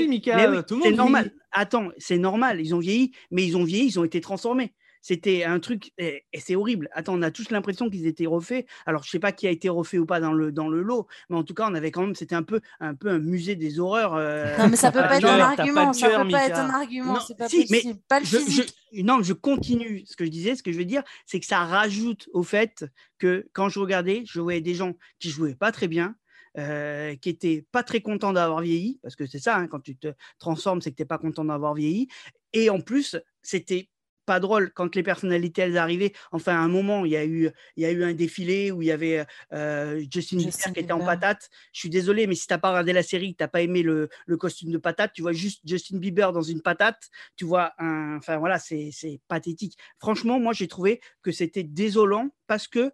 oui, 0.48 0.58
c'est 0.84 0.92
normal. 0.92 1.34
Attends, 1.52 1.90
c'est 1.98 2.18
normal. 2.18 2.62
Ils 2.62 2.74
ont 2.76 2.80
vieilli, 2.80 3.12
mais 3.32 3.46
ils 3.46 3.58
ont 3.58 3.64
vieilli, 3.64 3.86
ils 3.88 4.00
ont 4.00 4.04
été 4.06 4.22
transformés. 4.22 4.74
C'était 5.02 5.44
un 5.44 5.60
truc, 5.60 5.92
et, 5.98 6.26
et 6.32 6.40
c'est 6.40 6.56
horrible. 6.56 6.88
Attends, 6.94 7.16
on 7.18 7.22
a 7.24 7.32
tous 7.32 7.50
l'impression 7.50 7.90
qu'ils 7.90 8.06
étaient 8.06 8.28
refaits. 8.28 8.68
Alors, 8.86 9.04
je 9.04 9.10
sais 9.10 9.20
pas 9.20 9.32
qui 9.32 9.48
a 9.48 9.50
été 9.50 9.68
refait 9.68 9.98
ou 9.98 10.06
pas 10.06 10.20
dans 10.20 10.32
le, 10.32 10.52
dans 10.52 10.70
le 10.70 10.82
lot, 10.84 11.08
mais 11.30 11.36
en 11.38 11.44
tout 11.44 11.54
cas, 11.56 11.68
on 11.70 11.74
avait 11.74 11.90
quand 11.92 12.02
même, 12.02 12.14
c'était 12.16 12.36
un 12.36 12.44
peu, 12.44 12.62
un 12.80 12.94
peu 12.94 13.10
un 13.10 13.18
musée 13.20 13.56
des 13.56 13.80
horreurs. 13.80 14.14
euh, 14.16 14.56
Non, 14.60 14.70
mais 14.70 14.76
ça 14.76 14.92
peut 14.92 15.00
pas 15.00 15.18
être 15.18 15.26
un 15.26 15.40
argument. 15.40 15.94
Ça 15.94 16.10
peut 16.24 16.30
pas 16.30 16.46
être 16.48 16.60
un 16.60 16.70
argument. 16.70 17.14
Non, 17.14 17.20
C'est 17.20 17.38
pas 17.38 17.50
si, 17.50 17.66
mais 17.72 17.80
possible. 17.80 18.00
Pas 18.08 18.20
le 18.20 18.26
je, 18.26 18.38
physique. 18.38 18.74
je- 18.94 19.02
non, 19.02 19.24
je 19.24 19.34
continue 19.34 20.04
ce 20.06 20.16
que 20.16 20.24
je 20.26 20.30
disais. 20.30 20.56
Ce 20.56 20.62
que 20.64 20.72
je 20.72 20.78
veux 20.78 20.86
dire, 20.86 21.04
c'est 21.26 21.40
que 21.40 21.46
ça 21.48 21.66
rajoute 21.66 22.30
au 22.34 22.44
fait 22.44 22.86
que 23.18 23.48
quand 23.54 23.70
je 23.70 23.80
regardais, 23.80 24.22
je 24.26 24.40
voyais 24.40 24.62
des 24.62 24.76
gens 24.76 24.94
qui 25.20 25.30
jouaient 25.30 25.56
pas 25.56 25.72
très 25.72 25.88
bien, 25.88 26.16
euh, 26.60 27.16
qui 27.16 27.30
étaient 27.30 27.66
pas 27.72 27.82
très 27.82 28.02
contents 28.02 28.34
d'avoir 28.34 28.62
vieilli, 28.62 29.00
parce 29.02 29.16
que 29.16 29.26
c'est 29.26 29.40
ça, 29.40 29.56
hein, 29.58 29.68
quand 29.68 29.80
tu 29.80 29.96
te 29.98 30.10
transformes, 30.38 30.82
c'est 30.82 30.92
que 30.92 30.98
tu 30.98 31.02
n'es 31.02 31.08
pas 31.08 31.18
content 31.18 31.46
d'avoir 31.46 31.74
vieilli. 31.74 32.08
Et 32.54 32.70
en 32.70 32.82
plus, 32.82 33.16
c'était 33.42 33.90
pas 34.32 34.40
drôle 34.40 34.72
quand 34.72 34.96
les 34.96 35.04
personnalités 35.04 35.64
elles 35.64 35.78
arrivaient. 35.78 36.14
Enfin, 36.32 36.54
à 36.54 36.60
un 36.60 36.70
moment, 36.70 37.04
il 37.04 37.12
y 37.12 37.18
a 37.18 37.26
eu, 37.26 37.52
il 37.76 37.84
y 37.84 37.86
a 37.86 37.92
eu 37.92 38.02
un 38.06 38.14
défilé 38.14 38.72
où 38.72 38.82
il 38.82 38.88
y 38.88 38.92
avait 38.92 39.26
euh, 39.52 40.02
Justin, 40.10 40.38
Bieber 40.38 40.74
qui 40.74 40.80
était 40.80 40.94
en 40.94 41.04
patate. 41.04 41.50
Je 41.74 41.80
suis 41.82 41.90
désolé, 41.90 42.28
mais 42.28 42.36
si 42.36 42.48
tu 42.48 42.54
n'as 42.54 42.58
pas 42.58 42.70
regardé 42.70 42.94
la 42.94 43.04
série, 43.04 43.36
n'as 43.38 43.50
pas 43.50 43.62
aimé 43.62 43.84
le, 43.84 44.08
le 44.26 44.38
costume 44.38 44.72
de 44.72 44.78
patate, 44.78 45.12
tu 45.14 45.22
vois 45.22 45.34
juste 45.34 45.60
Justin 45.66 45.98
Bieber 45.98 46.32
dans 46.32 46.44
une 46.44 46.62
patate, 46.62 47.10
tu 47.36 47.44
vois 47.44 47.74
un. 47.78 48.16
Enfin, 48.16 48.38
voilà, 48.38 48.58
c'est 48.58 49.20
pathétique. 49.28 49.78
Franchement, 50.00 50.40
moi, 50.40 50.54
j'ai 50.54 50.70
trouvé 50.70 51.02
que 51.24 51.34
c'était 51.34 51.64
désolant 51.64 52.30
parce 52.48 52.70
que 52.70 52.94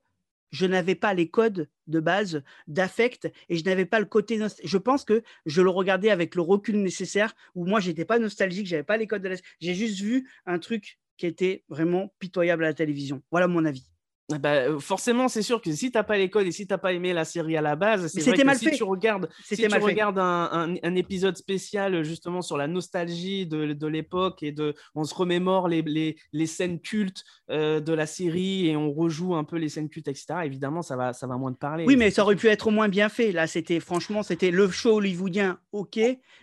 je 0.51 0.65
n'avais 0.65 0.95
pas 0.95 1.13
les 1.13 1.29
codes 1.29 1.69
de 1.87 1.99
base 1.99 2.43
d'affect 2.67 3.31
et 3.49 3.57
je 3.57 3.63
n'avais 3.65 3.85
pas 3.85 3.99
le 3.99 4.05
côté 4.05 4.39
je 4.63 4.77
pense 4.77 5.03
que 5.03 5.23
je 5.45 5.61
le 5.61 5.69
regardais 5.69 6.09
avec 6.09 6.35
le 6.35 6.41
recul 6.41 6.81
nécessaire 6.81 7.35
où 7.55 7.65
moi 7.65 7.79
j'étais 7.79 8.05
pas 8.05 8.19
nostalgique 8.19 8.67
j'avais 8.67 8.83
pas 8.83 8.97
les 8.97 9.07
codes 9.07 9.21
de 9.21 9.29
la 9.29 9.35
j'ai 9.59 9.73
juste 9.73 9.99
vu 9.99 10.29
un 10.45 10.59
truc 10.59 10.99
qui 11.17 11.25
était 11.25 11.63
vraiment 11.69 12.13
pitoyable 12.19 12.63
à 12.63 12.67
la 12.67 12.73
télévision 12.73 13.21
voilà 13.31 13.47
mon 13.47 13.65
avis 13.65 13.85
Ah 14.33 14.39
bah, 14.39 14.53
euh, 14.55 14.79
forcément, 14.79 15.29
c'est 15.29 15.41
sûr 15.41 15.61
que 15.61 15.71
si 15.71 15.89
t'as 15.89 16.03
pas 16.03 16.17
les 16.17 16.29
codes 16.29 16.47
et 16.47 16.51
si 16.51 16.67
t'as 16.67 16.77
pas 16.77 16.91
aimé 16.91 17.13
la 17.13 17.23
série 17.23 17.55
à 17.55 17.61
la 17.61 17.77
base, 17.77 18.07
c'est 18.07 18.19
vrai 18.21 18.37
que 18.37 18.43
mal 18.43 18.57
si 18.57 18.65
fait. 18.65 18.75
tu 18.75 18.83
regardes, 18.83 19.29
si 19.45 19.55
tu 19.55 19.69
mal 19.69 19.81
regardes 19.81 20.19
un, 20.19 20.49
un- 20.51 20.75
un 20.83 20.95
épisode 20.95 21.37
spécial 21.37 22.03
justement 22.03 22.41
sur 22.41 22.57
la 22.57 22.67
nostalgie 22.67 23.47
de, 23.47 23.71
de 23.71 23.87
l'époque 23.87 24.43
et 24.43 24.51
de, 24.51 24.73
on 24.95 25.05
se 25.05 25.15
remémore 25.15 25.69
les, 25.69 25.81
les, 25.81 26.17
les 26.33 26.45
scènes 26.45 26.81
cultes 26.81 27.23
euh, 27.51 27.79
de 27.79 27.93
la 27.93 28.05
série 28.05 28.67
et 28.67 28.75
on 28.75 28.91
rejoue 28.91 29.33
un 29.33 29.45
peu 29.45 29.55
les 29.55 29.69
scènes 29.69 29.87
cultes, 29.87 30.09
etc. 30.09 30.25
Évidemment, 30.43 30.81
ça 30.81 30.97
va, 30.97 31.13
ça 31.13 31.25
va 31.25 31.37
moins 31.37 31.53
te 31.53 31.59
parler. 31.59 31.85
oui 31.87 31.95
mais 31.95 32.11
ça 32.11 32.23
aurait 32.23 32.35
pu 32.35 32.47
être 32.47 32.67
au 32.67 32.71
moins 32.71 32.89
bien 32.89 33.07
fait 33.07 33.31
là 33.31 33.47
c'était 33.47 33.79
franchement 33.79 34.23
c'était 34.23 34.51
le 34.51 34.69
show 34.69 34.97
hollywoodien 34.97 35.57
ok 35.71 35.99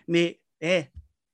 mais 0.07 0.41
eh, 0.61 0.85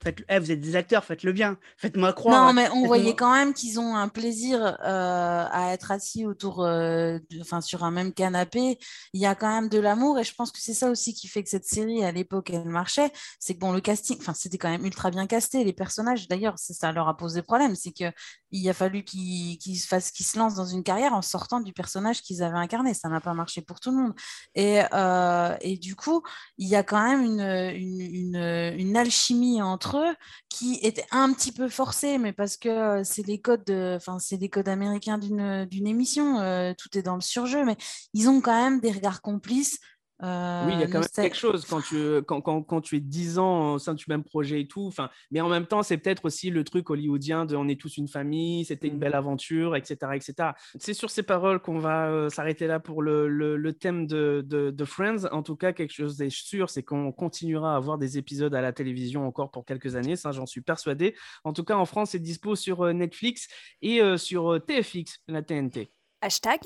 faites, 0.04 0.18
eh, 0.30 0.40
vous 0.40 0.52
êtes 0.52 0.60
des 0.60 0.76
acteurs 0.76 1.04
faites-le 1.04 1.32
bien 1.32 1.58
faites-moi 1.78 2.14
croire 2.14 2.48
Non, 2.48 2.54
mais 2.54 2.70
on 2.70 2.86
voyait 2.86 3.16
quand 3.16 3.34
même 3.34 3.54
qu'ils 3.54 3.80
ont 3.80 3.96
un 3.96 4.08
plaisir 4.08 4.64
euh, 4.66 5.46
à 5.52 5.74
être 5.74 5.92
assis 5.92 6.26
autour, 6.26 6.64
euh, 6.64 7.20
de- 7.30 7.62
sur 7.62 7.84
un 7.84 7.92
même 7.92 8.14
canapé. 8.14 8.78
Il 9.14 9.22
y 9.22 9.26
a 9.26 9.36
quand 9.36 9.50
même 9.54 9.70
de 9.70 9.80
l'amour 9.80 10.20
et 10.20 10.24
je 10.24 10.34
pense 10.34 10.52
que 10.52 10.60
c'est 10.60 10.74
ça 10.74 10.90
aussi 10.90 11.14
qui 11.14 11.28
fait 11.28 11.44
que 11.44 11.50
cette 11.50 11.66
série 11.66 12.04
à 12.04 12.12
l'époque 12.12 12.50
elle 12.52 12.66
marchait. 12.66 13.12
C'est 13.40 13.54
que 13.56 13.60
bon, 13.60 13.72
le 13.74 13.82
casting, 13.82 14.18
enfin 14.20 14.34
c'était 14.34 14.58
quand 14.58 14.70
même 14.70 14.86
ultra 14.86 15.12
bien 15.12 15.28
casté. 15.28 15.64
Les 15.64 15.74
personnages, 15.74 16.28
d'ailleurs, 16.28 16.58
ça 16.58 16.92
leur 16.92 17.08
a 17.08 17.18
posé 17.18 17.42
problème, 17.42 17.76
c'est 17.76 17.92
que 17.92 18.12
il 18.52 18.68
a 18.70 18.74
fallu 18.74 19.04
qu'ils 19.04 19.58
qu'ils 19.58 19.78
se 19.78 19.88
fassent, 19.88 20.12
qu'ils 20.12 20.26
se 20.26 20.38
lancent 20.38 20.56
dans 20.56 20.66
une 20.66 20.84
carrière 20.84 21.14
en 21.14 21.22
sortant 21.22 21.60
du 21.62 21.74
personnage 21.74 22.22
qu'ils 22.22 22.44
avaient 22.44 22.58
incarné. 22.58 22.94
Ça 22.94 23.10
n'a 23.10 23.22
pas 23.22 23.34
marché 23.34 23.62
pour 23.62 23.80
tout 23.80 23.92
le 23.92 23.98
monde. 23.98 24.14
Et, 24.56 24.82
euh, 24.94 25.56
et 25.62 25.78
du 25.78 25.96
coup, 25.96 26.22
il 26.58 26.68
y 26.68 26.76
a 26.76 26.84
quand 26.84 27.02
même 27.02 27.22
une, 27.24 27.42
une, 27.42 28.36
une, 28.78 28.98
alchimie 28.98 29.62
entre 29.62 29.98
eux 29.98 30.16
qui 30.50 30.80
était 30.84 31.06
un 31.12 31.32
petit 31.34 31.52
peu 31.52 31.70
forcée, 31.70 32.18
mais 32.18 32.34
parce 32.34 32.58
que 32.58 32.70
euh, 32.70 33.04
c'est 33.04 33.26
les 33.26 33.40
codes, 33.42 33.64
de- 33.66 33.94
enfin 33.98 34.20
c'est 34.20 34.38
les 34.38 34.50
codes 34.50 34.70
américains 34.70 35.18
d'une 35.18 35.66
d'une 35.66 35.88
émission. 35.88 36.40
euh, 36.40 36.74
tout 36.78 36.98
est 36.98 37.02
dans 37.04 37.16
le 37.16 37.22
surjeu, 37.22 37.64
mais 37.66 37.78
ils 38.14 38.30
ont 38.30 38.42
quand 38.42 38.56
même 38.62 38.80
des 38.80 38.92
regards 38.92 39.22
complices. 39.22 39.80
Euh, 40.24 40.66
Oui, 40.66 40.74
il 40.76 40.80
y 40.80 40.84
a 40.84 40.88
quand 40.88 41.00
même 41.00 41.10
quelque 41.14 41.36
chose 41.36 41.66
quand 41.66 41.82
tu, 41.82 42.22
quand, 42.28 42.42
quand, 42.42 42.62
quand 42.64 42.82
tu 42.82 42.98
es 42.98 43.00
10 43.00 43.40
ans 43.40 43.74
au 43.74 43.80
sein 43.80 43.94
du 43.94 44.06
même 44.08 44.24
projet 44.24 44.62
et 44.62 44.68
tout. 44.68 44.86
Enfin, 44.86 45.10
mais 45.32 45.42
en 45.42 45.50
même 45.50 45.66
temps, 45.66 45.84
c'est 45.84 45.98
peut-être 45.98 46.26
aussi 46.26 46.50
le 46.50 46.64
truc 46.64 46.90
hollywoodien 46.90 47.46
de 47.46 47.56
on 47.56 47.68
est 47.68 47.80
tous 47.80 47.98
une 47.98 48.08
famille, 48.08 48.66
c'était 48.66 48.88
une 48.88 49.00
belle 49.00 49.16
aventure, 49.16 49.76
etc. 49.76 49.96
etc. 50.16 50.50
C'est 50.80 50.94
sur 50.94 51.10
ces 51.10 51.24
paroles 51.24 51.60
qu'on 51.60 51.80
va 51.80 52.08
euh, 52.08 52.30
s'arrêter 52.30 52.68
là 52.68 52.80
pour 52.80 53.02
le, 53.02 53.28
le, 53.28 53.58
le 53.58 53.74
thème 53.74 54.08
de, 54.08 54.44
de, 54.46 54.72
de 54.72 54.86
Friends. 54.86 55.26
En 55.32 55.44
tout 55.44 55.56
cas, 55.56 55.74
quelque 55.74 55.94
chose 55.94 56.22
est 56.22 56.30
sûr, 56.30 56.70
c'est 56.70 56.84
qu'on 56.84 57.12
continuera 57.12 57.74
à 57.74 57.78
avoir 57.78 57.98
des 57.98 58.18
épisodes 58.18 58.54
à 58.54 58.62
la 58.62 58.74
télévision 58.74 59.26
encore 59.26 59.52
pour 59.52 59.66
quelques 59.66 59.96
années. 59.96 60.16
Ça, 60.16 60.32
j'en 60.32 60.46
suis 60.46 60.62
persuadé. 60.62 61.16
En 61.44 61.54
tout 61.54 61.64
cas, 61.64 61.76
en 61.76 61.86
France, 61.86 62.12
c'est 62.12 62.20
dispo 62.20 62.56
sur 62.56 62.82
euh, 62.82 62.94
Netflix 62.94 63.48
et 63.82 64.02
euh, 64.02 64.18
sur 64.18 64.54
euh, 64.54 64.60
TFX, 64.60 65.20
la 65.28 65.42
TNT. 65.42 65.92
Hashtag 66.22 66.60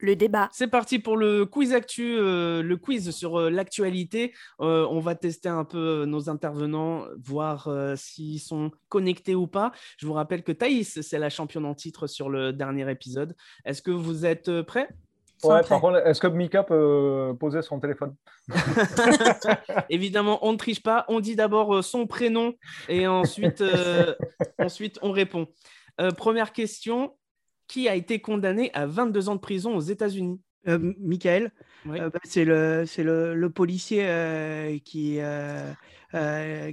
le 0.00 0.16
débat. 0.16 0.48
C'est 0.52 0.68
parti 0.68 0.98
pour 0.98 1.16
le 1.16 1.46
quiz 1.46 1.72
actu, 1.72 2.16
euh, 2.18 2.62
le 2.62 2.76
quiz 2.76 3.10
sur 3.10 3.38
euh, 3.38 3.50
l'actualité. 3.50 4.32
Euh, 4.60 4.86
on 4.90 5.00
va 5.00 5.14
tester 5.14 5.48
un 5.48 5.64
peu 5.64 6.04
nos 6.06 6.28
intervenants, 6.28 7.04
voir 7.22 7.68
euh, 7.68 7.94
s'ils 7.96 8.40
sont 8.40 8.70
connectés 8.88 9.34
ou 9.34 9.46
pas. 9.46 9.72
Je 9.98 10.06
vous 10.06 10.12
rappelle 10.12 10.42
que 10.42 10.52
Thaïs, 10.52 11.00
c'est 11.00 11.18
la 11.18 11.30
championne 11.30 11.66
en 11.66 11.74
titre 11.74 12.06
sur 12.06 12.28
le 12.28 12.52
dernier 12.52 12.90
épisode. 12.90 13.34
Est-ce 13.64 13.82
que 13.82 13.90
vous 13.90 14.26
êtes 14.26 14.48
euh, 14.48 14.62
prêts? 14.62 14.88
Ouais, 15.42 15.62
par 15.62 15.80
contre, 15.80 16.06
est-ce 16.06 16.20
que 16.20 16.26
Mika 16.26 16.62
peut 16.62 17.34
poser 17.38 17.62
son 17.62 17.80
téléphone? 17.80 18.14
Évidemment, 19.88 20.38
on 20.42 20.52
ne 20.52 20.58
triche 20.58 20.82
pas. 20.82 21.06
On 21.08 21.20
dit 21.20 21.34
d'abord 21.34 21.82
son 21.82 22.06
prénom 22.06 22.52
et 22.90 23.06
ensuite, 23.06 23.62
euh, 23.62 24.14
ensuite 24.58 24.98
on 25.00 25.12
répond. 25.12 25.48
Euh, 26.00 26.10
première 26.10 26.52
question. 26.52 27.14
Qui 27.70 27.88
a 27.88 27.94
été 27.94 28.20
condamné 28.20 28.70
à 28.74 28.86
22 28.86 29.28
ans 29.28 29.36
de 29.36 29.40
prison 29.40 29.76
aux 29.76 29.80
États-Unis 29.80 30.40
Euh, 30.68 30.92
Michael, 30.98 31.52
Oui. 31.86 31.98
euh, 32.00 32.10
bah, 32.10 32.18
c'est 32.24 32.44
le, 32.44 32.84
c'est 32.86 33.02
le, 33.04 33.34
le 33.34 33.48
policier 33.50 34.02
euh, 34.04 34.76
qui, 34.84 35.18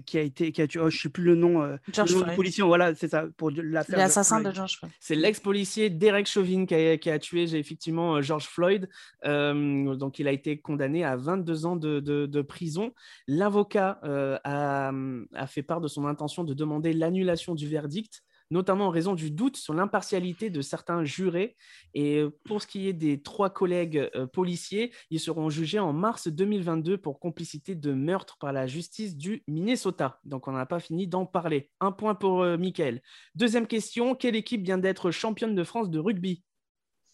qui 0.06 0.18
a 0.18 0.22
été, 0.22 0.52
qui 0.52 0.62
a 0.62 0.68
tué, 0.68 0.80
oh, 0.82 0.90
je 0.90 1.00
sais 1.00 1.10
plus 1.10 1.24
le 1.24 1.36
nom, 1.36 1.62
euh, 1.62 1.78
George 1.94 2.10
le 2.10 2.16
nom 2.16 2.20
du 2.22 2.24
Floyd. 2.26 2.36
policier, 2.36 2.64
voilà, 2.64 2.96
c'est 2.96 3.08
ça, 3.08 3.28
pour. 3.38 3.52
L'assassin 3.52 4.42
de. 4.42 4.52
George 4.52 4.78
Floyd. 4.80 4.92
C'est 5.00 5.16
l'ex-policier 5.16 5.90
Derek 5.90 6.28
Chauvin 6.28 6.66
qui 6.66 6.74
a, 6.76 6.98
qui 6.98 7.10
a 7.10 7.20
tué 7.20 7.48
j'ai 7.48 7.60
effectivement 7.60 8.22
George 8.22 8.48
Floyd. 8.48 8.90
Euh, 9.26 9.96
donc, 9.96 10.20
il 10.20 10.28
a 10.28 10.32
été 10.32 10.60
condamné 10.60 11.04
à 11.06 11.16
22 11.16 11.66
ans 11.66 11.76
de, 11.76 12.00
de- 12.00 12.26
de 12.26 12.42
prison. 12.42 12.92
L'avocat 13.28 14.00
euh, 14.04 14.38
a, 14.44 14.92
a 15.36 15.48
fait 15.48 15.64
part 15.64 15.82
de 15.82 15.88
son 15.88 16.06
intention 16.08 16.44
de 16.44 16.54
demander 16.54 16.92
l'annulation 16.94 17.54
du 17.56 17.68
verdict, 17.68 18.24
notamment 18.52 18.88
en 18.88 18.90
raison 18.90 19.14
du 19.14 19.32
doute 19.32 19.58
sur 19.58 19.74
l'impartialité 19.74 20.50
de 20.50 20.62
certains 20.62 21.04
jurés. 21.04 21.56
Et 21.94 22.24
pour 22.46 22.62
ce 22.62 22.68
qui 22.68 22.88
est 22.88 22.94
des 22.94 23.22
trois 23.22 23.50
collègues 23.50 24.10
euh, 24.16 24.28
policiers, 24.28 24.94
ils 25.10 25.20
seront 25.20 25.50
jugés 25.50 25.80
en 25.80 25.94
mars 25.94 26.28
2022 26.28 26.98
pour 26.98 27.20
complicité 27.20 27.76
de 27.76 27.94
meurtre 27.94 28.38
par 28.38 28.54
la 28.54 28.68
justice 28.68 29.18
du 29.18 29.44
Minnesota. 29.48 30.20
Donc, 30.24 30.48
on 30.48 30.52
n'a 30.52 30.66
pas 30.66 30.80
fini 30.80 31.08
d'en 31.08 31.26
parler. 31.26 31.70
Un 31.80 31.92
point 31.92 32.16
pour 32.16 32.44
euh, 32.44 32.58
Michael. 32.58 33.02
Deuxième 33.36 33.68
question, 33.68 34.16
quelle 34.16 34.36
équipe 34.36 34.64
vient 34.64 34.78
d'être 34.78 35.12
championne 35.12 35.56
de 35.56 35.64
France 35.64 35.90
de 35.90 36.00
rugby? 36.00 36.44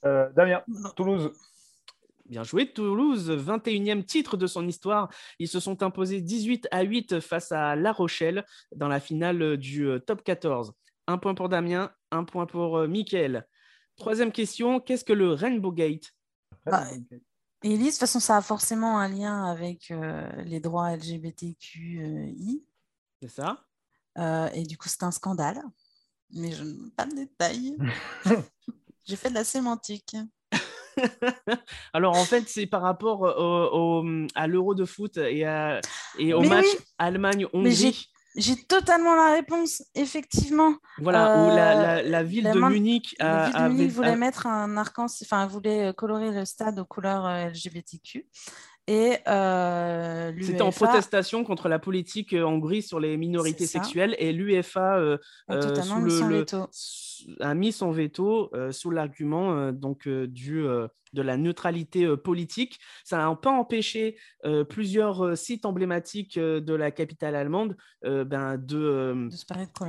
Euh, 0.05 0.29
Damien, 0.33 0.63
Toulouse. 0.95 1.31
Bien 2.25 2.43
joué, 2.43 2.71
Toulouse, 2.71 3.29
21e 3.29 4.03
titre 4.05 4.37
de 4.37 4.47
son 4.47 4.65
histoire. 4.67 5.09
Ils 5.39 5.47
se 5.49 5.59
sont 5.59 5.83
imposés 5.83 6.21
18 6.21 6.69
à 6.71 6.83
8 6.83 7.19
face 7.19 7.51
à 7.51 7.75
La 7.75 7.91
Rochelle 7.91 8.45
dans 8.75 8.87
la 8.87 8.99
finale 8.99 9.57
du 9.57 9.87
euh, 9.87 9.99
top 9.99 10.23
14. 10.23 10.73
Un 11.07 11.17
point 11.17 11.33
pour 11.35 11.49
Damien, 11.49 11.91
un 12.11 12.23
point 12.23 12.45
pour 12.45 12.77
euh, 12.77 12.87
Mickaël. 12.87 13.47
Troisième 13.97 14.31
question, 14.31 14.79
qu'est-ce 14.79 15.03
que 15.03 15.13
le 15.13 15.33
Rainbow 15.33 15.71
Gate? 15.71 16.11
Bah, 16.65 16.85
Élise, 17.61 17.85
de 17.85 17.89
toute 17.91 17.99
façon, 17.99 18.19
ça 18.19 18.37
a 18.37 18.41
forcément 18.41 18.97
un 18.99 19.07
lien 19.07 19.45
avec 19.45 19.91
euh, 19.91 20.29
les 20.43 20.59
droits 20.59 20.91
LGBTQI. 20.95 22.63
C'est 23.21 23.29
ça 23.29 23.65
Euh, 24.17 24.47
et 24.53 24.63
du 24.63 24.77
coup, 24.77 24.87
c'est 24.89 25.03
un 25.03 25.11
scandale. 25.11 25.61
Mais 26.31 26.51
je 26.51 26.63
ne 26.63 26.73
veux 26.73 26.89
pas 26.91 27.05
de 27.05 27.15
détails. 27.15 27.77
J'ai 29.05 29.15
fait 29.15 29.29
de 29.29 29.33
la 29.35 29.43
sémantique. 29.43 30.15
Alors 31.93 32.15
en 32.15 32.23
fait, 32.25 32.47
c'est 32.47 32.65
par 32.67 32.81
rapport 32.81 33.25
euh, 33.25 33.33
au- 33.71 34.01
au- 34.03 34.27
à 34.35 34.47
l'Euro 34.47 34.73
de 34.75 34.85
foot 34.85 35.17
et, 35.17 35.45
à- 35.45 35.81
et 36.17 36.33
au 36.33 36.41
Mais 36.41 36.49
match 36.49 36.65
oui. 36.65 36.79
Allemagne-Hongrie. 36.97 38.12
J'ai 38.35 38.55
totalement 38.55 39.15
la 39.15 39.33
réponse, 39.33 39.83
effectivement. 39.95 40.73
Voilà, 40.99 41.37
où 41.37 41.47
la, 41.49 41.53
Euh, 41.53 41.81
la- 41.81 42.03
la 42.03 42.23
ville 42.23 42.49
de 42.51 42.59
Munich 42.59 43.15
La 43.19 43.43
a, 43.43 43.45
ville 43.45 43.53
de 43.53 43.57
avait- 43.59 43.73
Munich 43.75 43.91
voulait 43.91 44.07
a- 44.09 44.15
mettre 44.15 44.47
un 44.47 44.75
arc-en-ciel, 44.77 45.27
enfin, 45.31 45.45
voulait 45.45 45.87
euh, 45.89 45.93
colorer 45.93 46.31
le 46.31 46.43
stade 46.45 46.79
aux 46.79 46.85
couleurs 46.85 47.25
euh, 47.27 47.49
LGBTQ. 47.49 48.27
Et 48.87 49.17
euh, 49.29 50.33
C'était 50.41 50.61
en 50.61 50.71
protestation 50.71 51.45
contre 51.45 51.69
la 51.69 51.79
politique 51.79 52.33
en 52.33 52.51
Hongrie 52.53 52.81
sur 52.81 52.99
les 52.99 53.15
minorités 53.15 53.65
sexuelles 53.65 54.13
et 54.19 54.33
l'UEFA 54.33 54.97
euh, 54.97 55.17
sous 55.49 55.99
le- 56.01 56.29
le- 56.29 56.45
a 57.39 57.53
mis 57.53 57.71
son 57.71 57.91
veto 57.91 58.49
euh, 58.53 58.71
sous 58.71 58.91
l'argument 58.91 59.53
euh, 59.53 59.71
donc 59.71 60.07
euh, 60.07 60.27
du 60.27 60.63
euh, 60.65 60.87
de 61.13 61.21
la 61.21 61.37
neutralité 61.37 62.17
politique. 62.17 62.79
Ça 63.03 63.17
n'a 63.19 63.35
pas 63.35 63.51
empêché 63.51 64.17
plusieurs 64.67 65.37
sites 65.37 65.63
emblématiques 65.63 66.39
de 66.39 66.73
la 66.73 66.89
capitale 66.89 67.35
allemande 67.35 67.77
ben, 68.01 68.57
de, 68.57 69.29
de 69.29 69.29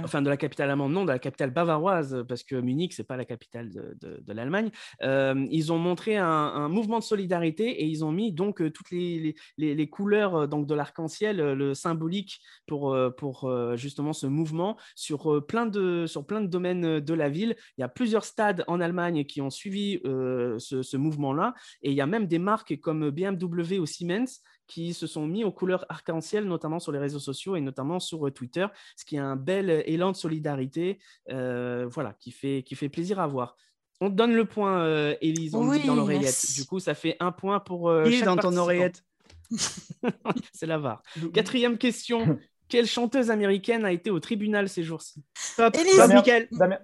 enfin 0.05 0.21
de 0.21 0.29
la 0.29 0.37
capitale 0.37 0.69
allemande, 0.69 0.93
non, 0.93 1.05
de 1.07 1.11
la 1.13 1.19
capitale 1.19 1.49
bavaroise, 1.51 2.27
parce 2.29 2.43
que 2.43 2.57
Munich, 2.57 2.93
c'est 2.93 3.05
pas 3.09 3.17
la 3.17 3.25
capitale 3.25 3.71
de, 3.71 3.97
de- 4.03 4.21
de 4.23 4.33
l'Allemagne. 4.35 4.71
Ils 5.03 5.73
ont 5.73 5.79
montré 5.79 6.19
un, 6.19 6.27
un 6.27 6.69
mouvement 6.69 6.99
de 6.99 7.05
solidarité 7.05 7.71
et 7.71 7.87
ils 7.87 8.05
ont 8.05 8.13
mis 8.13 8.31
donc 8.31 8.57
toutes 8.73 8.91
les, 8.91 9.19
les- 9.19 9.35
les- 9.57 9.75
les 9.75 9.89
couleurs 9.89 10.47
donc 10.47 10.67
de 10.67 10.75
l'arc-en-ciel, 10.75 11.39
le 11.39 11.73
symbolique 11.73 12.41
pour, 12.67 12.95
pour 13.17 13.51
justement 13.77 14.13
ce 14.13 14.27
mouvement 14.27 14.77
sur, 14.95 15.43
plein 15.47 15.65
de, 15.65 16.05
sur 16.07 16.27
plein 16.27 16.43
de 16.43 16.49
domaines 16.49 17.01
de 17.01 17.15
la 17.15 17.24
ville. 17.29 17.57
Il 17.77 17.81
y 17.81 17.85
a 17.85 17.89
plusieurs 17.89 18.25
stades 18.25 18.65
en 18.67 18.81
Allemagne 18.81 19.25
qui 19.25 19.41
ont 19.41 19.51
suivi 19.51 20.01
euh, 20.05 20.59
ce, 20.59 20.83
ce 20.83 20.97
mouvement-là 20.97 21.55
et 21.83 21.91
il 21.91 21.97
y 21.97 22.01
a 22.01 22.07
même 22.07 22.27
des 22.27 22.39
marques 22.39 22.79
comme 22.81 23.11
BMW 23.11 23.79
ou 23.79 23.87
Siemens 23.87 24.41
qui 24.67 24.95
se 24.95 25.07
sont 25.07 25.27
mis 25.27 25.45
aux 25.45 25.53
couleurs 25.53 25.85
arc-en-ciel, 25.89 26.45
notamment 26.45 26.79
sur 26.81 26.91
les 26.91 26.99
réseaux 26.99 27.19
sociaux 27.19 27.55
et 27.57 27.61
notamment 27.61 28.01
sur 28.01 28.27
euh, 28.27 28.31
Twitter, 28.31 28.67
ce 28.97 29.05
qui 29.05 29.17
est 29.17 29.21
un 29.21 29.37
bel 29.37 29.69
euh, 29.69 29.83
élan 29.85 30.13
de 30.13 30.17
solidarité, 30.17 30.99
euh, 31.31 31.87
voilà, 31.91 32.15
qui 32.19 32.31
fait, 32.31 32.63
qui 32.67 32.75
fait 32.75 32.89
plaisir 32.89 33.21
à 33.21 33.27
voir. 33.27 33.57
On 34.01 34.11
te 34.11 34.15
donne 34.15 34.35
le 34.35 34.45
point, 34.45 34.81
euh, 34.83 35.15
Élise, 35.21 35.55
on 35.55 35.71
le 35.71 35.79
dit 35.79 35.87
dans 35.87 35.95
l'oreillette. 35.95 36.25
merci. 36.25 36.61
Du 36.61 36.67
coup, 36.67 36.81
ça 36.81 36.95
fait 36.95 37.17
un 37.21 37.33
point 37.33 37.61
pour 37.61 37.89
euh, 37.89 38.05
Il 38.07 38.15
est 38.15 38.19
chaque 38.19 38.27
dans 38.27 38.37
ton 38.37 38.57
oreillette. 38.57 39.05
C'est 40.53 40.67
la 40.67 40.79
VAR. 40.79 41.03
Quatrième 41.33 41.79
question. 41.79 42.39
Quelle 42.69 42.87
chanteuse 42.87 43.31
américaine 43.31 43.85
a 43.85 43.93
été 43.93 44.11
au 44.11 44.19
tribunal 44.21 44.69
ces 44.69 44.83
jours-ci? 44.83 45.23
Top, 45.57 45.75
Élise. 45.77 45.97
top, 45.97 46.09
Damien, 46.09 46.15
Mickaël. 46.17 46.49
Damien. 46.51 46.79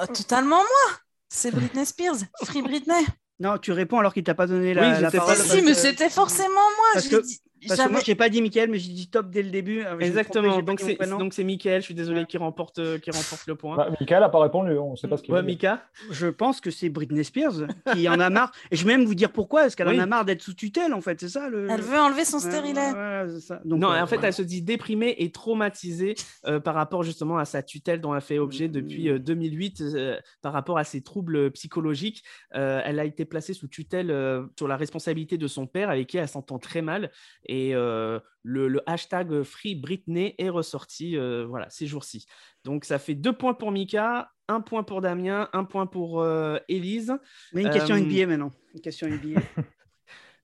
Oh, 0.00 0.06
totalement 0.12 0.56
moi 0.58 0.96
C'est 1.28 1.50
Britney 1.50 1.84
Spears, 1.86 2.16
Free 2.44 2.62
Britney. 2.62 3.06
Non, 3.40 3.58
tu 3.58 3.72
réponds 3.72 3.98
alors 3.98 4.12
qu'il 4.14 4.24
t'a 4.24 4.34
pas 4.34 4.46
donné 4.46 4.74
la, 4.74 4.82
Oui, 4.96 5.00
la 5.02 5.10
parole. 5.10 5.36
si, 5.36 5.62
mais 5.62 5.72
que- 5.72 5.76
c'était 5.78 6.10
forcément 6.10 6.48
moi. 6.54 6.86
parce 6.94 7.04
je 7.04 7.10
que- 7.10 7.16
l'ai 7.16 7.22
dit- 7.22 7.40
Parce 7.66 7.80
que 7.80 7.90
moi, 7.90 8.00
j'ai 8.04 8.14
pas 8.14 8.28
dit 8.28 8.42
Mickaël, 8.42 8.70
mais 8.70 8.78
j'ai 8.78 8.92
dit 8.92 9.08
top 9.08 9.30
dès 9.30 9.42
le 9.42 9.50
début. 9.50 9.82
Trompé, 9.84 10.04
Exactement. 10.04 10.62
Donc 10.62 10.80
c'est 10.80 10.96
donc 11.08 11.32
c'est 11.34 11.44
Mickaël. 11.44 11.80
Je 11.80 11.86
suis 11.86 11.94
désolé 11.94 12.24
qui 12.26 12.38
remporte 12.38 12.78
euh, 12.78 12.98
qui 12.98 13.10
remporte 13.10 13.46
le 13.46 13.54
point. 13.54 13.76
Bah, 13.76 13.90
Michael 14.00 14.20
n'a 14.20 14.28
pas 14.28 14.40
répondu, 14.40 14.72
on 14.78 14.92
ne 14.92 14.96
sait 14.96 15.08
pas 15.08 15.16
ce 15.16 15.22
qu'il 15.22 15.32
ouais, 15.34 15.40
veut 15.40 15.46
dire. 15.46 15.54
Mika. 15.54 15.82
Je 16.10 16.26
pense 16.26 16.60
que 16.60 16.70
c'est 16.70 16.88
Britney 16.88 17.24
Spears 17.24 17.66
qui 17.92 18.08
en 18.08 18.20
a 18.20 18.30
marre. 18.30 18.52
Et 18.70 18.76
je 18.76 18.84
vais 18.86 18.96
même 18.96 19.06
vous 19.06 19.14
dire 19.14 19.32
pourquoi. 19.32 19.62
Parce 19.62 19.74
qu'elle 19.74 19.88
Oui. 19.88 19.98
en 19.98 20.02
a 20.02 20.06
marre 20.06 20.24
d'être 20.24 20.42
sous 20.42 20.54
tutelle, 20.54 20.94
en 20.94 21.00
fait. 21.00 21.18
C'est 21.20 21.28
ça 21.28 21.48
le. 21.48 21.68
Elle 21.70 21.80
veut 21.80 21.98
enlever 21.98 22.24
son 22.24 22.38
stérilet. 22.38 22.92
ouais, 22.92 22.92
ouais, 22.92 23.24
c'est 23.34 23.40
ça. 23.40 23.60
Donc, 23.64 23.80
non, 23.80 23.90
euh, 23.92 24.02
en 24.02 24.06
fait, 24.06 24.18
elle 24.22 24.32
se 24.32 24.42
dit 24.42 24.62
déprimée 24.62 25.14
et 25.18 25.30
traumatisée 25.32 26.14
euh, 26.46 26.60
par 26.60 26.74
rapport 26.74 27.02
justement 27.02 27.38
à 27.38 27.44
sa 27.44 27.62
tutelle 27.62 28.00
dont 28.00 28.14
elle 28.14 28.20
fait 28.20 28.38
objet 28.38 28.68
depuis 28.68 29.08
euh, 29.08 29.18
2008 29.18 29.80
euh, 29.80 30.16
par 30.42 30.52
rapport 30.52 30.78
à 30.78 30.84
ses 30.84 31.02
troubles 31.02 31.50
psychologiques. 31.52 32.22
Euh, 32.54 32.80
elle 32.84 32.98
a 33.00 33.04
été 33.04 33.24
placée 33.24 33.54
sous 33.54 33.68
tutelle 33.68 34.10
euh, 34.10 34.44
sur 34.56 34.68
la 34.68 34.76
responsabilité 34.76 35.38
de 35.38 35.46
son 35.46 35.66
père 35.66 35.90
avec 35.90 36.06
qui 36.08 36.18
elle 36.18 36.28
s'entend 36.28 36.58
très 36.58 36.82
mal. 36.82 37.10
Et 37.48 37.74
euh, 37.74 38.20
le, 38.42 38.68
le 38.68 38.82
hashtag 38.88 39.42
Free 39.42 39.74
Britney 39.74 40.34
est 40.38 40.50
ressorti 40.50 41.16
euh, 41.16 41.46
voilà, 41.46 41.68
ces 41.70 41.86
jours-ci. 41.86 42.26
Donc 42.64 42.84
ça 42.84 42.98
fait 42.98 43.14
deux 43.14 43.32
points 43.32 43.54
pour 43.54 43.72
Mika, 43.72 44.30
un 44.48 44.60
point 44.60 44.82
pour 44.82 45.00
Damien, 45.00 45.48
un 45.52 45.64
point 45.64 45.86
pour 45.86 46.20
euh, 46.20 46.58
Élise. 46.68 47.14
Mais 47.52 47.62
une 47.62 47.70
question 47.70 47.96
Euh, 47.96 48.00
NBA 48.00 48.26
maintenant. 48.26 48.52
Une 48.74 48.80
question 48.80 49.08
NBA. 49.08 49.40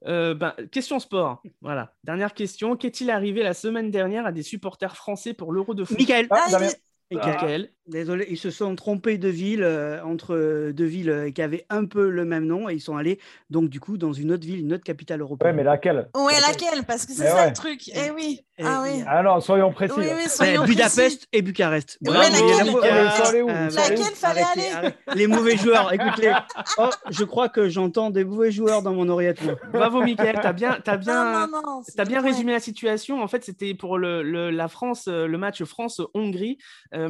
Euh, 0.07 0.35
ben, 0.35 0.55
question 0.71 0.99
sport. 0.99 1.43
Voilà. 1.63 1.95
Dernière 2.05 2.35
question. 2.35 2.77
Qu'est-il 2.77 3.09
arrivé 3.11 3.43
la 3.43 3.55
semaine 3.55 3.91
dernière 3.91 4.27
à 4.27 4.33
des 4.33 4.43
supporters 4.43 4.97
français 4.97 5.33
pour 5.33 5.51
l'Euro 5.51 5.73
de 5.73 5.83
foot? 5.83 5.99
Michael. 5.99 6.27
Ah, 6.29 6.49
Ah. 7.23 7.47
Désolé, 7.87 8.27
ils 8.31 8.39
se 8.39 8.49
sont 8.49 8.75
trompés 8.77 9.19
de 9.19 9.29
ville 9.29 9.63
euh, 9.63 10.03
entre 10.05 10.71
deux 10.73 10.87
villes 10.87 11.11
euh, 11.11 11.31
qui 11.31 11.43
avaient 11.43 11.67
un 11.69 11.85
peu 11.85 12.09
le 12.09 12.25
même 12.25 12.47
nom 12.47 12.67
et 12.71 12.73
ils 12.73 12.81
sont 12.81 12.97
allés 12.97 13.21
donc 13.51 13.69
du 13.69 13.79
coup 13.79 13.99
dans 13.99 14.15
une 14.15 14.33
autre 14.33 14.47
ville, 14.47 14.61
une 14.61 14.73
autre 14.73 14.85
capitale 14.85 15.21
Ouais, 15.21 15.27
européenne. 15.27 15.57
mais 15.57 15.65
laquelle? 15.65 16.09
Ouais, 16.17 16.33
laquelle? 16.41 16.85
Parce 16.85 17.05
que 17.05 17.13
c'est 17.13 17.27
ça 17.27 17.35
ouais. 17.43 17.49
le 17.49 17.53
truc. 17.53 17.83
Eh 17.95 18.11
oui. 18.11 18.41
Et- 18.57 18.63
Ah 18.65 18.81
oui. 18.85 19.01
et- 19.01 19.05
Ah 19.07 19.39
soyons 19.41 19.71
précis. 19.71 19.93
Oui, 19.99 20.07
oui, 20.07 20.25
Ouais, 20.41 20.67
Budapest 20.67 20.97
précis. 20.97 21.27
et 21.35 21.43
Bucarest. 21.43 21.99
Ouais, 22.01 22.15
Bravo. 22.15 22.33
laquelle? 22.33 22.73
Laquelle 23.75 24.01
Euh, 24.01 24.15
fallait 24.15 24.41
Arrêtez, 24.41 24.61
aller? 24.63 24.71
Arrêtez. 24.75 24.97
Les 25.17 25.27
mauvais 25.27 25.57
joueurs, 25.59 25.93
écoute-les. 25.93 26.33
Oh, 26.79 26.89
je 27.11 27.25
crois 27.25 27.49
que 27.51 27.69
j'entends 27.69 28.09
des 28.11 28.25
mauvais 28.25 28.51
joueurs 28.51 28.81
dans 28.83 28.95
mon 28.95 29.09
oreillette. 29.11 29.41
Bravo, 29.73 30.01
Michael. 30.03 30.39
T'as 30.41 30.53
bien, 30.55 30.79
t'as 30.83 30.97
bien, 30.97 31.47
Non, 31.47 31.47
non, 31.53 31.63
non. 31.63 31.83
bien 32.07 32.23
ouais. 32.23 32.31
résumé 32.31 32.53
la 32.53 32.61
situation. 32.61 33.23
En 33.23 33.29
fait, 33.29 33.45
c'était 33.45 33.75
pour 33.75 33.99
le, 33.99 34.23
le- 34.23 34.51
la 34.51 34.69
France, 34.69 35.05
euh, 35.09 35.27
le 35.27 35.37
match 35.39 35.63
France-Hongrie 35.65 36.59
euh, 36.95 37.04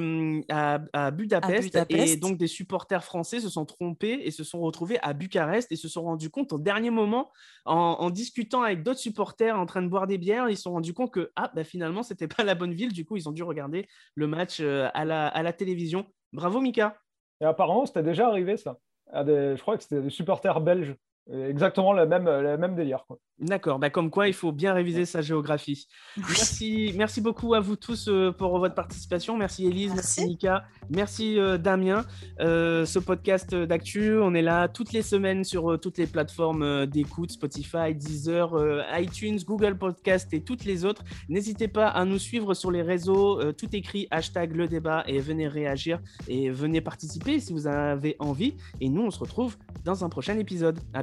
à, 0.48 0.80
à 0.92 1.10
Budapest. 1.10 1.76
À 1.76 1.84
Budapest. 1.84 2.14
Et 2.14 2.16
donc, 2.16 2.38
des 2.38 2.46
supporters 2.46 3.04
français 3.04 3.40
se 3.40 3.48
sont 3.48 3.64
trompés 3.64 4.20
et 4.24 4.30
se 4.30 4.44
sont 4.44 4.60
retrouvés 4.60 4.98
à 5.02 5.12
Bucarest 5.12 5.70
et 5.72 5.76
se 5.76 5.88
sont 5.88 6.02
rendus 6.02 6.30
compte 6.30 6.52
au 6.52 6.58
dernier 6.58 6.90
moment, 6.90 7.30
en, 7.64 7.74
en 7.74 8.10
discutant 8.10 8.62
avec 8.62 8.82
d'autres 8.82 9.00
supporters 9.00 9.58
en 9.58 9.66
train 9.66 9.82
de 9.82 9.88
boire 9.88 10.06
des 10.06 10.18
bières, 10.18 10.48
ils 10.48 10.56
se 10.56 10.62
sont 10.62 10.72
rendus 10.72 10.94
compte 10.94 11.10
que 11.10 11.30
ah, 11.36 11.50
bah, 11.54 11.64
finalement, 11.64 12.02
c'était 12.02 12.28
pas 12.28 12.44
la 12.44 12.54
bonne 12.54 12.74
ville. 12.74 12.92
Du 12.92 13.04
coup, 13.04 13.16
ils 13.16 13.28
ont 13.28 13.32
dû 13.32 13.42
regarder 13.42 13.86
le 14.14 14.26
match 14.26 14.58
euh, 14.60 14.88
à, 14.94 15.04
la, 15.04 15.28
à 15.28 15.42
la 15.42 15.52
télévision. 15.52 16.06
Bravo, 16.32 16.60
Mika. 16.60 16.96
Et 17.40 17.44
apparemment, 17.44 17.86
c'était 17.86 18.02
déjà 18.02 18.28
arrivé 18.28 18.56
ça. 18.56 18.78
à 19.12 19.24
des, 19.24 19.54
je 19.56 19.60
crois 19.62 19.76
que 19.76 19.82
c'était 19.82 20.00
des 20.00 20.10
supporters 20.10 20.60
belges. 20.60 20.94
Exactement 21.32 21.92
le 21.92 22.06
même, 22.06 22.24
le 22.24 22.58
même 22.58 22.74
délire. 22.74 23.04
D'accord, 23.40 23.80
bah 23.80 23.90
comme 23.90 24.10
quoi 24.10 24.28
il 24.28 24.32
faut 24.32 24.52
bien 24.52 24.72
réviser 24.72 25.04
sa 25.06 25.20
géographie. 25.20 25.88
Merci, 26.16 26.94
merci 26.96 27.20
beaucoup 27.20 27.54
à 27.54 27.60
vous 27.60 27.74
tous 27.74 28.06
euh, 28.06 28.30
pour 28.30 28.56
votre 28.58 28.76
participation. 28.76 29.36
Merci 29.36 29.66
Elise, 29.66 29.92
merci, 29.92 30.20
Merci. 30.20 30.26
Nika, 30.26 30.64
merci 30.88 31.40
euh, 31.40 31.58
Damien. 31.58 32.04
Euh, 32.38 32.86
ce 32.86 33.00
podcast 33.00 33.52
d'actu, 33.52 34.18
on 34.20 34.34
est 34.34 34.42
là 34.42 34.68
toutes 34.68 34.92
les 34.92 35.02
semaines 35.02 35.42
sur 35.42 35.80
toutes 35.80 35.98
les 35.98 36.06
plateformes 36.06 36.86
d'écoute, 36.86 37.32
Spotify, 37.32 37.92
Deezer, 37.92 38.56
iTunes, 38.96 39.38
Google 39.44 39.76
Podcast 39.76 40.32
et 40.32 40.44
toutes 40.44 40.64
les 40.64 40.84
autres. 40.84 41.02
N'hésitez 41.28 41.66
pas 41.66 41.88
à 41.88 42.04
nous 42.04 42.20
suivre 42.20 42.54
sur 42.54 42.70
les 42.70 42.82
réseaux, 42.82 43.52
tout 43.52 43.74
écrit 43.74 44.06
hashtag 44.12 44.54
le 44.54 44.68
débat 44.68 45.02
et 45.08 45.18
venez 45.18 45.48
réagir 45.48 46.00
et 46.28 46.50
venez 46.50 46.80
participer 46.80 47.40
si 47.40 47.52
vous 47.52 47.66
avez 47.66 48.14
envie. 48.20 48.54
Et 48.80 48.88
nous, 48.88 49.02
on 49.02 49.10
se 49.10 49.18
retrouve 49.18 49.56
dans 49.84 50.04
un 50.04 50.08
prochain 50.08 50.38
épisode. 50.38 50.78
À 50.92 51.02